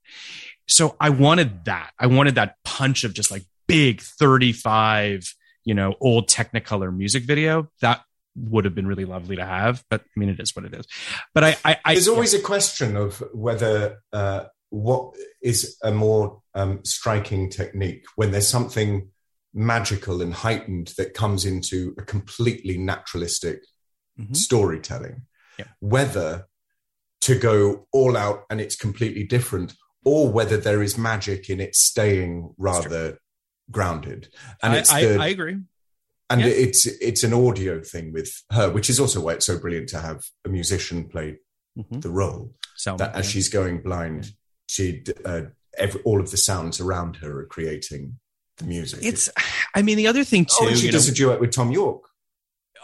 So 0.68 0.96
I 1.00 1.10
wanted 1.10 1.66
that. 1.66 1.92
I 2.00 2.08
wanted 2.08 2.36
that 2.36 2.56
punch 2.64 3.04
of 3.04 3.14
just 3.14 3.32
like 3.32 3.44
big 3.68 4.02
35, 4.02 5.34
you 5.66 5.74
know, 5.74 5.96
old 6.02 6.28
Technicolor 6.30 6.96
music 6.96 7.24
video. 7.24 7.70
That 7.82 8.02
would 8.36 8.66
have 8.66 8.76
been 8.76 8.88
really 8.88 9.06
lovely 9.06 9.36
to 9.38 9.46
have, 9.46 9.84
but 9.90 10.02
I 10.02 10.20
mean, 10.20 10.30
it 10.30 10.40
is 10.40 10.56
what 10.56 10.66
it 10.66 10.74
is. 10.74 10.86
But 11.34 11.44
I, 11.44 11.58
I, 11.66 11.78
I 11.86 11.94
There's 11.94 12.08
always 12.08 12.34
a 12.34 12.40
question 12.42 12.96
of 12.96 13.24
whether 13.34 13.98
uh, 14.14 14.46
what 14.70 15.16
is 15.42 15.78
a 15.82 15.92
more 15.92 16.42
um, 16.54 16.84
striking 16.84 17.50
technique 17.50 18.06
when 18.16 18.32
there's 18.32 18.48
something 18.48 19.10
magical 19.54 20.22
and 20.22 20.34
heightened 20.34 20.94
that 20.98 21.14
comes 21.14 21.46
into 21.46 21.96
a 21.98 22.04
completely 22.04 22.78
naturalistic 22.78 23.64
Mhm. 24.20 24.36
storytelling. 24.36 25.28
Yeah. 25.60 25.66
Whether 25.80 26.48
to 27.22 27.38
go 27.38 27.88
all 27.92 28.18
out 28.18 28.46
and 28.50 28.60
it's 28.60 28.76
completely 28.76 29.24
different, 29.24 29.74
or 30.06 30.30
whether 30.30 30.58
there 30.58 30.82
is 30.84 30.98
magic 30.98 31.50
in 31.50 31.60
it 31.60 31.76
staying 31.76 32.54
rather 32.58 33.20
grounded. 33.72 34.30
And 34.64 34.74
I, 34.74 34.78
it's 34.78 34.92
I, 34.94 35.06
the, 35.06 35.20
I 35.20 35.28
agree. 35.28 35.58
and 36.30 36.42
yeah. 36.42 36.48
it's 36.48 36.86
it's 36.86 37.24
an 37.24 37.34
audio 37.34 37.82
thing 37.82 38.14
with 38.14 38.32
her, 38.52 38.70
which 38.70 38.90
is 38.90 39.00
also 39.00 39.22
why 39.22 39.34
it's 39.34 39.46
so 39.46 39.60
brilliant 39.60 39.90
to 39.90 40.00
have 40.00 40.24
a 40.46 40.50
musician 40.50 41.08
play 41.10 41.38
Mhm. 41.78 42.02
the 42.02 42.10
role. 42.10 42.54
Sound 42.76 43.00
That 43.00 43.14
as 43.16 43.26
yeah. 43.28 43.32
she's 43.32 43.50
going 43.50 43.82
blind, 43.84 44.32
she 44.68 45.04
uh, 45.26 45.42
every, 45.78 46.02
all 46.04 46.20
of 46.20 46.32
the 46.32 46.38
sounds 46.38 46.80
around 46.80 47.18
her 47.18 47.42
are 47.42 47.46
creating 47.46 48.18
the 48.58 48.66
music. 48.66 49.00
It's. 49.04 49.30
I 49.76 49.84
mean, 49.84 49.98
the 49.98 50.08
other 50.08 50.24
thing 50.24 50.46
too, 50.46 50.54
oh, 50.62 50.68
and 50.70 50.78
she 50.78 50.88
you 50.88 50.92
does 50.92 51.08
know, 51.08 51.12
a 51.12 51.16
duet 51.16 51.40
with 51.40 51.54
Thom 51.54 51.72
Yorke 51.72 52.10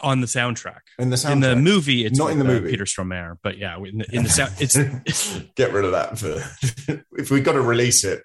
on 0.04 0.20
the 0.20 0.26
soundtrack. 0.26 0.80
in 0.98 1.10
the 1.10 1.16
soundtrack. 1.16 1.32
In 1.32 1.40
the 1.40 1.56
movie, 1.56 2.04
it's 2.04 2.18
Not 2.18 2.30
in 2.30 2.38
the 2.38 2.44
uh, 2.44 2.48
movie. 2.48 2.70
Peter 2.70 2.84
Stormare, 2.84 3.36
but 3.42 3.58
yeah, 3.58 3.76
in 3.78 3.98
the, 3.98 4.06
in 4.12 4.22
the 4.24 4.30
sound, 4.30 4.52
it's 4.60 4.76
get 5.56 5.72
rid 5.72 5.84
of 5.84 5.92
that. 5.92 6.18
For, 6.18 7.02
if 7.18 7.30
we've 7.30 7.42
got 7.44 7.52
to 7.54 7.60
release 7.62 8.04
it, 8.04 8.22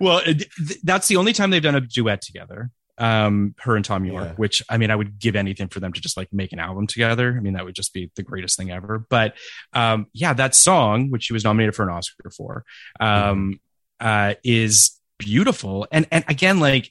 well, 0.00 0.18
it, 0.18 0.44
th- 0.56 0.80
that's 0.82 1.08
the 1.08 1.16
only 1.16 1.32
time 1.32 1.50
they've 1.50 1.62
done 1.62 1.74
a 1.74 1.80
duet 1.80 2.22
together. 2.22 2.70
Um, 3.00 3.54
her 3.60 3.76
and 3.76 3.84
Thom 3.84 4.04
Yorke, 4.04 4.24
Yeah. 4.24 4.32
which 4.34 4.60
I 4.68 4.76
mean, 4.76 4.90
I 4.90 4.96
would 4.96 5.20
give 5.20 5.36
anything 5.36 5.68
for 5.68 5.78
them 5.78 5.92
to 5.92 6.00
just 6.00 6.16
like 6.16 6.32
make 6.32 6.52
an 6.52 6.58
album 6.58 6.88
together. 6.88 7.32
I 7.36 7.40
mean, 7.40 7.52
that 7.52 7.64
would 7.64 7.76
just 7.76 7.92
be 7.94 8.10
the 8.16 8.24
greatest 8.24 8.56
thing 8.58 8.72
ever. 8.72 8.98
But 9.08 9.34
um, 9.72 10.06
yeah, 10.12 10.32
that 10.32 10.56
song, 10.56 11.10
which 11.10 11.22
she 11.24 11.32
was 11.32 11.44
nominated 11.44 11.76
for 11.76 11.84
an 11.84 11.90
Oscar 11.90 12.30
for, 12.36 12.64
um, 12.98 13.60
uh, 14.00 14.34
is 14.42 14.98
beautiful. 15.18 15.86
And 15.92 16.06
and 16.10 16.24
again, 16.26 16.58
like 16.58 16.90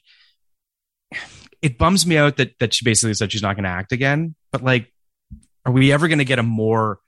it 1.62 1.78
bums 1.78 2.06
me 2.06 2.16
out 2.16 2.36
that 2.36 2.58
that 2.60 2.74
she 2.74 2.84
basically 2.84 3.14
said 3.14 3.32
she's 3.32 3.42
not 3.42 3.54
going 3.56 3.64
to 3.64 3.70
act 3.70 3.92
again. 3.92 4.34
But 4.52 4.62
like, 4.62 4.92
are 5.64 5.72
we 5.72 5.92
ever 5.92 6.08
going 6.08 6.18
to 6.18 6.24
get 6.24 6.38
a 6.38 6.42
more 6.42 7.00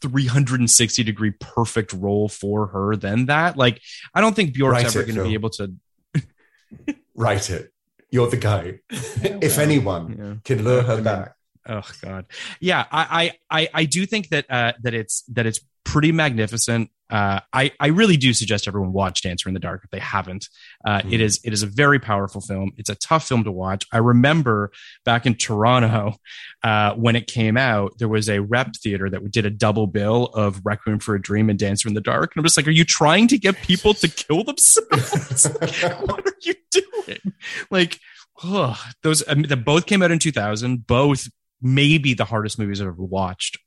360 0.00 1.02
degree 1.04 1.32
perfect 1.32 1.92
role 1.92 2.28
for 2.28 2.66
her 2.68 2.96
than 2.96 3.26
that? 3.26 3.56
Like, 3.56 3.80
I 4.14 4.20
don't 4.20 4.34
think 4.34 4.54
Bjork's 4.54 4.72
Write 4.84 4.86
ever 4.86 5.02
going 5.04 5.16
to 5.16 5.24
be 5.24 5.34
able 5.34 5.50
to. 5.50 5.74
write 7.14 7.50
it. 7.50 7.72
You're 8.10 8.28
the 8.30 8.36
guy. 8.36 8.80
if 8.90 9.58
anyone 9.58 10.16
Yeah. 10.18 10.34
can 10.44 10.64
lure 10.64 10.80
I 10.80 10.84
her 10.84 10.94
mean, 10.96 11.04
back, 11.04 11.34
Oh 11.66 11.82
God, 12.02 12.26
yeah, 12.60 12.84
I 12.92 13.32
I 13.50 13.60
I, 13.62 13.68
I 13.72 13.84
do 13.86 14.04
think 14.06 14.28
that 14.28 14.50
uh, 14.50 14.72
that 14.82 14.92
it's 14.94 15.22
that 15.32 15.46
it's 15.46 15.60
pretty 15.84 16.12
magnificent. 16.12 16.90
Uh, 17.10 17.38
I 17.52 17.70
I 17.78 17.88
really 17.88 18.16
do 18.16 18.32
suggest 18.32 18.66
everyone 18.66 18.92
watch 18.92 19.22
Dancer 19.22 19.48
in 19.48 19.54
the 19.54 19.60
Dark 19.60 19.82
if 19.84 19.90
they 19.90 19.98
haven't. 19.98 20.48
Uh, 20.84 21.02
Mm. 21.02 21.12
It 21.12 21.20
is 21.20 21.38
it 21.44 21.52
is 21.52 21.62
a 21.62 21.66
very 21.66 21.98
powerful 21.98 22.40
film. 22.40 22.72
It's 22.76 22.88
a 22.88 22.94
tough 22.94 23.28
film 23.28 23.44
to 23.44 23.52
watch. 23.52 23.86
I 23.92 23.98
remember 23.98 24.72
back 25.04 25.26
in 25.26 25.34
Toronto 25.34 26.16
uh, 26.62 26.94
when 26.94 27.14
it 27.14 27.26
came 27.26 27.56
out, 27.56 27.92
there 27.98 28.08
was 28.08 28.28
a 28.28 28.40
rep 28.40 28.74
theater 28.76 29.10
that 29.10 29.30
did 29.30 29.44
a 29.44 29.50
double 29.50 29.86
bill 29.86 30.26
of 30.34 30.62
Requiem 30.64 30.98
for 30.98 31.14
a 31.14 31.20
Dream 31.20 31.50
and 31.50 31.58
Dancer 31.58 31.88
in 31.88 31.94
the 31.94 32.00
Dark, 32.00 32.32
and 32.34 32.40
I'm 32.40 32.44
just 32.44 32.56
like, 32.56 32.66
are 32.66 32.70
you 32.70 32.84
trying 32.84 33.28
to 33.28 33.38
get 33.38 33.56
people 33.56 33.92
to 33.94 34.08
kill 34.08 34.42
themselves? 34.42 35.46
what 35.60 36.26
are 36.26 36.36
you 36.42 36.54
doing? 36.70 37.34
Like, 37.70 38.00
ugh, 38.42 38.78
those 39.02 39.22
they 39.26 39.54
both 39.54 39.84
came 39.86 40.02
out 40.02 40.10
in 40.10 40.18
2000. 40.18 40.86
Both 40.86 41.28
maybe 41.60 42.14
the 42.14 42.24
hardest 42.24 42.58
movies 42.58 42.80
I've 42.80 42.88
ever 42.88 43.02
watched. 43.02 43.58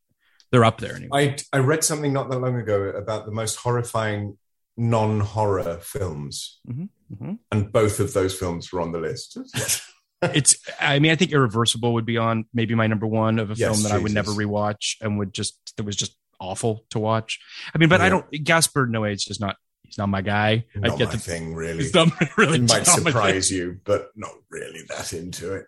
They're 0.51 0.65
up 0.65 0.79
there 0.79 0.95
anyway. 0.95 1.35
I 1.53 1.57
I 1.57 1.59
read 1.59 1.83
something 1.83 2.13
not 2.13 2.29
that 2.29 2.39
long 2.39 2.55
ago 2.55 2.83
about 2.89 3.25
the 3.25 3.31
most 3.31 3.55
horrifying 3.57 4.37
non-horror 4.77 5.79
films, 5.81 6.59
Mhm. 6.69 7.39
and 7.51 7.71
both 7.71 7.99
of 7.99 8.13
those 8.13 8.37
films 8.37 8.71
were 8.71 8.81
on 8.81 8.91
the 8.91 8.99
list. 8.99 9.37
It's, 10.23 10.57
I 10.79 10.97
mean, 10.97 11.11
I 11.11 11.15
think 11.15 11.31
Irreversible 11.31 11.93
would 11.93 12.05
be 12.07 12.17
on 12.17 12.45
maybe 12.51 12.73
my 12.73 12.87
number 12.87 13.05
one 13.05 13.37
of 13.37 13.51
a 13.51 13.53
Yes, 13.53 13.69
film 13.71 13.83
that 13.83 13.91
I 13.91 13.99
would 13.99 14.11
never 14.13 14.31
Jesus. 14.31 14.45
rewatch 14.45 14.95
and 14.99 15.19
would 15.19 15.31
just 15.31 15.59
that 15.77 15.83
was 15.83 15.95
just 15.95 16.17
awful 16.39 16.85
to 16.89 16.97
watch. 16.97 17.37
I 17.75 17.77
mean, 17.77 17.87
but 17.87 18.01
I 18.01 18.09
don't. 18.09 18.25
Gaspard 18.43 18.91
Noé 18.91 19.13
is 19.13 19.23
just 19.23 19.39
not. 19.39 19.57
He's 19.83 19.99
not 19.99 20.09
my 20.09 20.23
guy. 20.23 20.65
I 20.75 20.87
not 20.87 20.97
get 20.97 21.09
my 21.09 21.11
the 21.13 21.19
thing, 21.19 21.53
really. 21.53 21.83
He's 21.83 21.93
not 21.93 22.09
really 22.37 22.57
it 22.57 22.67
might 22.67 22.87
surprise 22.87 23.51
you, 23.51 23.79
but 23.85 24.09
not 24.15 24.31
really 24.49 24.81
that 24.89 25.13
into 25.13 25.53
it. 25.53 25.65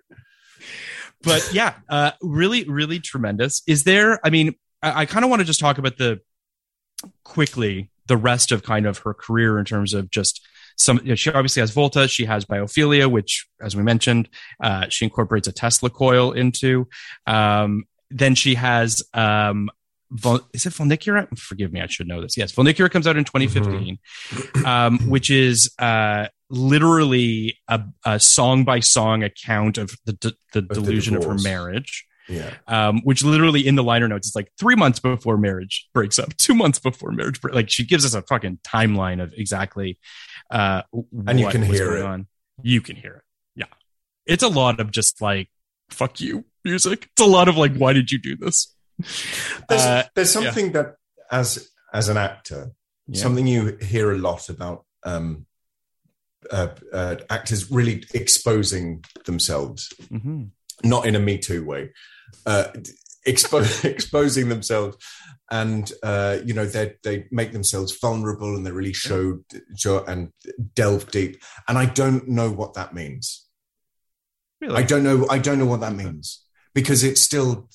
but 1.21 1.47
yeah, 1.53 1.75
uh, 1.87 2.11
really, 2.23 2.63
really 2.63 2.99
tremendous. 2.99 3.61
Is 3.67 3.83
there? 3.83 4.19
I 4.25 4.31
mean, 4.31 4.55
I, 4.81 5.01
I 5.01 5.05
kind 5.05 5.23
of 5.23 5.29
want 5.29 5.41
to 5.41 5.45
just 5.45 5.59
talk 5.59 5.77
about 5.77 5.97
the 5.97 6.19
quickly 7.23 7.89
the 8.07 8.17
rest 8.17 8.51
of 8.51 8.63
kind 8.63 8.85
of 8.85 8.99
her 8.99 9.13
career 9.13 9.57
in 9.59 9.65
terms 9.65 9.93
of 9.93 10.09
just 10.09 10.45
some. 10.75 10.99
You 11.03 11.09
know, 11.09 11.15
she 11.15 11.31
obviously 11.31 11.61
has 11.61 11.71
Volta. 11.71 12.07
She 12.07 12.25
has 12.25 12.45
Biophilia, 12.45 13.09
which, 13.09 13.47
as 13.61 13.75
we 13.75 13.83
mentioned, 13.83 14.29
uh, 14.61 14.87
she 14.89 15.05
incorporates 15.05 15.47
a 15.47 15.51
Tesla 15.51 15.89
coil 15.89 16.31
into. 16.31 16.87
Um, 17.27 17.85
then 18.09 18.35
she 18.35 18.55
has. 18.55 19.03
Um, 19.13 19.69
Vol- 20.11 20.41
is 20.53 20.65
it 20.65 20.73
Vulnicura? 20.73 21.27
Forgive 21.37 21.71
me, 21.71 21.81
I 21.81 21.85
should 21.85 22.07
know 22.07 22.19
this. 22.19 22.35
Yes, 22.35 22.51
Vulnicura 22.51 22.89
comes 22.89 23.05
out 23.05 23.15
in 23.15 23.25
2015, 23.25 23.99
um, 24.65 24.97
which 25.07 25.29
is 25.29 25.71
uh, 25.77 26.29
literally 26.49 27.59
a, 27.67 27.83
a 28.03 28.19
song 28.19 28.63
by 28.63 28.79
song 28.79 29.21
account 29.23 29.77
of 29.77 29.91
the 30.05 30.17
the, 30.19 30.35
the 30.53 30.61
the 30.61 30.73
delusion 30.73 31.15
of 31.15 31.25
her 31.25 31.35
marriage. 31.35 32.07
Yeah. 32.29 32.53
Um, 32.67 33.01
which 33.03 33.23
literally 33.23 33.67
in 33.67 33.75
the 33.75 33.83
liner 33.83 34.07
notes 34.07 34.27
it's 34.27 34.35
like 34.35 34.51
three 34.59 34.75
months 34.75 34.99
before 34.99 35.37
marriage 35.37 35.89
breaks 35.93 36.19
up, 36.19 36.37
two 36.37 36.53
months 36.53 36.79
before 36.79 37.11
marriage. 37.11 37.41
Break- 37.41 37.55
like 37.55 37.69
she 37.69 37.85
gives 37.85 38.05
us 38.05 38.13
a 38.13 38.21
fucking 38.21 38.59
timeline 38.63 39.21
of 39.21 39.33
exactly 39.35 39.97
uh, 40.51 40.83
And 41.27 41.39
you 41.39 41.49
can 41.49 41.63
hear 41.63 41.97
it. 41.97 42.03
On. 42.05 42.27
You 42.61 42.81
can 42.81 42.95
hear 42.95 43.15
it. 43.15 43.23
Yeah, 43.55 43.65
it's 44.25 44.43
a 44.43 44.47
lot 44.47 44.79
of 44.79 44.91
just 44.91 45.21
like 45.21 45.49
fuck 45.89 46.21
you 46.21 46.45
music. 46.63 47.09
It's 47.11 47.21
a 47.21 47.25
lot 47.29 47.47
of 47.49 47.57
like 47.57 47.75
why 47.75 47.93
did 47.93 48.11
you 48.11 48.19
do 48.19 48.35
this? 48.37 48.73
There's, 49.67 49.81
Uh, 49.81 50.03
there's 50.13 50.31
something 50.31 50.71
that, 50.73 50.95
as 51.31 51.69
as 51.93 52.09
an 52.09 52.17
actor, 52.17 52.71
Yeah. 53.07 53.21
something 53.21 53.47
you 53.47 53.77
hear 53.81 54.11
a 54.11 54.17
lot 54.17 54.49
about 54.49 54.85
um, 55.03 55.45
uh, 56.51 56.67
uh, 56.93 57.15
actors 57.29 57.71
really 57.71 58.03
exposing 58.13 59.03
themselves, 59.25 59.91
Mhm. 60.11 60.51
not 60.83 61.05
in 61.05 61.15
a 61.15 61.19
Me 61.19 61.37
Too 61.37 61.63
way, 61.65 61.91
uh, 62.45 62.67
expo- 63.27 63.85
exposing 63.89 64.49
themselves, 64.49 64.97
and 65.51 65.91
uh, 66.03 66.39
you 66.45 66.53
know 66.53 66.65
they 66.65 66.95
they 67.03 67.25
make 67.31 67.51
themselves 67.51 67.97
vulnerable 67.99 68.55
and 68.55 68.65
they 68.65 68.71
really 68.71 68.93
show, 68.93 69.39
show 69.77 70.03
and 70.05 70.31
delve 70.75 71.09
deep. 71.11 71.41
And 71.67 71.77
I 71.77 71.85
don't 71.85 72.27
know 72.27 72.51
what 72.51 72.73
that 72.75 72.93
means. 72.93 73.45
Really? 74.61 74.75
I 74.75 74.83
don't 74.83 75.03
know. 75.03 75.25
I 75.29 75.39
don't 75.39 75.59
know 75.59 75.65
what 75.65 75.81
that 75.81 75.93
means 75.93 76.43
because 76.73 77.03
it's 77.03 77.21
still. 77.21 77.69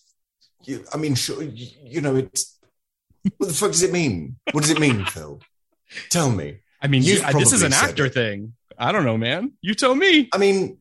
You, 0.64 0.84
I 0.94 0.96
mean, 0.96 1.14
sure, 1.14 1.42
you, 1.42 1.68
you 1.82 2.00
know, 2.00 2.16
it's. 2.16 2.58
What 3.38 3.48
the 3.48 3.54
fuck 3.54 3.72
does 3.72 3.82
it 3.82 3.92
mean? 3.92 4.36
What 4.52 4.62
does 4.62 4.70
it 4.70 4.80
mean, 4.80 5.04
Phil? 5.06 5.40
Tell 6.10 6.30
me. 6.30 6.58
I 6.80 6.88
mean, 6.88 7.02
You've 7.02 7.24
this 7.32 7.52
is 7.52 7.62
an 7.62 7.72
actor 7.72 8.06
it. 8.06 8.14
thing. 8.14 8.54
I 8.78 8.92
don't 8.92 9.04
know, 9.04 9.16
man. 9.16 9.52
You 9.62 9.74
tell 9.74 9.94
me. 9.94 10.28
I 10.32 10.38
mean, 10.38 10.78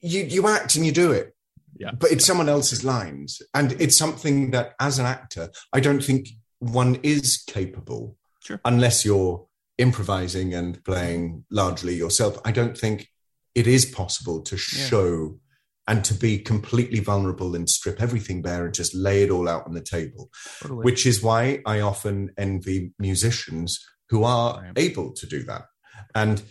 you 0.00 0.22
you 0.22 0.48
act 0.48 0.76
and 0.76 0.86
you 0.86 0.92
do 0.92 1.12
it, 1.12 1.34
Yeah. 1.80 1.92
but 1.98 2.12
it's 2.12 2.26
someone 2.26 2.48
else's 2.48 2.84
lines, 2.84 3.40
and 3.54 3.72
it's 3.80 3.96
something 3.96 4.50
that, 4.52 4.74
as 4.78 4.98
an 4.98 5.06
actor, 5.06 5.50
I 5.72 5.80
don't 5.80 6.04
think 6.04 6.28
one 6.58 6.96
is 7.02 7.42
capable, 7.46 8.16
Sure. 8.44 8.60
unless 8.64 9.04
you're 9.04 9.46
improvising 9.78 10.52
and 10.54 10.84
playing 10.84 11.44
largely 11.50 11.94
yourself. 11.96 12.38
I 12.44 12.52
don't 12.52 12.76
think 12.76 13.08
it 13.54 13.66
is 13.66 13.84
possible 13.86 14.42
to 14.42 14.56
Yeah. 14.56 14.86
show 14.90 15.40
and 15.88 16.04
to 16.04 16.14
be 16.14 16.38
completely 16.38 17.00
vulnerable 17.00 17.54
and 17.56 17.68
strip 17.68 18.00
everything 18.00 18.42
bare 18.42 18.66
and 18.66 18.74
just 18.74 18.94
lay 18.94 19.22
it 19.24 19.30
all 19.30 19.48
out 19.48 19.66
on 19.66 19.72
the 19.74 19.80
table. 19.96 20.30
Totally. 20.60 20.84
which 20.84 21.06
is 21.06 21.22
why 21.22 21.62
I 21.66 21.80
often 21.80 22.30
envy 22.36 22.92
musicians 22.98 23.80
who 24.10 24.22
are 24.24 24.60
Right. 24.60 24.72
able 24.76 25.12
to 25.14 25.26
do 25.26 25.42
that. 25.44 25.64
And 26.14 26.42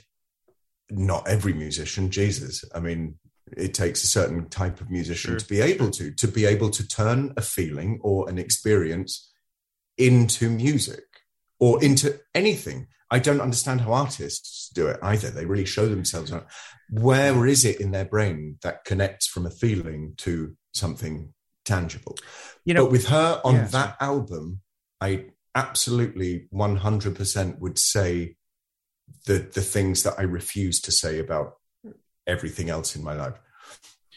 not 0.89 1.27
every 1.27 1.53
musician, 1.53 2.09
Jesus. 2.09 2.63
I 2.73 2.79
mean, 2.79 3.19
it 3.57 3.73
takes 3.73 4.03
a 4.03 4.07
certain 4.07 4.49
type 4.49 4.81
of 4.81 4.89
musician 4.89 5.31
Sure, 5.31 5.39
to 5.39 5.47
be 5.47 5.61
able 5.61 5.89
to, 5.91 6.11
to 6.11 6.27
be 6.27 6.45
able 6.45 6.69
to 6.71 6.87
turn 6.87 7.33
a 7.37 7.41
feeling 7.41 7.99
or 8.01 8.29
an 8.29 8.37
experience 8.37 9.31
into 9.97 10.49
music 10.49 11.03
or 11.59 11.83
into 11.83 12.19
anything. 12.33 12.87
I 13.11 13.19
don't 13.19 13.41
understand 13.41 13.81
how 13.81 13.93
artists 13.93 14.69
do 14.73 14.87
it 14.87 14.99
either. 15.01 15.29
They 15.29 15.45
really 15.45 15.65
show 15.65 15.87
themselves. 15.87 16.31
out. 16.31 16.47
Where 16.89 17.45
is 17.45 17.65
it 17.65 17.81
in 17.81 17.91
their 17.91 18.05
brain 18.05 18.57
that 18.61 18.85
connects 18.85 19.27
from 19.27 19.45
a 19.45 19.51
feeling 19.51 20.13
to 20.17 20.55
something 20.73 21.33
tangible? 21.65 22.17
you 22.65 22.73
know, 22.73 22.85
but 22.85 22.91
with 22.91 23.07
her 23.07 23.41
on 23.43 23.55
yeah, 23.55 23.65
that 23.65 23.97
album, 23.99 24.61
I 25.01 25.25
absolutely 25.55 26.47
100% 26.53 27.59
would 27.59 27.79
say 27.79 28.35
the 29.25 29.39
the 29.39 29.61
things 29.61 30.03
that 30.03 30.15
I 30.17 30.23
refuse 30.23 30.79
to 30.81 30.91
say 30.91 31.19
about 31.19 31.53
everything 32.29 32.69
else 32.69 32.95
in 32.95 33.03
my 33.03 33.13
life. 33.13 33.37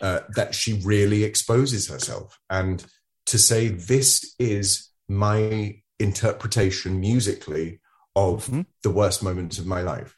Uh, 0.00 0.20
that 0.34 0.52
she 0.52 0.80
really 0.84 1.22
exposes 1.22 1.88
herself, 1.88 2.38
and 2.50 2.84
to 3.24 3.38
say 3.38 3.68
this 3.68 4.34
is 4.38 4.90
my 5.08 5.76
interpretation 6.00 6.98
musically 6.98 7.78
of 8.16 8.46
Mhm. 8.48 8.66
the 8.82 8.90
worst 8.90 9.22
moments 9.22 9.58
of 9.60 9.66
my 9.66 9.80
life. 9.80 10.16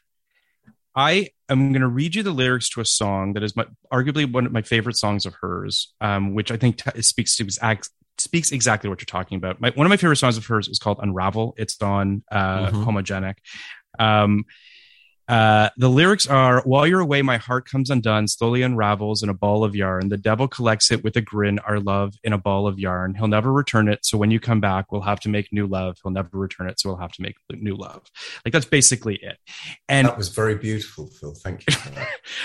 I 0.95 1.29
am 1.49 1.71
going 1.71 1.81
to 1.81 1.87
read 1.87 2.15
you 2.15 2.23
the 2.23 2.31
lyrics 2.31 2.67
to 2.69 2.81
a 2.81 2.85
song 2.85 3.33
that 3.33 3.43
is 3.43 3.55
my, 3.55 3.65
arguably 3.93 4.25
one 4.31 4.45
of 4.47 4.51
my 4.51 4.63
favorite 4.63 4.97
songs 4.97 5.25
of 5.27 5.35
hers, 5.41 5.93
um, 6.01 6.33
which 6.33 6.49
I 6.51 6.57
think 6.57 6.77
t- 6.77 7.01
speaks 7.03 7.35
to 7.35 7.43
exact, 7.43 7.89
speaks 8.17 8.51
exactly 8.51 8.89
what 8.89 9.01
you're 9.01 9.05
talking 9.05 9.37
about. 9.37 9.61
My, 9.61 9.69
one 9.75 9.85
of 9.85 9.89
my 9.89 9.97
favorite 9.97 10.17
songs 10.17 10.37
of 10.37 10.45
hers 10.47 10.67
is 10.67 10.79
called 10.79 10.99
Unravel. 11.01 11.53
It's 11.57 11.79
on 11.81 12.23
uh, 12.31 12.71
Mhm. 12.71 12.85
Homogenic. 12.85 13.35
Um, 13.99 14.45
uh, 15.27 15.69
the 15.77 15.89
lyrics 15.89 16.27
are 16.27 16.61
While 16.65 16.85
you're 16.85 16.99
away, 16.99 17.21
my 17.21 17.37
heart 17.37 17.67
comes 17.67 17.89
undone, 17.89 18.27
slowly 18.27 18.61
unravels 18.61 19.23
in 19.23 19.29
a 19.29 19.33
ball 19.33 19.63
of 19.63 19.75
yarn. 19.75 20.09
The 20.09 20.17
devil 20.17 20.47
collects 20.47 20.91
it 20.91 21.03
with 21.03 21.15
a 21.17 21.21
grin, 21.21 21.59
our 21.59 21.79
love 21.79 22.13
in 22.23 22.31
a 22.31 22.37
ball 22.37 22.67
of 22.67 22.77
yarn. 22.79 23.15
He'll 23.15 23.27
never 23.27 23.51
return 23.51 23.87
it. 23.87 24.05
So 24.05 24.17
when 24.17 24.29
you 24.29 24.39
come 24.39 24.61
back, 24.61 24.91
we'll 24.91 25.01
have 25.01 25.19
to 25.21 25.29
make 25.29 25.51
new 25.51 25.65
love. 25.65 25.97
He'll 26.03 26.11
never 26.11 26.29
return 26.37 26.69
it. 26.69 26.79
So 26.79 26.89
we'll 26.89 26.99
have 26.99 27.11
to 27.13 27.21
make 27.21 27.35
new 27.49 27.75
love. 27.75 28.03
Like 28.45 28.51
that's 28.51 28.65
basically 28.65 29.15
it. 29.15 29.37
And 29.89 30.07
that 30.07 30.17
was 30.17 30.29
very 30.29 30.55
beautiful, 30.55 31.07
Phil. 31.07 31.33
Thank 31.33 31.65
you. 31.67 31.75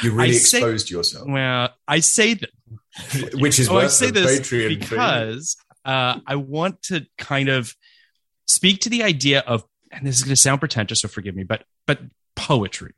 You 0.02 0.12
really 0.12 0.32
say- 0.34 0.58
exposed 0.58 0.90
yourself, 0.90 1.28
well, 1.28 1.70
I 1.86 2.00
say 2.00 2.34
that 2.34 2.50
which 3.34 3.58
is 3.58 3.68
Oh, 3.68 3.78
I 3.78 3.88
say 3.88 4.06
the 4.06 4.20
this 4.20 4.40
Patreon 4.40 4.78
because 4.80 5.56
uh, 5.84 6.20
I 6.26 6.36
want 6.36 6.82
to 6.84 7.06
kind 7.18 7.48
of 7.48 7.74
speak 8.46 8.80
to 8.82 8.88
the 8.88 9.02
idea 9.02 9.40
of, 9.40 9.64
and 9.90 10.06
this 10.06 10.16
is 10.16 10.22
going 10.22 10.32
to 10.34 10.40
sound 10.40 10.60
pretentious, 10.60 11.00
so 11.00 11.08
forgive 11.08 11.34
me, 11.34 11.44
but 11.44 11.64
but 11.86 12.00
poetry, 12.40 12.94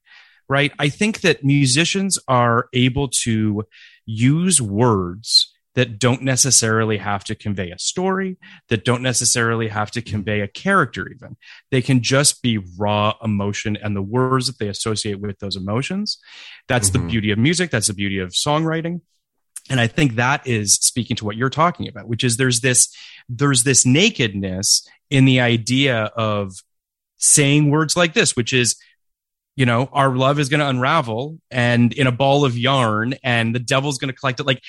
right? 0.48 0.72
I 0.78 0.88
think 0.88 1.20
that 1.22 1.44
musicians 1.44 2.18
are 2.28 2.68
able 2.72 3.08
to 3.24 3.64
use 4.06 4.60
words 4.62 5.52
that 5.74 5.98
don't 5.98 6.22
necessarily 6.22 6.98
have 6.98 7.24
to 7.24 7.34
convey 7.34 7.70
a 7.70 7.78
story, 7.78 8.36
that 8.68 8.84
don't 8.84 9.02
necessarily 9.02 9.68
have 9.68 9.90
to 9.90 10.02
convey 10.02 10.40
a 10.42 10.48
character, 10.48 11.08
even. 11.08 11.34
They 11.70 11.80
can 11.80 12.02
just 12.02 12.42
be 12.42 12.58
raw 12.78 13.14
emotion 13.24 13.78
and 13.82 13.96
the 13.96 14.02
words 14.02 14.46
that 14.48 14.58
they 14.58 14.68
associate 14.68 15.18
with 15.18 15.38
those 15.38 15.56
emotions. 15.56 16.18
That's 16.68 16.90
the 16.90 16.98
Mhm. 16.98 17.10
beauty 17.10 17.30
of 17.30 17.38
music. 17.38 17.70
That's 17.70 17.86
the 17.86 17.94
beauty 17.94 18.18
of 18.18 18.32
songwriting. 18.32 19.00
And 19.70 19.80
I 19.80 19.86
think 19.86 20.16
that 20.16 20.46
is 20.46 20.74
speaking 20.74 21.16
to 21.16 21.24
what 21.24 21.36
you're 21.36 21.48
talking 21.48 21.88
about, 21.88 22.06
which 22.06 22.22
is 22.24 22.36
there's 22.36 22.60
this, 22.60 22.94
there's 23.28 23.62
this 23.62 23.86
nakedness 23.86 24.86
in 25.08 25.24
the 25.24 25.40
idea 25.40 26.10
of 26.16 26.52
saying 27.16 27.70
words 27.70 27.96
like 27.96 28.12
this, 28.12 28.36
which 28.36 28.52
is, 28.52 28.76
you 29.56 29.66
know, 29.66 29.88
our 29.92 30.14
love 30.16 30.38
is 30.38 30.48
going 30.48 30.60
to 30.60 30.68
unravel 30.68 31.38
and 31.50 31.92
in 31.92 32.06
a 32.06 32.12
ball 32.12 32.44
of 32.44 32.56
yarn 32.56 33.14
and 33.22 33.54
the 33.54 33.58
devil's 33.58 33.98
going 33.98 34.12
to 34.12 34.16
collect 34.16 34.40
it. 34.40 34.46
Like 34.46 34.62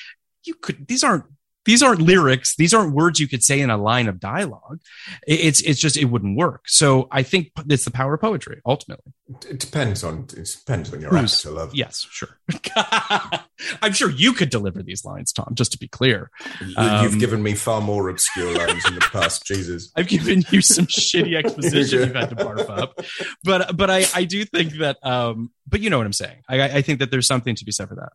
you 0.46 0.56
could, 0.56 0.88
these 0.88 1.04
aren't, 1.04 1.26
these 1.66 1.82
aren't 1.84 2.02
lyrics. 2.02 2.56
These 2.56 2.74
aren't 2.74 2.94
words 2.94 3.20
you 3.20 3.28
could 3.28 3.44
say 3.44 3.60
in 3.62 3.70
a 3.70 3.78
line 3.78 4.08
of 4.08 4.20
dialogue. 4.20 4.82
It's, 5.28 5.62
it's 5.62 5.80
just, 5.80 5.96
it 5.98 6.06
wouldn't 6.06 6.38
work. 6.38 6.64
So 6.66 7.08
I 7.12 7.24
think 7.24 7.52
it's 7.70 7.86
the 7.86 7.92
power 7.92 8.16
of 8.16 8.22
poetry 8.22 8.62
ultimately. 8.66 9.14
It 9.50 9.60
depends 9.60 10.04
on 10.04 10.28
it 10.36 10.50
depends 10.60 10.94
on 10.94 11.00
your 11.02 11.10
Who's- 11.10 11.40
actor, 11.46 11.52
love. 11.56 11.74
Yes, 11.74 12.06
sure. 12.12 12.38
I'm 13.82 13.94
sure 13.94 14.10
you 14.10 14.34
could 14.34 14.50
deliver 14.50 14.84
these 14.84 15.06
lines, 15.06 15.32
Tom, 15.32 15.52
just 15.54 15.72
to 15.72 15.78
be 15.78 15.88
clear. 15.88 16.30
You- 16.66 16.74
Um, 16.78 17.04
You've 17.06 17.20
given 17.20 17.42
me 17.42 17.54
far 17.54 17.82
more 17.82 18.10
obscure 18.10 18.54
lines 18.58 18.86
in 18.86 18.96
the 18.96 19.02
past. 19.02 19.46
Jesus. 19.48 19.92
I've 19.96 20.08
given 20.08 20.44
you 20.52 20.62
some 20.62 20.86
shitty 20.88 21.36
exposition 21.36 22.00
you've 22.00 22.16
had 22.16 22.30
to 22.32 22.36
barf 22.44 22.70
up, 22.70 23.00
but 23.44 23.76
but 23.76 23.90
I 23.90 24.06
I 24.14 24.26
do 24.26 24.44
think 24.46 24.74
that 24.80 24.98
um 25.04 25.52
but 25.68 25.80
you 25.80 25.90
know 25.90 25.98
what 25.98 26.06
I'm 26.06 26.14
saying. 26.14 26.42
I 26.50 26.62
I 26.64 26.82
think 26.82 27.00
that 27.00 27.10
there's 27.12 27.28
something 27.28 27.56
to 27.56 27.66
be 27.66 27.72
said 27.72 27.88
for 27.90 27.96
that. 27.96 28.12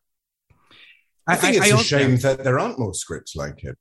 I 1.29 1.37
think 1.37 1.57
it's 1.57 1.69
a 1.71 1.73
also- 1.73 1.85
shame 1.85 2.17
that 2.19 2.43
there 2.45 2.59
aren't 2.59 2.79
more 2.79 2.95
scripts 2.95 3.37
like 3.37 3.63
it. 3.65 3.77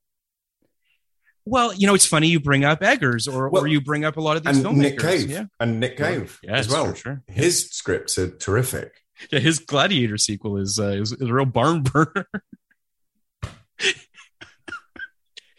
Well, 1.44 1.72
you 1.72 1.86
know, 1.86 1.94
it's 1.94 2.04
funny 2.04 2.28
you 2.28 2.40
bring 2.40 2.62
up 2.64 2.82
Eggers 2.82 3.26
or 3.26 3.48
Well, 3.48 3.64
or 3.64 3.66
you 3.66 3.80
bring 3.80 4.04
up 4.04 4.18
a 4.18 4.20
lot 4.20 4.36
of 4.36 4.44
these 4.44 4.58
And 4.58 4.66
filmmakers. 4.66 4.76
Nick 4.82 4.98
Cave. 4.98 5.30
Yeah, 5.30 5.44
And 5.58 5.80
Nick 5.80 5.96
Cave 5.96 6.38
as 6.46 6.68
well. 6.68 6.92
sure. 6.92 7.22
His 7.26 7.70
scripts 7.70 8.18
are 8.18 8.28
terrific. 8.30 8.92
yeah. 9.32 9.38
His 9.38 9.58
Gladiator 9.58 10.18
sequel 10.18 10.58
is 10.58 10.78
uh, 10.78 10.88
is, 10.88 11.12
is 11.12 11.28
a 11.28 11.32
real 11.32 11.46
barn 11.46 11.82
burner. 11.92 12.28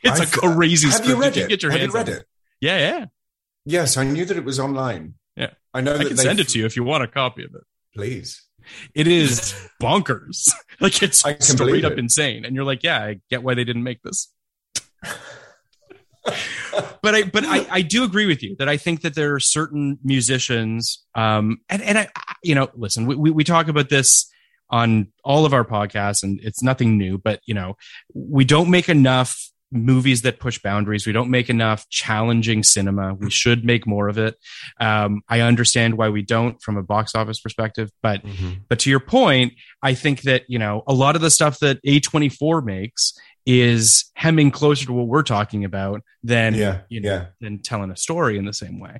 it's 0.03 0.19
I've- 0.21 0.23
a 0.23 0.27
crazy. 0.55 0.87
Have 0.87 0.95
script. 0.97 1.09
you 1.09 1.19
read 1.21 1.33
can 1.33 1.43
it? 1.43 1.49
Get 1.49 1.63
your 1.63 1.71
Have 1.71 1.81
you 1.81 1.85
hands 1.87 1.93
read 1.95 2.09
on 2.09 2.15
it? 2.21 2.25
Yeah, 2.61 2.77
yeah. 2.77 3.05
Yes, 3.65 3.97
I 3.97 4.03
knew 4.03 4.25
that 4.25 4.37
it 4.37 4.45
was 4.45 4.59
online. 4.59 5.15
Yeah. 5.35 5.51
I 5.73 5.81
know 5.81 5.95
I 5.95 5.97
that 5.99 6.07
can 6.07 6.17
send 6.17 6.39
it 6.39 6.49
to 6.49 6.59
you 6.59 6.65
if 6.65 6.75
you 6.75 6.83
want 6.83 7.03
a 7.03 7.07
copy 7.07 7.43
of 7.43 7.53
it. 7.55 7.61
Please. 7.95 8.43
It 8.93 9.07
is 9.07 9.53
bonkers. 9.81 10.49
like 10.79 11.01
it's 11.03 11.19
straight 11.39 11.85
up 11.85 11.93
it. 11.93 11.99
insane. 11.99 12.45
And 12.45 12.55
you're 12.55 12.63
like, 12.65 12.83
yeah, 12.83 13.03
I 13.03 13.19
get 13.29 13.43
why 13.43 13.53
they 13.53 13.63
didn't 13.63 13.83
make 13.83 14.01
this. 14.01 14.31
but 17.01 17.15
I 17.15 17.23
but 17.23 17.43
I, 17.45 17.65
I 17.71 17.81
do 17.81 18.03
agree 18.03 18.25
with 18.25 18.43
you 18.43 18.55
that 18.59 18.69
I 18.69 18.77
think 18.77 19.01
that 19.01 19.15
there 19.15 19.33
are 19.33 19.39
certain 19.39 19.97
musicians 20.03 21.03
um 21.15 21.57
and, 21.69 21.81
and 21.81 21.97
I 21.97 22.09
I- 22.15 22.35
you 22.43 22.55
know 22.55 22.69
listen 22.75 23.05
we, 23.05 23.15
we 23.15 23.31
we 23.31 23.43
talk 23.43 23.67
about 23.67 23.89
this 23.89 24.29
on 24.69 25.07
all 25.23 25.45
of 25.45 25.53
our 25.53 25.65
podcasts 25.65 26.21
and 26.23 26.39
it's 26.43 26.61
nothing 26.61 26.97
new 26.97 27.17
but 27.17 27.39
you 27.45 27.53
know 27.53 27.75
we 28.13 28.43
don't 28.45 28.69
make 28.69 28.89
enough 28.89 29.49
movies 29.71 30.23
that 30.23 30.39
push 30.39 30.57
boundaries. 30.59 31.05
We 31.05 31.13
don't 31.13 31.29
make 31.29 31.49
enough 31.49 31.87
challenging 31.89 32.63
cinema. 32.63 33.13
We 33.13 33.29
should 33.29 33.63
make 33.63 33.85
more 33.85 34.07
of 34.07 34.17
it. 34.17 34.35
Um 34.79 35.21
I 35.29 35.41
understand 35.41 35.95
why 35.97 36.09
we 36.09 36.21
don't 36.21 36.61
from 36.61 36.77
a 36.77 36.83
box 36.83 37.13
office 37.15 37.39
perspective 37.39 37.91
but 38.01 38.21
but 38.67 38.79
to 38.79 38.89
your 38.89 38.99
point, 38.99 39.53
I 39.83 39.93
think 39.93 40.21
that, 40.23 40.43
you 40.47 40.59
know, 40.59 40.83
a 40.87 40.93
lot 40.93 41.15
of 41.15 41.21
the 41.21 41.29
stuff 41.31 41.59
that 41.59 41.81
A24 41.83 42.63
makes 42.65 43.13
is 43.45 44.11
hemming 44.15 44.51
closer 44.51 44.85
to 44.85 44.93
what 44.93 45.07
we're 45.07 45.23
talking 45.23 45.65
about 45.65 46.01
than, 46.23 46.53
Yeah, 46.53 46.81
you 46.89 47.01
know, 47.01 47.09
yeah. 47.09 47.25
than 47.41 47.59
telling 47.61 47.89
a 47.89 47.97
story 47.97 48.37
in 48.37 48.45
the 48.45 48.53
same 48.53 48.79
way. 48.79 48.99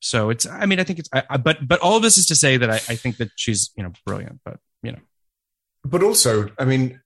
So 0.00 0.30
it's, 0.30 0.46
I 0.46 0.66
mean, 0.66 0.80
I 0.80 0.84
think 0.84 0.98
it's, 0.98 1.08
I, 1.14 1.22
I, 1.30 1.36
but, 1.36 1.66
but 1.66 1.80
all 1.80 1.96
of 1.96 2.02
this 2.02 2.18
is 2.18 2.26
to 2.26 2.34
say 2.34 2.56
that 2.56 2.68
I, 2.70 2.74
I 2.74 2.96
think 2.96 3.18
that 3.18 3.30
she's, 3.36 3.70
you 3.76 3.82
know, 3.84 3.92
brilliant, 4.04 4.40
but, 4.44 4.58
you 4.82 4.92
know, 4.92 4.98
But 5.84 6.02
also, 6.02 6.48
I 6.58 6.64
mean, 6.64 7.00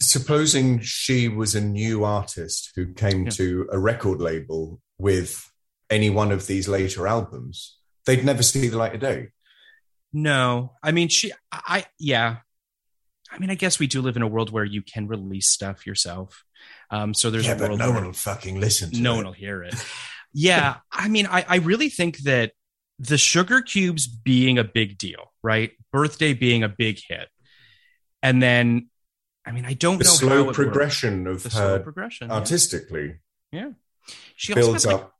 supposing 0.00 0.80
she 0.80 1.28
was 1.28 1.54
a 1.54 1.60
new 1.60 2.04
artist 2.04 2.72
who 2.76 2.92
came 2.92 3.24
Yeah. 3.24 3.30
to 3.30 3.68
a 3.72 3.78
record 3.78 4.20
label 4.20 4.80
with 4.98 5.50
any 5.90 6.10
one 6.10 6.32
of 6.32 6.46
these 6.46 6.68
later 6.68 7.06
albums, 7.06 7.78
they'd 8.06 8.24
never 8.24 8.42
see 8.42 8.68
the 8.68 8.76
light 8.76 8.94
of 8.94 9.00
day. 9.00 9.28
no, 10.12 10.72
I 10.82 10.92
mean, 10.92 11.08
she, 11.08 11.32
I, 11.52 11.86
yeah. 11.98 12.36
I 13.30 13.38
mean, 13.38 13.50
I 13.50 13.54
guess 13.56 13.78
we 13.80 13.86
do 13.88 14.00
live 14.00 14.14
in 14.16 14.22
a 14.22 14.28
world 14.28 14.50
where 14.50 14.64
you 14.64 14.80
can 14.82 15.08
release 15.08 15.48
stuff 15.48 15.86
yourself. 15.86 16.44
Um, 16.90 17.14
so 17.14 17.30
there's 17.30 17.46
yeah, 17.46 17.54
a 17.54 17.58
but 17.58 17.76
no 17.76 17.90
one 17.90 18.04
will 18.06 18.12
fucking 18.12 18.60
listen 18.60 18.90
to 18.92 19.00
no 19.00 19.14
it. 19.14 19.16
one 19.16 19.24
will 19.26 19.32
hear 19.32 19.62
it. 19.64 19.74
Yeah, 20.32 20.76
I 20.92 21.08
mean, 21.08 21.26
I, 21.26 21.44
I 21.48 21.56
really 21.56 21.88
think 21.88 22.18
that 22.18 22.52
the 23.00 23.16
Sugarcubes 23.16 24.02
being 24.22 24.56
a 24.58 24.64
big 24.64 24.98
deal, 24.98 25.32
right? 25.42 25.72
Birthday 25.92 26.32
being 26.32 26.62
a 26.62 26.68
big 26.68 27.00
hit, 27.08 27.28
and 28.22 28.40
then, 28.42 28.88
I 29.46 29.52
mean, 29.52 29.64
I 29.66 29.74
don't 29.74 29.98
The 29.98 30.04
know 30.04 30.10
slow 30.10 30.52
progression 30.52 31.26
of 31.26 31.42
the 31.42 31.50
slow 31.50 31.76
her 31.78 31.80
progression. 31.80 32.30
artistically 32.30 33.16
Yeah, 33.52 33.70
she 34.36 34.52
also 34.52 34.62
builds 34.68 34.84
has 34.84 34.92
like 34.92 35.02
up. 35.02 35.14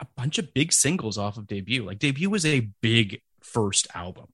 a 0.00 0.06
bunch 0.16 0.38
of 0.38 0.54
big 0.54 0.72
singles 0.72 1.18
off 1.18 1.36
of 1.36 1.46
debut. 1.46 1.84
Like 1.84 1.98
debut 1.98 2.30
was 2.30 2.46
a 2.46 2.60
big 2.80 3.20
first 3.42 3.86
album. 3.94 4.26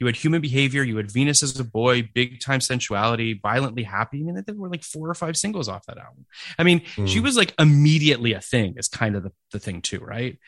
You 0.00 0.06
had 0.06 0.14
Human 0.16 0.40
Behavior, 0.40 0.84
you 0.84 0.96
had 0.96 1.10
Venus 1.10 1.42
as 1.42 1.58
a 1.58 1.64
Boy, 1.64 2.08
Big 2.14 2.40
Time 2.40 2.60
Sensuality, 2.60 3.40
Violently 3.42 3.82
Happy. 3.82 4.20
I 4.20 4.30
mean, 4.32 4.44
there 4.46 4.54
were 4.54 4.68
like 4.68 4.84
four 4.84 5.10
or 5.10 5.14
five 5.14 5.36
singles 5.36 5.68
off 5.68 5.86
that 5.86 5.98
album. 5.98 6.24
I 6.56 6.62
mean, 6.62 6.82
she 7.06 7.18
Mm. 7.18 7.22
was 7.24 7.36
like 7.36 7.52
immediately 7.58 8.32
a 8.32 8.40
thing, 8.40 8.74
is 8.76 8.86
kind 8.86 9.16
of 9.16 9.24
the, 9.24 9.32
the 9.50 9.58
thing 9.58 9.82
too, 9.82 9.98
right? 9.98 10.38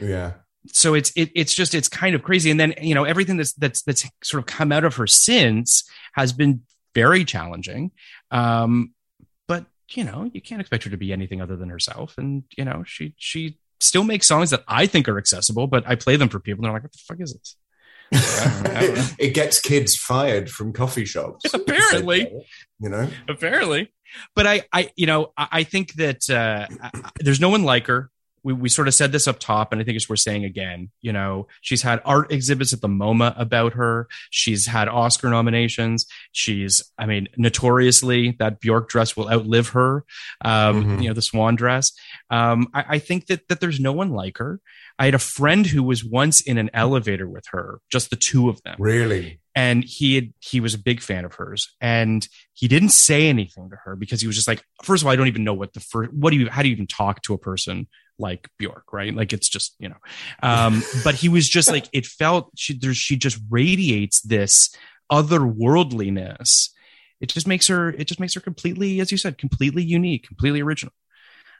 Yeah. 0.00 0.34
so 0.72 0.94
it's 0.94 1.10
it, 1.16 1.30
it's 1.34 1.54
just 1.54 1.74
it's 1.74 1.88
kind 1.88 2.14
of 2.14 2.22
crazy 2.22 2.50
and 2.50 2.60
then 2.60 2.74
you 2.80 2.94
know 2.94 3.04
everything 3.04 3.36
that's 3.38 3.54
that's 3.54 3.82
that's 3.82 4.06
sort 4.22 4.40
of 4.42 4.46
come 4.46 4.70
out 4.72 4.84
of 4.84 4.94
her 4.96 5.06
since 5.06 5.88
has 6.12 6.32
been 6.34 6.60
very 6.94 7.24
challenging 7.24 7.90
um 8.30 8.92
but 9.48 9.66
you 9.92 10.04
know 10.04 10.30
you 10.32 10.40
can't 10.40 10.60
expect 10.60 10.84
her 10.84 10.90
to 10.90 10.96
be 10.96 11.12
anything 11.12 11.40
other 11.40 11.56
than 11.56 11.68
herself 11.68 12.16
and 12.18 12.44
you 12.56 12.64
know 12.64 12.82
she 12.86 13.14
she 13.16 13.58
still 13.80 14.04
makes 14.04 14.26
songs 14.26 14.50
that 14.50 14.62
i 14.68 14.86
think 14.86 15.08
are 15.08 15.18
accessible 15.18 15.66
but 15.66 15.84
i 15.86 15.94
play 15.94 16.16
them 16.16 16.28
for 16.28 16.38
people 16.40 16.64
and 16.64 16.66
they're 16.66 16.72
like 16.72 16.82
what 16.82 16.92
the 16.92 16.98
fuck 17.06 17.20
is 17.20 17.32
this 17.32 17.56
I 18.12 19.14
it 19.20 19.34
gets 19.34 19.60
kids 19.60 19.94
fired 19.94 20.50
from 20.50 20.72
coffee 20.72 21.04
shops. 21.04 21.44
Apparently. 21.54 22.28
You 22.80 22.88
know? 22.88 23.08
apparently 23.28 23.92
but 24.34 24.46
i 24.48 24.62
i 24.72 24.90
you 24.96 25.06
know 25.06 25.32
i, 25.36 25.48
I 25.52 25.62
think 25.62 25.92
that 25.94 26.28
uh 26.28 26.66
I, 26.82 26.90
I- 26.92 27.10
there's 27.20 27.40
no 27.40 27.50
one 27.50 27.62
like 27.62 27.86
her 27.86 28.10
we, 28.42 28.52
we 28.52 28.68
sort 28.68 28.88
of 28.88 28.94
said 28.94 29.12
this 29.12 29.28
up 29.28 29.38
top 29.38 29.72
and 29.72 29.80
i 29.80 29.84
think 29.84 29.96
it's 29.96 30.08
worth 30.08 30.20
saying 30.20 30.44
again 30.44 30.90
you 31.00 31.12
know 31.12 31.46
she's 31.60 31.82
had 31.82 32.00
art 32.04 32.32
exhibits 32.32 32.72
at 32.72 32.80
the 32.80 32.88
moma 32.88 33.34
about 33.38 33.74
her. 33.74 34.08
She's 34.30 34.66
had 34.66 34.88
oscar 34.88 35.28
nominations. 35.30 36.06
She's 36.32 36.82
i 36.98 37.06
mean 37.06 37.28
notoriously 37.36 38.36
that 38.38 38.60
bjork 38.60 38.88
dress 38.88 39.16
will 39.16 39.28
outlive 39.30 39.68
her 39.70 40.04
um 40.44 40.84
Mhm. 40.84 41.02
you 41.02 41.08
know 41.08 41.14
the 41.14 41.22
swan 41.22 41.56
dress. 41.56 41.92
Um 42.30 42.68
I, 42.74 42.84
I 42.88 42.98
think 42.98 43.26
that 43.26 43.48
that 43.48 43.60
there's 43.60 43.80
no 43.80 43.92
one 43.92 44.10
like 44.10 44.38
her. 44.38 44.60
I 44.98 45.04
had 45.06 45.14
a 45.14 45.18
friend 45.18 45.66
who 45.66 45.82
was 45.82 46.04
once 46.04 46.40
in 46.40 46.58
an 46.58 46.70
elevator 46.74 47.28
with 47.28 47.44
her 47.52 47.80
just 47.90 48.10
the 48.10 48.16
two 48.16 48.48
of 48.48 48.62
them. 48.62 48.76
Really? 48.78 49.40
and 49.56 49.82
he 49.82 50.14
had 50.14 50.32
he 50.38 50.60
was 50.60 50.74
a 50.74 50.78
big 50.78 51.00
fan 51.02 51.24
of 51.24 51.34
hers 51.34 51.74
and 51.80 52.28
he 52.54 52.68
didn't 52.68 52.90
say 52.90 53.28
anything 53.28 53.68
to 53.68 53.74
her 53.84 53.96
because 53.96 54.20
he 54.20 54.28
was 54.28 54.36
just 54.36 54.46
like 54.46 54.62
first 54.84 55.02
of 55.02 55.08
all 55.08 55.12
i 55.12 55.16
don't 55.16 55.26
even 55.26 55.42
know 55.42 55.52
what 55.54 55.72
the 55.72 55.80
first 55.80 56.12
what 56.12 56.30
do 56.30 56.36
you 56.36 56.48
how 56.48 56.62
do 56.62 56.68
you 56.68 56.72
even 56.72 56.86
talk 56.86 57.20
to 57.20 57.34
a 57.34 57.38
person 57.38 57.88
like 58.20 58.48
Bjork, 58.58 58.92
right? 58.92 59.14
Like 59.14 59.32
it's 59.32 59.48
just 59.48 59.74
you 59.78 59.88
know, 59.88 59.96
um, 60.42 60.82
but 61.02 61.14
he 61.14 61.28
was 61.28 61.48
just 61.48 61.70
like 61.70 61.86
it 61.92 62.06
felt. 62.06 62.50
She 62.56 62.78
there, 62.78 62.94
she 62.94 63.16
just 63.16 63.38
radiates 63.50 64.20
this 64.20 64.74
otherworldliness. 65.10 66.70
It 67.20 67.28
just 67.28 67.46
makes 67.46 67.66
her. 67.68 67.90
It 67.90 68.04
just 68.04 68.20
makes 68.20 68.34
her 68.34 68.40
completely, 68.40 69.00
as 69.00 69.10
you 69.10 69.18
said, 69.18 69.38
completely 69.38 69.82
unique, 69.82 70.26
completely 70.26 70.60
original. 70.60 70.92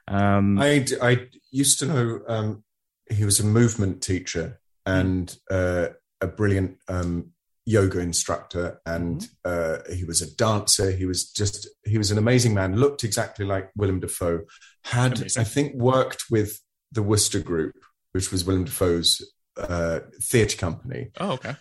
Um, 0.09 0.59
I, 0.59 0.87
I 1.03 1.29
used 1.51 1.79
to 1.81 1.87
know 1.87 2.21
um, 2.27 2.65
he 3.11 3.25
was 3.25 3.41
a 3.41 3.45
movement 3.45 4.03
teacher 4.03 4.61
and 4.87 5.35
uh, 5.51 5.89
a 6.21 6.27
brilliant 6.27 6.79
um, 6.89 7.33
yoga 7.71 8.01
instructor, 8.01 8.81
and 8.85 9.29
uh, 9.45 9.79
he 9.95 10.05
was 10.05 10.21
a 10.21 10.35
dancer. 10.37 10.91
He 10.91 11.07
was 11.07 11.31
just 11.31 11.69
he 11.85 11.99
was 11.99 12.11
an 12.11 12.19
amazing 12.19 12.55
man. 12.55 12.77
Looked 12.77 13.05
exactly 13.05 13.47
like 13.47 13.71
Willem 13.77 14.01
Dafoe. 14.01 14.43
Had 14.85 15.19
Amazing. 15.19 15.41
I 15.41 15.45
think 15.45 15.75
worked 15.75 16.25
with 16.31 16.61
the 16.93 17.03
Wooster 17.03 17.41
Group, 17.41 17.77
which 18.13 18.33
was 18.33 18.45
Willem 18.45 18.65
Dafoe's 18.65 19.23
uh, 19.57 20.01
theatre 20.23 20.57
company, 20.57 21.11
oh, 21.21 21.33
okay. 21.33 21.55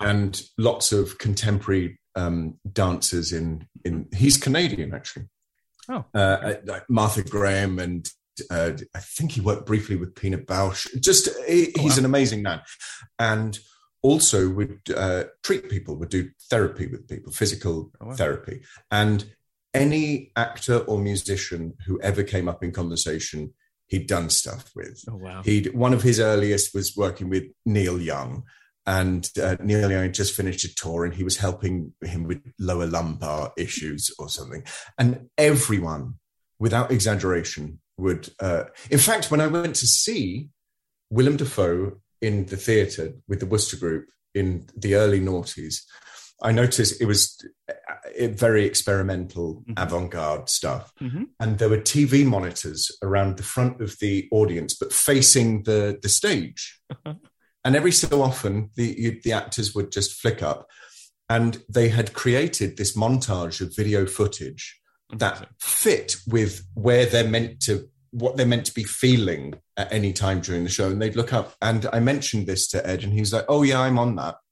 and 0.00 0.42
lots 0.58 0.92
of 0.92 1.18
contemporary 1.18 1.98
um, 2.14 2.58
dancers 2.72 3.32
in 3.32 3.66
in. 3.84 4.08
He's 4.14 4.36
Canadian 4.36 4.94
actually 4.94 5.26
Oh, 5.88 6.04
uh, 6.14 6.54
like 6.64 6.88
Martha 6.88 7.22
Graham, 7.22 7.78
and 7.78 8.08
uh, 8.50 8.72
I 8.94 8.98
think 8.98 9.32
he 9.32 9.40
worked 9.40 9.66
briefly 9.66 9.96
with 9.96 10.14
Pina 10.14 10.38
Bausch. 10.38 10.86
Just 11.00 11.28
he, 11.48 11.72
Oh, 11.78 11.82
he's 11.82 11.92
wow. 11.92 11.98
an 11.98 12.04
amazing 12.04 12.42
man, 12.42 12.60
and 13.18 13.58
also 14.02 14.48
would 14.50 14.80
uh, 14.94 15.24
treat 15.42 15.68
people, 15.68 15.96
would 15.96 16.08
do 16.10 16.30
therapy 16.50 16.86
with 16.86 17.08
people, 17.08 17.32
physical 17.32 17.90
Oh, 18.00 18.06
wow. 18.08 18.14
therapy, 18.14 18.62
and 18.90 19.24
any 19.74 20.32
actor 20.36 20.78
or 20.78 20.98
musician 20.98 21.74
who 21.86 22.00
ever 22.00 22.22
came 22.22 22.48
up 22.48 22.62
in 22.64 22.72
conversation, 22.72 23.52
he'd 23.88 24.06
done 24.06 24.30
stuff 24.30 24.70
with. 24.74 25.04
oh 25.10 25.16
wow. 25.16 25.42
He'd 25.42 25.74
one 25.74 25.92
of 25.92 26.02
his 26.02 26.18
earliest 26.20 26.74
was 26.74 26.96
working 26.96 27.28
with 27.28 27.44
Neil 27.66 28.00
Young, 28.00 28.44
and 28.86 29.28
uh, 29.42 29.56
Neil 29.62 29.90
Young 29.90 30.02
had 30.04 30.14
just 30.14 30.34
finished 30.34 30.64
a 30.64 30.74
tour, 30.74 31.04
and 31.04 31.14
he 31.14 31.24
was 31.24 31.36
helping 31.38 31.92
him 32.02 32.24
with 32.24 32.40
lower 32.58 32.86
lumbar 32.86 33.52
issues 33.58 34.10
or 34.18 34.28
something. 34.28 34.62
And 34.98 35.28
everyone, 35.36 36.14
without 36.58 36.90
exaggeration, 36.90 37.80
would. 37.98 38.28
Uh, 38.40 38.64
in 38.90 38.98
fact, 38.98 39.30
when 39.30 39.40
I 39.40 39.46
went 39.48 39.74
to 39.76 39.86
see 39.86 40.48
Willem 41.10 41.36
Dafoe 41.36 41.98
in 42.20 42.46
the 42.46 42.56
theatre 42.56 43.12
with 43.28 43.40
the 43.40 43.46
Wooster 43.46 43.76
Group 43.76 44.08
in 44.34 44.66
the 44.76 44.94
early 44.94 45.20
noughties, 45.20 45.82
I 46.42 46.52
noticed 46.52 47.00
it 47.00 47.06
was 47.06 47.42
uh, 47.70 48.28
very 48.28 48.64
experimental, 48.66 49.64
Mhm. 49.68 49.74
avant-garde 49.76 50.48
stuff 50.48 50.92
Mhm. 51.00 51.26
and 51.40 51.58
there 51.58 51.68
were 51.70 51.80
TV 51.80 52.24
monitors 52.24 52.90
around 53.02 53.36
the 53.36 53.42
front 53.42 53.80
of 53.80 53.98
the 54.00 54.28
audience, 54.30 54.74
but 54.74 54.92
facing 54.92 55.62
the 55.64 55.98
the 56.02 56.08
stage. 56.08 56.80
and 57.64 57.74
every 57.74 57.92
so 57.92 58.22
often, 58.22 58.70
the 58.76 58.94
you, 58.98 59.20
the 59.24 59.32
actors 59.32 59.74
would 59.74 59.90
just 59.90 60.12
flick 60.20 60.42
up, 60.42 60.68
and 61.28 61.62
they 61.68 61.88
had 61.88 62.12
created 62.12 62.76
this 62.76 62.94
montage 62.96 63.60
of 63.60 63.74
video 63.74 64.06
footage 64.06 64.78
that 65.16 65.48
fit 65.60 66.16
with 66.26 66.64
where 66.74 67.06
they're 67.06 67.28
meant 67.28 67.60
to 67.62 67.88
what 68.16 68.36
they're 68.36 68.46
meant 68.46 68.64
to 68.64 68.74
be 68.74 68.82
feeling 68.84 69.54
at 69.76 69.92
any 69.92 70.10
time 70.10 70.40
during 70.40 70.64
the 70.64 70.70
show 70.70 70.88
and 70.88 71.02
they'd 71.02 71.16
look 71.16 71.34
up 71.34 71.54
and 71.60 71.86
i 71.92 72.00
mentioned 72.00 72.46
this 72.46 72.66
to 72.66 72.86
ed 72.86 73.04
and 73.04 73.12
he 73.12 73.20
was 73.20 73.32
like 73.32 73.44
oh 73.48 73.62
yeah 73.62 73.80
i'm 73.80 73.98
on 73.98 74.16
that. 74.16 74.36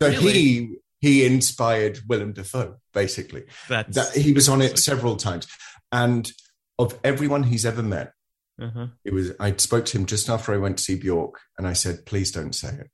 So 0.00 0.08
Really? 0.10 0.32
he 0.32 0.76
he 1.00 1.26
inspired 1.26 1.98
willem 2.06 2.32
dafoe 2.32 2.76
basically. 2.92 3.44
That's 3.68 3.96
that 3.96 4.14
he 4.14 4.32
was 4.32 4.48
on 4.48 4.60
it 4.62 4.78
several 4.78 5.16
times. 5.16 5.48
And 5.90 6.30
of 6.78 6.96
everyone 7.02 7.42
he's 7.42 7.66
ever 7.66 7.82
met 7.82 8.12
uh-huh. 8.60 8.88
it 9.04 9.12
was 9.12 9.32
i 9.40 9.54
spoke 9.56 9.86
to 9.86 9.98
him 9.98 10.06
just 10.06 10.28
after 10.28 10.52
i 10.52 10.58
went 10.58 10.76
to 10.78 10.84
see 10.84 10.94
bjork 10.96 11.40
and 11.56 11.66
i 11.66 11.72
said 11.72 12.04
please 12.06 12.30
don't 12.30 12.54
say 12.54 12.68
it. 12.68 12.90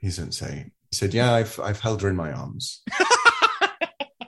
Please 0.00 0.16
don't 0.18 0.34
say 0.34 0.52
it. 0.66 0.72
He 0.90 0.96
said 0.96 1.14
yeah 1.14 1.32
i've, 1.32 1.58
I've 1.60 1.80
held 1.80 2.02
her 2.02 2.10
in 2.10 2.16
my 2.16 2.32
arms 2.32 2.82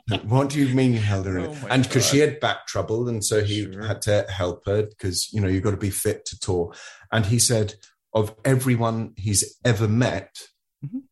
what 0.25 0.49
do 0.51 0.59
you 0.59 0.75
mean 0.75 0.93
you 0.93 1.01
held 1.01 1.27
her 1.27 1.39
in? 1.39 1.47
Oh 1.47 1.67
and 1.71 1.83
because 1.83 2.07
she 2.09 2.19
had 2.19 2.41
back 2.41 2.67
trouble 2.67 3.09
and 3.09 3.25
so 3.25 3.43
he 3.45 3.65
Sure. 3.71 3.87
had 3.87 4.01
to 4.03 4.25
help 4.29 4.65
her 4.67 4.83
because 4.87 5.33
you 5.33 5.41
know 5.41 5.49
you've 5.49 5.63
got 5.65 5.73
to 5.73 5.77
be 5.77 5.91
fit 5.91 6.25
to 6.27 6.39
tour. 6.39 6.75
And 7.13 7.27
he 7.27 7.39
said 7.39 7.75
of 8.15 8.35
everyone 8.45 9.13
he's 9.17 9.57
ever 9.65 9.89
met 9.89 10.49
Mhm. 10.85 11.03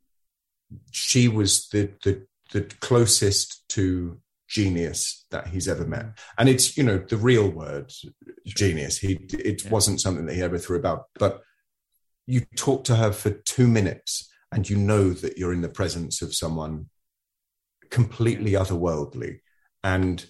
she 0.91 1.29
was 1.29 1.69
the 1.69 1.93
the 2.05 2.27
the 2.53 2.63
closest 2.81 3.69
to 3.71 4.21
genius 4.49 5.27
that 5.31 5.49
he's 5.49 5.67
ever 5.69 5.85
met. 5.85 6.07
And 6.39 6.49
it's 6.49 6.77
you 6.77 6.85
know 6.85 6.99
the 6.99 7.17
real 7.17 7.51
word 7.51 7.93
genius. 8.47 8.99
He 8.99 9.15
it 9.33 9.65
Yeah. 9.65 9.71
wasn't 9.71 10.01
something 10.01 10.27
that 10.27 10.35
he 10.35 10.43
ever 10.43 10.59
threw 10.59 10.79
about. 10.79 11.07
But 11.19 11.43
you 12.27 12.43
talk 12.57 12.85
to 12.85 12.97
her 12.97 13.13
for 13.13 13.31
two 13.31 13.67
minutes 13.69 14.29
and 14.53 14.69
you 14.71 14.77
know 14.77 15.11
that 15.11 15.37
you're 15.39 15.53
in 15.53 15.63
the 15.63 15.69
presence 15.69 16.23
of 16.23 16.35
someone 16.35 16.89
completely 17.91 18.53
otherworldly 18.53 19.41
and 19.83 20.27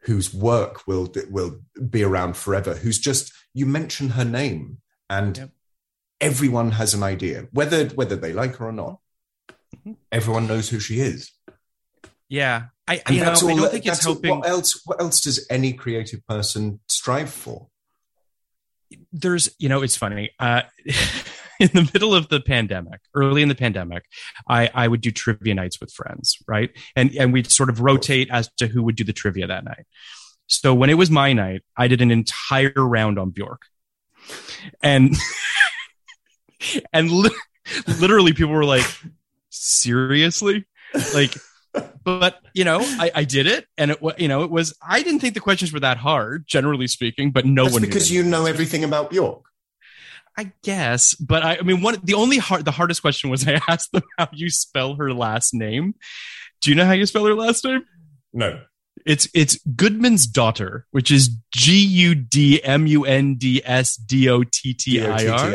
whose 0.00 0.34
work 0.34 0.86
will 0.86 1.12
will 1.30 1.60
be 1.90 2.02
around 2.02 2.36
forever 2.36 2.74
who's 2.74 2.98
just 2.98 3.32
you 3.54 3.64
mention 3.66 4.10
her 4.10 4.24
name 4.24 4.78
and 5.08 5.38
Yep. 5.38 5.50
everyone 6.20 6.72
has 6.72 6.94
an 6.94 7.02
idea 7.02 7.48
whether 7.52 7.86
whether 7.88 8.16
they 8.16 8.32
like 8.32 8.56
her 8.56 8.66
or 8.66 8.72
not 8.72 9.00
Mhm. 9.86 9.96
everyone 10.12 10.46
knows 10.46 10.68
who 10.68 10.78
she 10.80 11.00
is 11.00 11.30
Yeah, 12.28 12.66
I 12.88 12.94
you 13.10 13.20
know 13.20 13.32
I 13.32 13.34
don't 13.34 13.70
think 13.70 13.86
it's 13.86 14.06
all- 14.06 14.14
helping. 14.14 14.38
what 14.40 14.48
else 14.48 14.80
what 14.84 15.00
else 15.00 15.20
does 15.20 15.46
any 15.50 15.72
creative 15.72 16.26
person 16.26 16.80
strive 16.88 17.30
for 17.30 17.68
there's 19.12 19.48
you 19.58 19.68
know 19.68 19.82
it's 19.82 19.96
funny 19.96 20.30
uh 20.38 20.62
in 21.60 21.68
the 21.72 21.90
middle 21.92 22.14
of 22.14 22.28
the 22.28 22.40
pandemic 22.40 23.00
early 23.14 23.42
in 23.42 23.48
the 23.48 23.54
pandemic 23.54 24.04
i 24.48 24.70
i 24.74 24.88
would 24.88 25.00
do 25.00 25.10
trivia 25.10 25.54
nights 25.54 25.80
with 25.80 25.92
friends 25.92 26.38
right? 26.46 26.70
And 26.96 27.14
and 27.16 27.32
we'd 27.32 27.50
sort 27.50 27.70
of 27.70 27.80
rotate 27.80 28.28
as 28.30 28.50
to 28.58 28.66
who 28.66 28.82
would 28.82 28.96
do 28.96 29.04
the 29.04 29.12
trivia 29.12 29.46
that 29.46 29.64
night. 29.64 29.86
So 30.46 30.74
when 30.74 30.90
it 30.90 30.94
was 30.94 31.10
my 31.10 31.32
night 31.32 31.62
i 31.76 31.88
did 31.88 32.00
an 32.00 32.10
entire 32.10 32.72
round 32.76 33.18
on 33.18 33.30
bjork. 33.30 33.62
And 34.82 35.14
and 36.92 37.10
li- 37.10 37.30
literally 38.00 38.32
people 38.32 38.52
were 38.52 38.64
like 38.64 38.86
seriously? 39.50 40.66
Like 41.14 41.34
but 42.04 42.40
you 42.52 42.64
know 42.64 42.80
I, 42.82 43.10
I 43.14 43.24
did 43.24 43.46
it 43.46 43.66
and 43.76 43.90
it 43.90 44.00
was 44.00 44.14
you 44.16 44.28
know 44.28 44.44
it 44.44 44.50
was 44.50 44.76
i 44.80 45.02
didn't 45.02 45.18
think 45.18 45.34
the 45.34 45.40
questions 45.40 45.72
were 45.72 45.80
that 45.80 45.96
hard 45.96 46.46
generally 46.46 46.86
speaking 46.86 47.32
but 47.32 47.44
no 47.44 47.64
That's 47.64 47.72
one 47.72 47.82
because 47.82 48.12
you 48.12 48.22
know 48.22 48.46
everything 48.46 48.84
about 48.84 49.10
Bjork 49.10 49.42
I 50.36 50.52
guess, 50.62 51.14
but 51.14 51.44
I, 51.44 51.58
I 51.58 51.62
mean, 51.62 51.80
one 51.80 51.98
the 52.02 52.14
only 52.14 52.38
hard 52.38 52.64
the 52.64 52.72
hardest 52.72 53.02
question 53.02 53.30
was 53.30 53.46
I 53.46 53.60
asked 53.68 53.92
them 53.92 54.02
how 54.18 54.28
you 54.32 54.50
spell 54.50 54.96
her 54.96 55.12
last 55.12 55.54
name. 55.54 55.94
Do 56.60 56.70
you 56.70 56.76
know 56.76 56.84
how 56.84 56.92
you 56.92 57.06
spell 57.06 57.24
her 57.26 57.34
last 57.34 57.64
name? 57.64 57.84
no 58.32 58.60
It's 59.06 59.28
it's 59.34 59.58
Gudmundsdottir, 59.64 60.84
which 60.90 61.10
is 61.10 61.30
G 61.54 61.84
U 61.84 62.14
D 62.14 62.62
M 62.64 62.86
U 62.86 63.04
N 63.04 63.36
D 63.36 63.62
S 63.64 63.96
D 63.96 64.28
O 64.28 64.42
T 64.42 64.74
T 64.74 65.00
I 65.02 65.26
R. 65.28 65.50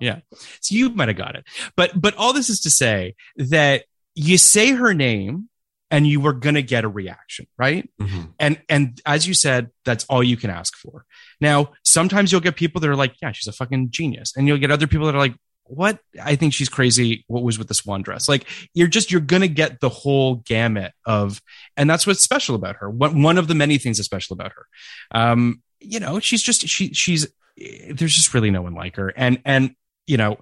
Yeah, 0.00 0.20
So 0.60 0.74
you 0.74 0.90
might 0.90 1.08
have 1.08 1.16
got 1.18 1.36
it, 1.36 1.44
but 1.76 2.00
but 2.00 2.14
all 2.16 2.32
this 2.32 2.48
is 2.48 2.60
to 2.60 2.70
say 2.70 3.14
that 3.36 3.84
you 4.14 4.38
say 4.38 4.72
her 4.72 4.94
name 4.94 5.48
and 5.92 6.06
you 6.08 6.18
were 6.20 6.32
gonna 6.32 6.62
get 6.62 6.82
a 6.84 6.88
reaction, 6.88 7.46
right? 7.56 7.88
Mhm. 8.00 8.32
and 8.40 8.60
and 8.68 9.00
as 9.06 9.28
you 9.28 9.34
said 9.34 9.70
that's 9.84 10.04
all 10.06 10.24
you 10.24 10.36
can 10.36 10.50
ask 10.50 10.74
for. 10.76 11.04
Now 11.40 11.72
sometimes 11.84 12.32
you'll 12.32 12.40
get 12.40 12.56
people 12.56 12.80
that 12.80 12.90
are 12.90 12.96
like 12.96 13.14
yeah 13.22 13.30
she's 13.30 13.46
a 13.46 13.52
fucking 13.52 13.90
genius. 13.90 14.32
And 14.36 14.48
you'll 14.48 14.58
get 14.58 14.70
other 14.72 14.88
people 14.88 15.06
that 15.06 15.14
are 15.14 15.18
like 15.18 15.36
what? 15.64 16.00
I 16.22 16.34
think 16.36 16.52
she's 16.52 16.68
crazy. 16.68 17.24
What 17.28 17.44
was 17.44 17.56
with 17.58 17.68
this 17.68 17.86
one 17.86 18.02
dress? 18.02 18.28
Like 18.28 18.46
you're 18.74 18.88
just 18.88 19.10
you're 19.12 19.20
gonna 19.20 19.48
get 19.48 19.80
the 19.80 19.88
whole 19.88 20.36
gamut 20.36 20.92
of 21.06 21.40
and 21.76 21.88
that's 21.88 22.06
what's 22.06 22.20
special 22.20 22.56
about 22.56 22.76
her. 22.76 22.90
One, 22.90 23.22
one 23.22 23.38
of 23.38 23.46
the 23.46 23.54
many 23.54 23.78
things 23.78 23.98
that's 23.98 24.06
special 24.06 24.34
about 24.34 24.52
her. 24.52 24.66
Um 25.12 25.62
you 25.80 26.00
know 26.00 26.18
she's 26.20 26.42
just 26.42 26.66
she 26.68 26.92
she's 26.94 27.26
there's 27.56 28.14
just 28.14 28.34
really 28.34 28.50
no 28.50 28.62
one 28.62 28.74
like 28.74 28.96
her. 28.96 29.08
And 29.16 29.40
and 29.44 29.74
you 30.06 30.16
know 30.16 30.38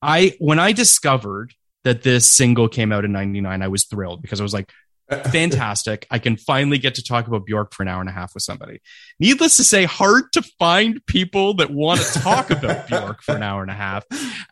i 0.00 0.34
when 0.38 0.58
i 0.58 0.72
discovered 0.72 1.52
that 1.84 2.02
this 2.02 2.30
single 2.30 2.68
came 2.68 2.92
out 2.92 3.04
in 3.04 3.12
99 3.12 3.62
i 3.62 3.68
was 3.68 3.84
thrilled 3.84 4.22
because 4.22 4.40
i 4.40 4.42
was 4.42 4.54
like 4.54 4.70
fantastic. 5.32 6.06
I 6.10 6.18
can 6.18 6.36
finally 6.36 6.76
get 6.76 6.96
to 6.96 7.02
talk 7.02 7.26
about 7.28 7.46
Bjork 7.46 7.72
for 7.72 7.82
an 7.82 7.88
hour 7.88 8.00
and 8.00 8.10
a 8.10 8.12
half 8.12 8.34
with 8.34 8.42
somebody. 8.42 8.82
Needless 9.18 9.56
to 9.56 9.64
say, 9.64 9.84
hard 9.84 10.24
to 10.34 10.42
find 10.58 11.00
people 11.06 11.54
that 11.54 11.70
want 11.70 12.00
to 12.02 12.20
talk 12.20 12.50
about 12.50 12.88
Bjork 12.88 13.22
for 13.22 13.34
an 13.34 13.42
hour 13.42 13.62
and 13.62 13.70
a 13.70 13.74
half. 13.74 14.04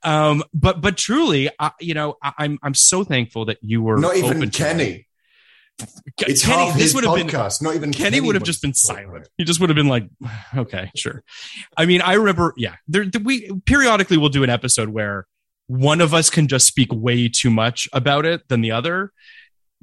Um, 0.03 0.43
but 0.55 0.81
but 0.81 0.97
truly, 0.97 1.51
I, 1.59 1.73
you 1.79 1.93
know, 1.93 2.15
I, 2.23 2.33
I'm 2.39 2.59
I'm 2.63 2.73
so 2.73 3.05
thankful 3.05 3.45
that 3.45 3.59
you 3.61 3.83
were 3.83 3.99
Not 3.99 4.17
even 4.17 4.41
to 4.41 4.49
Kenny. 4.49 5.07
it. 5.79 5.91
It's 6.27 6.43
Kenny, 6.43 6.57
half 6.69 6.73
this 6.73 6.83
his 6.85 6.95
would 6.95 7.05
have 7.05 7.17
been 7.17 7.27
podcast. 7.29 7.61
Not 7.61 7.75
even 7.75 7.93
Kenny 7.93 8.23
would 8.23 8.35
have 8.35 8.45
just 8.45 8.63
been 8.63 8.73
silent. 8.73 9.29
He 9.37 9.45
just 9.45 9.61
would 9.61 9.69
have 9.69 9.77
been 9.77 9.89
like, 9.89 10.09
okay, 10.57 10.91
sure. 10.97 11.23
I 11.77 11.85
mean, 11.85 12.01
I 12.01 12.15
remember, 12.15 12.55
yeah, 12.57 12.77
there, 12.89 13.05
there- 13.05 13.21
we 13.23 13.51
periodically 13.67 14.17
will 14.17 14.31
do 14.31 14.43
an 14.43 14.49
episode 14.49 14.89
where 14.89 15.27
one 15.67 16.01
of 16.01 16.15
us 16.15 16.31
can 16.31 16.49
just 16.49 16.67
speak 16.67 16.89
way 16.93 17.29
too 17.29 17.51
much 17.51 17.89
about 17.93 18.25
it 18.27 18.49
than 18.49 18.61
the 18.61 18.73
other. 18.73 19.13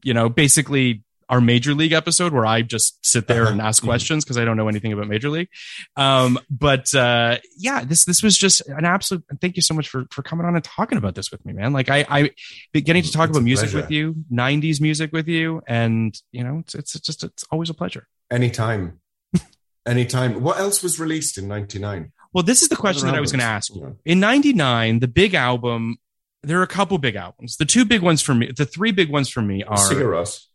You 0.03 0.13
know, 0.13 0.29
basically 0.29 1.03
our 1.29 1.39
major 1.39 1.73
league 1.73 1.93
episode 1.93 2.33
where 2.33 2.45
I 2.45 2.61
just 2.61 3.03
sit 3.03 3.27
there 3.27 3.45
and 3.47 3.59
Uh-huh. 3.59 3.69
ask 3.69 3.81
Mhm. 3.81 3.85
questions 3.87 4.23
because 4.25 4.37
I 4.37 4.43
don't 4.45 4.57
know 4.57 4.67
anything 4.67 4.91
about 4.91 5.07
major 5.07 5.29
league. 5.29 5.47
Um, 5.95 6.37
but 6.49 6.93
uh, 6.93 7.37
yeah, 7.57 7.83
this 7.85 8.03
this 8.03 8.21
was 8.21 8.37
just 8.37 8.61
an 8.67 8.83
absolute. 8.85 9.23
Thank 9.41 9.55
you 9.55 9.61
so 9.61 9.73
much 9.73 9.87
for 9.87 10.05
for 10.11 10.21
coming 10.21 10.45
on 10.45 10.53
and 10.55 10.63
talking 10.63 10.97
about 10.97 11.15
this 11.15 11.31
with 11.31 11.43
me, 11.45 11.53
man. 11.53 11.71
Like 11.73 11.89
I 11.89 12.05
I 12.09 12.31
getting 12.79 13.03
to 13.03 13.11
talk 13.11 13.29
It's 13.29 13.37
about 13.37 13.43
music 13.45 13.69
pleasure. 13.71 13.81
with 13.85 13.91
you, 13.91 14.15
'90s 14.29 14.81
music 14.81 15.11
with 15.13 15.27
you, 15.29 15.61
and 15.65 16.13
you 16.33 16.43
know, 16.43 16.59
it's 16.59 16.75
it's 16.75 16.99
just 16.99 17.23
it's 17.23 17.45
always 17.51 17.69
a 17.69 17.73
pleasure. 17.73 18.07
Anytime. 18.29 18.99
Anytime. 19.85 20.41
What 20.41 20.59
else 20.59 20.83
was 20.83 20.99
released 20.99 21.37
in 21.37 21.47
99? 21.47 22.11
Well, 22.33 22.43
this 22.43 22.61
is 22.61 22.69
the 22.69 22.75
question 22.75 23.07
that 23.07 23.15
I 23.15 23.21
was 23.21 23.31
going 23.31 23.39
to 23.41 23.45
ask 23.45 23.73
you. 23.75 23.97
In 24.05 24.19
99, 24.19 24.99
the 24.99 25.07
big 25.07 25.33
album, 25.35 25.97
there 26.41 26.59
are 26.59 26.63
a 26.63 26.67
couple 26.67 26.97
big 26.97 27.15
albums. 27.15 27.57
The 27.57 27.65
two 27.65 27.85
big 27.85 28.01
ones 28.01 28.21
for 28.21 28.33
me, 28.33 28.51
the 28.55 28.65
three 28.65 28.91
big 28.91 29.09
ones 29.09 29.29
for 29.29 29.41
me 29.41 29.63
are 29.63 29.77
Rós. 29.77 30.45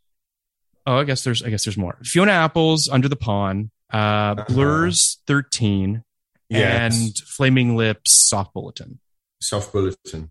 Oh, 0.87 0.97
I 0.99 1.05
guess 1.05 1.23
there's 1.23 1.43
I 1.43 1.51
guess 1.51 1.65
there's 1.65 1.77
more. 1.77 1.99
Fiona 2.03 2.33
Apple's 2.33 2.89
Under 2.89 3.09
the 3.09 3.17
Pawn, 3.17 3.71
uh, 3.93 4.43
Blur's 4.49 5.19
13, 5.27 6.03
Yes. 6.51 6.95
and 6.97 7.17
Flaming 7.29 7.77
Lips 7.77 8.29
Soft 8.29 8.55
Bulletin. 8.55 8.99
Soft 9.41 9.73
Bulletin. 9.73 10.31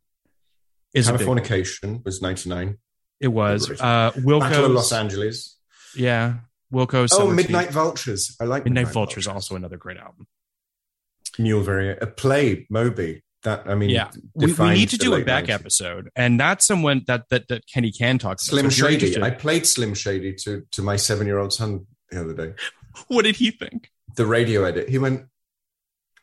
Is. 0.93 1.09
Californication 1.09 2.03
was 2.03 2.21
99. 2.21 2.77
It 3.19 3.27
was. 3.27 3.69
Uh 3.69 4.11
Battle 4.15 4.65
of 4.65 4.71
Los 4.71 4.91
Angeles. 4.91 5.57
Yeah. 5.95 6.39
Wilco 6.73 7.07
Oh, 7.13 7.31
Midnight 7.31 7.69
Vultures. 7.71 8.35
I 8.41 8.45
like 8.45 8.63
Midnight 8.65 8.87
Vultures 8.87 9.27
also 9.27 9.55
another 9.55 9.77
great 9.77 9.97
album. 9.97 10.27
Mule 11.39 11.61
Variant. 11.61 12.01
A 12.01 12.07
play, 12.07 12.65
Moby. 12.69 13.23
That, 13.43 13.67
I 13.67 13.75
mean, 13.75 13.89
yeah. 13.91 14.09
We, 14.33 14.51
we 14.51 14.69
need 14.73 14.89
to 14.89 14.97
do 14.97 15.13
a 15.13 15.23
back 15.23 15.45
90s. 15.45 15.49
episode. 15.51 16.09
And 16.15 16.39
that's 16.39 16.65
someone 16.65 17.03
that 17.07 17.29
that 17.29 17.47
that 17.49 17.63
Kenny 17.71 17.91
can 17.91 18.17
talk 18.17 18.31
about. 18.31 18.41
Slim 18.41 18.71
So 18.71 18.87
Shady. 18.89 19.21
I 19.21 19.29
played 19.29 19.65
Slim 19.65 19.93
Shady 19.93 20.33
to, 20.43 20.63
to 20.71 20.81
my 20.81 20.95
seven 20.95 21.27
year 21.27 21.37
old 21.37 21.53
son 21.53 21.85
the 22.09 22.19
other 22.21 22.33
day. 22.33 22.53
what 23.07 23.23
did 23.25 23.35
he 23.37 23.51
think? 23.51 23.91
The 24.15 24.25
radio 24.25 24.63
edit. 24.63 24.89
He 24.89 24.97
went, 24.97 25.25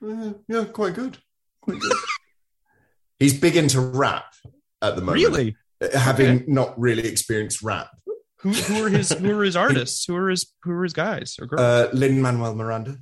"Uh, 0.04 0.32
yeah, 0.48 0.64
quite 0.64 0.94
good. 0.94 1.18
Quite 1.60 1.78
good. 1.78 1.92
He's 3.20 3.38
big 3.38 3.56
into 3.56 3.80
rap 3.80 4.26
at 4.82 4.96
the 4.96 5.02
moment. 5.02 5.24
Really? 5.24 5.56
Having 5.94 6.44
not 6.48 6.78
really 6.78 7.06
experienced 7.06 7.62
rap. 7.62 7.88
Who 8.38 8.50
who 8.50 8.84
are 8.84 8.88
his 8.88 9.10
who 9.12 9.38
are 9.38 9.44
his 9.44 9.56
artists? 9.66 10.04
Who 10.04 10.16
are 10.16 10.28
his 10.30 10.52
who 10.62 10.72
are 10.72 10.82
his 10.82 10.92
guys 10.92 11.36
or 11.40 11.46
girls? 11.46 11.60
Uh, 11.60 11.88
Lin 11.92 12.20
Manuel 12.20 12.54
Miranda. 12.54 12.98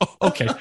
okay. 0.22 0.48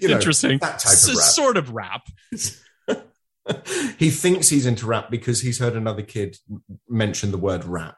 You 0.00 0.08
know, 0.08 0.14
Interesting. 0.14 0.58
That 0.58 0.78
type 0.78 0.92
S- 0.92 1.08
of 1.08 1.16
rap. 1.16 1.24
Sort 1.24 1.56
of 1.56 1.70
rap. 1.70 2.06
he 3.98 4.10
thinks 4.10 4.48
he's 4.48 4.64
into 4.64 4.86
rap 4.86 5.10
because 5.10 5.40
he's 5.40 5.58
heard 5.58 5.74
another 5.74 6.02
kid 6.02 6.36
mention 6.88 7.30
the 7.30 7.36
word 7.36 7.64
rap. 7.64 7.96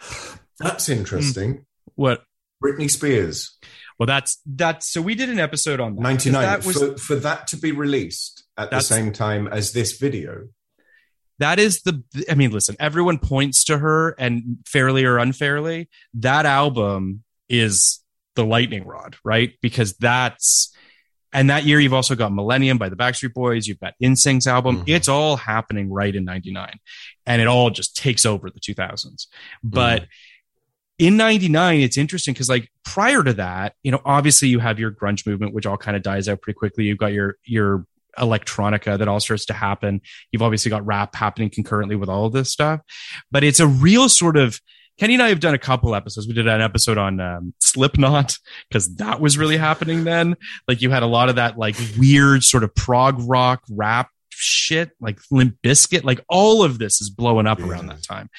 That's 0.58 0.88
interesting. 0.88 1.52
Hmm. 1.52 1.60
What? 1.96 2.22
Britney 2.64 2.90
Spears, 2.90 3.56
Well, 3.98 4.06
that's 4.06 4.40
that's 4.46 4.88
so 4.90 5.00
we 5.02 5.14
did 5.14 5.28
an 5.28 5.38
episode 5.38 5.78
on 5.80 5.94
that. 5.96 6.02
99. 6.02 6.42
That 6.42 6.64
was 6.64 6.76
for, 6.76 6.96
for 6.98 7.16
that 7.16 7.46
to 7.48 7.56
be 7.56 7.70
released 7.72 8.44
at 8.56 8.70
the 8.70 8.80
same 8.80 9.12
time 9.12 9.46
as 9.46 9.72
this 9.72 9.98
video. 9.98 10.48
that 11.38 11.60
is 11.60 11.82
the 11.82 12.02
I 12.28 12.34
mean, 12.34 12.50
listen, 12.50 12.74
everyone 12.80 13.18
points 13.18 13.64
to 13.66 13.78
her 13.78 14.16
and 14.18 14.58
fairly 14.66 15.04
or 15.04 15.18
unfairly, 15.18 15.88
that 16.14 16.46
album 16.46 17.22
is 17.48 18.00
the 18.38 18.46
lightning 18.46 18.86
rod, 18.86 19.16
right? 19.24 19.52
Because 19.60 19.94
that's 19.94 20.72
and 21.32 21.50
that 21.50 21.64
year 21.66 21.78
you've 21.78 21.92
also 21.92 22.14
got 22.14 22.32
Millennium 22.32 22.78
by 22.78 22.88
the 22.88 22.96
Backstreet 22.96 23.34
Boys, 23.34 23.66
you've 23.66 23.80
got 23.80 23.92
NSYNC's 24.02 24.46
album. 24.46 24.78
Mhm. 24.78 24.84
It's 24.86 25.08
all 25.08 25.36
happening 25.36 25.90
right 25.90 26.14
in 26.14 26.24
99. 26.24 26.78
And 27.26 27.42
it 27.42 27.46
all 27.46 27.68
just 27.68 27.94
takes 27.96 28.24
over 28.24 28.48
the 28.48 28.60
2000s. 28.60 29.26
But 29.62 30.06
in 30.98 31.16
99 31.16 31.80
it's 31.80 31.96
interesting 31.96 32.34
because 32.34 32.48
like 32.48 32.68
prior 32.84 33.22
to 33.22 33.32
that 33.34 33.72
you 33.84 33.92
know 33.92 34.00
obviously 34.04 34.48
you 34.48 34.58
have 34.58 34.80
your 34.80 34.90
grunge 34.90 35.24
movement 35.24 35.54
which 35.54 35.64
all 35.64 35.76
kind 35.76 35.96
of 35.96 36.02
dies 36.02 36.28
out 36.28 36.42
pretty 36.42 36.56
quickly 36.56 36.84
you've 36.86 36.98
got 36.98 37.12
your 37.12 37.36
your 37.44 37.86
electronica 38.18 38.98
that 38.98 39.06
all 39.06 39.20
starts 39.20 39.46
to 39.46 39.52
happen 39.52 40.00
you've 40.32 40.42
obviously 40.42 40.70
got 40.70 40.84
rap 40.84 41.14
happening 41.14 41.50
concurrently 41.50 41.94
with 41.94 42.08
all 42.08 42.26
of 42.26 42.32
this 42.32 42.50
stuff 42.50 42.80
but 43.30 43.44
it's 43.44 43.60
a 43.60 43.66
real 43.68 44.08
sort 44.08 44.36
of 44.36 44.60
kenny 44.98 45.14
and 45.14 45.22
i 45.22 45.28
have 45.28 45.40
done 45.40 45.54
a 45.54 45.58
couple 45.58 45.94
episodes 45.94 46.26
we 46.26 46.34
did 46.34 46.46
an 46.46 46.60
episode 46.60 46.98
on 46.98 47.20
um, 47.20 47.54
slipknot 47.60 48.36
because 48.68 48.94
that 48.96 49.20
was 49.20 49.38
really 49.38 49.56
happening 49.56 50.04
then 50.04 50.36
like 50.66 50.82
you 50.82 50.90
had 50.90 51.02
a 51.02 51.06
lot 51.06 51.28
of 51.28 51.36
that 51.36 51.56
like 51.58 51.76
weird 51.98 52.42
sort 52.42 52.64
of 52.64 52.74
prog 52.74 53.16
rock 53.26 53.62
rap 53.70 54.10
shit 54.30 54.90
like 55.00 55.18
Limp 55.32 55.56
Bizkit 55.64 56.04
like 56.04 56.20
all 56.28 56.62
of 56.62 56.78
this 56.78 57.00
is 57.00 57.10
blowing 57.10 57.48
up 57.48 57.58
around 57.58 57.88
that 57.88 58.04
time 58.04 58.30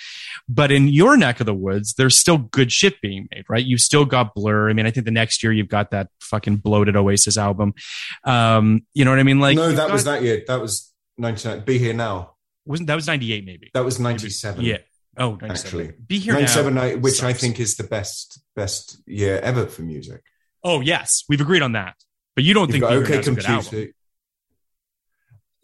but 0.47 0.71
in 0.71 0.87
your 0.87 1.15
neck 1.15 1.39
of 1.41 1.45
the 1.45 1.53
woods, 1.53 1.93
there's 1.93 2.17
still 2.17 2.39
good 2.39 2.71
shit 2.71 2.99
being 3.01 3.27
made, 3.31 3.45
right? 3.49 3.63
You've 3.63 3.81
still 3.81 4.03
got 4.03 4.33
Blur. 4.33 4.69
I 4.69 4.73
mean, 4.73 4.87
I 4.87 4.91
think 4.91 5.05
the 5.05 5.11
next 5.11 5.43
year 5.43 5.51
you've 5.51 5.67
got 5.67 5.91
that 5.91 6.07
fucking 6.21 6.57
bloated 6.57 6.95
Oasis 6.95 7.37
album. 7.37 7.75
Um, 8.23 8.81
you 8.95 9.05
know 9.05 9.11
what 9.11 9.19
I 9.19 9.23
mean? 9.23 9.39
Like, 9.39 9.57
no, 9.57 9.71
that 9.71 9.91
was 9.91 10.03
got- 10.05 10.13
that 10.13 10.23
year. 10.23 10.43
That 10.47 10.59
was 10.59 10.91
99. 11.19 11.65
Be 11.65 11.77
Here 11.77 11.93
Now. 11.93 12.33
Wasn't 12.65 12.87
that 12.87 12.95
was 12.95 13.07
'98 13.07 13.45
maybe? 13.45 13.69
That 13.73 13.85
was 13.85 13.99
97. 13.99 14.63
Yeah. 14.63 14.77
Oh, 15.17 15.37
Actually. 15.41 15.91
be 16.07 16.19
here 16.19 16.33
97, 16.33 16.73
now. 16.75 16.81
I- 16.83 16.95
which 16.95 17.23
I 17.23 17.33
think 17.33 17.59
is 17.59 17.75
the 17.75 17.83
best 17.83 18.41
best 18.55 19.01
year 19.05 19.39
ever 19.39 19.65
for 19.65 19.81
music. 19.81 20.21
Oh 20.63 20.79
yes, 20.81 21.23
we've 21.29 21.41
agreed 21.41 21.61
on 21.61 21.73
that. 21.73 21.95
But 22.35 22.43
you 22.45 22.53
don't 22.53 22.67
You've 22.67 22.73
think 22.73 22.83
got 22.83 22.93
OK 22.93 23.15
Now's 23.15 23.27
a 23.27 23.31
good 23.31 23.45
Computer. 23.45 23.93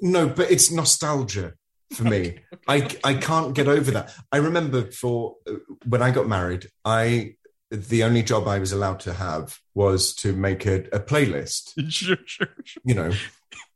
No, 0.02 0.28
but 0.28 0.52
it's 0.52 0.72
nostalgia 0.72 1.54
for 1.94 2.04
me. 2.04 2.40
I 2.68 2.90
I 3.04 3.14
can't 3.16 3.54
get 3.56 3.68
over 3.68 3.92
that. 3.92 4.14
I 4.32 4.38
remember 4.38 4.92
for 4.92 5.36
uh, 5.48 5.54
when 5.86 6.02
I 6.02 6.12
got 6.12 6.28
married, 6.28 6.68
I 6.84 7.36
the 7.72 8.04
only 8.04 8.24
job 8.24 8.48
I 8.48 8.60
was 8.60 8.72
allowed 8.72 9.00
to 9.02 9.14
have 9.14 9.58
was 9.74 10.14
to 10.16 10.34
make 10.34 10.66
a, 10.66 10.82
a 10.94 11.00
playlist. 11.00 11.72
sure, 11.92 12.18
sure, 12.26 12.48
sure. 12.64 12.82
You 12.84 12.96
know, 12.96 13.12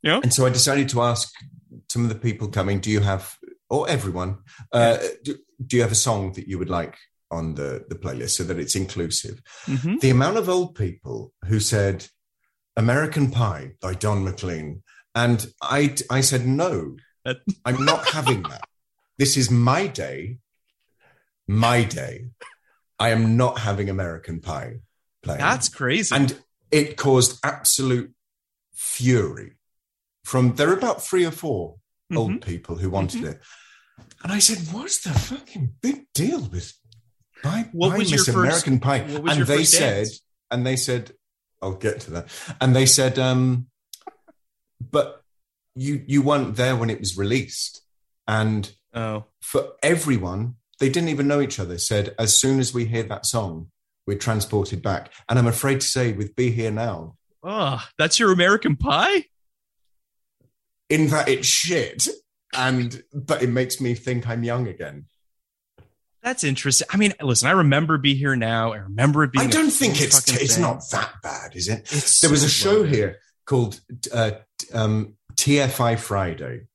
Yeah. 0.02 0.20
and 0.22 0.32
so 0.32 0.46
I 0.46 0.50
decided 0.50 0.88
to 0.90 1.02
ask 1.02 1.32
some 1.88 2.02
of 2.04 2.08
the 2.08 2.14
people 2.18 2.48
coming, 2.48 2.80
"Do 2.80 2.90
you 2.90 3.00
have, 3.00 3.36
or 3.70 3.88
everyone, 3.88 4.38
uh, 4.72 4.98
do, 5.22 5.36
do 5.64 5.76
you 5.76 5.82
have 5.82 5.92
a 5.92 6.02
song 6.08 6.32
that 6.34 6.48
you 6.48 6.58
would 6.58 6.68
like 6.70 6.96
on 7.30 7.54
the 7.54 7.84
the 7.88 7.94
playlist 7.94 8.30
so 8.36 8.44
that 8.44 8.58
it's 8.58 8.74
inclusive?" 8.76 9.40
Mhm. 9.66 10.00
the 10.00 10.10
amount 10.10 10.36
of 10.36 10.48
old 10.48 10.74
people 10.74 11.32
who 11.46 11.60
said 11.60 12.08
American 12.76 13.30
Pie 13.30 13.72
by 13.80 13.94
Don 13.94 14.24
McLean, 14.24 14.82
and 15.14 15.52
I 15.62 15.94
I 16.10 16.20
said 16.20 16.46
no, 16.46 16.96
I'm 17.64 17.84
not 17.84 18.08
having 18.08 18.42
that. 18.44 18.64
This 19.18 19.36
is 19.36 19.50
my 19.50 19.86
day, 19.86 20.38
my 21.46 21.84
day. 21.84 22.26
I 22.98 23.10
am 23.10 23.36
not 23.36 23.58
having 23.60 23.88
American 23.88 24.40
Pie 24.40 24.80
playing. 25.22 25.40
That's 25.40 25.68
crazy. 25.70 26.14
and 26.14 26.38
it 26.70 26.96
caused 26.96 27.38
absolute 27.44 28.12
fury 28.72 29.52
from 30.24 30.54
there 30.56 30.68
are 30.70 30.74
about 30.76 31.02
three 31.02 31.24
or 31.24 31.30
4 31.30 31.76
Mhm. 32.10 32.16
old 32.16 32.40
people 32.42 32.76
who 32.76 32.90
wanted 32.90 33.24
it, 33.24 33.40
and 34.22 34.32
I 34.32 34.38
said, 34.38 34.58
"What's 34.72 35.02
the 35.02 35.10
fucking 35.10 35.74
big 35.80 36.06
deal 36.14 36.40
with?" 36.48 36.74
Buy, 37.42 37.68
What 37.72 37.96
was 37.96 38.10
your 38.10 38.18
Miss 38.20 38.26
first- 38.26 38.36
American 38.36 38.80
Pie? 38.80 39.00
what 39.12 39.22
was 39.22 39.30
and 39.32 39.38
your 39.38 39.46
they 39.46 39.58
first 39.58 39.72
said, 39.72 40.04
dance? 40.04 40.20
and 40.50 40.66
they 40.66 40.76
said, 40.76 41.12
I'll 41.62 41.72
get 41.72 42.00
to 42.00 42.10
that. 42.10 42.28
And 42.60 42.76
they 42.76 42.84
said, 42.84 43.18
um, 43.18 43.68
but 44.90 45.22
you 45.74 46.04
you 46.06 46.20
weren't 46.22 46.56
there 46.56 46.76
when 46.76 46.90
it 46.90 46.98
was 47.00 47.16
released. 47.16 47.82
And 48.26 48.70
oh, 48.94 49.24
for 49.40 49.72
everyone, 49.82 50.56
they 50.80 50.88
didn't 50.90 51.08
even 51.08 51.28
know 51.28 51.40
each 51.40 51.58
other, 51.58 51.78
said, 51.78 52.14
as 52.18 52.36
soon 52.36 52.60
as 52.60 52.74
we 52.74 52.84
hear 52.84 53.02
that 53.04 53.24
song, 53.26 53.70
we're 54.06 54.18
transported 54.18 54.82
back. 54.82 55.10
And 55.28 55.38
I'm 55.38 55.46
afraid 55.46 55.80
to 55.80 55.86
say, 55.86 56.12
with 56.12 56.36
Be 56.36 56.50
Here 56.50 56.70
Now, 56.70 57.16
oh, 57.42 57.82
that's 57.98 58.18
your 58.18 58.32
American 58.32 58.76
Pie. 58.76 59.24
In 60.90 61.06
that 61.08 61.28
it's 61.28 61.46
shit. 61.48 62.06
And 62.54 63.02
but 63.14 63.42
it 63.42 63.48
makes 63.48 63.80
me 63.80 63.94
think 63.94 64.28
I'm 64.28 64.42
young 64.42 64.66
again. 64.66 65.06
That's 66.22 66.44
interesting. 66.44 66.86
I 66.90 66.96
mean, 66.98 67.14
listen, 67.22 67.48
I 67.48 67.52
remember 67.52 67.96
Be 67.96 68.14
Here 68.14 68.36
Now. 68.36 68.72
I 68.72 68.78
remember 68.78 69.22
it 69.24 69.32
being. 69.32 69.46
I 69.46 69.50
don't 69.50 69.70
think 69.70 70.00
it's 70.02 70.28
it's 70.30 70.58
not 70.58 70.82
that 70.90 71.12
bad, 71.22 71.56
is 71.56 71.68
it? 71.68 71.80
It's 71.92 72.20
there 72.20 72.28
was 72.30 72.40
so 72.42 72.46
a 72.46 72.50
show 72.50 72.82
here 72.82 73.18
called 73.46 73.80
uh, 74.12 74.32
um, 74.74 75.14
TFI 75.36 75.98
Friday, 75.98 76.66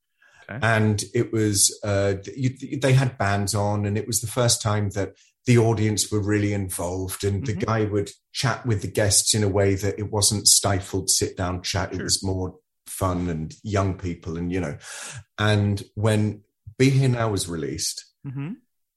Okay. 0.50 0.60
and 0.62 1.04
it 1.14 1.32
was 1.34 1.78
uh, 1.84 2.16
you, 2.36 2.80
they 2.80 2.94
had 2.94 3.18
bands 3.18 3.54
on, 3.54 3.86
and 3.86 3.98
it 3.98 4.08
was 4.08 4.22
the 4.22 4.28
first 4.28 4.62
time 4.62 4.90
that 4.92 5.14
the 5.46 5.58
audience 5.60 6.10
were 6.12 6.22
really 6.22 6.54
involved, 6.54 7.24
and 7.24 7.46
the 7.46 7.54
Mhm. 7.54 7.66
guy 7.66 7.84
would 7.84 8.10
chat 8.32 8.66
with 8.66 8.82
the 8.82 8.88
guests 8.88 9.36
in 9.36 9.44
a 9.44 9.50
way 9.50 9.76
that 9.76 10.00
it 10.00 10.10
wasn't 10.12 10.48
stifled 10.48 11.10
sit 11.10 11.38
down 11.38 11.62
chat; 11.62 11.94
it 11.94 12.02
was 12.02 12.24
more 12.24 12.56
fun 13.00 13.30
and 13.30 13.54
young 13.64 13.98
people, 13.98 14.38
and 14.38 14.52
you 14.52 14.60
know. 14.60 14.78
And 15.38 15.84
when 15.96 16.42
Be 16.78 16.90
Here 16.90 17.10
Now 17.10 17.30
was 17.30 17.48
released, 17.48 18.06
Mhm. 18.26 18.56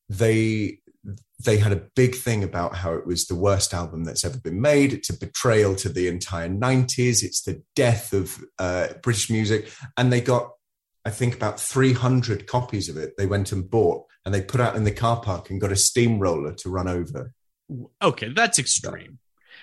they 0.08 0.80
they 1.44 1.56
had 1.58 1.72
a 1.72 1.86
big 1.94 2.16
thing 2.16 2.42
about 2.42 2.74
how 2.74 2.92
it 2.94 3.06
was 3.06 3.26
the 3.26 3.34
worst 3.34 3.72
album 3.72 4.02
that's 4.04 4.24
ever 4.24 4.38
been 4.38 4.60
made. 4.60 4.92
It's 4.92 5.08
a 5.08 5.16
betrayal 5.18 5.76
to 5.76 5.88
the 5.88 6.08
entire 6.08 6.48
90s. 6.48 7.22
It's 7.22 7.42
the 7.42 7.62
death 7.76 8.12
of 8.12 8.44
uh, 8.58 8.88
British 9.04 9.30
music. 9.30 9.70
And 9.96 10.12
they 10.12 10.20
got, 10.20 10.50
I 11.04 11.10
think, 11.10 11.36
about 11.36 11.60
300 11.60 12.48
copies 12.48 12.88
of 12.88 12.96
it. 12.96 13.12
They 13.16 13.26
went 13.26 13.52
and 13.52 13.70
bought 13.70 14.04
and 14.24 14.34
they 14.34 14.42
put 14.42 14.60
out 14.60 14.74
in 14.74 14.82
the 14.82 14.90
car 14.90 15.20
park 15.20 15.48
and 15.48 15.60
got 15.60 15.70
a 15.70 15.76
steamroller 15.76 16.52
to 16.54 16.68
run 16.68 16.88
over. 16.88 17.32
Okay, 18.02 18.30
that's 18.34 18.58
extreme. 18.58 19.20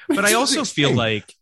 But 0.07 0.23
I 0.23 0.33
also 0.33 0.63
feel 0.63 0.93
like 0.93 1.33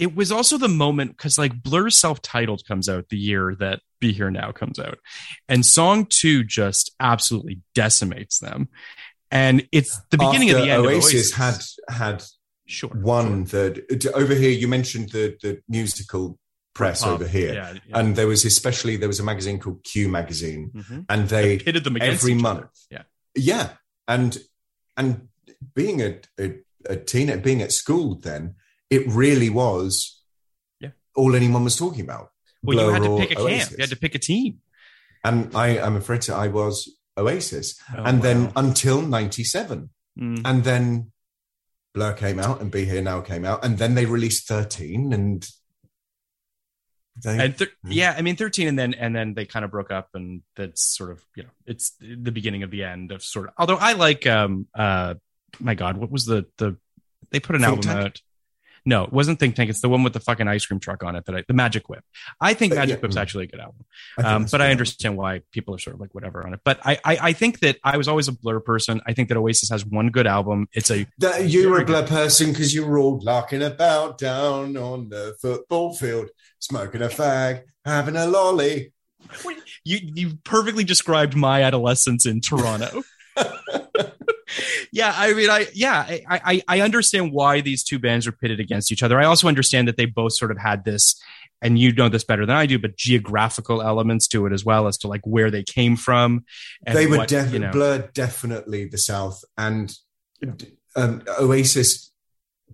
it 0.00 0.16
was 0.16 0.32
also 0.32 0.56
the 0.58 0.68
moment 0.68 1.10
because 1.16 1.38
like 1.38 1.62
Blur's 1.62 1.96
self-titled 1.98 2.64
comes 2.66 2.88
out 2.88 3.10
the 3.10 3.18
year 3.18 3.54
that 3.60 3.80
Be 4.00 4.12
Here 4.12 4.30
Now 4.30 4.50
comes 4.50 4.78
out, 4.80 4.98
and 5.48 5.64
song 5.64 6.06
two 6.08 6.42
just 6.42 6.90
absolutely 6.98 7.60
decimates 7.74 8.40
them. 8.40 8.68
And 9.30 9.68
it's 9.70 10.00
the 10.10 10.18
beginning 10.18 10.50
of 10.50 10.56
the 10.56 10.70
end. 10.70 10.84
Oasis, 10.86 11.30
of 11.32 11.38
had 11.38 11.62
had 11.88 12.24
sure 12.66 12.90
one 12.90 13.44
that 13.44 14.10
over 14.14 14.34
here. 14.34 14.50
You 14.50 14.66
mentioned 14.66 15.10
the 15.10 15.36
the 15.42 15.60
musical 15.68 16.38
press 16.74 17.02
Pop, 17.02 17.12
over 17.12 17.26
here, 17.28 17.54
yeah, 17.54 17.72
yeah. 17.86 17.98
and 17.98 18.16
there 18.16 18.26
was 18.26 18.44
especially 18.44 18.96
there 18.96 19.08
was 19.08 19.20
a 19.20 19.24
magazine 19.24 19.58
called 19.58 19.84
Q 19.84 20.08
Magazine, 20.08 20.70
Mhm. 20.74 21.04
and 21.08 21.28
they 21.28 21.58
pitted 21.58 21.84
them 21.84 21.98
every 22.00 22.34
month. 22.34 22.70
Yeah. 22.90 23.02
Yeah, 23.36 23.68
and 24.08 24.38
and 24.96 25.28
being 25.74 26.00
a, 26.00 26.18
a 26.40 26.54
a 26.86 26.96
teen, 26.96 27.38
being 27.40 27.60
at 27.62 27.70
school, 27.70 28.14
then 28.16 28.54
it 28.90 29.06
really 29.08 29.48
was 29.50 30.20
Yeah. 30.80 30.90
all 31.14 31.34
anyone 31.36 31.64
was 31.64 31.76
talking 31.76 32.02
about. 32.02 32.30
Well, 32.62 32.76
you 32.78 32.92
had 32.92 33.02
to 33.02 33.16
pick 33.18 33.30
a 33.32 33.34
camp. 33.36 33.70
You 33.70 33.76
had 33.78 33.90
to 33.90 33.96
pick 33.96 34.14
a 34.14 34.18
team. 34.18 34.60
and 35.24 35.54
I 35.54 35.68
am 35.76 35.96
afraid 35.96 36.22
to, 36.22 36.34
I 36.34 36.48
was 36.48 36.88
Oasis, 37.16 37.78
Oh, 37.96 38.02
and 38.04 38.22
then 38.22 38.52
until 38.56 39.02
'97, 39.02 39.90
Mm. 40.18 40.42
and 40.44 40.64
then 40.64 41.12
Blur 41.94 42.12
came 42.14 42.38
out, 42.38 42.60
and 42.60 42.70
Be 42.70 42.84
Here 42.84 43.02
Now 43.02 43.20
came 43.20 43.44
out, 43.44 43.64
and 43.64 43.76
then 43.78 43.94
they 43.94 44.06
released 44.06 44.46
13, 44.48 45.12
and 45.12 45.46
they 47.22 47.38
and 47.44 47.56
thir- 47.56 47.66
Mm. 47.84 47.94
yeah, 47.94 48.14
I 48.16 48.22
mean 48.22 48.36
thirteen, 48.36 48.68
and 48.68 48.78
then 48.78 48.94
and 48.94 49.14
then 49.14 49.34
they 49.34 49.44
kind 49.44 49.64
of 49.64 49.70
broke 49.70 49.90
up, 49.90 50.08
and 50.14 50.42
that's 50.56 50.80
sort 50.82 51.10
of 51.10 51.22
you 51.36 51.42
know 51.42 51.50
it's 51.66 51.92
the 52.00 52.32
beginning 52.32 52.62
of 52.62 52.70
the 52.70 52.84
end 52.84 53.12
of 53.12 53.22
sort 53.22 53.48
of. 53.48 53.54
Although 53.58 53.76
I 53.76 53.92
like 53.92 54.26
um 54.26 54.68
uh 54.74 55.14
my 55.58 55.74
god, 55.74 55.96
what 55.98 56.10
was 56.10 56.24
the 56.24 56.46
the 56.56 56.76
they 57.30 57.40
put 57.40 57.56
an 57.56 57.62
Think 57.62 57.68
album 57.70 57.82
Tank? 57.82 58.06
out. 58.06 58.20
No, 58.86 59.04
it 59.04 59.12
wasn't 59.12 59.38
Think 59.38 59.56
Tank. 59.56 59.68
It's 59.70 59.80
the 59.82 59.88
one 59.88 60.02
with 60.02 60.12
the 60.14 60.20
fucking 60.20 60.48
ice 60.48 60.64
cream 60.66 60.80
truck 60.80 61.02
on 61.04 61.16
it. 61.16 61.24
That 61.26 61.36
I, 61.36 61.44
the 61.46 61.54
Magic 61.54 61.88
Whip. 61.88 62.02
I 62.40 62.54
think 62.54 62.72
Uh, 62.72 62.76
Magic 62.76 62.96
yeah. 62.96 63.00
Whip's 63.02 63.16
Mm. 63.16 63.20
actually 63.20 63.44
a 63.44 63.46
good 63.48 63.60
album, 63.60 63.84
I 64.18 64.22
um, 64.22 64.46
but 64.50 64.60
I 64.62 64.70
understand 64.70 65.16
why 65.16 65.42
people 65.52 65.74
are 65.74 65.78
sort 65.78 65.94
of 65.94 66.00
like 66.00 66.14
whatever 66.14 66.46
on 66.46 66.54
it. 66.54 66.60
But 66.64 66.80
I, 66.84 66.98
I 67.04 67.18
I 67.22 67.32
think 67.32 67.60
that 67.60 67.76
I 67.84 67.96
was 67.96 68.08
always 68.08 68.28
a 68.28 68.32
Blur 68.32 68.60
person. 68.60 69.00
I 69.06 69.12
think 69.12 69.28
that 69.28 69.36
Oasis 69.36 69.68
has 69.70 69.84
one 69.84 70.08
good 70.08 70.26
album. 70.26 70.68
It's 70.72 70.90
a 70.90 71.06
That 71.18 71.48
you 71.50 71.68
were 71.70 71.80
a 71.80 71.84
Blur 71.84 72.06
person 72.06 72.50
because 72.52 72.72
you 72.74 72.86
were 72.86 72.98
all 72.98 73.20
larking 73.22 73.62
about 73.62 74.18
down 74.18 74.76
on 74.76 75.08
the 75.10 75.36
football 75.42 75.94
field, 75.94 76.30
smoking 76.58 77.02
a 77.02 77.08
fag, 77.08 77.62
having 77.84 78.16
a 78.16 78.26
lolly. 78.26 78.92
you 79.84 79.98
you 80.02 80.38
perfectly 80.44 80.84
described 80.84 81.36
my 81.36 81.62
adolescence 81.62 82.24
in 82.26 82.40
Toronto. 82.40 83.02
yeah, 84.92 85.14
I 85.16 85.32
mean, 85.34 85.50
I 85.50 85.66
yeah, 85.74 86.04
I, 86.08 86.22
I 86.28 86.62
I 86.68 86.80
understand 86.80 87.32
why 87.32 87.60
these 87.60 87.82
two 87.84 87.98
bands 87.98 88.26
are 88.26 88.32
pitted 88.32 88.60
against 88.60 88.92
each 88.92 89.02
other. 89.02 89.20
I 89.20 89.24
also 89.24 89.48
understand 89.48 89.88
that 89.88 89.96
they 89.96 90.06
both 90.06 90.32
sort 90.34 90.50
of 90.50 90.58
had 90.58 90.84
this, 90.84 91.20
and 91.62 91.78
you 91.78 91.92
know 91.92 92.08
this 92.08 92.24
better 92.24 92.46
than 92.46 92.56
I 92.56 92.66
do, 92.66 92.78
but 92.78 92.96
geographical 92.96 93.82
elements 93.82 94.26
to 94.28 94.46
it 94.46 94.52
as 94.52 94.64
well 94.64 94.86
as 94.86 94.98
to 94.98 95.08
like 95.08 95.22
where 95.24 95.50
they 95.50 95.62
came 95.62 95.96
from. 95.96 96.44
And 96.86 96.96
they 96.96 97.06
were 97.06 97.18
what, 97.18 97.28
def- 97.28 97.52
you 97.52 97.58
know, 97.58 97.70
Blur 97.70 98.10
definitely 98.14 98.86
the 98.86 98.98
South, 98.98 99.44
and 99.56 99.94
um, 100.96 101.22
Oasis. 101.38 102.10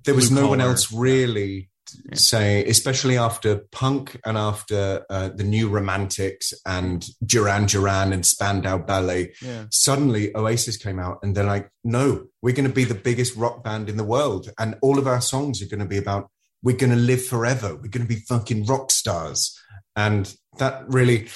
There 0.04 0.14
was 0.14 0.30
Blue 0.30 0.42
no 0.42 0.48
one 0.48 0.60
else 0.60 0.92
really 0.92 1.68
Yeah. 2.04 2.14
saying, 2.16 2.68
especially 2.68 3.16
after 3.16 3.62
punk 3.70 4.20
and 4.24 4.36
after 4.36 5.04
uh, 5.08 5.28
the 5.28 5.44
New 5.44 5.68
Romantics 5.68 6.52
and 6.64 7.06
Duran 7.24 7.66
Duran 7.66 8.12
and 8.12 8.26
Spandau 8.26 8.78
Ballet. 8.78 9.34
Yeah. 9.42 9.66
Suddenly, 9.70 10.36
Oasis 10.36 10.76
came 10.76 10.98
out, 10.98 11.18
and 11.22 11.34
they're 11.34 11.44
like, 11.44 11.70
"No, 11.84 12.26
we're 12.42 12.54
going 12.54 12.68
to 12.68 12.74
be 12.74 12.84
the 12.84 12.94
biggest 12.94 13.36
rock 13.36 13.62
band 13.62 13.88
in 13.88 13.96
the 13.96 14.04
world, 14.04 14.50
and 14.58 14.76
all 14.82 14.98
of 14.98 15.06
our 15.06 15.20
songs 15.20 15.62
are 15.62 15.68
going 15.68 15.80
to 15.80 15.86
be 15.86 15.98
about 15.98 16.30
we're 16.62 16.76
going 16.76 16.90
to 16.90 16.96
live 16.96 17.24
forever. 17.24 17.74
We're 17.74 17.90
going 17.90 18.06
to 18.06 18.14
be 18.14 18.20
fucking 18.28 18.66
rock 18.66 18.90
stars." 18.90 19.58
And 19.94 20.34
that 20.58 20.84
really 20.88 21.28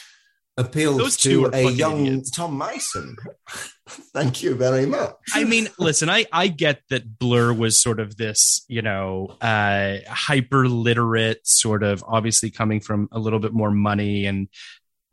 appealed 0.61 1.01
Those 1.01 1.17
to 1.19 1.51
a 1.53 1.71
young 1.71 2.07
idiots. 2.07 2.31
Tom 2.31 2.59
Mison. 2.59 3.17
Thank 3.89 4.43
you 4.43 4.55
very 4.55 4.87
much. 4.87 5.17
I 5.35 5.45
mean, 5.45 5.69
listen, 5.79 6.09
I 6.09 6.27
I 6.33 6.49
get 6.49 6.83
that 6.91 7.19
Blur 7.19 7.53
was 7.53 7.81
sort 7.81 7.99
of 7.99 8.17
this, 8.17 8.65
you 8.69 8.83
know, 8.83 9.37
uh 9.41 9.97
hyper 10.09 10.69
literate 10.69 11.47
sort 11.47 11.83
of 11.83 12.05
obviously 12.07 12.51
coming 12.51 12.81
from 12.81 13.09
a 13.11 13.19
little 13.19 13.41
bit 13.41 13.53
more 13.53 13.71
money 13.71 14.27
and 14.27 14.49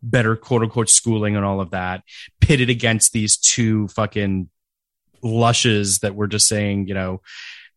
better 0.03 0.35
quote 0.35 0.61
unquote 0.61 0.89
schooling 0.89 1.35
and 1.35 1.43
all 1.45 1.59
of 1.59 1.71
that, 1.71 2.03
pitted 2.39 2.69
against 2.69 3.13
these 3.13 3.37
two 3.37 3.87
fucking 3.89 4.49
lushes 5.23 5.99
that 5.99 6.15
were 6.15 6.27
just 6.27 6.47
saying, 6.47 6.87
you 6.87 6.93
know, 6.93 7.21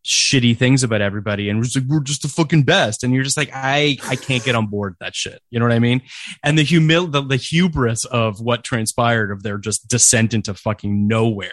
shitty 0.05 0.57
things 0.57 0.83
about 0.83 1.01
everybody 1.03 1.49
and 1.51 1.59
we're 1.59 1.65
just 1.65 1.77
like 1.77 1.85
we're 1.87 2.01
just 2.01 2.23
the 2.23 2.29
fucking 2.29 2.63
best 2.63 3.05
and 3.05 3.13
you're 3.13 3.23
just 3.23 3.37
like 3.37 3.51
I 3.53 3.99
I 4.05 4.17
can't 4.17 4.43
get 4.43 4.55
on 4.55 4.67
board 4.67 4.97
that 5.01 5.15
shit 5.15 5.43
you 5.51 5.59
know 5.59 5.67
what 5.67 5.75
I 5.75 5.79
mean 5.79 6.01
and 6.43 6.59
the 6.59 6.65
humil 6.65 7.11
the, 7.13 7.21
the 7.21 7.37
hubris 7.37 8.07
of 8.07 8.41
what 8.41 8.65
transpired 8.65 9.31
of 9.31 9.43
their 9.43 9.59
just 9.59 9.89
descent 9.89 10.33
into 10.33 10.55
fucking 10.55 11.07
nowhere 11.07 11.53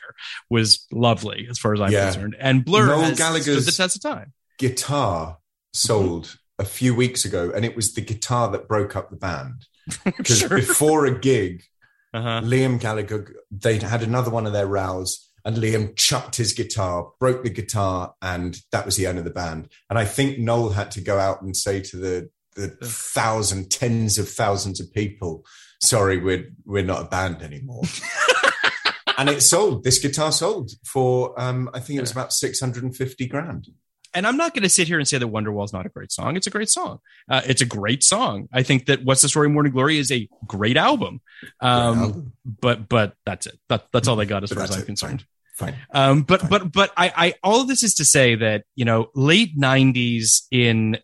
was 0.49 0.85
lovely 0.93 1.45
as 1.49 1.59
far 1.59 1.73
as 1.73 1.81
I'm 1.81 1.91
Yeah. 1.91 2.05
concerned 2.05 2.37
and 2.39 2.63
Blur 2.63 2.85
Noel 2.87 2.99
has 3.01 3.07
stood 3.09 3.17
Gallagher's- 3.17 3.65
the 3.65 3.71
test 3.73 3.95
of 3.97 4.01
time 4.01 4.31
Guitar 4.57 5.37
sold 5.73 6.37
a 6.59 6.65
few 6.65 6.95
weeks 6.95 7.23
ago, 7.23 7.51
and 7.53 7.63
it 7.63 7.75
was 7.75 7.93
the 7.93 8.01
guitar 8.01 8.49
that 8.51 8.67
broke 8.67 8.95
up 8.95 9.11
the 9.11 9.15
band. 9.15 9.67
Because 10.03 10.39
Sure. 10.39 10.49
before 10.57 11.05
a 11.05 11.19
gig, 11.19 11.61
uh-huh 12.13 12.41
Liam 12.43 12.79
Gallagher, 12.79 13.35
they 13.51 13.77
had 13.77 14.01
another 14.01 14.31
one 14.31 14.47
of 14.47 14.53
their 14.53 14.65
rows, 14.65 15.26
and 15.47 15.55
Liam 15.57 15.95
chucked 15.95 16.35
his 16.35 16.51
guitar, 16.53 17.09
broke 17.19 17.43
the 17.43 17.49
guitar, 17.49 18.13
and 18.21 18.59
that 18.73 18.85
was 18.85 18.97
the 18.97 19.07
end 19.07 19.17
of 19.17 19.23
the 19.23 19.29
band. 19.31 19.69
And 19.89 19.97
I 19.97 20.03
think 20.05 20.37
Noel 20.37 20.69
had 20.71 20.91
to 20.91 21.01
go 21.01 21.17
out 21.17 21.41
and 21.41 21.55
say 21.57 21.81
to 21.81 21.97
the 21.97 22.29
the 22.55 22.67
thousand, 22.83 23.71
tens 23.71 24.17
of 24.17 24.27
thousands 24.27 24.79
of 24.81 24.91
people, 24.93 25.45
"Sorry, 25.81 26.17
we're 26.17 26.49
we're 26.65 26.83
not 26.83 27.01
a 27.01 27.07
band 27.07 27.41
anymore." 27.41 27.83
and 29.17 29.29
it 29.29 29.41
sold. 29.41 29.83
This 29.83 29.99
guitar 29.99 30.31
sold 30.31 30.71
for, 30.85 31.39
um, 31.39 31.69
I 31.73 31.79
think 31.79 31.97
it 31.97 32.01
was 32.01 32.11
about 32.11 32.33
six 32.33 32.59
hundred 32.59 32.83
and 32.83 32.95
fifty 32.95 33.25
grand. 33.27 33.67
and 34.13 34.25
I'm 34.27 34.37
not 34.37 34.53
going 34.53 34.63
to 34.63 34.69
sit 34.69 34.87
here 34.87 34.97
and 34.99 35.07
say 35.07 35.17
that 35.19 35.27
Wonderwall's 35.27 35.71
not 35.73 35.85
a 35.85 35.89
great 35.89 36.11
song. 36.11 36.35
It's 36.35 36.47
a 36.47 36.49
great 36.49 36.69
song. 36.69 36.99
Uh, 37.29 37.41
it's 37.45 37.61
a 37.61 37.65
great 37.65 38.03
song. 38.03 38.47
I 38.51 38.63
think 38.63 38.87
that 38.87 39.03
What's 39.05 39.21
the 39.21 39.29
Story, 39.29 39.49
Morning 39.49 39.71
Glory 39.71 39.97
is 39.99 40.11
a 40.11 40.27
great 40.47 40.77
album. 40.77 41.21
Um, 41.61 41.99
album. 41.99 42.33
But 42.59 42.89
but 42.89 43.13
that's 43.25 43.45
it. 43.45 43.59
That, 43.69 43.85
that's 43.93 44.07
all 44.07 44.15
they 44.15 44.25
got 44.25 44.43
as 44.43 44.49
But 44.49 44.55
far 44.55 44.63
as 44.65 44.75
I'm 44.75 44.81
it. 44.81 44.85
concerned. 44.87 45.25
Fine. 45.57 45.75
Um, 45.91 46.21
but 46.21 46.47
but 46.49 46.71
but 46.71 46.91
I, 46.95 47.11
I 47.15 47.33
all 47.43 47.61
of 47.61 47.67
this 47.67 47.81
is 47.81 47.95
to 47.95 48.05
say 48.05 48.35
that 48.35 48.63
you 48.75 48.85
know 48.85 49.09
late 49.15 49.57
'90s 49.57 50.43
in 50.51 50.99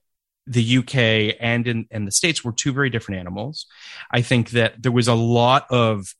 the 0.45 0.77
UK 0.77 1.35
and 1.39 1.67
in 1.67 1.87
in 1.89 2.05
the 2.05 2.11
states 2.11 2.43
were 2.43 2.51
two 2.51 2.71
very 2.71 2.89
different 2.89 3.19
animals. 3.19 3.65
I 4.11 4.21
think 4.21 4.51
that 4.51 4.81
there 4.81 4.91
was 4.91 5.07
a 5.07 5.15
lot 5.15 5.65
of 5.71 6.13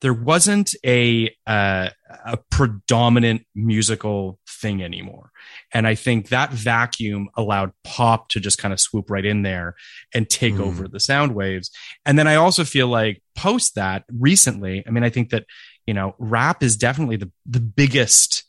there 0.00 0.12
wasn't 0.14 0.74
a 0.84 1.34
uh, 1.46 1.88
a 2.26 2.36
predominant 2.50 3.46
musical 3.54 4.38
thing 4.60 4.82
anymore, 4.82 5.30
and 5.72 5.86
I 5.86 5.94
think 5.94 6.28
that 6.28 6.52
vacuum 6.52 7.28
allowed 7.36 7.72
pop 7.84 8.28
to 8.30 8.40
just 8.40 8.58
kind 8.58 8.72
of 8.74 8.80
swoop 8.80 9.10
right 9.10 9.24
in 9.24 9.42
there 9.42 9.76
and 10.14 10.28
take 10.28 10.54
Mm. 10.54 10.60
over 10.60 10.88
the 10.88 11.00
sound 11.00 11.34
waves. 11.34 11.70
And 12.04 12.18
then 12.18 12.28
I 12.28 12.34
also 12.34 12.64
feel 12.64 12.88
like 12.88 13.22
post 13.34 13.74
that 13.76 14.04
recently, 14.12 14.84
I 14.86 14.90
mean, 14.90 15.04
I 15.04 15.10
think 15.10 15.30
that 15.30 15.46
you 15.88 15.94
know 15.94 16.14
rap 16.18 16.62
is 16.62 16.76
definitely 16.76 17.16
the 17.16 17.30
the 17.46 17.60
biggest 17.60 18.44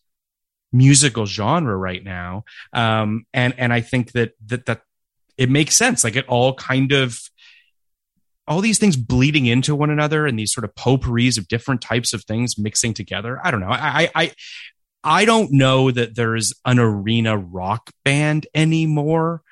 musical 0.74 1.26
genre 1.26 1.76
right 1.76 2.03
now. 2.03 2.44
Um 2.74 3.26
and 3.34 3.56
and 3.57 3.72
i 3.72 3.82
think 3.82 4.11
that 4.11 4.34
that 4.48 4.66
that 4.66 4.82
it 5.38 5.49
makes 5.49 5.78
sense. 5.78 6.03
Like 6.03 6.18
it 6.18 6.28
all 6.28 6.53
kind 6.53 6.91
of 6.91 7.18
all 8.45 8.60
these 8.60 8.78
things 8.78 8.98
bleeding 8.98 9.45
into 9.45 9.74
one 9.74 9.90
another 9.90 10.28
and 10.28 10.38
these 10.38 10.52
sort 10.52 10.66
of 10.66 10.76
potpourris 10.76 11.38
of 11.38 11.48
different 11.48 11.82
types 11.82 12.14
of 12.14 12.26
things 12.26 12.57
mixing 12.57 12.94
together. 12.94 13.40
I 13.41 13.52
don't 13.52 13.61
know. 13.61 13.70
I 13.72 14.11
i 14.14 14.34
i, 15.02 15.24
don't 15.24 15.53
know 15.53 15.91
that 15.91 16.16
there's 16.16 16.52
an 16.66 16.78
arena 16.78 17.38
rock 17.38 17.91
band 18.03 18.48
anymore. 18.53 19.44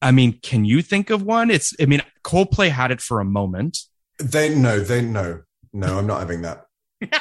I 0.00 0.12
mean 0.12 0.40
can 0.40 0.64
you 0.64 0.80
think 0.80 1.10
of 1.10 1.22
one? 1.22 1.50
It's 1.50 1.74
i 1.78 1.84
mean 1.84 2.00
coldplay 2.24 2.70
had 2.70 2.90
it 2.90 3.02
for 3.02 3.20
a 3.20 3.24
moment. 3.24 3.80
They 4.18 4.54
no, 4.54 4.80
they 4.80 5.02
no, 5.02 5.42
no. 5.72 5.98
I'm 5.98 6.06
not 6.06 6.20
having 6.20 6.42
that. 6.42 6.66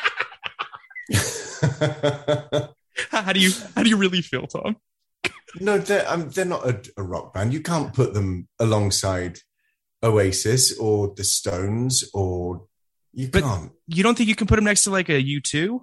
how 3.10 3.34
do 3.34 3.40
you 3.40 3.52
how 3.76 3.84
do 3.84 3.90
you 3.90 3.98
really 3.98 4.22
feel 4.22 4.48
tom 4.48 4.76
no, 5.60 5.78
they're 5.78 6.10
um, 6.10 6.30
they're 6.30 6.46
not 6.46 6.66
a, 6.66 6.82
a 6.96 7.04
rock 7.04 7.34
band. 7.34 7.52
You 7.52 7.60
can't 7.60 7.94
put 7.94 8.14
them 8.14 8.48
alongside 8.58 9.40
Oasis 10.02 10.80
or 10.80 11.14
the 11.14 11.26
Stones 11.26 12.10
or 12.14 12.68
you 13.12 13.28
But- 13.28 13.44
can't. 13.44 13.72
you 13.88 14.02
don't 14.02 14.18
think 14.18 14.30
you 14.30 14.36
can 14.36 14.48
put 14.48 14.56
them 14.56 14.64
next 14.64 14.86
to 14.86 14.92
like 14.92 15.10
a 15.10 15.22
u2 15.22 15.82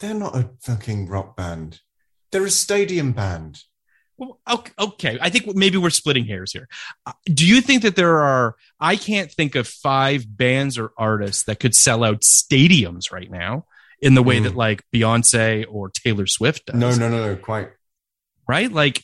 They're 0.00 0.14
not 0.14 0.34
a 0.36 0.50
fucking 0.62 1.06
rock 1.06 1.36
band. 1.36 1.78
They're 2.32 2.44
a 2.44 2.50
stadium 2.50 3.12
band. 3.12 3.60
Okay, 4.50 4.72
okay, 4.78 5.18
I 5.20 5.30
think 5.30 5.54
maybe 5.56 5.78
we're 5.78 5.90
splitting 5.90 6.26
hairs 6.26 6.52
here. 6.52 6.68
Uh, 7.06 7.12
Do 7.26 7.46
you 7.46 7.60
think 7.60 7.82
that 7.82 7.96
there 7.96 8.18
are? 8.20 8.56
I 8.80 8.96
can't 8.96 9.30
think 9.30 9.54
of 9.54 9.66
five 9.66 10.24
bands 10.28 10.78
or 10.78 10.92
artists 10.98 11.44
that 11.44 11.60
could 11.60 11.74
sell 11.74 12.04
out 12.04 12.20
stadiums 12.22 13.10
right 13.12 13.30
now 13.30 13.66
in 14.00 14.14
the 14.14 14.22
way 14.22 14.38
Mm. 14.38 14.44
that 14.44 14.56
like 14.56 14.82
Beyonce 14.94 15.64
or 15.68 15.90
Taylor 15.90 16.26
Swift 16.26 16.66
does. 16.66 16.76
No, 16.76 16.90
no, 16.94 17.08
no, 17.08 17.26
no, 17.28 17.36
quite. 17.36 17.70
right? 18.48 18.70
Like, 18.70 19.02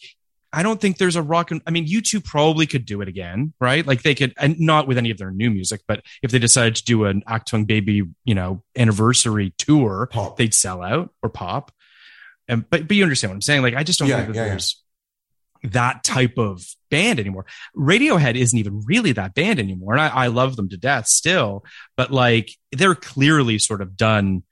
I 0.52 0.62
don't 0.62 0.80
think 0.80 0.96
there's 0.98 1.14
a 1.16 1.22
rock 1.22 1.50
and 1.50 1.60
I 1.66 1.70
mean, 1.70 1.86
U2 1.86 2.24
probably 2.24 2.66
could 2.66 2.84
do 2.86 3.00
it 3.02 3.08
again, 3.08 3.52
right? 3.60 3.86
Like 3.86 4.02
they 4.02 4.14
could, 4.14 4.32
and 4.38 4.58
not 4.58 4.88
with 4.88 4.96
any 4.98 5.10
of 5.10 5.18
their 5.18 5.30
new 5.30 5.50
music, 5.50 5.82
but 5.86 6.02
if 6.22 6.30
they 6.30 6.38
decided 6.38 6.74
to 6.76 6.84
do 6.84 7.04
an 7.04 7.22
Achtung 7.28 7.66
Baby, 7.66 8.02
you 8.24 8.34
know, 8.34 8.62
anniversary 8.76 9.52
tour, 9.58 10.08
Pop. 10.10 10.36
they'd 10.38 10.54
sell 10.54 10.82
out 10.82 11.12
or 11.22 11.28
pop. 11.28 11.70
And 12.48 12.68
but 12.70 12.88
but 12.88 12.96
you 12.96 13.02
understand 13.02 13.30
what 13.32 13.34
I'm 13.36 13.42
saying? 13.42 13.60
Like, 13.62 13.74
I 13.74 13.82
just 13.82 13.98
don't 13.98 14.08
Yeah, 14.08 14.22
think 14.22 14.28
that 14.34 14.46
yeah, 14.46 14.46
yeah. 14.46 14.58
That 15.64 16.04
type 16.04 16.38
of 16.38 16.62
band 16.90 17.20
anymore. 17.20 17.46
Radiohead 17.76 18.34
isn't 18.36 18.58
even 18.58 18.82
really 18.84 19.12
that 19.12 19.34
band 19.34 19.58
anymore, 19.58 19.92
and 19.94 20.00
I, 20.00 20.08
I 20.08 20.26
love 20.28 20.56
them 20.56 20.68
to 20.70 20.76
death 20.76 21.06
still. 21.06 21.64
But 21.96 22.10
like, 22.10 22.50
they're 22.72 22.94
clearly 22.94 23.58
sort 23.58 23.82
of 23.82 23.96
done 23.96 24.42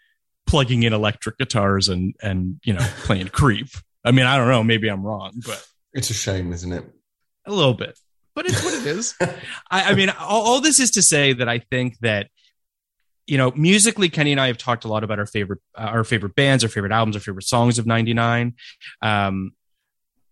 plugging 0.47 0.85
in 0.85 0.93
electric 0.93 1.39
guitars 1.39 1.89
and 1.89 2.15
and 2.23 2.61
you 2.65 2.73
know 2.73 2.87
playing 3.05 3.29
creep. 3.29 3.69
I 4.05 4.13
mean, 4.13 4.27
I 4.27 4.37
don't 4.37 4.49
know. 4.49 4.63
Maybe 4.63 4.89
I'm 4.89 5.03
wrong, 5.03 5.33
but 5.45 5.67
It's 5.93 6.11
a 6.11 6.15
shame, 6.15 6.53
isn't 6.53 6.73
it? 6.73 6.85
a 7.47 7.53
little 7.53 7.75
bit. 7.75 7.99
But 8.35 8.47
it's 8.47 8.63
what 8.65 8.75
it 8.75 8.87
is. 8.97 9.15
I, 9.71 9.91
I 9.93 9.95
mean, 9.95 10.11
all, 10.11 10.43
all 10.47 10.61
this 10.61 10.79
is 10.79 10.93
to 10.93 11.03
say 11.03 11.33
that 11.33 11.49
I 11.49 11.59
think 11.59 11.99
that 12.01 12.29
you 13.27 13.39
know, 13.39 13.51
musically, 13.57 14.09
Kenny 14.09 14.31
and 14.31 14.41
I 14.41 14.47
have 14.47 14.59
talked 14.59 14.85
a 14.85 14.89
lot 14.89 15.03
about 15.03 15.19
our 15.19 15.27
favorite, 15.27 15.59
uh, 15.77 15.81
our 15.81 16.05
favorite 16.05 16.37
bands, 16.37 16.63
our 16.63 16.71
favorite 16.71 16.93
albums, 16.93 17.17
our 17.17 17.21
favorite 17.21 17.47
songs 17.47 17.79
of 17.79 17.87
'99. 17.87 18.55
Um, 19.03 19.51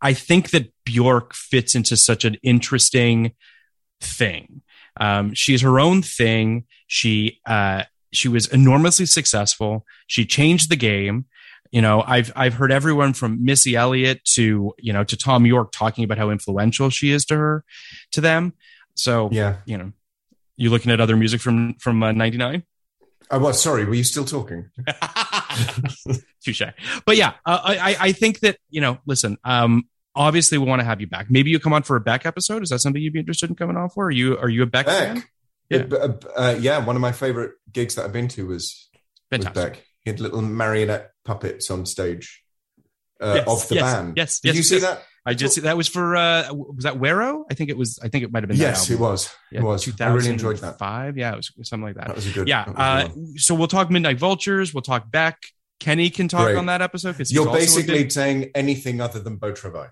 I 0.04 0.12
think 0.12 0.50
that 0.50 0.70
Bjork 0.84 1.34
fits 1.34 1.74
into 1.74 1.96
such 1.96 2.24
an 2.24 2.36
interesting 2.42 3.32
thing. 4.00 4.62
Um, 5.00 5.34
she's 5.34 5.62
her 5.62 5.80
own 5.80 6.02
thing. 6.02 6.66
She 6.86 7.40
uh, 7.46 7.84
she 8.12 8.28
was 8.28 8.46
enormously 8.46 9.06
successful. 9.06 9.84
She 10.06 10.24
changed 10.26 10.70
the 10.70 10.76
game. 10.76 11.24
You 11.72 11.82
know, 11.82 12.04
I've 12.06 12.30
I've 12.36 12.54
heard 12.54 12.70
everyone 12.70 13.14
from 13.14 13.44
Missy 13.44 13.74
Elliott 13.74 14.22
to 14.34 14.72
you 14.78 14.92
know 14.92 15.02
to 15.04 15.16
Thom 15.16 15.46
Yorke 15.46 15.72
talking 15.72 16.04
about 16.04 16.18
how 16.18 16.30
influential 16.30 16.90
she 16.90 17.10
is 17.10 17.24
to 17.24 17.36
her, 17.36 17.64
to 18.12 18.20
them. 18.20 18.52
So 18.94 19.28
Yeah. 19.32 19.56
you 19.64 19.76
know, 19.78 19.92
you 20.56 20.70
looking 20.70 20.92
at 20.92 21.00
other 21.00 21.16
music 21.16 21.40
from 21.40 21.74
from 21.80 21.98
'99. 21.98 22.62
I 23.30 23.38
was 23.38 23.60
sorry, 23.60 23.86
were 23.86 23.94
you 23.94 24.04
still 24.04 24.26
talking? 24.26 24.68
Touche. 26.44 26.62
But 27.06 27.16
yeah, 27.16 27.32
uh, 27.46 27.60
I 27.64 27.78
I- 27.78 27.96
I 28.08 28.12
think 28.12 28.40
that 28.40 28.58
you 28.70 28.80
know, 28.80 28.98
listen. 29.06 29.38
Um, 29.44 29.88
obviously, 30.14 30.58
we 30.58 30.66
want 30.66 30.80
to 30.80 30.84
have 30.84 31.00
you 31.00 31.06
back. 31.06 31.26
Maybe 31.30 31.50
you 31.50 31.58
come 31.60 31.72
on 31.72 31.82
for 31.82 31.96
a 31.96 32.00
Beck 32.00 32.26
episode. 32.26 32.62
Is 32.62 32.70
that 32.70 32.80
something 32.80 33.00
you'd 33.00 33.12
be 33.12 33.20
interested 33.20 33.50
in 33.50 33.56
coming 33.56 33.76
on 33.76 33.88
for? 33.90 34.06
Are 34.06 34.10
you 34.10 34.38
are 34.38 34.48
you 34.48 34.62
a 34.62 34.66
Beck, 34.66 34.86
fan? 34.86 35.16
Beck. 35.16 35.28
Yeah. 35.70 35.84
Yeah. 35.90 36.06
Uh, 36.36 36.56
yeah, 36.60 36.84
one 36.84 36.94
of 36.96 37.02
my 37.02 37.12
favorite 37.12 37.52
gigs 37.72 37.94
that 37.94 38.04
I've 38.04 38.12
been 38.12 38.28
to 38.28 38.46
was, 38.46 38.88
was 39.32 39.44
Beck. 39.46 39.82
He 40.00 40.10
had 40.10 40.20
little 40.20 40.42
marionette 40.42 41.12
puppets 41.24 41.70
on 41.70 41.86
stage 41.86 42.44
uh, 43.20 43.34
Yes, 43.36 43.48
of 43.48 43.68
the 43.68 43.74
yes, 43.76 43.94
band. 43.94 44.12
yes, 44.16 44.40
Did 44.40 44.48
yes, 44.48 44.56
you 44.56 44.62
see 44.62 44.78
that? 44.80 45.02
I 45.26 45.32
just 45.32 45.62
that 45.62 45.74
was 45.74 45.88
for 45.88 46.14
uh 46.16 46.52
was 46.52 46.84
that 46.84 47.00
Guero? 47.00 47.46
I 47.50 47.54
think 47.54 47.70
it 47.70 47.78
was. 47.78 47.98
I 48.02 48.08
think 48.08 48.24
it 48.24 48.30
might 48.30 48.42
have 48.42 48.48
been. 48.48 48.58
Yes, 48.58 48.90
it 48.90 49.00
was. 49.00 49.34
Yeah, 49.50 49.60
it 49.60 49.62
was. 49.64 49.88
I 49.98 50.08
really 50.08 50.28
enjoyed 50.28 50.58
that. 50.58 50.78
Five, 50.78 51.16
yeah, 51.16 51.32
it 51.32 51.36
was 51.36 51.50
something 51.62 51.82
like 51.86 51.94
that. 51.96 52.08
That 52.08 52.16
was 52.16 52.26
a 52.26 52.30
good. 52.30 52.46
yeah. 52.46 52.64
Uh, 52.64 53.08
so 53.36 53.54
we'll 53.54 53.66
talk 53.68 53.90
Midnight 53.90 54.18
Vultures. 54.18 54.74
We'll 54.74 54.82
talk 54.82 55.10
Beck. 55.10 55.38
Kenny 55.80 56.10
can 56.10 56.28
talk 56.28 56.44
Great. 56.48 56.56
on 56.56 56.66
that 56.66 56.82
episode 56.82 57.12
because 57.12 57.32
You're 57.32 57.50
basically 57.50 58.08
saying 58.10 58.50
anything 58.54 59.00
other 59.00 59.18
than 59.18 59.36
Beau 59.36 59.52
Travail. 59.52 59.88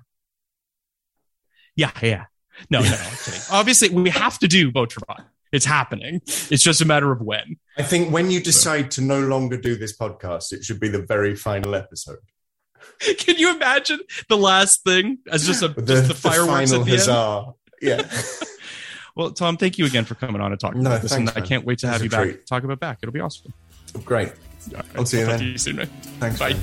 Yeah, 1.77 1.91
yeah. 2.03 2.25
No, 2.71 2.81
no, 2.81 2.91
no. 2.91 2.97
Obviously, 3.51 3.89
we 3.89 4.11
have 4.11 4.39
to 4.41 4.49
do 4.49 4.71
Travail. 4.73 5.25
It's 5.53 5.65
happening. 5.67 6.21
It's 6.27 6.63
just 6.63 6.81
a 6.81 6.85
matter 6.87 7.13
of 7.13 7.21
when. 7.21 7.57
I 7.77 7.83
think 7.83 8.11
when 8.13 8.31
you 8.31 8.41
decide 8.41 8.91
to 8.93 9.03
no 9.03 9.21
longer 9.21 9.57
do 9.59 9.77
this 9.77 9.97
podcast, 9.97 10.53
it 10.53 10.65
should 10.65 10.81
be 10.81 10.89
the 10.89 11.03
very 11.03 11.35
final 11.37 11.75
episode. 11.75 12.19
Can 13.19 13.37
you 13.37 13.55
imagine 13.55 14.01
the 14.29 14.37
last 14.37 14.83
thing 14.85 15.19
as 15.31 15.47
just 15.47 15.63
a 15.63 15.69
The, 15.69 15.83
just 15.83 16.09
the 16.09 16.15
fireworks 16.15 16.71
final 16.73 16.81
at 16.81 16.87
the 16.87 17.13
end? 17.13 17.55
Yeah. 17.83 18.11
Well, 19.15 19.31
Tom, 19.31 19.59
thank 19.59 19.77
you 19.77 19.85
again 19.85 20.07
for 20.07 20.15
coming 20.15 20.41
on 20.41 20.53
and 20.53 20.59
talking 20.59 20.83
No, 20.83 20.89
about 20.91 21.03
this. 21.03 21.13
thanks, 21.13 21.33
and 21.35 21.45
I 21.45 21.47
can't 21.47 21.67
wait 21.67 21.81
to 21.81 21.87
have 21.89 22.03
you 22.03 22.09
back 22.09 22.47
talk 22.47 22.65
about 22.65 22.81
Beck. 22.81 22.99
It'll 23.03 23.13
be 23.13 23.21
awesome. 23.21 23.53
Great. 24.05 24.33
I'll 24.97 25.05
see 25.05 25.19
you 25.19 25.27
talk 25.27 25.39
then. 25.39 25.49
you 25.49 25.59
soon. 25.59 25.85
Thanks. 26.19 26.39
Bye. 26.39 26.55
man. 26.55 26.63